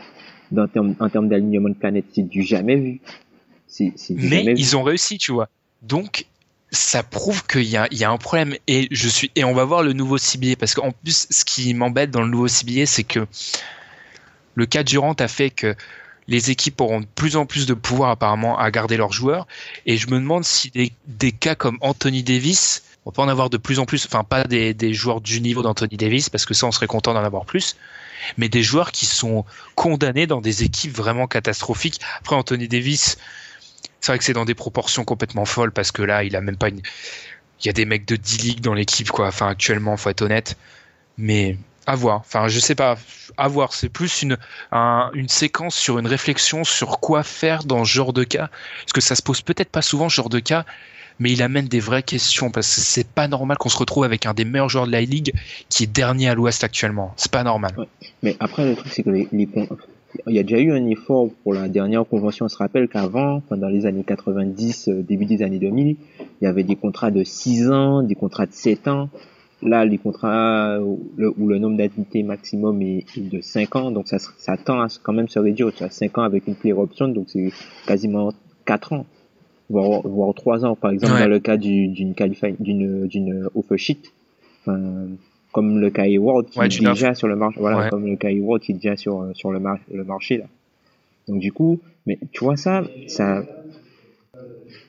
d'en 0.52 0.68
termes- 0.68 0.96
en 1.00 1.10
termes 1.10 1.28
d'alignement 1.30 1.70
de 1.70 1.76
planète. 1.76 2.06
C'est 2.14 2.28
du 2.28 2.44
jamais 2.44 2.76
vu. 2.76 3.02
Du 3.78 3.94
mais 4.10 4.30
jamais 4.30 4.54
vu. 4.54 4.60
ils 4.60 4.76
ont 4.78 4.84
réussi, 4.84 5.18
tu 5.18 5.32
vois. 5.32 5.50
Donc, 5.82 6.26
ça 6.72 7.04
prouve 7.04 7.46
qu'il 7.48 7.64
y 7.64 7.78
a, 7.78 7.88
il 7.92 7.98
y 7.98 8.04
a 8.04 8.12
un 8.12 8.18
problème. 8.18 8.56
Et 8.68 8.88
je 8.92 9.08
suis, 9.10 9.32
et 9.36 9.44
on 9.44 9.54
va 9.54 9.64
voir 9.66 9.84
le 9.84 9.94
nouveau 9.94 10.18
ciblier 10.18 10.56
parce 10.56 10.74
qu'en 10.74 10.92
plus, 10.92 11.28
ce 11.30 11.44
qui 11.46 11.74
m'embête 11.74 12.12
dans 12.12 12.22
le 12.22 12.30
nouveau 12.30 12.48
ciblier, 12.48 12.86
c'est 12.86 13.04
que 13.04 13.26
le 14.56 14.66
cas 14.66 14.84
Durant 14.84 15.14
a 15.14 15.28
fait 15.28 15.50
que 15.50 15.76
les 16.28 16.52
équipes 16.52 16.80
auront 16.82 17.00
de 17.02 17.08
plus 17.16 17.36
en 17.38 17.46
plus 17.46 17.66
de 17.66 17.74
pouvoir 17.74 18.12
apparemment 18.12 18.58
à 18.60 18.70
garder 18.72 18.98
leurs 18.98 19.14
joueurs. 19.14 19.48
Et 19.86 19.98
je 19.98 20.08
me 20.08 20.20
demande 20.20 20.44
si 20.44 20.70
des, 20.72 20.92
des 21.08 21.32
cas 21.32 21.56
comme 21.56 21.78
Anthony 21.82 22.22
Davis, 22.24 22.84
on 23.10 23.12
peut 23.12 23.24
en 23.24 23.28
avoir 23.28 23.50
de 23.50 23.58
plus 23.58 23.80
en 23.80 23.88
plus, 23.88 24.06
enfin 24.06 24.24
pas 24.24 24.44
des, 24.44 24.94
joueurs 24.94 25.20
du 25.20 25.42
niveau 25.42 25.64
d'Anthony 25.64 25.98
Davis, 25.98 26.30
parce 26.30 26.46
que 26.46 26.54
ça 26.54 26.68
on 26.68 26.72
serait 26.72 26.86
content 26.86 27.16
d'en 27.16 27.24
avoir 27.24 27.44
plus, 27.44 27.76
mais 28.38 28.50
des 28.50 28.62
joueurs 28.62 28.92
qui 28.92 29.08
sont 29.08 29.46
condamnés 29.74 30.28
dans 30.28 30.42
des 30.42 30.64
équipes 30.64 30.96
vraiment 30.96 31.26
catastrophiques. 31.26 32.00
Après 32.20 32.36
Anthony 32.36 32.68
Davis, 32.68 33.18
c'est 34.00 34.12
vrai 34.12 34.20
que 34.20 34.24
c'est 34.24 34.34
dans 34.34 34.46
des 34.46 34.54
proportions 34.54 35.06
complètement 35.06 35.46
folles 35.46 35.72
parce 35.72 35.92
que 35.92 36.04
là, 36.04 36.24
il 36.24 36.36
a 36.36 36.42
même 36.42 36.56
pas 36.56 36.70
une. 36.70 36.82
Il 37.62 37.66
y 37.66 37.70
a 37.70 37.74
des 37.74 37.86
mecs 37.86 38.06
de 38.06 38.16
10 38.16 38.44
ligues 38.44 38.62
dans 38.62 38.76
l'équipe, 38.76 39.10
quoi. 39.10 39.28
Enfin, 39.28 39.48
actuellement, 39.48 39.98
faut 39.98 40.12
être 40.12 40.22
honnête. 40.22 40.56
Mais 41.18 41.58
à 41.88 41.96
voir. 41.96 42.20
Enfin, 42.20 42.48
je 42.48 42.60
sais 42.60 42.76
pas. 42.76 42.96
À 43.38 43.48
voir. 43.48 43.74
C'est 43.74 43.90
plus 43.90 44.22
une, 44.22 44.38
une 44.72 45.28
séquence 45.28 45.76
sur 45.76 45.98
une 45.98 46.08
réflexion 46.08 46.64
sur 46.64 47.00
quoi 47.00 47.24
faire 47.24 47.64
dans 47.64 47.84
ce 47.84 47.92
genre 47.92 48.14
de 48.14 48.24
cas. 48.24 48.50
Parce 48.82 48.94
que 48.94 49.02
ça 49.02 49.16
se 49.16 49.24
pose 49.24 49.42
peut-être 49.42 49.72
pas 49.72 49.82
souvent, 49.82 50.10
ce 50.10 50.16
genre 50.16 50.30
de 50.30 50.40
cas. 50.40 50.64
Mais 51.20 51.32
il 51.32 51.42
amène 51.42 51.68
des 51.68 51.80
vraies 51.80 52.04
questions 52.04 52.50
parce 52.50 52.74
que 52.74 52.82
c'est 52.82 53.08
pas 53.08 53.28
normal 53.28 53.58
qu'on 53.58 53.70
se 53.70 53.78
retrouve 53.78 54.04
avec 54.04 54.26
un 54.26 54.34
des 54.34 54.46
meilleurs 54.46 54.70
joueurs 54.70 54.88
de 54.88 54.92
la 54.92 55.02
ligue 55.02 55.34
qui 55.70 55.84
est 55.84 55.88
dernier 55.92 56.30
à 56.30 56.36
l'ouest 56.36 56.64
actuellement. 56.64 57.14
C'est 57.18 57.32
pas 57.32 57.44
normal. 57.44 57.72
Mais 58.24 58.38
après, 58.40 58.68
le 58.68 58.76
truc, 58.76 58.92
c'est 58.94 59.04
que 59.04 59.10
les, 59.10 59.28
il 60.28 60.36
y 60.36 60.40
a 60.40 60.44
déjà 60.44 60.60
eu 60.60 60.72
un 60.72 60.86
effort 60.88 61.30
pour 61.44 61.54
la 61.54 61.68
dernière 61.68 62.06
convention. 62.06 62.46
On 62.46 62.50
se 62.50 62.58
rappelle 62.58 62.88
qu'avant, 62.88 63.42
pendant 63.42 63.70
les 63.70 63.86
années 63.86 64.04
90, 64.04 64.88
euh, 64.90 65.02
début 65.04 65.26
des 65.26 65.44
années 65.44 65.60
2000, 65.60 65.96
il 66.20 66.44
y 66.44 66.48
avait 66.48 66.64
des 66.64 66.76
contrats 66.76 67.12
de 67.12 67.24
6 67.24 67.70
ans, 67.70 68.02
des 68.02 68.16
contrats 68.16 68.46
de 68.46 68.54
7 68.54 68.88
ans. 68.88 69.10
Là, 69.62 69.84
les 69.84 69.98
contrats 69.98 70.80
où 70.80 71.12
le, 71.18 71.58
nombre 71.58 71.78
d'annuités 71.78 72.24
maximum 72.24 72.82
est, 72.82 73.06
de 73.18 73.42
5 73.42 73.76
ans, 73.76 73.92
donc 73.92 74.08
ça, 74.08 74.18
ça 74.38 74.56
tend 74.56 74.80
à 74.80 74.88
quand 75.04 75.14
même 75.14 75.28
se 75.28 75.38
réduire. 75.38 75.74
Tu 75.74 75.84
as 75.84 75.90
5 75.90 76.18
ans 76.18 76.24
avec 76.24 76.48
une 76.48 76.56
player 76.56 76.74
option, 76.74 77.10
donc 77.10 77.26
c'est 77.30 77.52
quasiment 77.86 78.32
4 78.66 78.94
ans, 78.94 79.06
voire, 79.70 80.02
voire 80.08 80.34
3 80.34 80.66
ans, 80.66 80.76
par 80.76 80.92
exemple, 80.92 81.20
dans 81.20 81.28
le 81.28 81.40
cas 81.40 81.58
d'une 81.58 81.94
d'une 81.94 83.08
d'une 83.08 83.50
offer 83.56 83.78
sheet. 83.78 84.02
Enfin, 84.66 85.08
comme 85.52 85.80
le 85.80 85.90
cas 85.90 86.06
World 86.08 86.50
qui 86.50 86.60
est 86.60 86.80
déjà 86.92 87.16
sur 87.16 87.28
le 87.28 87.36
marché 87.36 87.60
voilà 87.60 87.90
comme 87.90 88.06
le 88.06 88.16
cas 88.18 88.32
World 88.32 88.64
qui 88.64 88.72
est 88.74 88.76
déjà 88.76 88.96
sur 88.96 89.32
sur 89.34 89.52
le, 89.52 89.60
le 89.92 90.04
marché 90.04 90.38
là. 90.38 90.46
Donc 91.28 91.40
du 91.40 91.52
coup 91.52 91.80
mais 92.06 92.20
tu 92.32 92.44
vois 92.44 92.56
ça 92.56 92.84
ça 93.08 93.44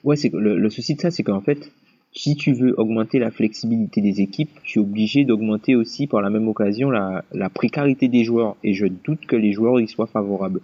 ouais 0.04 0.16
c'est 0.16 0.32
le, 0.32 0.58
le 0.58 0.70
souci 0.70 0.94
de 0.96 1.00
ça 1.00 1.10
c'est 1.10 1.22
qu'en 1.22 1.40
fait 1.40 1.70
si 2.12 2.34
tu 2.34 2.52
veux 2.52 2.78
augmenter 2.78 3.18
la 3.18 3.30
flexibilité 3.30 4.00
des 4.02 4.20
équipes 4.20 4.50
tu 4.64 4.80
es 4.80 4.82
obligé 4.82 5.24
d'augmenter 5.24 5.76
aussi 5.76 6.06
par 6.06 6.20
la 6.20 6.28
même 6.28 6.48
occasion 6.48 6.90
la, 6.90 7.24
la 7.32 7.48
précarité 7.48 8.08
des 8.08 8.24
joueurs. 8.24 8.56
Et 8.64 8.74
je 8.74 8.86
doute 8.86 9.26
que 9.26 9.36
les 9.36 9.52
joueurs 9.52 9.80
y 9.80 9.88
soient 9.88 10.08
favorables 10.08 10.60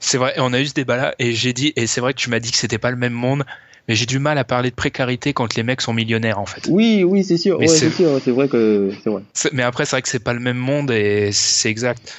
c'est 0.00 0.18
vrai, 0.18 0.34
on 0.38 0.52
a 0.52 0.60
eu 0.60 0.66
ce 0.66 0.74
débat 0.74 0.96
là 0.96 1.14
et 1.18 1.32
j'ai 1.32 1.52
dit 1.52 1.72
et 1.76 1.86
c'est 1.86 2.00
vrai 2.00 2.14
que 2.14 2.18
tu 2.18 2.30
m'as 2.30 2.40
dit 2.40 2.50
que 2.50 2.58
c'était 2.58 2.78
pas 2.78 2.90
le 2.90 2.96
même 2.96 3.12
monde 3.12 3.44
mais 3.88 3.94
j'ai 3.94 4.06
du 4.06 4.18
mal 4.18 4.38
à 4.38 4.44
parler 4.44 4.70
de 4.70 4.74
précarité 4.74 5.32
quand 5.32 5.54
les 5.54 5.62
mecs 5.62 5.80
sont 5.80 5.92
millionnaires 5.92 6.38
en 6.38 6.46
fait. 6.46 6.66
Oui, 6.68 7.04
oui, 7.04 7.22
c'est 7.22 7.36
sûr, 7.36 7.58
ouais, 7.58 7.68
c'est 7.68 7.88
vrai 8.30 8.48
que 8.48 8.90
c'est 9.02 9.10
vrai. 9.10 9.22
Mais 9.52 9.62
après, 9.62 9.84
c'est 9.84 9.92
vrai 9.92 10.02
que 10.02 10.08
c'est 10.08 10.18
pas 10.18 10.32
le 10.32 10.40
même 10.40 10.56
monde 10.56 10.90
et 10.90 11.30
c'est 11.32 11.70
exact. 11.70 12.12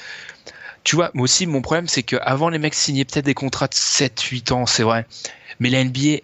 Tu 0.84 0.96
vois, 0.96 1.10
moi 1.12 1.24
aussi, 1.24 1.46
mon 1.46 1.60
problème, 1.60 1.86
c'est 1.86 2.02
qu'avant, 2.02 2.48
les 2.48 2.58
mecs 2.58 2.74
signaient 2.74 3.04
peut-être 3.04 3.26
des 3.26 3.34
contrats 3.34 3.68
de 3.68 3.74
7, 3.74 4.18
8 4.18 4.52
ans, 4.52 4.64
c'est 4.64 4.82
vrai. 4.82 5.06
Mais 5.60 5.68
la 5.68 5.84
NBA, 5.84 6.22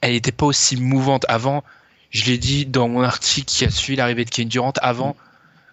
elle 0.00 0.12
n'était 0.12 0.32
pas 0.32 0.46
aussi 0.46 0.76
mouvante. 0.76 1.26
Avant, 1.28 1.62
je 2.10 2.24
l'ai 2.24 2.38
dit 2.38 2.64
dans 2.64 2.88
mon 2.88 3.02
article 3.02 3.46
qui 3.46 3.64
a 3.66 3.70
suivi 3.70 3.96
l'arrivée 3.96 4.24
de 4.24 4.30
Kevin 4.30 4.48
Durant, 4.48 4.72
avant, 4.80 5.16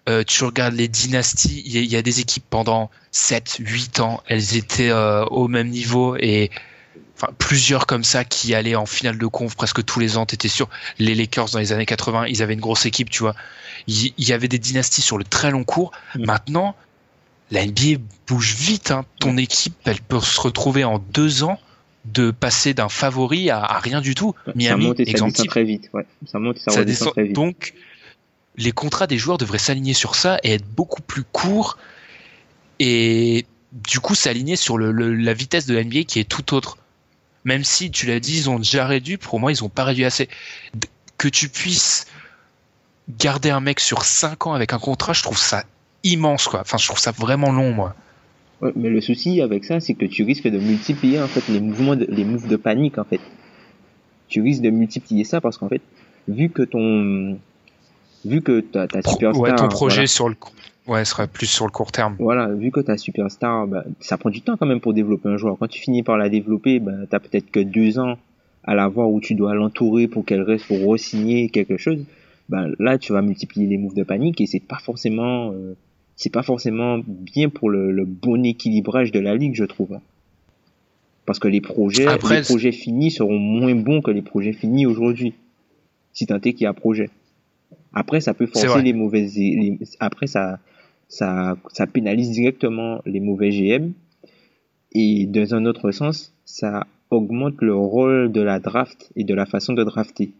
euh, 0.08 0.24
tu 0.26 0.44
regardes 0.44 0.74
les 0.74 0.88
dynasties, 0.88 1.62
il 1.66 1.84
y, 1.84 1.96
a 1.96 2.02
des 2.02 2.20
équipes 2.20 2.44
pendant 2.48 2.90
7, 3.10 3.56
8 3.60 4.00
ans, 4.00 4.22
elles 4.26 4.56
étaient 4.56 4.90
euh, 4.90 5.24
au 5.26 5.48
même 5.48 5.68
niveau 5.68 6.16
et 6.16 6.50
enfin 7.14 7.30
plusieurs 7.36 7.86
comme 7.86 8.04
ça 8.04 8.24
qui 8.24 8.54
allaient 8.54 8.76
en 8.76 8.86
finale 8.86 9.18
de 9.18 9.26
conf 9.26 9.54
presque 9.54 9.84
tous 9.84 10.00
les 10.00 10.16
ans. 10.16 10.24
T'étais 10.24 10.48
sûr. 10.48 10.70
Les 10.98 11.14
Lakers 11.14 11.50
dans 11.50 11.58
les 11.58 11.72
années 11.72 11.84
80, 11.84 12.26
ils 12.26 12.42
avaient 12.42 12.54
une 12.54 12.60
grosse 12.60 12.86
équipe, 12.86 13.10
tu 13.10 13.22
vois. 13.22 13.34
Il 13.86 14.12
y, 14.16 14.32
avait 14.32 14.48
des 14.48 14.58
dynasties 14.58 15.02
sur 15.02 15.18
le 15.18 15.24
très 15.24 15.50
long 15.50 15.64
cours. 15.64 15.92
Mm. 16.14 16.24
Maintenant, 16.24 16.76
la 17.50 17.66
NBA 17.66 18.00
bouge 18.26 18.54
vite. 18.54 18.90
Hein. 18.90 19.04
Ton 19.20 19.32
mm. 19.32 19.38
équipe, 19.40 19.74
elle 19.84 20.00
peut 20.00 20.20
se 20.20 20.40
retrouver 20.40 20.84
en 20.84 20.98
deux 20.98 21.42
ans 21.42 21.58
de 22.06 22.30
passer 22.30 22.72
d'un 22.72 22.88
favori 22.88 23.50
à, 23.50 23.78
rien 23.78 24.00
du 24.00 24.14
tout. 24.14 24.34
Miami, 24.54 24.84
ça 24.84 24.88
monte 24.88 25.00
et 25.00 25.16
ça 25.16 25.44
très 25.44 25.64
vite. 25.64 25.90
Ouais. 25.92 26.06
Ça 26.26 26.38
monte 26.38 26.56
et 26.56 26.70
ça, 26.70 26.84
descend 26.84 27.12
très 27.12 27.24
vite. 27.24 27.34
Donc, 27.34 27.74
les 28.58 28.72
contrats 28.72 29.06
des 29.06 29.16
joueurs 29.16 29.38
devraient 29.38 29.58
s'aligner 29.58 29.94
sur 29.94 30.14
ça 30.14 30.38
et 30.42 30.52
être 30.52 30.66
beaucoup 30.66 31.00
plus 31.00 31.24
courts 31.24 31.78
et 32.78 33.46
du 33.72 34.00
coup 34.00 34.14
s'aligner 34.14 34.56
sur 34.56 34.78
la 34.78 35.32
vitesse 35.32 35.66
de 35.66 35.74
la 35.74 35.84
NBA 35.84 36.02
qui 36.02 36.20
est 36.20 36.28
tout 36.28 36.54
autre 36.54 36.76
même 37.44 37.64
si 37.64 37.90
tu 37.90 38.06
l'as 38.06 38.20
dit, 38.20 38.36
ils 38.36 38.50
ont 38.50 38.58
déjà 38.58 38.86
réduit, 38.86 39.16
pour 39.16 39.40
moi, 39.40 39.50
ils 39.50 39.64
ont 39.64 39.70
pas 39.70 39.84
réduit 39.84 40.04
assez. 40.04 40.28
Que 41.16 41.28
tu 41.28 41.48
puisses 41.48 42.06
garder 43.08 43.48
un 43.48 43.60
mec 43.60 43.80
sur 43.80 44.04
5 44.04 44.46
ans 44.46 44.52
avec 44.52 44.74
un 44.74 44.78
contrat, 44.78 45.14
je 45.14 45.22
trouve 45.22 45.38
ça 45.38 45.64
immense, 46.04 46.46
quoi. 46.46 46.60
Enfin, 46.60 46.76
je 46.76 46.86
trouve 46.86 46.98
ça 46.98 47.10
vraiment 47.10 47.50
long, 47.50 47.72
moi. 47.72 47.94
Mais 48.76 48.90
le 48.90 49.00
souci 49.00 49.40
avec 49.40 49.64
ça, 49.64 49.80
c'est 49.80 49.94
que 49.94 50.04
tu 50.04 50.24
risques 50.24 50.48
de 50.48 50.58
multiplier, 50.58 51.22
en 51.22 51.28
fait, 51.28 51.48
les 51.48 51.60
mouvements, 51.60 51.96
de, 51.96 52.06
les 52.10 52.24
de 52.24 52.56
panique, 52.56 52.98
en 52.98 53.04
fait. 53.04 53.20
Tu 54.28 54.42
risques 54.42 54.62
de 54.62 54.70
multiplier 54.70 55.24
ça 55.24 55.40
parce 55.40 55.56
qu'en 55.56 55.70
fait, 55.70 55.80
vu 56.26 56.50
que 56.50 56.62
ton, 56.62 57.38
vu 58.28 58.42
que 58.42 58.60
ta, 58.60 58.86
ta 58.86 59.02
superstar. 59.02 59.40
Ouais, 59.40 59.54
ton 59.54 59.68
projet 59.68 60.06
sur 60.06 60.28
le 60.28 60.36
Ouais, 60.88 61.04
sera 61.04 61.26
plus 61.26 61.46
sur 61.46 61.66
le 61.66 61.70
court 61.70 61.92
terme. 61.92 62.16
Voilà, 62.18 62.46
vu 62.48 62.70
que 62.70 62.80
ta 62.80 62.96
superstar, 62.96 63.66
bah, 63.66 63.84
ça 64.00 64.16
prend 64.16 64.30
du 64.30 64.40
temps 64.40 64.56
quand 64.56 64.64
même 64.64 64.80
pour 64.80 64.94
développer 64.94 65.28
un 65.28 65.36
joueur. 65.36 65.58
Quand 65.60 65.68
tu 65.68 65.80
finis 65.80 66.02
par 66.02 66.16
la 66.16 66.30
développer, 66.30 66.80
bah, 66.80 66.92
t'as 67.10 67.18
peut-être 67.18 67.50
que 67.50 67.60
deux 67.60 67.98
ans 67.98 68.16
à 68.64 68.74
la 68.74 68.88
voir 68.88 69.10
où 69.10 69.20
tu 69.20 69.34
dois 69.34 69.54
l'entourer 69.54 70.08
pour 70.08 70.24
qu'elle 70.24 70.40
reste 70.40 70.66
pour 70.66 70.78
re-signer 70.78 71.50
quelque 71.50 71.76
chose. 71.76 72.04
Bah, 72.48 72.64
là, 72.78 72.96
tu 72.96 73.12
vas 73.12 73.20
multiplier 73.20 73.66
les 73.66 73.76
moves 73.76 73.94
de 73.94 74.02
panique 74.02 74.40
et 74.40 74.46
c'est 74.46 74.60
pas 74.60 74.78
forcément, 74.78 75.52
euh, 75.52 75.76
c'est 76.16 76.32
pas 76.32 76.42
forcément 76.42 77.00
bien 77.06 77.50
pour 77.50 77.68
le, 77.68 78.06
bon 78.06 78.42
équilibrage 78.42 79.12
de 79.12 79.20
la 79.20 79.34
ligue, 79.34 79.56
je 79.56 79.64
trouve. 79.64 79.98
Parce 81.26 81.38
que 81.38 81.48
les 81.48 81.60
projets, 81.60 82.06
les 82.30 82.40
projets 82.40 82.72
finis 82.72 83.10
seront 83.10 83.38
moins 83.38 83.74
bons 83.74 84.00
que 84.00 84.10
les 84.10 84.22
projets 84.22 84.54
finis 84.54 84.86
aujourd'hui. 84.86 85.34
Si 86.14 86.24
tant 86.24 86.36
est 86.36 86.54
qu'il 86.54 86.62
y 86.62 86.66
a 86.66 86.72
projet. 86.72 87.10
Après, 87.92 88.20
ça 88.20 88.34
peut 88.34 88.46
forcer 88.46 88.82
les 88.82 88.92
mauvaises, 88.92 89.38
après, 90.00 90.26
ça, 90.26 90.58
ça, 91.08 91.56
ça 91.72 91.86
pénalise 91.86 92.30
directement 92.30 93.00
les 93.06 93.20
mauvais 93.20 93.50
GM. 93.50 93.92
Et 94.92 95.26
dans 95.26 95.54
un 95.54 95.64
autre 95.66 95.90
sens, 95.90 96.32
ça 96.44 96.86
augmente 97.10 97.60
le 97.60 97.74
rôle 97.74 98.32
de 98.32 98.40
la 98.40 98.58
draft 98.58 99.10
et 99.16 99.24
de 99.24 99.34
la 99.34 99.46
façon 99.46 99.72
de 99.72 99.84
drafter. 99.84 100.32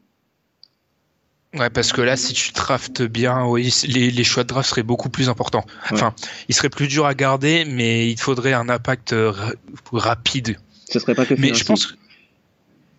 Ouais, 1.55 1.71
parce 1.71 1.93
que 1.93 2.03
là, 2.03 2.17
si 2.17 2.35
tu 2.35 2.53
draftes 2.53 3.03
bien, 3.03 3.47
oui, 3.47 3.73
les, 3.87 4.11
les 4.11 4.25
choix 4.25 4.43
de 4.43 4.49
draft 4.49 4.69
seraient 4.69 4.83
beaucoup 4.83 5.09
plus 5.09 5.31
importants. 5.31 5.65
Enfin, 5.91 6.15
il 6.49 6.55
serait 6.55 6.69
plus 6.69 6.89
dur 6.89 7.07
à 7.07 7.15
garder, 7.15 7.65
mais 7.65 8.11
il 8.11 8.21
faudrait 8.21 8.53
un 8.53 8.69
impact 8.69 9.15
rapide. 9.93 10.59
Ce 10.91 10.99
serait 10.99 11.15
pas 11.15 11.25
que 11.25 11.35
Mais 11.39 11.55
je 11.55 11.65
pense, 11.65 11.97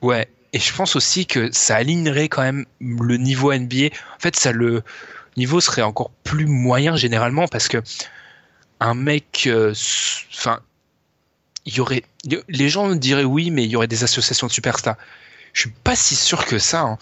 ouais, 0.02 0.28
et 0.54 0.60
je 0.60 0.74
pense 0.74 0.95
aussi 0.95 1.26
que 1.26 1.52
ça 1.52 1.76
alignerait 1.76 2.30
quand 2.30 2.41
même 2.41 2.66
le 2.80 3.18
niveau 3.18 3.54
NBA. 3.54 3.88
En 3.88 4.20
fait, 4.20 4.36
ça 4.36 4.52
le, 4.52 4.84
niveau 5.38 5.62
serait 5.62 5.82
encore 5.82 6.12
plus 6.24 6.45
moyen 6.45 6.95
généralement 6.95 7.47
parce 7.47 7.68
que 7.68 7.82
un 8.80 8.93
mec, 8.93 9.45
euh, 9.47 9.74
enfin, 10.34 10.60
il 11.66 11.76
y 11.76 11.80
aurait, 11.80 12.04
les 12.47 12.70
gens 12.70 12.95
diraient 12.95 13.24
oui, 13.24 13.52
mais 13.52 13.64
il 13.64 13.70
y 13.70 13.76
aurait 13.76 13.88
des 13.88 14.04
associations 14.04 14.47
de 14.47 14.52
superstars. 14.52 14.95
Je 15.54 15.62
suis 15.62 15.72
pas 15.84 15.95
si 15.95 16.16
sûr 16.16 16.45
que 16.45 16.60
ça. 16.60 16.82
Hein. 16.82 16.97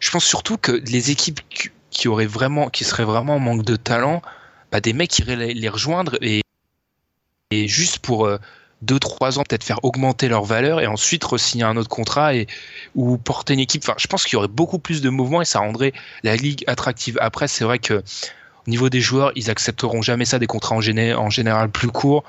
Je 0.00 0.10
pense 0.10 0.24
surtout 0.24 0.56
que 0.56 0.72
les 0.72 1.10
équipes 1.10 1.40
qui 1.90 2.08
auraient 2.08 2.26
vraiment, 2.26 2.68
qui 2.68 2.84
seraient 2.84 3.04
vraiment 3.04 3.36
en 3.36 3.38
manque 3.38 3.64
de 3.64 3.76
talent, 3.76 4.22
bah, 4.70 4.80
des 4.80 4.92
mecs 4.92 5.18
iraient 5.18 5.54
les 5.54 5.68
rejoindre 5.68 6.18
et, 6.20 6.42
juste 7.50 7.98
pour 7.98 8.26
euh, 8.26 8.38
deux 8.82 8.98
trois 8.98 9.38
ans 9.38 9.44
peut-être 9.48 9.64
faire 9.64 9.84
augmenter 9.84 10.28
leur 10.28 10.44
valeur 10.44 10.80
et 10.80 10.86
ensuite 10.86 11.24
re-signer 11.24 11.64
un 11.64 11.76
autre 11.76 11.88
contrat 11.88 12.34
et 12.34 12.46
ou 12.94 13.16
porter 13.16 13.54
une 13.54 13.60
équipe. 13.60 13.82
Enfin, 13.84 13.94
je 13.96 14.06
pense 14.06 14.24
qu'il 14.24 14.34
y 14.34 14.36
aurait 14.36 14.48
beaucoup 14.48 14.78
plus 14.78 15.00
de 15.00 15.08
mouvements 15.08 15.40
et 15.40 15.44
ça 15.44 15.60
rendrait 15.60 15.92
la 16.22 16.36
ligue 16.36 16.64
attractive. 16.66 17.16
Après, 17.20 17.48
c'est 17.48 17.64
vrai 17.64 17.78
que 17.78 18.02
au 18.66 18.70
niveau 18.70 18.88
des 18.90 19.00
joueurs, 19.00 19.32
ils 19.34 19.50
accepteront 19.50 20.02
jamais 20.02 20.24
ça 20.24 20.38
des 20.38 20.46
contrats 20.46 20.76
en, 20.76 20.80
en 20.80 21.30
général 21.30 21.70
plus 21.70 21.88
courts. 21.88 22.24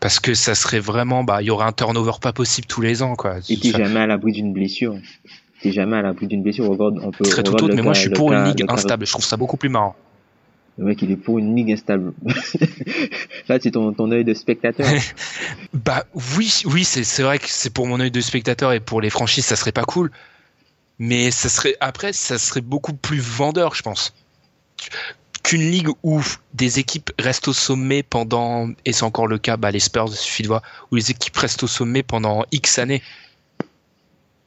Parce 0.00 0.18
que 0.18 0.34
ça 0.34 0.54
serait 0.54 0.80
vraiment, 0.80 1.22
bah, 1.22 1.40
il 1.40 1.46
y 1.46 1.50
aurait 1.50 1.66
un 1.66 1.72
turnover 1.72 2.12
pas 2.20 2.32
possible 2.32 2.66
tous 2.66 2.80
les 2.80 3.02
ans, 3.02 3.14
quoi. 3.14 3.36
Et 3.48 3.56
t'es 3.56 3.70
jamais 3.70 4.00
à 4.00 4.06
l'abri 4.06 4.32
d'une 4.32 4.52
blessure. 4.52 4.96
T'es 5.62 5.70
jamais 5.70 5.96
à 5.96 6.02
l'abri 6.02 6.26
d'une 6.26 6.42
blessure. 6.42 6.68
on 6.68 7.10
peut. 7.10 7.24
Très 7.24 7.44
tout 7.44 7.54
autre, 7.54 7.74
mais 7.74 7.80
moi, 7.80 7.94
je 7.94 8.00
suis 8.00 8.10
pour 8.10 8.32
une 8.32 8.44
ligue 8.44 8.64
instable. 8.68 9.06
Je 9.06 9.12
trouve 9.12 9.24
ça 9.24 9.36
beaucoup 9.36 9.56
plus 9.56 9.68
marrant. 9.68 9.94
Le 10.76 10.86
mec, 10.86 11.02
il 11.02 11.10
est 11.12 11.16
pour 11.16 11.38
une 11.38 11.54
ligue 11.54 11.70
instable. 11.70 12.12
Là, 13.48 13.58
c'est 13.62 13.70
ton, 13.70 13.92
ton 13.92 14.10
œil 14.10 14.24
de 14.24 14.34
spectateur. 14.34 14.86
bah 15.72 16.04
oui, 16.36 16.62
oui, 16.64 16.84
c'est, 16.84 17.22
vrai 17.22 17.38
que 17.38 17.46
c'est 17.48 17.70
pour 17.70 17.86
mon 17.86 18.00
œil 18.00 18.10
de 18.10 18.20
spectateur 18.20 18.72
et 18.72 18.80
pour 18.80 19.00
les 19.00 19.10
franchises, 19.10 19.44
ça 19.44 19.54
serait 19.54 19.72
pas 19.72 19.84
cool. 19.84 20.10
Mais 20.98 21.30
ça 21.30 21.48
serait 21.48 21.76
après, 21.80 22.12
ça 22.12 22.38
serait 22.38 22.60
beaucoup 22.60 22.92
plus 22.92 23.20
vendeur, 23.20 23.74
je 23.74 23.82
pense. 23.82 24.14
Qu'une 25.44 25.62
ligue 25.62 25.90
où 26.02 26.20
des 26.54 26.80
équipes 26.80 27.10
restent 27.20 27.48
au 27.48 27.52
sommet 27.52 28.02
pendant, 28.02 28.68
et 28.84 28.92
c'est 28.92 29.04
encore 29.04 29.28
le 29.28 29.38
cas, 29.38 29.56
bah, 29.56 29.70
les 29.70 29.80
Spurs, 29.80 30.06
il 30.08 30.16
suffit 30.16 30.42
de 30.42 30.48
voir, 30.48 30.62
où 30.90 30.96
les 30.96 31.10
équipes 31.10 31.36
restent 31.36 31.62
au 31.62 31.68
sommet 31.68 32.02
pendant 32.02 32.44
X 32.50 32.78
années. 32.80 33.02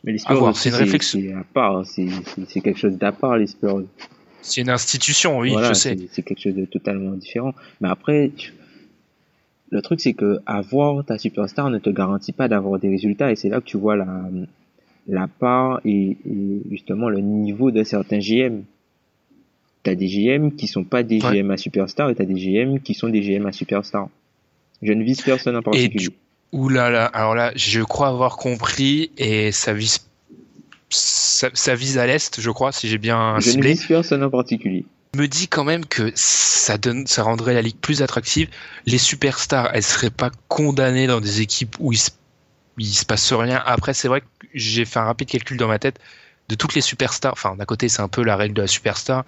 Mais 0.03 0.13
les 0.13 0.17
Spurs, 0.17 0.57
c'est 0.57 0.69
une 0.69 0.75
réflexion. 0.75 1.19
C'est, 1.85 2.07
c'est 2.49 2.61
quelque 2.61 2.79
chose 2.79 2.97
d'à 2.97 3.13
part, 3.13 3.37
les 3.37 3.47
Spurs. 3.47 3.83
C'est 4.41 4.61
une 4.61 4.69
institution, 4.69 5.39
oui, 5.39 5.53
je 5.69 5.73
sais. 5.73 5.97
C'est 6.11 6.23
quelque 6.23 6.41
chose 6.41 6.55
de 6.55 6.65
totalement 6.65 7.11
différent. 7.11 7.53
Mais 7.81 7.89
après, 7.89 8.31
le 9.69 9.81
truc, 9.81 9.99
c'est 9.99 10.13
que 10.13 10.39
avoir 10.45 11.03
ta 11.05 11.17
superstar 11.17 11.69
ne 11.69 11.79
te 11.79 11.89
garantit 11.89 12.31
pas 12.31 12.47
d'avoir 12.47 12.79
des 12.79 12.89
résultats, 12.89 13.31
et 13.31 13.35
c'est 13.35 13.49
là 13.49 13.59
que 13.59 13.65
tu 13.65 13.77
vois 13.77 13.95
la, 13.97 14.29
la 15.07 15.27
part 15.27 15.81
et, 15.83 16.17
et 16.25 16.61
justement 16.69 17.09
le 17.09 17.19
niveau 17.19 17.71
de 17.71 17.83
certains 17.83 18.19
GM. 18.19 18.63
T'as 19.83 19.95
des 19.95 20.07
GM 20.07 20.51
qui 20.55 20.67
sont 20.67 20.83
pas 20.83 21.03
des 21.03 21.21
Ouais. 21.23 21.41
GM 21.41 21.51
à 21.51 21.57
superstar, 21.57 22.09
et 22.09 22.15
t'as 22.15 22.25
des 22.25 22.35
GM 22.35 22.79
qui 22.79 22.93
sont 22.93 23.09
des 23.09 23.21
GM 23.21 23.45
à 23.45 23.51
superstar. 23.51 24.09
Je 24.81 24.93
ne 24.93 25.03
vise 25.03 25.21
personne 25.21 25.55
en 25.55 25.61
particulier. 25.61 26.07
du- 26.07 26.11
Ouh 26.53 26.69
là 26.69 26.89
là, 26.89 27.05
alors 27.07 27.35
là, 27.35 27.51
je 27.55 27.81
crois 27.81 28.07
avoir 28.07 28.37
compris 28.37 29.11
et 29.17 29.51
ça 29.51 29.73
vise, 29.73 30.07
ça, 31.37 31.49
ça 31.53 31.75
vise 31.75 31.99
à 31.99 32.07
l'est, 32.07 32.41
je 32.41 32.49
crois, 32.49 32.71
si 32.71 32.89
j'ai 32.89 32.97
bien 32.97 33.35
Je 33.39 33.47
ne 33.49 33.51
ciblé. 33.51 33.69
vise 33.73 33.85
personne 33.85 34.23
en 34.23 34.29
particulier. 34.31 34.85
me 35.15 35.27
dit 35.27 35.47
quand 35.47 35.63
même 35.63 35.85
que 35.85 36.11
ça 36.15 36.79
donne, 36.79 37.05
ça 37.05 37.21
rendrait 37.21 37.53
la 37.53 37.61
ligue 37.61 37.77
plus 37.77 38.01
attractive. 38.01 38.49
Les 38.87 38.97
superstars, 38.97 39.69
elles 39.71 39.83
seraient 39.83 40.09
pas 40.09 40.31
condamnées 40.47 41.05
dans 41.05 41.21
des 41.21 41.41
équipes 41.41 41.75
où 41.79 41.93
il 41.93 41.99
se, 41.99 42.09
il 42.79 42.87
se 42.87 43.05
passe 43.05 43.31
rien. 43.33 43.61
Après, 43.67 43.93
c'est 43.93 44.07
vrai 44.07 44.21
que 44.21 44.25
j'ai 44.55 44.83
fait 44.83 44.97
un 44.97 45.03
rapide 45.03 45.29
calcul 45.29 45.57
dans 45.57 45.67
ma 45.67 45.77
tête 45.77 45.99
de 46.49 46.55
toutes 46.55 46.73
les 46.73 46.81
superstars. 46.81 47.33
Enfin, 47.33 47.55
d'un 47.55 47.65
côté, 47.65 47.87
c'est 47.87 48.01
un 48.01 48.07
peu 48.07 48.23
la 48.23 48.35
règle 48.35 48.55
de 48.55 48.61
la 48.63 48.67
superstar. 48.67 49.23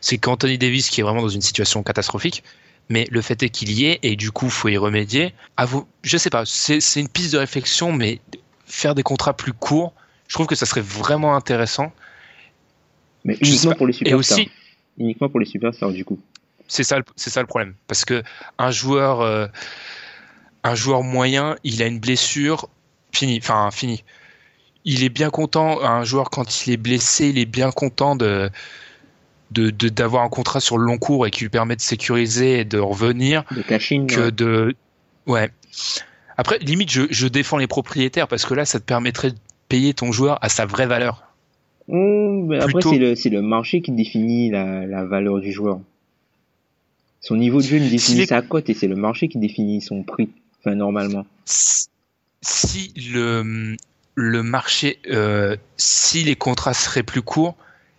C'est 0.00 0.16
qu'Anthony 0.16 0.56
Davis 0.56 0.88
qui 0.88 1.00
est 1.00 1.04
vraiment 1.04 1.20
dans 1.20 1.28
une 1.28 1.42
situation 1.42 1.82
catastrophique. 1.82 2.44
Mais 2.88 3.06
le 3.10 3.20
fait 3.20 3.42
est 3.42 3.50
qu'il 3.50 3.70
y 3.72 3.84
est 3.84 3.98
et 4.02 4.16
du 4.16 4.30
coup, 4.30 4.48
faut 4.48 4.68
y 4.68 4.78
remédier. 4.78 5.34
À 5.58 5.66
vous, 5.66 5.86
je 6.02 6.16
sais 6.16 6.30
pas, 6.30 6.44
c'est 6.46 6.80
une 6.96 7.08
piste 7.08 7.34
de 7.34 7.38
réflexion, 7.38 7.92
mais 7.92 8.20
faire 8.64 8.94
des 8.94 9.02
contrats 9.02 9.36
plus 9.36 9.52
courts, 9.52 9.92
je 10.28 10.34
trouve 10.34 10.46
que 10.46 10.54
ça 10.54 10.66
serait 10.66 10.80
vraiment 10.80 11.36
intéressant. 11.36 11.92
Mais 13.24 13.36
uniquement 13.40 13.74
pour 13.74 13.86
les 13.86 13.92
Et 13.92 13.96
superstars. 13.98 14.18
aussi, 14.38 14.50
Uniquement 14.98 15.28
pour 15.28 15.40
les 15.40 15.46
superstars, 15.46 15.90
du 15.92 16.04
coup. 16.04 16.18
C'est 16.68 16.82
ça, 16.84 16.96
le- 16.98 17.04
c'est 17.16 17.30
ça 17.30 17.40
le 17.40 17.46
problème. 17.46 17.74
Parce 17.86 18.04
que 18.04 18.22
un 18.58 18.70
joueur, 18.70 19.20
euh, 19.20 19.46
un 20.64 20.74
joueur 20.74 21.02
moyen, 21.02 21.56
il 21.64 21.82
a 21.82 21.86
une 21.86 22.00
blessure, 22.00 22.68
fini, 23.12 23.38
enfin 23.42 23.70
fini. 23.70 24.04
Il 24.84 25.04
est 25.04 25.08
bien 25.10 25.30
content. 25.30 25.82
Un 25.82 26.04
joueur 26.04 26.30
quand 26.30 26.66
il 26.66 26.72
est 26.72 26.76
blessé, 26.76 27.28
il 27.28 27.38
est 27.38 27.44
bien 27.46 27.70
content 27.72 28.16
de 28.16 28.50
d'avoir 29.52 30.24
un 30.24 30.28
contrat 30.28 30.58
sur 30.60 30.76
le 30.76 30.84
long 30.84 30.98
cours 30.98 31.26
et 31.26 31.30
qui 31.30 31.42
lui 31.42 31.48
permet 31.50 31.76
de 31.76 31.80
sécuriser 31.80 32.60
et 32.60 32.64
de 32.64 32.78
revenir 32.78 33.44
De 33.52 33.62
cachine. 33.62 34.06
que 34.08 34.28
de 34.30 34.74
ouais. 35.26 35.50
Après, 36.36 36.58
limite, 36.58 36.90
je, 36.90 37.02
je 37.10 37.28
défends 37.28 37.56
les 37.56 37.68
propriétaires 37.68 38.26
parce 38.28 38.44
que 38.44 38.54
là, 38.54 38.64
ça 38.64 38.80
te 38.80 38.84
permettrait 38.84 39.30
de 39.30 39.36
payer 39.68 39.94
ton 39.94 40.12
joueur 40.12 40.38
à 40.42 40.48
sa 40.48 40.66
vraie 40.66 40.86
valeur. 40.86 41.22
Oh, 41.88 42.44
mais 42.48 42.58
après, 42.58 42.82
c'est 43.14 43.30
le, 43.30 43.42
marché 43.42 43.80
qui 43.80 43.92
définit 43.92 44.50
la, 44.50 44.86
la 44.86 45.04
valeur 45.04 45.40
du 45.40 45.52
joueur. 45.52 45.80
Son 47.20 47.36
niveau 47.36 47.60
de 47.60 47.66
jeu 47.66 47.80
définit 47.80 48.20
les- 48.20 48.26
sa 48.26 48.42
cote 48.42 48.68
et 48.70 48.74
c'est 48.74 48.88
le 48.88 48.96
marché 48.96 49.28
qui 49.28 49.38
définit 49.38 49.80
son 49.80 50.02
prix. 50.02 50.28
Enfin, 50.60 50.74
normalement. 50.74 51.26
si 51.44 51.86
si 52.42 52.92
le, 53.12 53.76
le 54.14 54.42
marché, 54.42 55.00
euh, 55.10 55.56
si 55.76 56.22
les 56.22 56.36
contrats 56.36 56.74
seraient 56.74 57.02
plus 57.02 57.22
courts, 57.22 57.56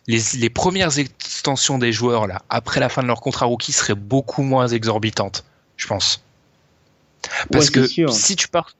les, 0.07 0.19
les 0.37 0.49
premières 0.49 0.97
extensions 0.99 1.77
des 1.77 1.91
joueurs 1.91 2.27
là, 2.27 2.41
après 2.49 2.79
la 2.79 2.87
fin 2.87 3.01
de 3.01 3.07
leur 3.07 3.19
contrat 3.19 3.45
rookie, 3.45 3.73
seraient 3.73 3.95
beaucoup 3.95 4.43
moins 4.43 4.67
exorbitantes, 4.67 5.43
je 5.75 5.87
pense. 5.87 6.23
Parce 7.51 7.65
Ouais, 7.67 7.71
que 7.73 7.87
sûr. 7.87 8.09
si 8.13 8.37
tu 8.37 8.47
pars, 8.47 8.73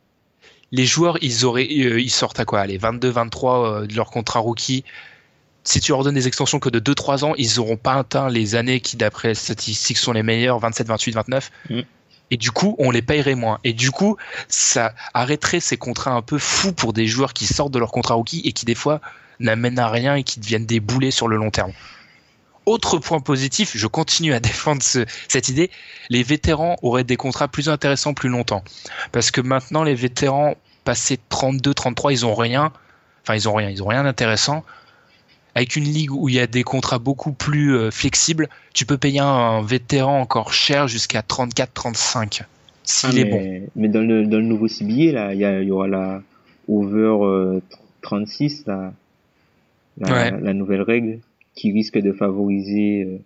les 0.72 0.86
joueurs, 0.86 1.18
ils 1.22 1.46
auraient, 1.46 1.68
euh, 1.70 2.02
ils 2.02 2.12
sortent 2.12 2.40
à 2.40 2.46
quoi 2.46 2.60
Allez, 2.60 2.78
22, 2.78 3.10
23 3.10 3.82
euh, 3.82 3.88
de 3.88 3.96
leur 3.96 4.10
contrat 4.10 4.40
rookie. 4.40 4.84
Si 5.64 5.80
tu 5.80 5.92
leur 5.92 6.04
donnes 6.04 6.16
des 6.16 6.28
extensions 6.28 6.60
que 6.60 6.70
de 6.70 6.80
2-3 6.80 7.26
ans, 7.26 7.34
ils 7.38 7.58
n'auront 7.58 7.78
pas 7.78 7.96
atteint 7.96 8.30
les 8.30 8.56
années 8.56 8.80
qui, 8.80 8.96
d'après 8.96 9.30
les 9.30 9.36
statistiques, 9.36 9.98
sont 9.98 10.14
les 10.14 10.24
meilleures, 10.24 10.60
27, 10.60 10.88
28, 10.88 11.12
29. 11.14 11.52
Mm. 11.70 11.80
Et 12.32 12.38
du 12.38 12.52
coup, 12.52 12.76
on 12.78 12.92
les 12.92 13.02
payerait 13.02 13.36
moins. 13.36 13.60
Et 13.64 13.74
du 13.74 13.92
coup, 13.92 14.18
ça 14.50 14.94
arrêterait 15.14 15.60
ces 15.60 15.78
contrats 15.78 16.12
un 16.12 16.22
peu 16.22 16.38
fous 16.38 16.74
pour 16.74 16.94
des 16.94 17.08
joueurs 17.08 17.34
qui 17.34 17.46
sortent 17.46 17.72
de 17.72 17.80
leur 17.80 17.92
contrat 17.92 18.16
rookie 18.16 18.42
et 18.44 18.52
qui, 18.52 18.66
des 18.66 18.76
fois, 18.76 19.02
n'amènent 19.40 19.80
à 19.80 19.90
rien 19.90 20.16
et 20.16 20.24
qui 20.24 20.40
deviennent 20.40 20.66
des 20.66 20.80
boulets 20.80 21.12
sur 21.12 21.28
le 21.28 21.38
long 21.38 21.52
terme. 21.52 21.72
Autre 22.68 22.98
point 23.00 23.22
positif, 23.22 23.72
je 23.76 23.88
continue 23.88 24.34
à 24.34 24.40
défendre 24.52 24.84
ce- 24.84 25.06
cette 25.30 25.48
idée, 25.50 25.72
les 26.10 26.22
vétérans 26.22 26.76
auraient 26.82 27.04
des 27.06 27.16
contrats 27.16 27.48
plus 27.48 27.70
intéressants 27.70 28.14
plus 28.14 28.30
longtemps. 28.30 28.64
Parce 29.12 29.32
que 29.32 29.42
maintenant, 29.42 29.84
les 29.84 29.96
vétérans, 29.96 30.56
passés 30.84 31.18
32, 31.30 31.74
33, 31.74 32.12
ils 32.12 32.26
ont 32.26 32.36
rien. 32.36 32.72
Enfin, 33.24 33.36
ils 33.36 33.48
ont 33.50 33.54
rien, 33.54 33.70
ils 33.70 33.82
ont 33.84 33.88
rien 33.88 34.04
d'intéressant. 34.04 34.64
Avec 35.56 35.76
une 35.76 35.86
ligue 35.86 36.12
où 36.12 36.30
il 36.30 36.36
y 36.36 36.40
a 36.40 36.46
des 36.46 36.64
contrats 36.64 37.00
beaucoup 37.00 37.32
plus 37.32 37.76
euh, 37.76 37.90
flexibles, 37.90 38.48
tu 38.74 38.86
peux 38.86 38.98
payer 38.98 39.20
un 39.22 39.62
vétéran 39.64 40.20
encore 40.22 40.54
cher 40.54 40.88
jusqu'à 40.88 41.22
34, 41.24 41.74
35. 41.74 42.44
S'il 42.84 43.10
Ah, 43.10 43.14
est 43.22 43.24
mais, 43.24 43.30
bon. 43.60 43.68
mais 43.76 43.88
dans 43.88 44.02
le, 44.02 44.26
dans 44.28 44.38
le 44.38 44.44
nouveau 44.44 44.68
CBA, 44.68 45.12
là, 45.14 45.34
il 45.34 45.40
y, 45.68 45.72
aura 45.72 45.88
la 45.88 46.22
over 46.70 47.18
euh, 47.26 47.60
36, 48.02 48.64
la, 48.68 48.94
la, 50.00 50.12
Ouais. 50.14 50.32
la 50.42 50.54
nouvelle 50.54 50.84
règle 50.84 51.20
qui 51.58 51.72
risque 51.72 51.98
de 51.98 52.12
favoriser 52.14 53.04
euh, 53.04 53.18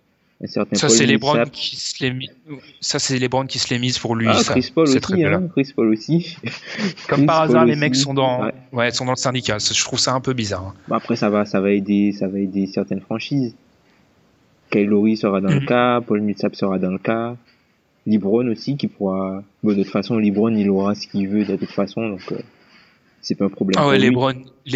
un 0.42 0.46
certain 0.48 0.76
Ça, 0.76 0.88
c'est 0.88 1.06
les. 1.06 1.18
Browns 1.18 1.48
qui 1.50 1.76
se 1.76 2.02
les 2.02 2.12
mis- 2.12 2.28
Ça, 2.80 2.98
c'est 2.98 3.18
les 3.18 3.28
Browns 3.28 3.46
qui 3.46 3.58
se 3.60 3.72
les 3.72 3.78
misent 3.78 3.98
pour 3.98 4.16
lui. 4.16 4.26
Ah, 4.28 4.34
ça, 4.42 4.52
Chris 4.54 4.72
Paul 4.74 4.88
aussi, 4.88 5.24
hein, 5.24 5.48
Chris 5.52 5.72
Paul 5.76 5.88
aussi. 5.92 6.36
Comme 7.08 7.18
Chris 7.18 7.26
par 7.26 7.40
Paul 7.46 7.50
hasard, 7.50 7.64
les 7.66 7.76
mecs 7.76 7.94
sont 7.94 8.14
dans, 8.14 8.44
Ouais. 8.46 8.52
ouais, 8.72 8.90
sont 8.90 9.04
dans 9.04 9.12
le 9.12 9.16
syndicat. 9.16 9.58
Je 9.58 9.84
trouve 9.84 9.98
ça 10.00 10.12
un 10.14 10.20
peu 10.20 10.32
bizarre. 10.32 10.74
hein. 10.90 10.94
Après, 10.94 11.14
ça 11.14 11.30
va, 11.30 11.44
ça 11.44 11.60
va 11.60 11.70
aider, 11.70 12.12
ça 12.12 12.26
va 12.26 12.38
aider 12.40 12.66
certaines 12.66 13.00
franchises. 13.00 13.54
Kyle 14.70 14.86
Lowry 14.86 15.16
sera 15.16 15.40
dans 15.40 15.50
le 15.50 15.60
Mhm. 15.60 15.66
cas, 15.66 16.00
Paul 16.00 16.22
Millsap 16.22 16.54
sera 16.56 16.78
dans 16.78 16.90
le 16.90 16.98
cas. 16.98 17.36
Libron 18.06 18.48
aussi, 18.48 18.76
qui 18.76 18.88
pourra, 18.88 19.44
bon, 19.62 19.70
de 19.74 19.82
toute 19.82 19.92
façon, 19.92 20.18
Libron, 20.18 20.48
il 20.56 20.68
aura 20.70 20.94
ce 20.96 21.06
qu'il 21.06 21.28
veut 21.28 21.44
de 21.44 21.54
toute 21.56 21.70
façon, 21.70 22.08
donc, 22.08 22.20
euh, 22.32 22.38
c'est 23.22 23.34
pas 23.36 23.46
un 23.46 23.48
problème. 23.48 23.80
Ah 23.82 23.88
ouais, 23.88 23.98
les 23.98 24.10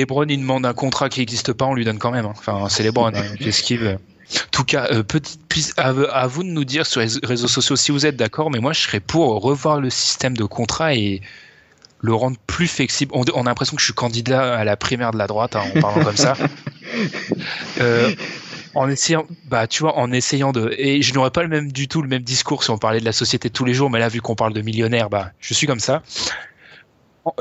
Browns, 0.07 0.31
ils 0.31 0.39
demandent 0.41 0.65
un 0.67 0.73
contrat 0.73 1.09
qui 1.09 1.21
n'existe 1.21 1.53
pas, 1.53 1.67
on 1.67 1.75
lui 1.75 1.85
donne 1.85 1.99
quand 1.99 2.13
même. 2.13 2.25
hein. 2.25 2.33
Enfin, 2.37 2.69
c'est 2.69 2.83
les 2.83 2.91
hein. 2.97 3.13
qu'est-ce 3.39 3.63
qu'ils 3.63 3.79
veulent. 3.79 3.99
En 4.35 4.51
tout 4.51 4.65
cas, 4.65 4.89
euh, 4.91 5.03
petite 5.03 5.41
piste, 5.49 5.75
à, 5.79 5.89
à 5.91 6.27
vous 6.27 6.43
de 6.43 6.49
nous 6.49 6.65
dire 6.65 6.87
sur 6.87 7.01
les 7.01 7.09
réseaux 7.23 7.47
sociaux 7.49 7.77
si 7.77 7.93
vous 7.93 8.07
êtes 8.07 8.17
d'accord, 8.17 8.51
mais 8.51 8.59
moi 8.59 8.73
je 8.73 8.81
serais 8.81 8.99
pour 8.99 9.41
revoir 9.41 9.81
le 9.81 9.91
système 9.91 10.37
de 10.37 10.45
contrat 10.45 10.95
et 10.95 11.21
le 12.01 12.15
rendre 12.15 12.37
plus 12.47 12.67
flexible. 12.67 13.13
On, 13.15 13.25
on 13.35 13.43
a 13.43 13.45
l'impression 13.45 13.77
que 13.77 13.81
je 13.81 13.87
suis 13.87 13.95
candidat 13.95 14.57
à 14.57 14.65
la 14.65 14.77
primaire 14.77 15.13
de 15.13 15.19
la 15.19 15.27
droite 15.29 15.55
hein, 15.55 15.63
en 15.77 15.81
parlant 15.81 16.03
comme 16.05 16.17
ça. 16.17 16.35
Euh, 17.81 18.15
en 18.75 18.89
essayant, 18.89 19.27
bah 19.49 19.67
tu 19.67 19.83
vois, 19.83 19.99
en 19.99 20.13
essayant 20.13 20.53
de, 20.53 20.73
et 20.79 21.03
je 21.03 21.13
n'aurais 21.15 21.31
pas 21.31 21.43
le 21.43 21.49
même 21.49 21.73
du 21.73 21.89
tout 21.89 22.01
le 22.01 22.09
même 22.09 22.23
discours 22.23 22.63
si 22.63 22.71
on 22.71 22.79
parlait 22.79 23.01
de 23.01 23.05
la 23.05 23.13
société 23.13 23.49
de 23.49 23.53
tous 23.55 23.65
les 23.65 23.75
jours, 23.75 23.91
mais 23.91 23.99
là 23.99 24.09
vu 24.09 24.21
qu'on 24.21 24.35
parle 24.37 24.53
de 24.55 24.61
millionnaires, 24.63 25.11
bah 25.11 25.33
je 25.41 25.53
suis 25.53 25.67
comme 25.67 25.81
ça. 25.81 26.03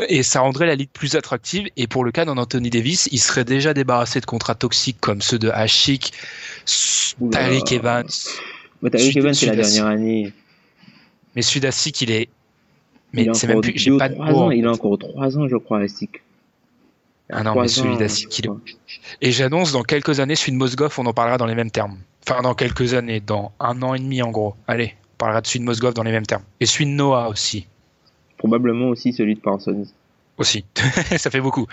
Et 0.09 0.23
ça 0.23 0.41
rendrait 0.41 0.65
la 0.65 0.75
ligue 0.75 0.89
plus 0.91 1.15
attractive. 1.15 1.67
Et 1.77 1.87
pour 1.87 2.03
le 2.03 2.11
cas 2.11 2.25
d'un 2.25 2.37
Anthony 2.37 2.69
Davis, 2.69 3.07
il 3.11 3.19
serait 3.19 3.45
déjà 3.45 3.73
débarrassé 3.73 4.19
de 4.19 4.25
contrats 4.25 4.55
toxiques 4.55 4.99
comme 4.99 5.21
ceux 5.21 5.37
de 5.37 5.49
Hashik, 5.49 6.13
Oula. 7.19 7.39
Tariq 7.39 7.75
Evans. 7.75 8.07
Mais 8.81 8.89
Tariq 8.89 9.17
Evans, 9.17 9.33
c'est 9.33 9.45
la 9.45 9.55
dernière 9.55 9.85
année. 9.85 10.33
Mais 11.35 11.41
Sudasik, 11.41 12.01
il 12.01 12.11
est. 12.11 12.29
Mais 13.13 13.23
il 13.23 13.29
a 13.29 13.33
c'est 13.33 13.47
même 13.47 13.57
encore 13.57 13.71
plus. 13.71 13.79
J'ai 13.79 13.97
pas 13.97 14.09
de 14.09 14.15
ans, 14.15 14.51
il 14.51 14.65
a 14.65 14.71
encore 14.71 14.97
trois 14.97 15.37
ans, 15.37 15.47
je 15.47 15.57
crois, 15.57 15.79
Astic. 15.79 16.21
Ah 17.31 17.43
non, 17.43 17.59
mais 17.59 17.67
celui 17.67 17.97
d'Asik, 17.97 18.37
il 18.39 18.45
est. 18.47 18.51
Et 19.21 19.31
j'annonce 19.31 19.71
dans 19.71 19.83
quelques 19.83 20.19
années, 20.19 20.35
celui 20.35 20.51
de 20.51 20.57
Mosgov, 20.57 20.93
on 20.97 21.05
en 21.05 21.13
parlera 21.13 21.37
dans 21.37 21.47
les 21.47 21.55
mêmes 21.55 21.71
termes. 21.71 21.97
Enfin, 22.27 22.41
dans 22.41 22.53
quelques 22.53 22.93
années, 22.93 23.19
dans 23.19 23.51
un 23.59 23.81
an 23.81 23.93
et 23.93 23.99
demi 23.99 24.21
en 24.21 24.31
gros. 24.31 24.55
Allez, 24.67 24.95
on 25.13 25.17
parlera 25.17 25.41
de 25.41 25.47
celui 25.47 25.59
de 25.59 25.65
Mosgov 25.65 25.93
dans 25.93 26.03
les 26.03 26.11
mêmes 26.11 26.25
termes. 26.25 26.43
Et 26.59 26.65
celui 26.65 26.85
de 26.85 26.91
Noah 26.91 27.29
aussi. 27.29 27.67
Probablement 28.45 28.89
aussi 28.89 29.11
celui 29.11 29.33
de 29.33 29.39
Parsons. 29.39 29.87
Aussi. 30.37 30.65
ça 31.17 31.31
fait 31.31 31.41
beaucoup. 31.41 31.65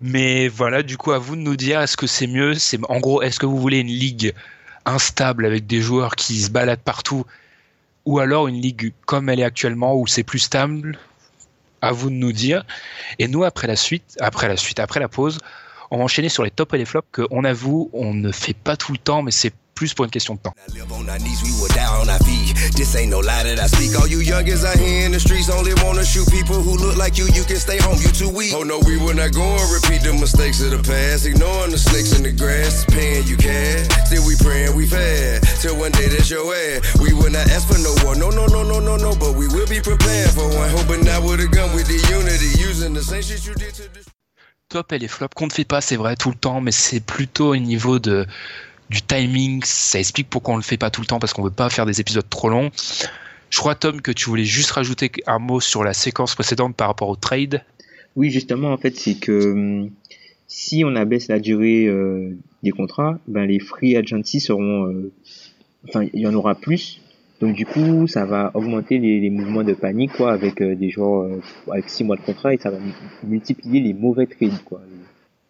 Mais 0.00 0.48
voilà, 0.48 0.82
du 0.82 0.96
coup, 0.96 1.12
à 1.12 1.18
vous 1.18 1.36
de 1.36 1.42
nous 1.42 1.54
dire, 1.54 1.82
est-ce 1.82 1.98
que 1.98 2.06
c'est 2.06 2.26
mieux 2.26 2.54
C'est 2.54 2.78
En 2.88 2.98
gros, 2.98 3.20
est-ce 3.20 3.38
que 3.38 3.44
vous 3.44 3.58
voulez 3.58 3.80
une 3.80 3.88
ligue 3.88 4.32
instable 4.86 5.44
avec 5.44 5.66
des 5.66 5.82
joueurs 5.82 6.16
qui 6.16 6.40
se 6.40 6.50
baladent 6.50 6.80
partout 6.80 7.26
ou 8.06 8.20
alors 8.20 8.48
une 8.48 8.58
ligue 8.58 8.94
comme 9.04 9.28
elle 9.28 9.38
est 9.38 9.44
actuellement 9.44 9.94
où 9.96 10.06
c'est 10.06 10.22
plus 10.22 10.38
stable? 10.38 10.98
À 11.82 11.92
vous 11.92 12.08
de 12.08 12.14
nous 12.14 12.32
dire. 12.32 12.64
Et 13.18 13.28
nous, 13.28 13.44
après 13.44 13.66
la 13.66 13.76
suite, 13.76 14.16
après 14.18 14.48
la 14.48 14.56
suite, 14.56 14.80
après 14.80 14.98
la 14.98 15.08
pause, 15.08 15.40
on 15.90 15.98
va 15.98 16.04
enchaîner 16.04 16.30
sur 16.30 16.42
les 16.42 16.50
tops 16.50 16.72
et 16.72 16.78
les 16.78 16.86
flops 16.86 17.08
que, 17.12 17.26
on 17.30 17.44
avoue, 17.44 17.90
on 17.92 18.14
ne 18.14 18.32
fait 18.32 18.56
pas 18.56 18.78
tout 18.78 18.92
le 18.92 18.98
temps, 18.98 19.20
mais 19.20 19.30
c'est 19.30 19.52
plus 19.76 19.94
pour 19.94 20.06
une 20.06 20.10
question 20.10 20.34
de 20.34 20.40
temps. 20.40 20.54
I 20.66 20.72
live 20.72 20.90
on 20.90 21.06
our 21.08 21.18
knees, 21.20 21.38
we 21.44 21.52
were 21.60 21.68
down 21.76 22.00
on 22.00 22.08
our 22.08 22.18
feet. 22.24 22.56
This 22.74 22.96
ain't 22.96 23.10
no 23.10 23.20
lie 23.20 23.44
that 23.44 23.60
I 23.60 23.68
speak. 23.68 23.94
All 24.00 24.08
you 24.08 24.24
youngins 24.24 24.64
out 24.64 24.80
here 24.80 25.04
in 25.04 25.12
the 25.12 25.20
streets 25.20 25.48
only 25.52 25.74
wanna 25.84 26.04
shoot 26.04 26.26
people 26.32 26.56
who 26.56 26.80
look 26.80 26.96
like 26.96 27.16
you. 27.18 27.28
You 27.36 27.44
can 27.44 27.60
stay 27.60 27.76
home, 27.78 28.00
you 28.00 28.08
too 28.08 28.32
weak. 28.32 28.56
Oh 28.56 28.64
no, 28.64 28.80
we 28.88 28.96
will 28.96 29.14
not 29.14 29.36
go 29.36 29.44
and 29.44 29.68
repeat 29.70 30.02
the 30.02 30.16
mistakes 30.16 30.64
of 30.64 30.72
the 30.72 30.80
past. 30.82 31.26
Ignoring 31.26 31.70
the 31.70 31.78
snakes 31.78 32.16
in 32.16 32.24
the 32.24 32.32
grass, 32.32 32.88
paying 32.88 33.28
you 33.28 33.36
cash. 33.36 33.86
Still 34.08 34.24
we 34.26 34.34
praying 34.40 34.74
we 34.74 34.88
fair. 34.88 35.38
Till 35.60 35.76
one 35.76 35.92
day 35.92 36.08
that's 36.08 36.32
your 36.32 36.48
ass. 36.48 36.96
We 36.98 37.12
will 37.12 37.30
not 37.30 37.46
ask 37.52 37.68
for 37.68 37.78
no 37.78 37.92
one. 38.08 38.18
No, 38.18 38.32
no, 38.32 38.48
no, 38.48 38.64
no, 38.64 38.80
no, 38.80 38.96
no. 38.96 39.12
But 39.14 39.36
we 39.36 39.46
will 39.46 39.68
be 39.68 39.84
prepared 39.84 40.32
for 40.32 40.48
one. 40.48 40.72
Hoping 40.72 41.04
not 41.04 41.22
with 41.22 41.44
a 41.44 41.48
gun, 41.52 41.76
with 41.76 41.86
the 41.86 42.00
unity. 42.08 42.48
Using 42.56 42.96
the 42.96 43.04
same 43.04 43.22
shit 43.22 43.44
you 43.46 43.54
did 43.54 43.76
to 43.76 43.92
this. 43.92 44.08
top 44.68 44.92
et 44.92 44.98
les 44.98 45.08
flops 45.08 45.34
qu'on 45.34 45.46
ne 45.46 45.52
fait 45.52 45.64
pas, 45.64 45.80
c'est 45.80 45.96
vrai, 45.96 46.16
tout 46.16 46.30
le 46.30 46.36
temps, 46.36 46.60
mais 46.60 46.72
c'est 46.72 47.00
plutôt 47.00 47.52
au 47.52 47.56
niveau 47.56 47.98
de, 47.98 48.26
du 48.90 49.02
timing. 49.02 49.62
Ça 49.64 49.98
explique 49.98 50.28
pourquoi 50.28 50.54
on 50.54 50.56
le 50.56 50.62
fait 50.62 50.76
pas 50.76 50.90
tout 50.90 51.00
le 51.00 51.06
temps, 51.06 51.18
parce 51.18 51.32
qu'on 51.32 51.42
veut 51.42 51.50
pas 51.50 51.70
faire 51.70 51.86
des 51.86 52.00
épisodes 52.00 52.28
trop 52.28 52.48
longs. 52.48 52.70
Je 53.50 53.58
crois, 53.58 53.74
Tom, 53.74 54.00
que 54.00 54.12
tu 54.12 54.26
voulais 54.26 54.44
juste 54.44 54.70
rajouter 54.72 55.10
un 55.26 55.38
mot 55.38 55.60
sur 55.60 55.84
la 55.84 55.92
séquence 55.92 56.34
précédente 56.34 56.74
par 56.74 56.88
rapport 56.88 57.08
au 57.08 57.16
trade. 57.16 57.62
Oui, 58.16 58.30
justement, 58.30 58.72
en 58.72 58.76
fait, 58.76 58.96
c'est 58.96 59.18
que 59.18 59.52
hum, 59.52 59.90
si 60.46 60.84
on 60.84 60.96
abaisse 60.96 61.28
la 61.28 61.38
durée 61.38 61.86
euh, 61.86 62.36
des 62.62 62.70
contrats, 62.70 63.18
ben 63.28 63.46
les 63.46 63.58
free 63.58 63.96
agency 63.96 64.40
seront, 64.40 64.86
euh, 64.86 65.12
enfin, 65.88 66.06
il 66.12 66.20
y 66.20 66.26
en 66.26 66.34
aura 66.34 66.54
plus. 66.54 67.00
Donc 67.40 67.54
du 67.54 67.66
coup, 67.66 68.06
ça 68.06 68.24
va 68.24 68.50
augmenter 68.54 68.98
les, 68.98 69.28
mouvements 69.30 69.62
de 69.62 69.74
panique, 69.74 70.12
quoi, 70.12 70.32
avec 70.32 70.62
euh, 70.62 70.74
des 70.74 70.94
euh, 70.96 71.40
avec 71.70 71.90
six 71.90 72.02
mois 72.02 72.16
de 72.16 72.22
contrat 72.22 72.54
et 72.54 72.58
ça 72.58 72.70
va 72.70 72.78
multiplier 73.24 73.80
les 73.80 73.92
mauvais 73.92 74.26
trades, 74.26 74.62
quoi. 74.64 74.80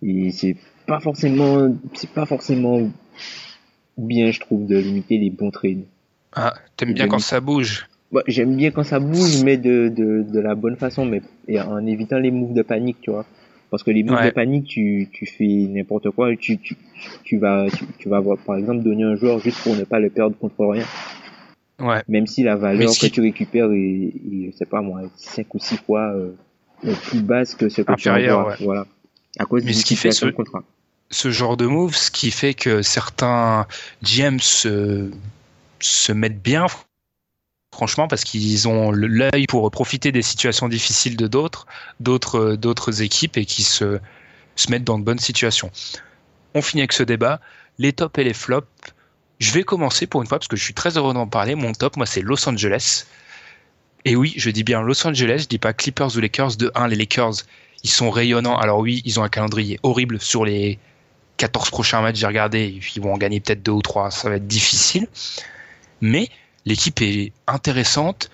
Et 0.03 0.33
c'est 0.33 0.57
pas 0.87 0.99
forcément, 0.99 1.75
c'est 1.95 2.11
pas 2.11 2.27
forcément 2.27 2.91
bien, 3.97 4.31
je 4.31 4.41
trouve, 4.41 4.67
de 4.67 4.77
limiter 4.77 5.19
les 5.19 5.31
bons 5.31 5.51
trades. 5.51 5.85
Ah, 6.33 6.55
t'aimes 6.77 6.93
bien 6.93 7.09
quand 7.09 7.19
ça 7.19 7.41
bouge. 7.41 7.87
Bah, 8.13 8.23
j'aime 8.27 8.57
bien 8.57 8.71
quand 8.71 8.85
ça 8.85 9.01
bouge, 9.01 9.43
mais 9.43 9.57
de, 9.57 9.89
de, 9.89 10.23
de 10.23 10.41
la 10.41 10.55
bonne 10.55 10.77
façon, 10.77 11.05
mais 11.07 11.23
et 11.49 11.61
en 11.61 11.85
évitant 11.87 12.19
les 12.19 12.31
moves 12.31 12.55
de 12.55 12.63
panique, 12.63 12.99
tu 13.01 13.11
vois. 13.11 13.25
Parce 13.71 13.83
que 13.83 13.91
les 13.91 14.05
moves 14.05 14.17
Ouais. 14.19 14.27
de 14.27 14.31
panique, 14.35 14.67
tu, 14.69 15.09
tu 15.13 15.27
fais 15.27 15.45
n'importe 15.45 16.11
quoi, 16.11 16.35
tu, 16.37 16.59
tu, 16.59 16.77
tu 17.25 17.39
vas, 17.39 17.67
tu, 17.71 17.85
tu 17.99 18.09
vas 18.09 18.19
avoir, 18.19 18.39
par 18.39 18.57
exemple, 18.57 18.83
donner 18.85 19.03
un 19.03 19.17
joueur 19.17 19.41
juste 19.41 19.61
pour 19.63 19.75
ne 19.75 19.83
pas 19.85 19.99
le 19.99 20.09
perdre 20.11 20.37
contre 20.39 20.65
rien. 20.67 20.85
Ouais. 21.81 22.03
Même 22.09 22.27
si 22.27 22.43
la 22.43 22.55
valeur 22.57 22.91
que 22.99 23.07
tu 23.07 23.21
récupères 23.21 23.73
est, 23.73 23.77
est, 23.77 24.51
je 24.53 24.57
sais 24.57 24.67
pas 24.67 24.81
moi, 24.83 25.03
5 25.17 25.53
ou 25.55 25.59
6 25.59 25.77
fois 25.79 26.13
euh, 26.15 26.31
plus 27.09 27.21
basse 27.23 27.55
que 27.55 27.69
ce 27.69 27.83
que 27.83 27.87
tu 27.89 28.09
Inférieure, 28.09 28.39
envoies. 28.39 28.51
ouais. 28.53 28.57
Voilà. 28.65 28.87
À 29.39 29.45
cause 29.47 29.65
Mais 29.65 29.73
ce 29.73 29.85
qui 29.85 29.97
fait 29.97 30.13
ce- 30.13 30.27
contrat. 30.27 30.63
Ce 31.11 31.31
genre 31.31 31.57
de 31.57 31.67
move, 31.67 31.95
ce 31.95 32.11
qui 32.11 32.31
fait 32.31 32.55
que 32.55 32.83
certains 32.83 33.67
GM 34.03 34.39
se, 34.41 35.11
mettent 36.13 36.43
bien, 36.43 36.67
franchement, 37.73 38.09
parce 38.09 38.25
qu'ils 38.25 38.69
ont 38.69 38.91
l'œil 38.91 39.47
pour 39.47 39.71
profiter 39.71 40.13
des 40.13 40.23
situations 40.23 40.69
difficiles 40.69 41.17
de 41.17 41.27
d'autres, 41.27 43.03
équipes 43.03 43.37
et 43.37 43.45
qui 43.45 43.63
se, 43.63 44.01
se 44.57 44.71
mettent 44.71 44.85
dans 44.85 44.99
de 44.99 45.05
bonnes 45.05 45.19
situations. 45.19 45.71
On 46.55 46.63
finit 46.63 46.83
avec 46.83 46.93
ce 46.93 47.03
débat. 47.03 47.41
Les 47.79 47.93
tops 47.93 48.19
et 48.19 48.25
les 48.25 48.33
flops. 48.33 48.67
Je 49.39 49.53
vais 49.53 49.63
commencer 49.63 50.07
pour 50.07 50.23
une 50.23 50.27
fois 50.27 50.39
parce 50.39 50.49
que 50.49 50.57
je 50.57 50.65
suis 50.65 50.73
très 50.73 50.97
heureux 50.97 51.13
d'en 51.13 51.27
parler. 51.27 51.55
Mon 51.55 51.73
top, 51.73 51.99
moi, 51.99 52.07
c'est 52.07 52.23
Los 52.23 52.49
Angeles. 52.49 53.05
Et 54.07 54.17
oui, 54.17 54.33
je 54.37 54.49
dis 54.49 54.65
bien 54.65 54.81
Los 54.81 55.07
Angeles, 55.07 55.41
je 55.43 55.49
dis 55.49 55.59
pas 55.59 55.75
Clippers 55.75 56.17
ou 56.17 56.21
Lakers. 56.21 56.57
De 56.57 56.73
1, 56.75 56.89
les 56.89 56.97
Lakers, 56.97 57.35
ils 57.83 57.91
sont 57.91 58.11
rayonnants. 58.11 58.57
Alors 58.57 58.79
oui, 58.79 59.03
ils 59.05 59.21
ont 59.21 59.23
un 59.23 59.29
calendrier 59.29 59.79
horrible 59.83 60.19
sur 60.19 60.47
les 60.47 60.79
14 61.37 61.71
prochains 61.71 62.01
matchs, 62.01 62.17
j'ai 62.17 62.27
regardé, 62.27 62.81
ils 62.95 63.03
vont 63.03 63.13
en 63.15 63.19
gagner 63.19 63.41
peut-être 63.41 63.63
deux 63.63 63.73
ou 63.73 63.83
trois, 63.83 64.11
ça 64.11 64.29
va 64.31 64.37
être 64.37 64.47
difficile. 64.47 65.07
Mais 66.01 66.29
l'équipe 66.65 67.01
est 67.03 67.33
intéressante, 67.47 68.31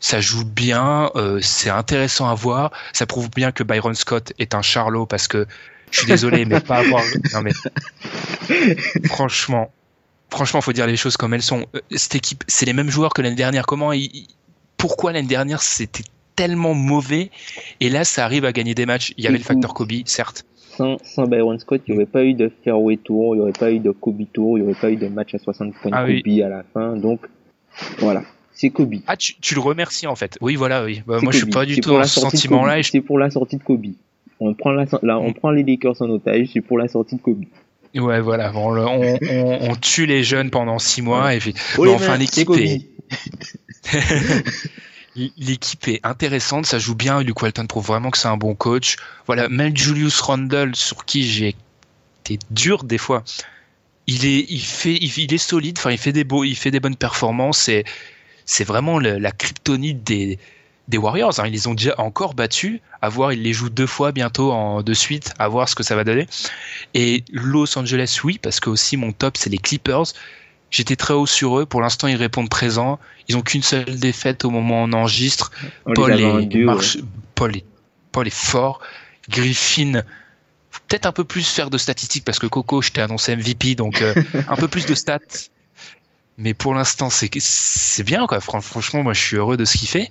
ça 0.00 0.20
joue 0.20 0.44
bien, 0.44 1.10
euh, 1.16 1.38
c'est 1.42 1.70
intéressant 1.70 2.28
à 2.28 2.34
voir. 2.34 2.72
Ça 2.92 3.06
prouve 3.06 3.30
bien 3.30 3.52
que 3.52 3.62
Byron 3.62 3.94
Scott 3.94 4.32
est 4.38 4.54
un 4.54 4.62
charlot 4.62 5.06
parce 5.06 5.28
que 5.28 5.46
je 5.90 5.98
suis 5.98 6.06
désolé, 6.06 6.44
mais 6.44 6.60
pas 6.60 6.78
avoir. 6.78 7.02
Non 7.34 7.42
mais 7.42 7.52
franchement, 9.06 9.70
franchement, 10.30 10.60
faut 10.60 10.72
dire 10.72 10.86
les 10.86 10.96
choses 10.96 11.16
comme 11.16 11.34
elles 11.34 11.42
sont. 11.42 11.66
Euh, 11.74 11.80
Cette 11.94 12.14
équipe, 12.14 12.44
c'est 12.48 12.66
les 12.66 12.72
mêmes 12.72 12.90
joueurs 12.90 13.12
que 13.14 13.22
l'année 13.22 13.36
dernière. 13.36 13.66
Comment 13.66 13.92
ils- 13.92 14.26
Pourquoi 14.76 15.12
l'année 15.12 15.28
dernière 15.28 15.62
c'était 15.62 16.04
tellement 16.36 16.74
mauvais? 16.74 17.30
Et 17.80 17.88
là 17.88 18.04
ça 18.04 18.24
arrive 18.24 18.44
à 18.44 18.52
gagner 18.52 18.74
des 18.74 18.86
matchs. 18.86 19.12
Il 19.16 19.24
y 19.24 19.28
avait 19.28 19.38
le 19.38 19.44
facteur 19.44 19.74
Kobe, 19.74 19.92
certes. 20.06 20.44
Sans, 20.76 20.96
sans 21.04 21.26
Byron 21.26 21.58
Scott, 21.58 21.82
il 21.86 21.92
n'y 21.92 21.96
aurait 21.98 22.06
pas 22.10 22.24
eu 22.24 22.34
de 22.34 22.50
fairway 22.64 22.96
tour, 22.96 23.34
il 23.34 23.38
n'y 23.38 23.42
aurait 23.42 23.52
pas 23.52 23.70
eu 23.72 23.78
de 23.78 23.90
Kobe 23.90 24.22
tour, 24.32 24.56
il 24.58 24.62
n'y 24.64 24.70
aurait 24.70 24.80
pas 24.80 24.90
eu 24.90 24.96
de 24.96 25.08
match 25.08 25.34
à 25.34 25.38
60 25.38 25.74
points 25.74 25.90
de 25.90 25.96
Ah 25.96 26.06
Kobe 26.06 26.16
oui. 26.24 26.42
à 26.42 26.48
la 26.48 26.62
fin. 26.72 26.96
Donc, 26.96 27.20
voilà. 27.98 28.22
C'est 28.54 28.70
Kobe. 28.70 28.94
Ah, 29.06 29.16
tu, 29.16 29.34
tu 29.40 29.54
le 29.54 29.60
remercies 29.60 30.06
en 30.06 30.14
fait. 30.14 30.38
Oui, 30.40 30.56
voilà, 30.56 30.84
oui. 30.84 31.02
Bah, 31.06 31.18
moi, 31.22 31.32
je 31.32 31.38
suis 31.38 31.46
Kobe. 31.46 31.54
pas 31.54 31.66
du 31.66 31.80
tout 31.80 31.90
dans 31.90 32.04
ce 32.04 32.20
sentiment-là. 32.20 32.72
Kobe. 32.72 32.78
et 32.78 32.82
je- 32.82 32.90
C'est 32.90 33.00
pour 33.00 33.18
la 33.18 33.30
sortie 33.30 33.56
de 33.56 33.62
Kobe. 33.62 33.86
On 34.40 34.54
prend, 34.54 34.72
la, 34.72 34.86
là, 35.02 35.18
on 35.18 35.30
Mm. 35.30 35.34
prend 35.34 35.50
les 35.50 35.62
Lakers 35.62 36.00
en 36.00 36.10
otage, 36.10 36.48
c'est 36.52 36.60
pour 36.60 36.78
la 36.78 36.88
sortie 36.88 37.16
de 37.16 37.20
Kobe. 37.20 37.44
Ouais, 37.94 38.20
voilà. 38.20 38.50
Bon, 38.50 38.70
le- 38.70 38.86
on, 38.86 39.18
on- 39.30 39.70
on 39.70 39.74
tue 39.76 40.06
les 40.06 40.22
jeunes 40.22 40.50
pendant 40.50 40.78
six 40.78 41.02
mois 41.02 41.34
et 41.34 41.38
puis. 41.38 41.54
Mais 41.78 41.84
les 41.86 41.90
enfin, 41.92 42.16
l'équipe 42.16 42.46
Kobe. 42.46 42.58
est. 42.58 42.80
L'équipe 45.14 45.88
est 45.88 46.00
intéressante, 46.04 46.66
ça 46.66 46.78
joue 46.78 46.94
bien. 46.94 47.22
Luke 47.22 47.42
Walton 47.42 47.66
prouve 47.66 47.86
vraiment 47.86 48.10
que 48.10 48.18
c'est 48.18 48.28
un 48.28 48.38
bon 48.38 48.54
coach. 48.54 48.96
Voilà, 49.26 49.48
même 49.48 49.76
Julius 49.76 50.20
Randle, 50.20 50.74
sur 50.74 51.04
qui 51.04 51.28
j'ai 51.28 51.54
été 52.24 52.38
dur 52.50 52.84
des 52.84 52.98
fois, 52.98 53.22
il 54.06 54.24
est, 54.24 54.46
il 54.48 54.62
fait, 54.62 54.94
il, 54.94 55.34
est 55.34 55.38
solide. 55.38 55.76
Enfin, 55.78 55.90
il 55.90 55.98
fait 55.98 56.12
des 56.12 56.24
beaux, 56.24 56.44
il 56.44 56.56
fait 56.56 56.70
des 56.70 56.80
bonnes 56.80 56.96
performances. 56.96 57.70
C'est 58.46 58.64
vraiment 58.64 58.98
la 58.98 59.32
kryptonite 59.32 60.02
des, 60.02 60.38
des 60.88 60.98
Warriors. 60.98 61.38
hein. 61.40 61.46
Ils 61.46 61.52
les 61.52 61.66
ont 61.66 61.74
déjà 61.74 61.94
encore 61.98 62.34
battus. 62.34 62.80
À 63.00 63.08
voir, 63.08 63.32
ils 63.32 63.42
les 63.42 63.52
jouent 63.52 63.70
deux 63.70 63.86
fois 63.86 64.12
bientôt 64.12 64.52
en 64.52 64.82
de 64.82 64.94
suite. 64.94 65.34
À 65.38 65.48
voir 65.48 65.68
ce 65.68 65.74
que 65.74 65.82
ça 65.82 65.94
va 65.94 66.04
donner. 66.04 66.26
Et 66.94 67.24
Los 67.32 67.78
Angeles, 67.78 68.20
oui, 68.24 68.38
parce 68.38 68.60
que 68.60 68.70
aussi 68.70 68.96
mon 68.96 69.12
top, 69.12 69.36
c'est 69.36 69.50
les 69.50 69.58
Clippers. 69.58 70.06
J'étais 70.72 70.96
très 70.96 71.14
haut 71.14 71.26
sur 71.26 71.60
eux. 71.60 71.66
Pour 71.66 71.80
l'instant, 71.82 72.08
ils 72.08 72.16
répondent 72.16 72.48
présent. 72.48 72.98
Ils 73.28 73.36
ont 73.36 73.42
qu'une 73.42 73.62
seule 73.62 73.84
défaite 74.00 74.44
au 74.44 74.50
moment 74.50 74.82
où 74.82 74.86
on 74.88 74.92
enregistre. 74.94 75.52
On 75.86 75.92
Paul 75.92 76.10
est, 76.20 76.46
marche- 76.64 76.98
Paul 77.36 77.56
est, 77.56 77.64
Paul 78.10 78.26
est 78.26 78.34
fort. 78.34 78.80
Griffin, 79.28 80.02
peut-être 80.88 81.06
un 81.06 81.12
peu 81.12 81.24
plus 81.24 81.46
faire 81.46 81.70
de 81.70 81.78
statistiques 81.78 82.24
parce 82.24 82.38
que 82.40 82.46
Coco, 82.46 82.82
je 82.82 82.90
t'ai 82.90 83.00
annoncé 83.02 83.36
MVP, 83.36 83.74
donc 83.76 84.02
euh, 84.02 84.14
un 84.48 84.56
peu 84.56 84.66
plus 84.66 84.86
de 84.86 84.94
stats. 84.94 85.18
Mais 86.38 86.54
pour 86.54 86.74
l'instant, 86.74 87.10
c'est 87.10 87.30
c'est 87.38 88.02
bien 88.02 88.26
quoi. 88.26 88.40
Fran- 88.40 88.60
Franchement, 88.62 89.02
moi, 89.02 89.12
je 89.12 89.20
suis 89.20 89.36
heureux 89.36 89.56
de 89.58 89.64
ce 89.66 89.76
qu'il 89.76 89.88
fait. 89.88 90.08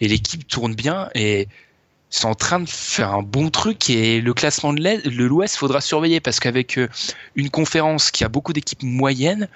Et 0.00 0.06
l'équipe 0.08 0.46
tourne 0.46 0.74
bien 0.74 1.08
et 1.14 1.42
ils 1.42 2.16
sont 2.16 2.28
en 2.28 2.34
train 2.36 2.60
de 2.60 2.68
faire 2.68 3.12
un 3.12 3.22
bon 3.22 3.50
truc. 3.50 3.90
Et 3.90 4.20
le 4.20 4.32
classement 4.32 4.72
de 4.72 5.26
l'Ouest, 5.26 5.56
faudra 5.56 5.80
surveiller 5.80 6.20
parce 6.20 6.38
qu'avec 6.38 6.78
euh, 6.78 6.88
une 7.34 7.50
conférence 7.50 8.12
qui 8.12 8.22
a 8.24 8.28
beaucoup 8.28 8.52
d'équipes 8.52 8.84
moyennes, 8.84 9.48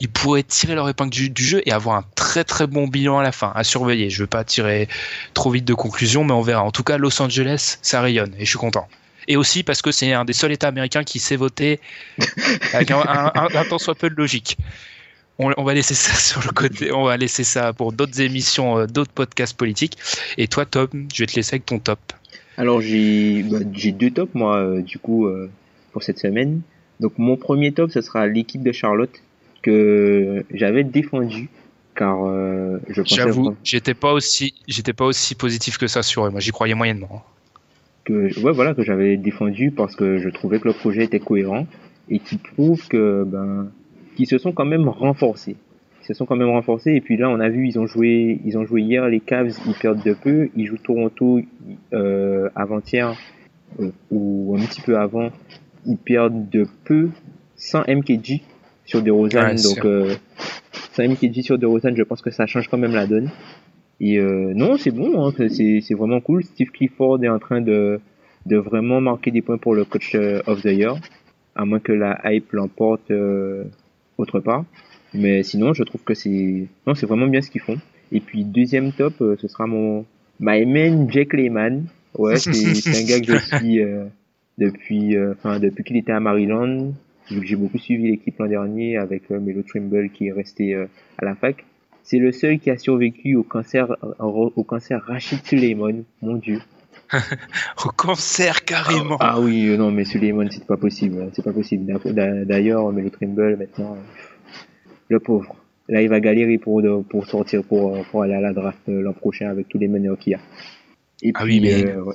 ils 0.00 0.08
pourraient 0.10 0.42
tirer 0.42 0.74
leur 0.74 0.88
épingle 0.88 1.10
du, 1.10 1.30
du 1.30 1.44
jeu 1.44 1.62
et 1.64 1.72
avoir 1.72 1.96
un 1.96 2.04
très 2.14 2.44
très 2.44 2.66
bon 2.66 2.86
bilan 2.86 3.18
à 3.18 3.22
la 3.22 3.32
fin 3.32 3.52
à 3.54 3.64
surveiller. 3.64 4.10
Je 4.10 4.20
veux 4.22 4.26
pas 4.26 4.44
tirer 4.44 4.88
trop 5.34 5.50
vite 5.50 5.64
de 5.64 5.74
conclusion, 5.74 6.22
mais 6.24 6.32
on 6.32 6.42
verra. 6.42 6.62
En 6.62 6.70
tout 6.72 6.82
cas, 6.82 6.98
Los 6.98 7.20
Angeles, 7.22 7.78
ça 7.82 8.00
rayonne 8.00 8.34
et 8.38 8.44
je 8.44 8.50
suis 8.50 8.58
content. 8.58 8.86
Et 9.28 9.36
aussi 9.36 9.62
parce 9.62 9.82
que 9.82 9.90
c'est 9.92 10.12
un 10.12 10.24
des 10.24 10.32
seuls 10.34 10.52
États 10.52 10.68
américains 10.68 11.02
qui 11.02 11.18
sait 11.18 11.36
voter 11.36 11.80
avec 12.74 12.90
un, 12.90 12.98
un, 13.00 13.32
un- 13.34 13.48
un 13.54 13.64
tant 13.64 13.78
soit 13.78 13.94
peu 13.94 14.08
de 14.10 14.14
logique. 14.14 14.56
On, 15.38 15.52
on 15.56 15.64
va 15.64 15.74
laisser 15.74 15.94
ça 15.94 16.14
sur 16.14 16.42
le 16.42 16.52
côté, 16.52 16.92
on 16.92 17.04
va 17.04 17.16
laisser 17.16 17.44
ça 17.44 17.72
pour 17.72 17.92
d'autres 17.92 18.20
émissions, 18.20 18.78
euh, 18.78 18.86
d'autres 18.86 19.12
podcasts 19.12 19.56
politiques. 19.56 19.98
Et 20.38 20.46
toi, 20.48 20.64
Tom, 20.64 20.88
je 21.12 21.22
vais 21.22 21.26
te 21.26 21.36
laisser 21.36 21.54
avec 21.56 21.66
ton 21.66 21.78
top. 21.78 21.98
Alors 22.58 22.80
j'ai 22.80 23.42
bah, 23.42 23.58
j'ai 23.74 23.92
deux 23.92 24.10
tops 24.10 24.34
moi 24.34 24.56
euh, 24.58 24.80
du 24.80 24.98
coup 24.98 25.26
euh, 25.26 25.50
pour 25.92 26.02
cette 26.02 26.18
semaine. 26.18 26.60
Donc 27.00 27.12
mon 27.18 27.36
premier 27.36 27.72
top 27.72 27.90
ce 27.90 28.00
sera 28.00 28.26
l'équipe 28.26 28.62
de 28.62 28.72
Charlotte 28.72 29.10
que 29.66 30.44
j'avais 30.54 30.84
défendu 30.84 31.48
car 31.96 32.24
euh, 32.24 32.78
je 32.88 33.02
pensais 33.02 33.16
J'avoue, 33.16 33.42
vraiment 33.42 33.56
j'étais 33.64 33.94
pas 33.94 34.12
aussi, 34.12 34.54
j'étais 34.68 34.92
pas 34.92 35.06
aussi 35.06 35.34
positif 35.34 35.76
que 35.76 35.88
ça 35.88 36.02
sur 36.02 36.24
eux. 36.24 36.30
Moi, 36.30 36.40
j'y 36.40 36.52
croyais 36.52 36.74
moyennement. 36.74 37.24
que 38.04 38.40
ouais 38.40 38.52
voilà 38.52 38.74
que 38.74 38.82
j'avais 38.84 39.16
défendu 39.16 39.72
parce 39.72 39.96
que 39.96 40.18
je 40.18 40.28
trouvais 40.28 40.60
que 40.60 40.68
le 40.68 40.74
projet 40.74 41.02
était 41.04 41.18
cohérent 41.18 41.66
et 42.08 42.20
qui 42.20 42.36
prouve 42.36 42.86
que 42.86 43.24
ben 43.26 43.70
qu'ils 44.14 44.28
se 44.28 44.38
sont 44.38 44.52
quand 44.52 44.64
même 44.64 44.88
renforcés. 44.88 45.56
Ils 46.02 46.06
se 46.06 46.14
sont 46.14 46.26
quand 46.26 46.36
même 46.36 46.50
renforcés 46.50 46.92
et 46.92 47.00
puis 47.00 47.16
là 47.16 47.28
on 47.28 47.40
a 47.40 47.48
vu 47.48 47.66
ils 47.66 47.80
ont 47.80 47.86
joué 47.86 48.40
ils 48.44 48.56
ont 48.56 48.64
joué 48.64 48.82
hier 48.82 49.08
les 49.08 49.18
Cavs 49.18 49.56
ils 49.66 49.74
perdent 49.74 50.04
de 50.04 50.14
peu 50.14 50.48
ils 50.54 50.66
jouent 50.66 50.78
Toronto 50.78 51.40
euh, 51.92 52.48
avant-hier 52.54 53.16
euh, 53.80 53.90
ou 54.12 54.54
un 54.56 54.64
petit 54.64 54.82
peu 54.82 54.96
avant 54.96 55.30
ils 55.86 55.96
perdent 55.96 56.48
de 56.48 56.66
peu 56.84 57.08
sans 57.56 57.80
MKG 57.88 58.42
sur 58.86 59.02
des 59.02 59.10
Ouais, 59.10 59.28
donc 59.28 59.84
euh, 59.84 60.14
sans 60.92 61.06
MKG 61.06 61.42
sur 61.42 61.58
des 61.58 61.66
je 61.66 62.02
pense 62.02 62.22
que 62.22 62.30
ça 62.30 62.46
change 62.46 62.68
quand 62.68 62.78
même 62.78 62.94
la 62.94 63.06
donne 63.06 63.30
et 64.00 64.18
euh, 64.18 64.52
non, 64.54 64.76
c'est 64.76 64.90
bon, 64.90 65.26
hein, 65.26 65.32
c'est 65.36 65.80
c'est 65.80 65.94
vraiment 65.94 66.20
cool. 66.20 66.44
Steve 66.44 66.70
Clifford 66.70 67.22
est 67.24 67.28
en 67.28 67.38
train 67.38 67.60
de 67.60 68.00
de 68.44 68.56
vraiment 68.56 69.00
marquer 69.00 69.30
des 69.30 69.42
points 69.42 69.58
pour 69.58 69.74
le 69.74 69.84
coach 69.84 70.14
euh, 70.14 70.40
of 70.46 70.62
the 70.62 70.66
year, 70.66 70.96
à 71.54 71.64
moins 71.64 71.80
que 71.80 71.92
la 71.92 72.20
hype 72.24 72.52
l'emporte 72.52 73.10
euh, 73.10 73.64
autre 74.18 74.40
part. 74.40 74.64
Mais 75.14 75.42
sinon, 75.42 75.72
je 75.72 75.82
trouve 75.82 76.02
que 76.02 76.14
c'est 76.14 76.66
non, 76.86 76.94
c'est 76.94 77.06
vraiment 77.06 77.26
bien 77.26 77.40
ce 77.40 77.50
qu'ils 77.50 77.62
font. 77.62 77.78
Et 78.12 78.20
puis 78.20 78.44
deuxième 78.44 78.92
top, 78.92 79.14
euh, 79.20 79.36
ce 79.40 79.48
sera 79.48 79.66
mon 79.66 80.04
my 80.40 80.66
man 80.66 81.10
Jack 81.10 81.32
Lehman. 81.32 81.86
Ouais, 82.18 82.36
c'est 82.36 82.52
c'est 82.52 83.02
un 83.02 83.06
gars 83.06 83.20
que 83.20 83.38
je 83.38 83.56
suis 83.56 83.82
euh, 83.82 84.04
depuis 84.58 85.16
euh, 85.16 85.32
enfin 85.32 85.58
depuis 85.58 85.84
qu'il 85.84 85.96
était 85.96 86.12
à 86.12 86.20
Maryland. 86.20 86.92
J'ai 87.28 87.56
beaucoup 87.56 87.78
suivi 87.78 88.10
l'équipe 88.10 88.38
l'an 88.38 88.46
dernier 88.46 88.96
avec 88.98 89.30
euh, 89.30 89.40
Melo 89.40 89.62
Trimble 89.62 90.10
qui 90.10 90.28
est 90.28 90.32
resté 90.32 90.74
euh, 90.74 90.86
à 91.18 91.24
la 91.24 91.34
fac. 91.34 91.64
C'est 92.02 92.18
le 92.18 92.30
seul 92.30 92.60
qui 92.60 92.70
a 92.70 92.78
survécu 92.78 93.34
au 93.34 93.42
cancer, 93.42 93.96
au, 94.20 94.52
au 94.54 94.62
cancer 94.62 95.02
Rachid 95.04 95.44
Suleiman, 95.44 96.04
mon 96.22 96.36
dieu. 96.36 96.60
Au 97.84 97.90
cancer, 97.90 98.64
carrément. 98.64 99.16
Ah 99.20 99.38
oui, 99.40 99.68
euh, 99.68 99.76
non, 99.76 99.92
mais 99.92 100.04
Suleiman, 100.04 100.48
c'est 100.50 100.66
pas 100.66 100.76
possible, 100.76 101.30
c'est 101.34 101.44
pas 101.44 101.52
possible. 101.52 101.86
D'a- 101.86 102.12
d'a- 102.12 102.44
D'ailleurs, 102.44 102.90
Melo 102.92 103.10
Trimble, 103.10 103.56
maintenant, 103.56 103.94
euh, 103.94 104.00
le 105.08 105.20
pauvre. 105.20 105.54
là, 105.88 106.02
il 106.02 106.08
va 106.08 106.18
galérer 106.20 106.58
pour, 106.58 106.82
pour 107.08 107.26
sortir, 107.26 107.62
pour, 107.62 108.04
pour 108.06 108.22
aller 108.22 108.34
à 108.34 108.40
la 108.40 108.52
draft 108.52 108.78
euh, 108.88 109.02
l'an 109.02 109.12
prochain 109.12 109.48
avec 109.48 109.68
tous 109.68 109.78
les 109.78 109.86
meneurs 109.88 110.18
qu'il 110.18 110.32
y 110.32 110.34
a. 110.34 110.40
Et 111.22 111.30
Ah 111.36 111.44
oui, 111.44 111.60
mais- 111.60 111.86
euh, 111.86 112.02
ouais. 112.02 112.14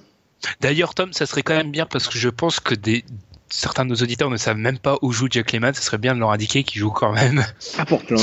D'ailleurs, 0.59 0.93
Tom, 0.93 1.13
ça 1.13 1.25
serait 1.25 1.43
quand 1.43 1.55
même 1.55 1.71
bien 1.71 1.85
parce 1.85 2.07
que 2.09 2.17
je 2.17 2.27
pense 2.29 2.59
que 2.59 2.75
des 2.75 3.03
certains 3.51 3.85
de 3.85 3.89
nos 3.89 3.95
auditeurs 3.95 4.29
ne 4.29 4.37
savent 4.37 4.57
même 4.57 4.79
pas 4.79 4.97
où 5.01 5.11
joue 5.11 5.27
Jack 5.29 5.51
Lehman. 5.51 5.73
Ce 5.73 5.81
serait 5.81 5.97
bien 5.97 6.15
de 6.15 6.19
leur 6.19 6.31
indiquer 6.31 6.63
qu'il 6.63 6.79
joue 6.79 6.91
quand 6.91 7.11
même 7.11 7.45
à 7.77 7.85
Portland. 7.85 8.21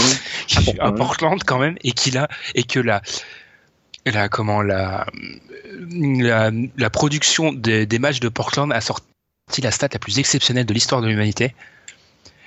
à 0.80 0.92
Portland. 0.92 1.40
Quand 1.44 1.58
même 1.58 1.76
et 1.84 1.92
qu'il 1.92 2.18
a 2.18 2.28
et 2.54 2.64
que 2.64 2.80
la 2.80 3.02
la 4.06 4.28
comment 4.28 4.62
la 4.62 5.06
la, 5.90 6.50
la 6.76 6.90
production 6.90 7.52
des, 7.52 7.86
des 7.86 7.98
matchs 7.98 8.20
de 8.20 8.28
Portland 8.28 8.72
a 8.72 8.80
sorti 8.80 9.04
la 9.62 9.70
stat 9.70 9.88
la 9.92 9.98
plus 9.98 10.18
exceptionnelle 10.18 10.66
de 10.66 10.74
l'histoire 10.74 11.00
de 11.00 11.08
l'humanité. 11.08 11.54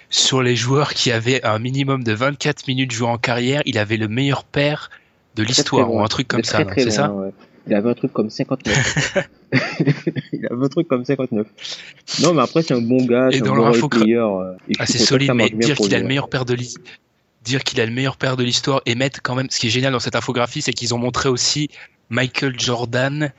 Sur 0.10 0.42
les 0.42 0.58
joueurs 0.58 0.94
qui 0.94 1.12
avaient 1.12 1.44
un 1.46 1.58
minimum 1.58 2.04
de 2.04 2.12
24 2.12 2.68
minutes 2.68 2.92
jouées 2.92 3.08
en 3.08 3.18
carrière, 3.18 3.62
il 3.66 3.78
avait 3.78 3.96
le 3.96 4.10
meilleur 4.10 4.44
père 4.44 4.90
de 5.36 5.44
l'histoire 5.44 5.92
ou 5.92 6.04
un 6.04 6.08
truc 6.08 6.28
comme 6.28 6.42
très, 6.42 6.66
ça, 6.66 6.74
c'est 6.76 6.92
ça 6.92 7.12
ouais. 7.12 7.32
Il 7.68 7.76
avait 7.76 7.90
un 7.90 7.94
truc 7.94 8.12
comme 8.12 8.30
59. 8.30 9.18
il 10.34 10.48
avait 10.50 10.66
un 10.66 10.70
truc 10.70 10.88
comme 10.88 11.06
59. 11.06 11.48
Non, 12.22 12.34
mais 12.34 12.42
après, 12.42 12.64
c'est 12.64 12.74
un 12.74 12.82
bon 12.82 13.06
gars, 13.06 13.30
Et 13.32 13.38
c'est 13.38 13.44
un 13.44 13.56
dans 13.56 13.72
bon 13.72 13.88
player. 13.90 14.16
euh, 14.16 14.54
Ah, 14.80 14.86
c'est 14.86 14.98
solide, 14.98 15.32
mais 15.36 15.50
dire 15.50 15.76
qu'il 15.78 15.94
a 15.94 16.00
le 16.00 16.08
meilleur 16.08 16.28
père 16.30 16.46
de 16.46 16.54
l'histoire, 16.54 16.86
dire 17.44 17.64
qu'il 17.64 17.80
a 17.80 17.86
le 17.86 17.92
meilleur 17.92 18.18
père 18.18 18.36
de 18.38 18.44
l'histoire 18.44 18.82
et 18.86 18.96
mettre 18.96 19.22
quand 19.22 19.36
même, 19.36 19.48
ce 19.50 19.60
qui 19.60 19.68
est 19.68 19.72
génial 19.72 19.94
dans 19.94 20.00
cette 20.00 20.16
infographie, 20.16 20.62
c'est 20.62 20.74
qu'ils 20.74 20.94
ont 20.96 20.98
montré 20.98 21.30
aussi 21.30 21.70
Michael 22.10 22.60
Jordan, 22.60 23.32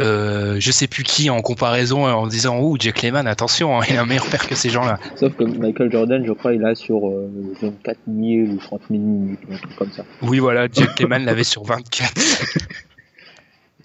euh, 0.00 0.56
je 0.60 0.70
sais 0.70 0.86
plus 0.86 1.02
qui 1.02 1.28
en 1.28 1.40
comparaison 1.42 2.06
en 2.06 2.26
disant 2.26 2.60
ouh 2.60 2.76
Jack 2.78 3.02
Lehman, 3.02 3.26
attention, 3.26 3.78
hein, 3.80 3.84
il 3.90 3.96
a 3.96 4.02
un 4.02 4.06
meilleur 4.06 4.26
père 4.26 4.46
que 4.46 4.54
ces 4.54 4.70
gens-là. 4.70 4.98
Sauf 5.16 5.34
que 5.34 5.44
Michael 5.44 5.90
Jordan, 5.92 6.24
je 6.26 6.32
crois, 6.32 6.54
il 6.54 6.64
a 6.64 6.74
sur 6.74 7.08
euh, 7.08 7.30
24 7.60 7.98
000 8.06 8.18
ou 8.52 8.56
30 8.58 8.82
000 8.90 9.02
minutes, 9.02 9.40
ou 9.48 9.54
un 9.54 9.58
truc 9.58 9.76
comme 9.76 9.92
ça. 9.92 10.04
Oui, 10.22 10.38
voilà, 10.38 10.68
Jack 10.72 10.98
Lehman 11.00 11.24
l'avait 11.24 11.44
sur 11.44 11.64
24. 11.64 12.14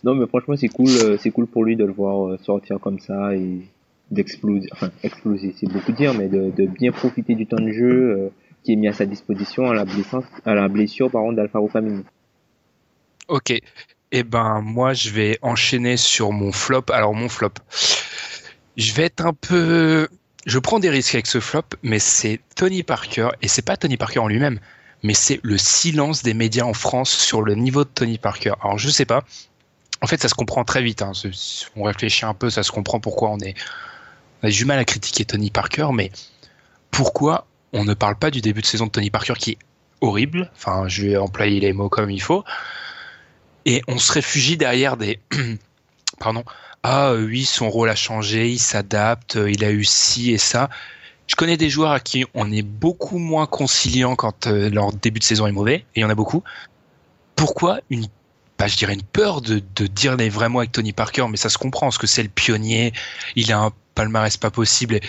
Non, 0.03 0.15
mais 0.15 0.27
franchement, 0.27 0.55
c'est 0.57 0.67
cool, 0.67 0.89
euh, 0.89 1.17
c'est 1.17 1.31
cool 1.31 1.47
pour 1.47 1.63
lui 1.63 1.75
de 1.75 1.85
le 1.85 1.93
voir 1.93 2.27
euh, 2.27 2.37
sortir 2.43 2.79
comme 2.79 2.99
ça 2.99 3.35
et 3.35 3.61
d'exploser, 4.11 4.67
enfin, 4.73 4.91
exploser, 5.01 5.55
c'est 5.57 5.71
beaucoup 5.71 5.93
dire, 5.93 6.13
mais 6.13 6.27
de, 6.27 6.65
bien 6.67 6.91
profiter 6.91 7.35
du 7.35 7.47
temps 7.47 7.59
de 7.59 7.71
jeu 7.71 8.11
euh, 8.11 8.29
qui 8.63 8.73
est 8.73 8.75
mis 8.75 8.87
à 8.87 8.93
sa 8.93 9.05
disposition 9.05 9.69
à 9.69 9.73
la 9.73 9.85
blessure, 9.85 11.05
à 11.05 11.09
par 11.09 11.21
contre, 11.21 11.35
d'Alfaro. 11.35 11.69
Ok. 13.29 13.53
Eh 14.11 14.23
ben, 14.23 14.61
moi, 14.61 14.93
je 14.93 15.09
vais 15.09 15.39
enchaîner 15.41 15.97
sur 15.97 16.31
mon 16.31 16.51
flop. 16.51 16.83
Alors, 16.91 17.15
mon 17.15 17.29
flop. 17.29 17.53
Je 18.77 18.93
vais 18.93 19.03
être 19.03 19.25
un 19.25 19.33
peu. 19.33 20.07
Je 20.45 20.59
prends 20.59 20.79
des 20.79 20.89
risques 20.89 21.15
avec 21.15 21.27
ce 21.27 21.39
flop, 21.39 21.63
mais 21.81 21.99
c'est 21.99 22.41
Tony 22.55 22.83
Parker, 22.83 23.29
et 23.41 23.47
c'est 23.47 23.61
pas 23.63 23.77
Tony 23.77 23.95
Parker 23.95 24.19
en 24.19 24.27
lui-même, 24.27 24.59
mais 25.01 25.13
c'est 25.13 25.39
le 25.43 25.57
silence 25.57 26.21
des 26.21 26.33
médias 26.33 26.65
en 26.65 26.73
France 26.73 27.11
sur 27.11 27.41
le 27.41 27.55
niveau 27.55 27.85
de 27.85 27.89
Tony 27.89 28.17
Parker. 28.17 28.53
Alors, 28.61 28.77
je 28.77 28.89
sais 28.89 29.05
pas. 29.05 29.23
En 30.03 30.07
fait, 30.07 30.21
ça 30.21 30.27
se 30.27 30.35
comprend 30.35 30.63
très 30.63 30.83
vite. 30.83 31.01
Hein. 31.01 31.13
On 31.75 31.83
réfléchit 31.83 32.25
un 32.25 32.35
peu, 32.35 32.51
ça 32.51 32.61
se 32.61 32.71
comprend 32.71 32.99
pourquoi 32.99 33.29
on 33.31 33.39
est. 33.39 33.55
On 34.43 34.47
a 34.47 34.51
du 34.51 34.65
mal 34.65 34.77
à 34.77 34.85
critiquer 34.85 35.25
Tony 35.25 35.49
Parker, 35.49 35.87
mais 35.93 36.11
pourquoi 36.91 37.47
on 37.71 37.83
ne 37.85 37.95
parle 37.95 38.17
pas 38.17 38.29
du 38.29 38.41
début 38.41 38.61
de 38.61 38.67
saison 38.67 38.85
de 38.85 38.91
Tony 38.91 39.09
Parker 39.09 39.33
qui 39.39 39.51
est 39.51 39.57
horrible? 40.01 40.51
Enfin, 40.55 40.87
je 40.87 41.07
vais 41.07 41.17
employer 41.17 41.59
les 41.59 41.73
mots 41.73 41.89
comme 41.89 42.11
il 42.11 42.21
faut 42.21 42.43
et 43.65 43.81
on 43.87 43.97
se 43.97 44.11
réfugie 44.11 44.57
derrière 44.57 44.97
des 44.97 45.19
pardon 46.19 46.43
ah 46.83 47.11
euh, 47.11 47.25
oui 47.25 47.45
son 47.45 47.69
rôle 47.69 47.89
a 47.89 47.95
changé 47.95 48.49
il 48.49 48.59
s'adapte 48.59 49.37
euh, 49.37 49.51
il 49.51 49.63
a 49.63 49.71
eu 49.71 49.83
ci 49.83 50.31
et 50.31 50.37
ça 50.37 50.69
je 51.27 51.35
connais 51.35 51.57
des 51.57 51.69
joueurs 51.69 51.91
à 51.91 51.99
qui 51.99 52.25
on 52.33 52.51
est 52.51 52.61
beaucoup 52.61 53.17
moins 53.17 53.45
conciliant 53.45 54.15
quand 54.15 54.47
euh, 54.47 54.69
leur 54.69 54.91
début 54.91 55.19
de 55.19 55.23
saison 55.23 55.47
est 55.47 55.51
mauvais 55.51 55.85
et 55.95 55.99
il 55.99 56.01
y 56.01 56.05
en 56.05 56.09
a 56.09 56.15
beaucoup 56.15 56.43
pourquoi 57.35 57.79
une 57.89 58.07
bah, 58.63 58.67
je 58.67 58.77
dirais 58.77 58.93
une 58.93 59.03
peur 59.03 59.41
de, 59.41 59.61
dire 59.87 60.15
les 60.15 60.29
vrais 60.29 60.47
mots 60.47 60.59
avec 60.59 60.71
Tony 60.71 60.93
Parker 60.93 61.25
mais 61.29 61.35
ça 61.35 61.49
se 61.49 61.57
comprend 61.57 61.87
parce 61.87 61.97
que 61.97 62.07
c'est 62.07 62.23
le 62.23 62.29
pionnier 62.29 62.93
il 63.35 63.51
a 63.51 63.59
un 63.59 63.73
palmarès 63.93 64.37
pas 64.37 64.51
possible 64.51 64.95
et 64.95 65.01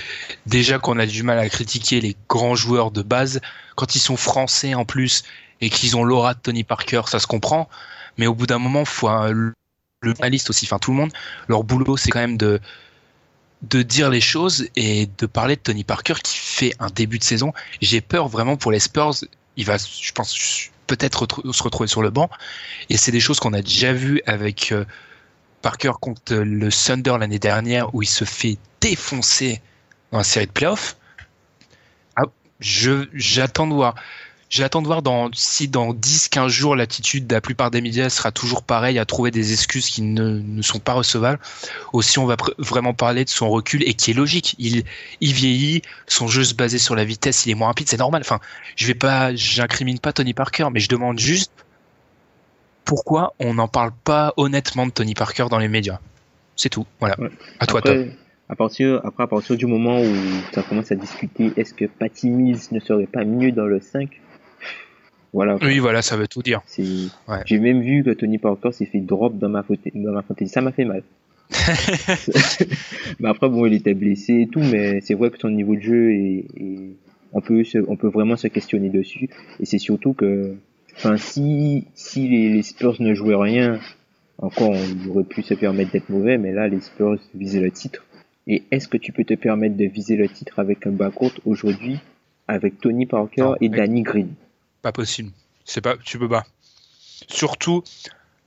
déjà 0.44 0.80
qu'on 0.80 0.98
a 0.98 1.06
du 1.06 1.22
mal 1.22 1.38
à 1.38 1.48
critiquer 1.48 2.00
les 2.00 2.16
grands 2.28 2.56
joueurs 2.56 2.90
de 2.90 3.02
base 3.02 3.40
quand 3.76 3.94
ils 3.94 4.00
sont 4.00 4.16
français 4.16 4.74
en 4.74 4.84
plus 4.84 5.22
et 5.60 5.70
qu'ils 5.70 5.96
ont 5.96 6.02
l'aura 6.02 6.34
de 6.34 6.40
Tony 6.40 6.64
Parker 6.64 7.02
ça 7.06 7.20
se 7.20 7.28
comprend 7.28 7.68
mais 8.18 8.26
au 8.26 8.34
bout 8.34 8.48
d'un 8.48 8.58
moment, 8.58 8.84
faut 8.84 9.06
un- 9.06 9.30
le 9.30 9.54
journaliste 10.02 10.50
aussi, 10.50 10.66
enfin 10.66 10.80
tout 10.80 10.90
le 10.90 10.96
monde, 10.96 11.12
leur 11.46 11.62
boulot 11.62 11.96
c'est 11.96 12.10
quand 12.10 12.18
même 12.18 12.36
de 12.36 12.60
de 13.62 13.82
dire 13.82 14.10
les 14.10 14.20
choses 14.20 14.68
et 14.74 15.08
de 15.16 15.26
parler 15.26 15.54
de 15.54 15.60
Tony 15.60 15.84
Parker 15.84 16.14
qui 16.24 16.36
fait 16.36 16.74
un 16.80 16.88
début 16.88 17.20
de 17.20 17.24
saison. 17.24 17.52
J'ai 17.80 18.00
peur 18.00 18.26
vraiment 18.26 18.56
pour 18.56 18.72
les 18.72 18.80
Spurs. 18.80 19.14
Il 19.56 19.64
va, 19.64 19.76
je 19.78 20.12
pense, 20.12 20.34
peut-être 20.86 21.26
se 21.52 21.62
retrouver 21.62 21.88
sur 21.88 22.02
le 22.02 22.10
banc. 22.10 22.30
Et 22.90 22.96
c'est 22.96 23.12
des 23.12 23.20
choses 23.20 23.40
qu'on 23.40 23.52
a 23.52 23.62
déjà 23.62 23.92
vues 23.92 24.20
avec 24.26 24.72
euh, 24.72 24.84
Parker 25.62 25.92
contre 26.00 26.34
le 26.34 26.70
Thunder 26.70 27.16
l'année 27.18 27.38
dernière 27.38 27.94
où 27.94 28.02
il 28.02 28.08
se 28.08 28.24
fait 28.24 28.58
défoncer 28.80 29.62
dans 30.12 30.18
la 30.18 30.24
série 30.24 30.46
de 30.46 30.52
playoffs. 30.52 30.96
Ah, 32.16 32.24
j'attends 32.60 33.66
de 33.66 33.74
voir. 33.74 33.94
J'attends 34.54 34.82
de 34.82 34.86
voir 34.86 35.02
dans, 35.02 35.30
si 35.32 35.66
dans 35.66 35.92
10-15 35.92 36.46
jours 36.46 36.76
l'attitude 36.76 37.26
de 37.26 37.34
la 37.34 37.40
plupart 37.40 37.72
des 37.72 37.80
médias 37.80 38.08
sera 38.08 38.30
toujours 38.30 38.62
pareille 38.62 39.00
à 39.00 39.04
trouver 39.04 39.32
des 39.32 39.52
excuses 39.52 39.88
qui 39.88 40.00
ne, 40.00 40.38
ne 40.38 40.62
sont 40.62 40.78
pas 40.78 40.92
recevables. 40.92 41.40
Aussi, 41.92 42.20
on 42.20 42.24
va 42.24 42.36
vraiment 42.58 42.94
parler 42.94 43.24
de 43.24 43.30
son 43.30 43.50
recul 43.50 43.82
et 43.82 43.94
qui 43.94 44.12
est 44.12 44.14
logique. 44.14 44.54
Il, 44.60 44.84
il 45.20 45.32
vieillit, 45.32 45.82
son 46.06 46.28
jeu 46.28 46.44
se 46.44 46.54
basait 46.54 46.78
sur 46.78 46.94
la 46.94 47.04
vitesse, 47.04 47.46
il 47.46 47.50
est 47.50 47.56
moins 47.56 47.66
rapide, 47.66 47.88
c'est 47.88 47.96
normal. 47.96 48.22
Enfin, 48.24 48.38
je 48.76 48.86
vais 48.86 48.94
pas, 48.94 49.34
j'incrimine 49.34 49.98
pas 49.98 50.12
Tony 50.12 50.34
Parker, 50.34 50.68
mais 50.72 50.78
je 50.78 50.88
demande 50.88 51.18
juste 51.18 51.50
pourquoi 52.84 53.34
on 53.40 53.54
n'en 53.54 53.66
parle 53.66 53.90
pas 54.04 54.34
honnêtement 54.36 54.86
de 54.86 54.92
Tony 54.92 55.14
Parker 55.14 55.46
dans 55.50 55.58
les 55.58 55.66
médias. 55.66 55.98
C'est 56.54 56.68
tout. 56.68 56.86
Voilà. 57.00 57.18
Ouais. 57.18 57.30
À 57.58 57.66
toi, 57.66 57.82
Tom. 57.82 58.08
À 58.48 58.54
partir, 58.54 59.00
après, 59.02 59.24
à 59.24 59.26
partir 59.26 59.56
du 59.56 59.66
moment 59.66 60.00
où 60.00 60.14
ça 60.52 60.62
commence 60.62 60.92
à 60.92 60.94
discuter, 60.94 61.50
est-ce 61.56 61.74
que 61.74 61.86
Patty 61.86 62.30
Mills 62.30 62.60
ne 62.70 62.78
serait 62.78 63.08
pas 63.08 63.24
mieux 63.24 63.50
dans 63.50 63.66
le 63.66 63.80
5 63.80 64.20
Voilà. 65.34 65.58
Oui, 65.60 65.78
voilà, 65.80 66.00
ça 66.00 66.16
veut 66.16 66.28
tout 66.28 66.42
dire. 66.42 66.62
Ouais. 67.28 67.40
j'ai 67.44 67.58
même 67.58 67.82
vu 67.82 68.02
que 68.04 68.10
Tony 68.10 68.38
Parker 68.38 68.72
s'est 68.72 68.86
fait 68.86 69.00
drop 69.00 69.36
dans 69.36 69.48
ma 69.50 69.62
faute, 69.62 69.80
dans 69.94 70.12
ma 70.12 70.22
fantaisie. 70.22 70.50
Ça 70.50 70.60
m'a 70.62 70.72
fait 70.72 70.84
mal. 70.86 71.02
mais 73.20 73.28
après, 73.28 73.48
bon, 73.48 73.66
il 73.66 73.74
était 73.74 73.94
blessé 73.94 74.42
et 74.42 74.46
tout, 74.46 74.60
mais 74.62 75.00
c'est 75.00 75.14
vrai 75.14 75.30
que 75.30 75.38
son 75.38 75.50
niveau 75.50 75.74
de 75.76 75.80
jeu 75.80 76.12
est, 76.14 76.44
est- 76.56 76.96
on 77.32 77.40
peut 77.40 77.64
se, 77.64 77.78
on 77.88 77.96
peut 77.96 78.08
vraiment 78.08 78.36
se 78.36 78.46
questionner 78.48 78.88
dessus. 78.90 79.28
Et 79.60 79.66
c'est 79.66 79.78
surtout 79.78 80.12
que, 80.12 80.54
enfin, 80.96 81.16
si, 81.16 81.84
si 81.94 82.28
les, 82.28 82.48
les 82.50 82.62
Spurs 82.62 82.96
ne 83.00 83.12
jouaient 83.14 83.34
rien, 83.34 83.80
encore, 84.38 84.70
on 84.70 85.10
aurait 85.10 85.24
pu 85.24 85.42
se 85.42 85.54
permettre 85.54 85.90
d'être 85.92 86.08
mauvais, 86.10 86.38
mais 86.38 86.52
là, 86.52 86.68
les 86.68 86.80
Spurs 86.80 87.18
visaient 87.34 87.60
le 87.60 87.70
titre. 87.72 88.04
Et 88.46 88.62
est-ce 88.70 88.86
que 88.88 88.98
tu 88.98 89.10
peux 89.12 89.24
te 89.24 89.34
permettre 89.34 89.76
de 89.76 89.84
viser 89.86 90.16
le 90.16 90.28
titre 90.28 90.58
avec 90.60 90.86
un 90.86 90.90
backcourt 90.92 91.32
aujourd'hui, 91.44 91.98
avec 92.46 92.80
Tony 92.80 93.06
Parker 93.06 93.40
Non, 93.42 93.56
et 93.60 93.68
Danny 93.68 94.02
Green? 94.02 94.28
Pas 94.84 94.92
possible. 94.92 95.30
C'est 95.64 95.80
pas, 95.80 95.96
tu 95.96 96.18
peux 96.18 96.28
pas. 96.28 96.44
Surtout 97.30 97.82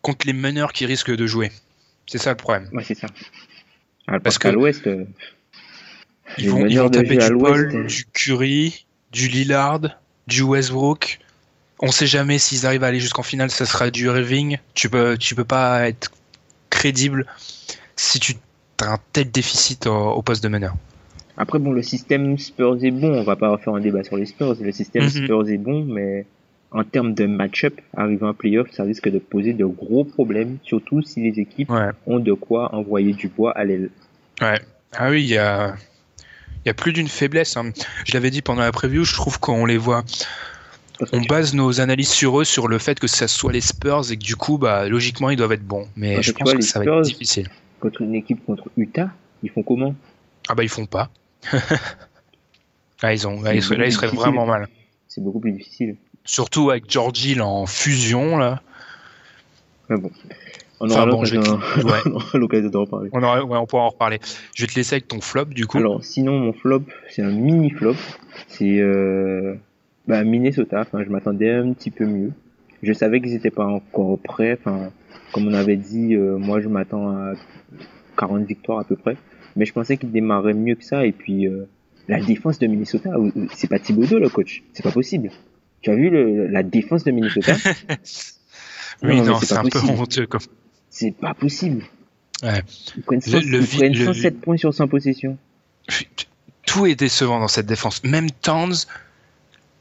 contre 0.04 0.28
les 0.28 0.34
meneurs 0.34 0.72
qui 0.72 0.86
risquent 0.86 1.16
de 1.16 1.26
jouer. 1.26 1.52
C'est 2.06 2.20
ça 2.20 2.30
le 2.30 2.38
problème. 2.38 2.70
Ouais, 2.74 2.84
c'est 2.84 2.94
ça. 2.96 3.08
Ah, 4.06 4.12
Parce 4.12 4.24
parce 4.24 4.38
que- 4.38 4.44
qu'à 4.44 4.52
l'ouest, 4.52 4.86
euh, 4.86 5.06
Ils 6.38 6.52
vont, 6.52 6.68
ils 6.68 6.78
vont 6.78 6.92
taper 6.92 7.20
à 7.24 7.30
du 7.30 7.38
Paul, 7.38 7.72
euh, 7.76 7.84
du 7.88 8.06
Curry, 8.14 8.86
du 9.12 9.30
Lillard, 9.30 9.82
du 10.28 10.44
Westbrook. 10.44 11.18
On 11.80 11.92
sait 11.92 12.06
jamais 12.06 12.38
s'ils 12.38 12.68
arrivent 12.68 12.84
à 12.84 12.88
aller 12.88 13.00
jusqu'en 13.00 13.24
finale, 13.24 13.50
ça 13.50 13.66
sera 13.66 13.90
du 13.90 14.06
Irving. 14.06 14.60
Tu 14.76 14.90
peux, 14.92 15.18
tu 15.18 15.34
peux 15.34 15.44
pas 15.44 15.88
être 15.90 16.12
crédible 16.70 17.26
si 17.96 18.20
tu 18.20 18.36
as 18.82 18.92
un 18.92 19.00
tel 19.12 19.32
déficit 19.32 19.88
au, 19.88 20.12
au 20.12 20.22
poste 20.22 20.44
de 20.44 20.50
meneur. 20.50 20.76
Après, 21.38 21.60
bon, 21.60 21.72
le 21.72 21.84
système 21.84 22.38
Spurs 22.38 22.84
est 22.84 22.92
bon. 22.92 23.14
On 23.14 23.24
va 23.24 23.36
pas 23.36 23.50
refaire 23.50 23.74
un 23.76 23.80
débat 23.80 24.04
sur 24.04 24.18
les 24.18 24.26
Spurs. 24.26 24.56
Le 24.60 24.72
système 24.72 25.04
Mhm. 25.04 25.10
Spurs 25.10 25.50
est 25.50 25.58
bon, 25.58 25.86
mais 25.86 26.26
en 26.72 26.84
termes 26.84 27.14
de 27.14 27.26
match-up, 27.26 27.80
arriver 27.96 28.26
en 28.26 28.34
playoff, 28.34 28.70
ça 28.72 28.84
risque 28.84 29.10
de 29.10 29.20
poser 29.20 29.54
de 29.54 29.66
gros 29.66 30.04
problèmes, 30.04 30.58
surtout 30.64 31.02
si 31.02 31.22
les 31.22 31.40
équipes 31.40 31.70
Ouais. 31.70 31.90
ont 32.08 32.20
de 32.20 32.34
quoi 32.34 32.74
envoyer 32.76 33.14
du 33.14 33.28
bois 33.28 33.52
à 33.58 33.64
l'aile. 33.64 33.90
Ouais. 34.42 34.60
Ah 34.98 35.10
oui, 35.10 35.22
il 35.24 35.30
y 35.30 35.38
a, 35.38 35.76
y 36.66 36.70
a 36.70 36.74
plus 36.74 36.92
d'une 36.94 37.08
faiblesse. 37.08 37.56
hein. 37.56 37.72
Je 38.06 38.14
l'avais 38.14 38.32
dit 38.32 38.42
pendant 38.42 38.62
la 38.64 38.72
preview, 38.72 39.04
je 39.04 39.14
trouve 39.14 39.40
qu'on 39.40 39.66
les 39.66 39.78
voit. 39.78 40.04
On 41.14 41.22
base 41.22 41.54
nos 41.54 41.80
analyses 41.80 42.10
sur 42.10 42.42
eux, 42.42 42.44
sur 42.44 42.68
le 42.68 42.80
fait 42.80 43.00
que 43.00 43.06
ça 43.06 43.28
soit 43.28 43.54
les 43.54 43.62
Spurs 43.62 44.12
et 44.12 44.18
que 44.18 44.24
du 44.24 44.36
coup, 44.36 44.58
bah, 44.58 44.90
logiquement, 44.90 45.30
ils 45.30 45.36
doivent 45.38 45.52
être 45.52 45.64
bons. 45.68 45.88
Mais 45.96 46.16
Parce 46.16 46.26
je 46.26 46.32
pense 46.32 46.50
vois, 46.50 46.56
que 46.58 46.64
ça 46.64 46.80
va 46.80 46.86
être 46.86 47.02
difficile. 47.02 47.48
contre 47.80 48.02
une 48.02 48.16
équipe 48.16 48.44
contre 48.46 48.70
Utah, 48.76 49.12
ils 49.44 49.52
font 49.52 49.62
comment? 49.62 49.94
Ah 50.50 50.56
bah, 50.56 50.64
ils 50.64 50.70
font 50.70 50.88
pas. 50.88 51.12
ah, 53.02 53.14
ils 53.14 53.28
ont, 53.28 53.42
là, 53.42 53.54
ils 53.54 53.62
seraient, 53.62 53.78
là, 53.78 53.86
ils 53.86 53.92
seraient 53.92 54.08
difficile. 54.08 54.32
vraiment 54.32 54.46
mal. 54.46 54.68
C'est 55.08 55.22
beaucoup 55.24 55.40
plus 55.40 55.52
difficile. 55.52 55.96
Surtout 56.26 56.70
avec 56.72 56.90
George 56.90 57.24
Hill 57.26 57.42
en 57.42 57.66
fusion, 57.66 58.38
là. 58.38 58.62
Mais 59.90 59.98
bon. 59.98 60.12
On 60.80 60.86
Enfin, 60.92 61.02
aura 61.04 61.12
bon, 61.12 61.24
vais 61.24 61.40
te- 61.40 62.38
l'occasion 62.38 62.70
d'en 62.70 62.82
reparler. 62.82 63.10
On, 63.14 63.24
aura- 63.24 63.44
ouais, 63.44 63.58
on 63.58 63.66
pourra 63.66 63.84
en 63.84 63.90
reparler. 63.90 64.20
Je 64.56 64.64
vais 64.64 64.68
te 64.72 64.76
laisser 64.76 64.96
avec 64.96 65.08
ton 65.08 65.22
flop, 65.22 65.46
du 65.46 65.66
coup. 65.66 65.78
Alors, 65.80 66.04
sinon, 66.04 66.38
mon 66.40 66.54
flop, 66.54 66.84
c'est 67.10 67.24
un 67.24 67.32
mini 67.32 67.72
flop. 67.72 67.96
C'est 68.48 68.80
euh, 68.80 69.56
Bah, 70.08 70.24
Minnesota, 70.24 70.82
enfin, 70.82 71.04
je 71.04 71.10
m'attendais 71.10 71.52
un 71.52 71.74
petit 71.74 71.90
peu 71.90 72.06
mieux. 72.06 72.32
Je 72.84 72.94
savais 72.94 73.22
qu'ils 73.22 73.34
étaient 73.34 73.50
pas 73.50 73.66
encore 73.66 74.20
prêts. 74.20 74.56
Enfin, 74.60 74.92
comme 75.34 75.48
on 75.48 75.54
avait 75.54 75.78
dit, 75.78 76.14
euh, 76.14 76.38
moi, 76.38 76.62
je 76.62 76.68
m'attends 76.68 77.10
à 77.10 77.34
40 78.18 78.46
victoires 78.46 78.80
à 78.80 78.84
peu 78.84 78.96
près. 78.98 79.18
Mais 79.58 79.66
je 79.66 79.74
pensais 79.74 79.98
qu'ils 79.98 80.12
démarraient 80.12 80.54
mieux 80.54 80.76
que 80.76 80.84
ça. 80.86 81.06
Et 81.06 81.12
puis, 81.12 81.48
euh, 81.48 81.66
la 82.08 82.22
défense 82.22 82.60
de 82.60 82.68
Minnesota, 82.68 83.10
c'est 83.54 83.68
pas 83.68 83.80
Thibodeau, 83.80 84.20
le 84.20 84.30
coach. 84.30 84.64
C'est 84.74 84.84
pas 84.84 84.92
possible. 84.92 85.30
Tu 85.82 85.90
as 85.92 85.96
vu 85.96 86.10
le, 86.10 86.48
la 86.48 86.64
défense 86.64 87.04
de 87.04 87.12
Minnesota? 87.12 87.54
Oui, 89.04 89.22
Non, 89.22 89.40
c'est 89.40 89.56
un 89.56 89.64
peu 89.64 89.80
honteux. 89.80 90.26
Comme... 90.26 90.42
C'est 90.90 91.12
pas 91.12 91.34
possible. 91.36 91.84
Ouais. 92.42 92.64
Ils 92.96 93.04
prennent, 93.04 93.22
100, 93.22 93.32
Le- 93.32 93.40
le 93.46 93.58
ils 93.60 93.64
vi- 93.64 93.78
prennent 93.78 93.94
le- 93.94 94.06
107 94.06 94.42
points 94.42 94.58
sur 94.58 94.74
100 94.74 94.88
possessions. 94.88 95.38
Tout 96.66 96.86
est 96.88 96.96
décevant 96.96 97.40
dans 97.40 97.48
cette 97.48 97.68
défense. 97.68 98.04
Même 98.04 98.32
Towns, 98.32 98.74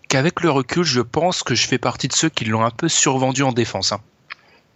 qu'avec 0.09 0.43
le 0.43 0.51
recul, 0.51 0.85
je 0.85 1.01
pense 1.01 1.43
que 1.43 1.55
je 1.55 1.67
fais 1.67 1.79
partie 1.79 2.09
de 2.09 2.13
ceux 2.13 2.29
qui 2.29 2.45
l'ont 2.45 2.63
un 2.65 2.71
peu 2.71 2.89
survendu 2.89 3.43
en 3.43 3.53
défense. 3.53 3.93
hein. 3.93 4.01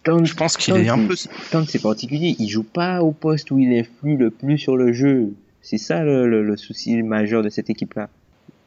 Towns- 0.05 0.25
Je 0.25 0.35
pense 0.35 0.57
qu'il 0.57 0.75
est 0.77 0.89
un 0.89 1.07
peu. 1.07 1.15
Towns, 1.51 1.67
c'est 1.69 1.83
particulier. 1.83 2.35
Il 2.39 2.49
joue 2.49 2.63
pas 2.63 3.03
au 3.03 3.13
poste 3.13 3.51
où 3.51 3.59
il 3.59 3.73
influe 3.79 4.17
le 4.17 4.31
plus 4.31 4.59
sur 4.59 4.77
le 4.77 4.93
jeu. 4.93 5.35
C'est 5.61 5.79
ça 5.79 6.03
le, 6.03 6.27
le- 6.29 6.43
le 6.43 6.57
souci 6.57 7.03
majeur 7.03 7.43
de 7.43 7.51
cette 7.51 7.69
équipe-là. 7.69 8.09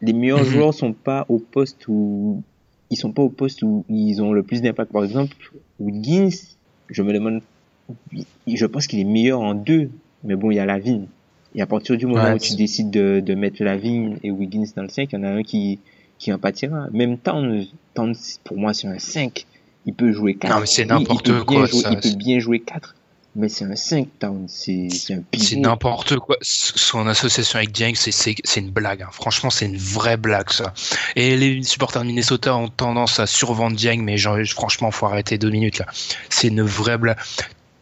Les 0.02 0.14
meilleurs 0.14 0.40
Mhm. 0.40 0.46
joueurs 0.46 0.74
sont 0.74 0.94
pas 0.94 1.26
au 1.30 1.40
poste 1.40 1.88
où 1.88 2.44
ils 2.92 2.98
sont 2.98 3.12
pas 3.12 3.24
au 3.24 3.30
poste 3.30 3.64
où 3.64 3.84
ils 3.90 4.22
ont 4.22 4.32
le 4.32 4.44
plus 4.44 4.62
d'impact. 4.62 4.92
Par 4.92 5.04
exemple, 5.04 5.36
Wiggins, 5.80 6.30
je 6.90 7.02
me 7.02 7.12
demande, 7.14 7.42
je 8.48 8.66
pense 8.66 8.88
qu'il 8.88 9.00
est 9.00 9.04
meilleur 9.06 9.42
en 9.42 9.56
deux. 9.56 9.90
Mais 10.24 10.36
bon, 10.36 10.52
il 10.52 10.56
y 10.56 10.60
a 10.60 10.66
Lavigne. 10.66 11.08
Et 11.56 11.62
à 11.62 11.66
partir 11.66 11.98
du 11.98 12.06
moment 12.06 12.24
Ouais, 12.24 12.34
où 12.34 12.38
tu 12.38 12.56
décides 12.56 12.90
de, 12.92 13.20
de 13.20 13.34
mettre 13.36 13.64
Lavigne 13.64 14.18
et 14.24 14.32
Wiggins 14.32 14.66
dans 14.76 14.84
le 14.84 14.90
5, 14.90 15.10
il 15.12 15.16
y 15.16 15.20
en 15.20 15.24
a 15.24 15.30
un 15.30 15.44
qui, 15.44 15.80
qui 16.18 16.32
en 16.32 16.38
pâtira. 16.40 16.88
Même 16.92 17.18
Towns, 17.18 17.66
Towns, 17.94 18.16
pour 18.44 18.58
moi, 18.58 18.74
c'est 18.74 18.88
un 18.88 18.98
5. 19.00 19.46
Il 19.86 19.94
peut 19.94 20.12
jouer 20.12 20.36
4. 20.36 20.54
Non, 20.54 20.60
mais 20.62 20.66
c'est 20.66 20.84
Oui, 20.84 20.88
n'importe 20.88 21.30
bien 21.30 21.44
quoi, 21.44 21.66
jouer- 21.66 21.82
ça. 21.82 21.92
il 21.92 22.00
peut 22.00 22.18
bien 22.18 22.40
jouer 22.40 22.60
4. 22.60 22.96
Mais 23.36 23.50
c'est 23.50 23.66
un 23.66 23.76
5 23.76 24.08
Towns. 24.20 24.46
C'est 24.48 24.88
un. 25.10 25.24
C'est 25.40 25.56
n'importe 25.56 26.18
quoi. 26.18 26.38
Son 26.42 27.08
association 27.08 27.58
avec 27.58 27.72
Dieng, 27.72 27.94
c'est- 27.96 28.36
une 28.58 28.70
blague. 28.70 29.02
hein. 29.02 29.10
Franchement, 29.12 29.50
c'est 29.50 29.66
une 29.66 29.76
vraie 29.78 30.18
blague, 30.18 30.52
ça. 30.52 30.72
Et 31.16 31.36
les 31.36 31.64
supporters 31.64 32.04
de 32.04 32.08
Minnesota 32.08 32.56
ont 32.56 32.70
tendance 32.70 33.20
à 33.20 33.26
survendre 33.26 33.76
Dieng, 33.76 34.04
mais 34.04 34.18
genre, 34.18 34.38
franchement, 34.48 34.92
faut 34.92 35.08
arrêter 35.08 35.40
deux 35.40 35.50
minutes, 35.50 35.80
là. 35.80 35.88
C'est 36.30 36.50
une 36.50 36.62
vraie 36.62 36.98
blague. 37.00 37.18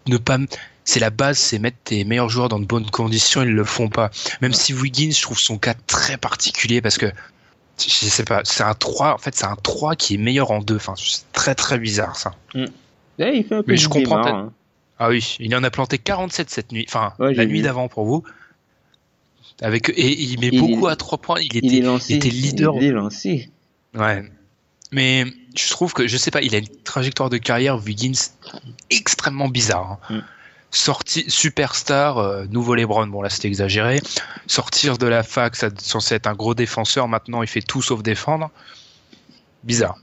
Ne 0.07 0.17
pas... 0.17 0.37
C'est 0.85 0.99
la 1.01 1.09
base, 1.11 1.37
c'est 1.37 1.59
mettre 1.59 1.77
tes 1.83 2.05
meilleurs 2.05 2.29
joueurs 2.29 2.49
dans 2.49 2.57
de 2.59 2.65
bonnes 2.65 2.89
conditions, 2.89 3.43
ils 3.43 3.49
le 3.51 3.63
font 3.65 3.87
pas. 3.89 4.09
Même 4.41 4.53
si 4.53 4.73
Wiggins, 4.73 5.11
je 5.11 5.21
trouve 5.21 5.37
son 5.37 5.57
cas 5.59 5.75
très 5.85 6.17
particulier 6.17 6.81
parce 6.81 6.97
que, 6.97 7.05
je 7.79 7.87
sais 8.05 8.23
pas, 8.25 8.41
c'est 8.43 8.63
un 8.63 8.73
3, 8.73 9.13
en 9.13 9.17
fait, 9.17 9.35
c'est 9.35 9.45
un 9.45 9.55
3 9.55 9.95
qui 9.95 10.15
est 10.15 10.17
meilleur 10.17 10.51
en 10.51 10.59
2. 10.59 10.75
Enfin, 10.75 10.93
c'est 10.97 11.31
très 11.33 11.55
très 11.55 11.79
bizarre, 11.79 12.15
ça. 12.15 12.33
Ouais, 12.55 12.67
il 13.37 13.43
fait 13.45 13.55
un 13.55 13.63
peu 13.63 13.71
Mais 13.71 13.77
je 13.77 13.87
comprends 13.87 14.25
hein. 14.25 14.51
Ah 14.99 15.09
oui, 15.09 15.35
il 15.39 15.55
en 15.55 15.63
a 15.63 15.71
planté 15.71 15.97
47 15.97 16.49
cette 16.51 16.71
nuit, 16.71 16.85
enfin 16.87 17.13
Ouais, 17.17 17.33
la 17.33 17.45
nuit 17.45 17.61
d'avant 17.63 17.87
pour 17.87 18.05
vous. 18.05 18.23
Avec 19.61 19.89
et 19.89 20.21
il 20.21 20.39
met 20.39 20.49
Il 20.51 20.59
beaucoup 20.59 20.87
est- 20.87 20.91
à 20.91 20.95
trois 20.95 21.17
points. 21.19 21.39
Il 21.39 21.55
était, 21.57 21.67
Il 21.67 21.75
est 21.77 21.81
lancé. 21.81 22.13
était 22.15 22.29
leader. 22.29 22.75
Il 22.77 22.83
est 22.83 22.91
lancé. 22.91 23.49
Ouais. 23.95 24.23
Mais 24.91 25.25
je 25.55 25.69
trouve 25.69 25.93
que 25.93 26.07
je 26.07 26.17
sais 26.17 26.31
pas, 26.31 26.41
il 26.41 26.53
a 26.55 26.59
une 26.59 26.67
trajectoire 26.83 27.29
de 27.29 27.37
carrière 27.37 27.77
Wiggins 27.83 28.11
extrêmement 28.89 29.47
bizarre. 29.49 29.99
hein. 30.09 30.15
Mm. 30.15 30.19
Sorti 30.71 31.25
superstar, 31.27 32.17
euh, 32.17 32.45
nouveau 32.49 32.75
LeBron. 32.75 33.07
Bon 33.07 33.21
là 33.21 33.29
c'était 33.29 33.49
exagéré. 33.49 33.99
Sortir 34.47 34.97
de 34.97 35.05
la 35.05 35.23
fac, 35.23 35.55
ça 35.55 35.69
censé 35.77 36.15
être 36.15 36.27
un 36.27 36.33
gros 36.33 36.55
défenseur. 36.55 37.07
Maintenant 37.07 37.41
il 37.41 37.47
fait 37.47 37.61
tout 37.61 37.81
sauf 37.81 38.01
défendre. 38.01 38.49
Bizarre. 39.63 39.97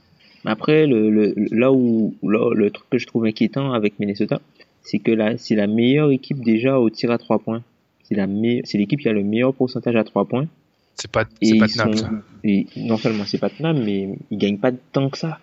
Après, 0.45 0.87
le, 0.87 1.09
le, 1.09 1.35
là 1.51 1.71
où 1.71 2.15
là, 2.23 2.53
le 2.53 2.71
truc 2.71 2.89
que 2.89 2.97
je 2.97 3.05
trouve 3.07 3.25
inquiétant 3.25 3.73
avec 3.73 3.99
Minnesota, 3.99 4.39
c'est 4.83 4.99
que 4.99 5.11
là, 5.11 5.37
c'est 5.37 5.55
la 5.55 5.67
meilleure 5.67 6.11
équipe 6.11 6.43
déjà 6.43 6.79
au 6.79 6.89
tir 6.89 7.11
à 7.11 7.17
trois 7.17 7.39
points. 7.39 7.61
C'est 8.03 8.15
la 8.15 8.27
meilleure, 8.27 8.63
c'est 8.65 8.77
l'équipe 8.77 8.99
qui 8.99 9.09
a 9.09 9.13
le 9.13 9.23
meilleur 9.23 9.53
pourcentage 9.53 9.95
à 9.95 10.03
trois 10.03 10.25
points. 10.25 10.47
C'est 10.95 11.11
pas 11.11 11.25
pas 11.25 11.67
tenable 11.67 11.97
sont, 11.97 12.09
et 12.43 12.67
non 12.75 12.97
seulement 12.97 13.25
c'est 13.25 13.37
pas 13.37 13.49
tenable, 13.49 13.79
mais 13.83 14.17
ils 14.31 14.37
gagnent 14.37 14.57
pas 14.57 14.71
tant 14.91 15.09
que 15.09 15.17
ça. 15.17 15.39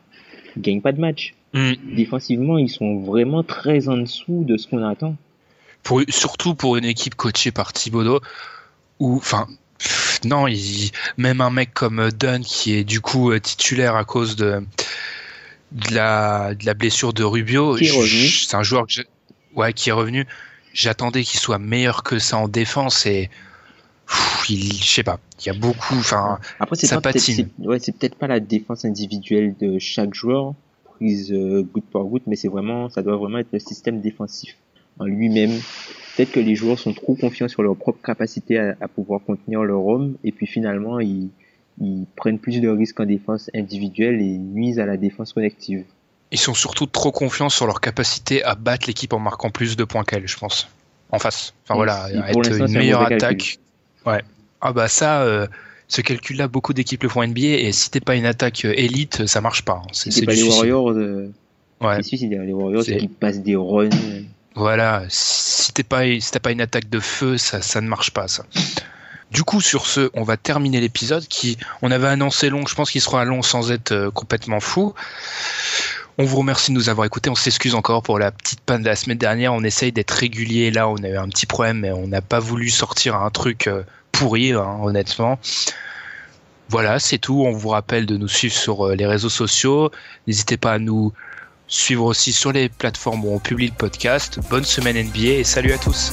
Ils 0.56 0.62
gagnent 0.62 0.80
pas 0.82 0.92
de 0.92 1.00
match. 1.00 1.34
Mm. 1.56 1.72
Défensivement, 1.96 2.58
ils 2.58 2.68
sont 2.68 3.00
vraiment 3.00 3.42
très 3.42 3.88
en 3.88 3.96
dessous 3.96 4.44
de 4.44 4.58
ce 4.58 4.68
qu'on 4.68 4.84
attend. 4.84 5.16
pour, 5.82 6.02
surtout 6.08 6.54
pour 6.54 6.76
une 6.76 6.84
équipe 6.84 7.14
coachée 7.14 7.50
par 7.50 7.72
Thibodeau, 7.72 8.20
où, 9.00 9.16
enfin, 9.16 9.46
non, 10.24 10.46
il, 10.48 10.90
même 11.16 11.40
un 11.40 11.48
mec 11.48 11.72
comme 11.72 12.10
Dunn 12.12 12.42
qui 12.42 12.74
est 12.74 12.84
du 12.84 13.00
coup 13.00 13.30
euh, 13.30 13.40
titulaire 13.40 13.96
à 13.96 14.04
cause 14.04 14.36
de, 14.36 14.62
de, 15.72 15.94
la, 15.94 16.54
de 16.54 16.66
la 16.66 16.74
blessure 16.74 17.14
de 17.14 17.24
Rubio, 17.24 17.78
c'est 17.78 18.54
un 18.54 18.62
joueur 18.62 18.86
que 18.86 19.00
ouais, 19.54 19.72
qui 19.72 19.88
est 19.88 19.92
revenu. 19.92 20.26
J'attendais 20.74 21.24
qu'il 21.24 21.40
soit 21.40 21.58
meilleur 21.58 22.02
que 22.02 22.18
ça 22.18 22.36
en 22.36 22.48
défense 22.48 23.06
et 23.06 23.30
pff, 24.06 24.50
il, 24.50 24.74
je 24.74 24.92
sais 24.92 25.02
pas, 25.02 25.20
il 25.40 25.46
y 25.46 25.50
a 25.50 25.54
beaucoup, 25.54 25.96
enfin, 25.96 26.38
Après, 26.60 26.76
peut-être, 26.76 27.46
ouais, 27.60 27.78
c'est 27.78 27.92
peut-être 27.92 28.16
pas 28.16 28.26
la 28.26 28.40
défense 28.40 28.84
individuelle 28.84 29.54
de 29.58 29.78
chaque 29.78 30.12
joueur 30.12 30.54
prise 30.96 31.32
euh, 31.32 31.62
goutte 31.62 31.88
par 31.92 32.04
goutte, 32.04 32.24
mais 32.26 32.36
c'est 32.36 32.48
vraiment, 32.48 32.88
ça 32.88 33.02
doit 33.02 33.16
vraiment 33.16 33.38
être 33.38 33.52
le 33.52 33.58
système 33.60 34.00
défensif 34.00 34.56
en 34.98 35.04
lui-même. 35.04 35.52
Peut-être 36.16 36.32
que 36.32 36.40
les 36.40 36.54
joueurs 36.54 36.78
sont 36.78 36.94
trop 36.94 37.14
confiants 37.14 37.48
sur 37.48 37.62
leur 37.62 37.76
propre 37.76 38.00
capacité 38.02 38.58
à, 38.58 38.76
à 38.80 38.88
pouvoir 38.88 39.20
contenir 39.26 39.62
leur 39.62 39.86
homme, 39.86 40.16
et 40.24 40.32
puis 40.32 40.46
finalement, 40.46 40.98
ils, 41.00 41.28
ils 41.80 42.06
prennent 42.16 42.38
plus 42.38 42.60
de 42.60 42.68
risques 42.68 42.98
en 43.00 43.04
défense 43.06 43.50
individuelle 43.54 44.20
et 44.20 44.38
nuisent 44.38 44.80
à 44.80 44.86
la 44.86 44.96
défense 44.96 45.32
collective. 45.34 45.84
ils 46.32 46.38
sont 46.38 46.54
surtout 46.54 46.86
trop 46.86 47.12
confiants 47.12 47.50
sur 47.50 47.66
leur 47.66 47.80
capacité 47.80 48.42
à 48.42 48.54
battre 48.54 48.86
l'équipe 48.88 49.12
en 49.12 49.18
marquant 49.18 49.50
plus 49.50 49.76
de 49.76 49.84
points 49.84 50.04
qu'elle, 50.04 50.26
je 50.26 50.38
pense, 50.38 50.68
en 51.12 51.18
face. 51.18 51.52
Enfin 51.64 51.74
voilà, 51.74 52.08
être 52.10 52.52
une 52.56 52.72
meilleure 52.72 53.02
attaque. 53.02 53.58
Ouais. 54.06 54.22
Ah 54.60 54.72
bah 54.72 54.88
ça, 54.88 55.22
euh, 55.22 55.46
ce 55.88 56.00
calcul-là, 56.00 56.48
beaucoup 56.48 56.72
d'équipes 56.72 57.02
le 57.04 57.08
font 57.08 57.20
en 57.22 57.26
NBA 57.26 57.40
et 57.40 57.72
si 57.72 57.90
t'es 57.90 58.00
pas 58.00 58.14
une 58.16 58.26
attaque 58.26 58.64
euh, 58.64 58.72
élite, 58.76 59.26
ça 59.26 59.40
marche 59.40 59.62
pas. 59.62 59.82
hein. 59.84 59.88
C'est 59.92 60.24
pas 60.24 60.32
les. 60.32 60.42
Warriors, 60.42 60.90
euh, 60.90 61.32
Ouais. 61.80 62.00
les 62.00 62.52
Warriors 62.52 62.82
qui 62.84 63.06
passent 63.08 63.40
des 63.42 63.54
runs. 63.54 63.90
Voilà, 64.54 65.04
si 65.10 65.72
t'es 65.74 65.82
pas, 65.82 66.04
si 66.18 66.30
t'as 66.30 66.40
pas 66.40 66.50
une 66.50 66.62
attaque 66.62 66.88
de 66.88 66.98
feu, 67.00 67.36
ça, 67.36 67.60
ça 67.60 67.80
ne 67.82 67.88
marche 67.88 68.10
pas, 68.12 68.26
ça. 68.28 68.46
Du 69.30 69.42
coup, 69.42 69.60
sur 69.60 69.86
ce, 69.86 70.08
on 70.14 70.22
va 70.22 70.36
terminer 70.38 70.80
l'épisode 70.80 71.26
qui, 71.28 71.58
on 71.82 71.90
avait 71.90 72.06
annoncé 72.06 72.48
long, 72.48 72.64
je 72.66 72.74
pense 72.74 72.90
qu'il 72.90 73.02
sera 73.02 73.24
long 73.26 73.42
sans 73.42 73.70
être 73.70 73.92
euh, 73.92 74.10
complètement 74.10 74.60
fou. 74.60 74.94
On 76.16 76.24
vous 76.24 76.38
remercie 76.38 76.70
de 76.72 76.76
nous 76.76 76.88
avoir 76.88 77.04
écoutés. 77.06 77.28
On 77.28 77.34
s'excuse 77.34 77.74
encore 77.74 78.02
pour 78.02 78.18
la 78.18 78.30
petite 78.30 78.60
panne 78.60 78.80
de 78.82 78.86
la 78.88 78.96
semaine 78.96 79.18
dernière. 79.18 79.52
On 79.52 79.62
essaye 79.62 79.92
d'être 79.92 80.12
régulier. 80.12 80.70
Là, 80.70 80.88
on 80.88 80.96
a 80.96 81.08
eu 81.08 81.16
un 81.18 81.28
petit 81.28 81.44
problème, 81.44 81.80
mais 81.80 81.90
on 81.92 82.06
n'a 82.08 82.22
pas 82.22 82.38
voulu 82.40 82.70
sortir 82.70 83.16
un 83.16 83.28
truc 83.30 83.66
euh, 83.66 83.82
pourri, 84.18 84.52
hein, 84.52 84.78
honnêtement. 84.82 85.38
Voilà, 86.68 86.98
c'est 86.98 87.18
tout. 87.18 87.44
On 87.46 87.52
vous 87.52 87.68
rappelle 87.68 88.06
de 88.06 88.16
nous 88.16 88.28
suivre 88.28 88.54
sur 88.54 88.86
euh, 88.86 88.94
les 88.94 89.06
réseaux 89.06 89.28
sociaux. 89.28 89.90
N'hésitez 90.26 90.56
pas 90.56 90.72
à 90.72 90.78
nous 90.78 91.12
suivre 91.68 92.04
aussi 92.04 92.32
sur 92.32 92.52
les 92.52 92.68
plateformes 92.68 93.24
où 93.24 93.32
on 93.32 93.38
publie 93.38 93.68
le 93.68 93.74
podcast. 93.74 94.40
Bonne 94.50 94.64
semaine 94.64 94.96
NBA 94.96 95.38
et 95.38 95.44
salut 95.44 95.72
à 95.72 95.78
tous. 95.78 96.12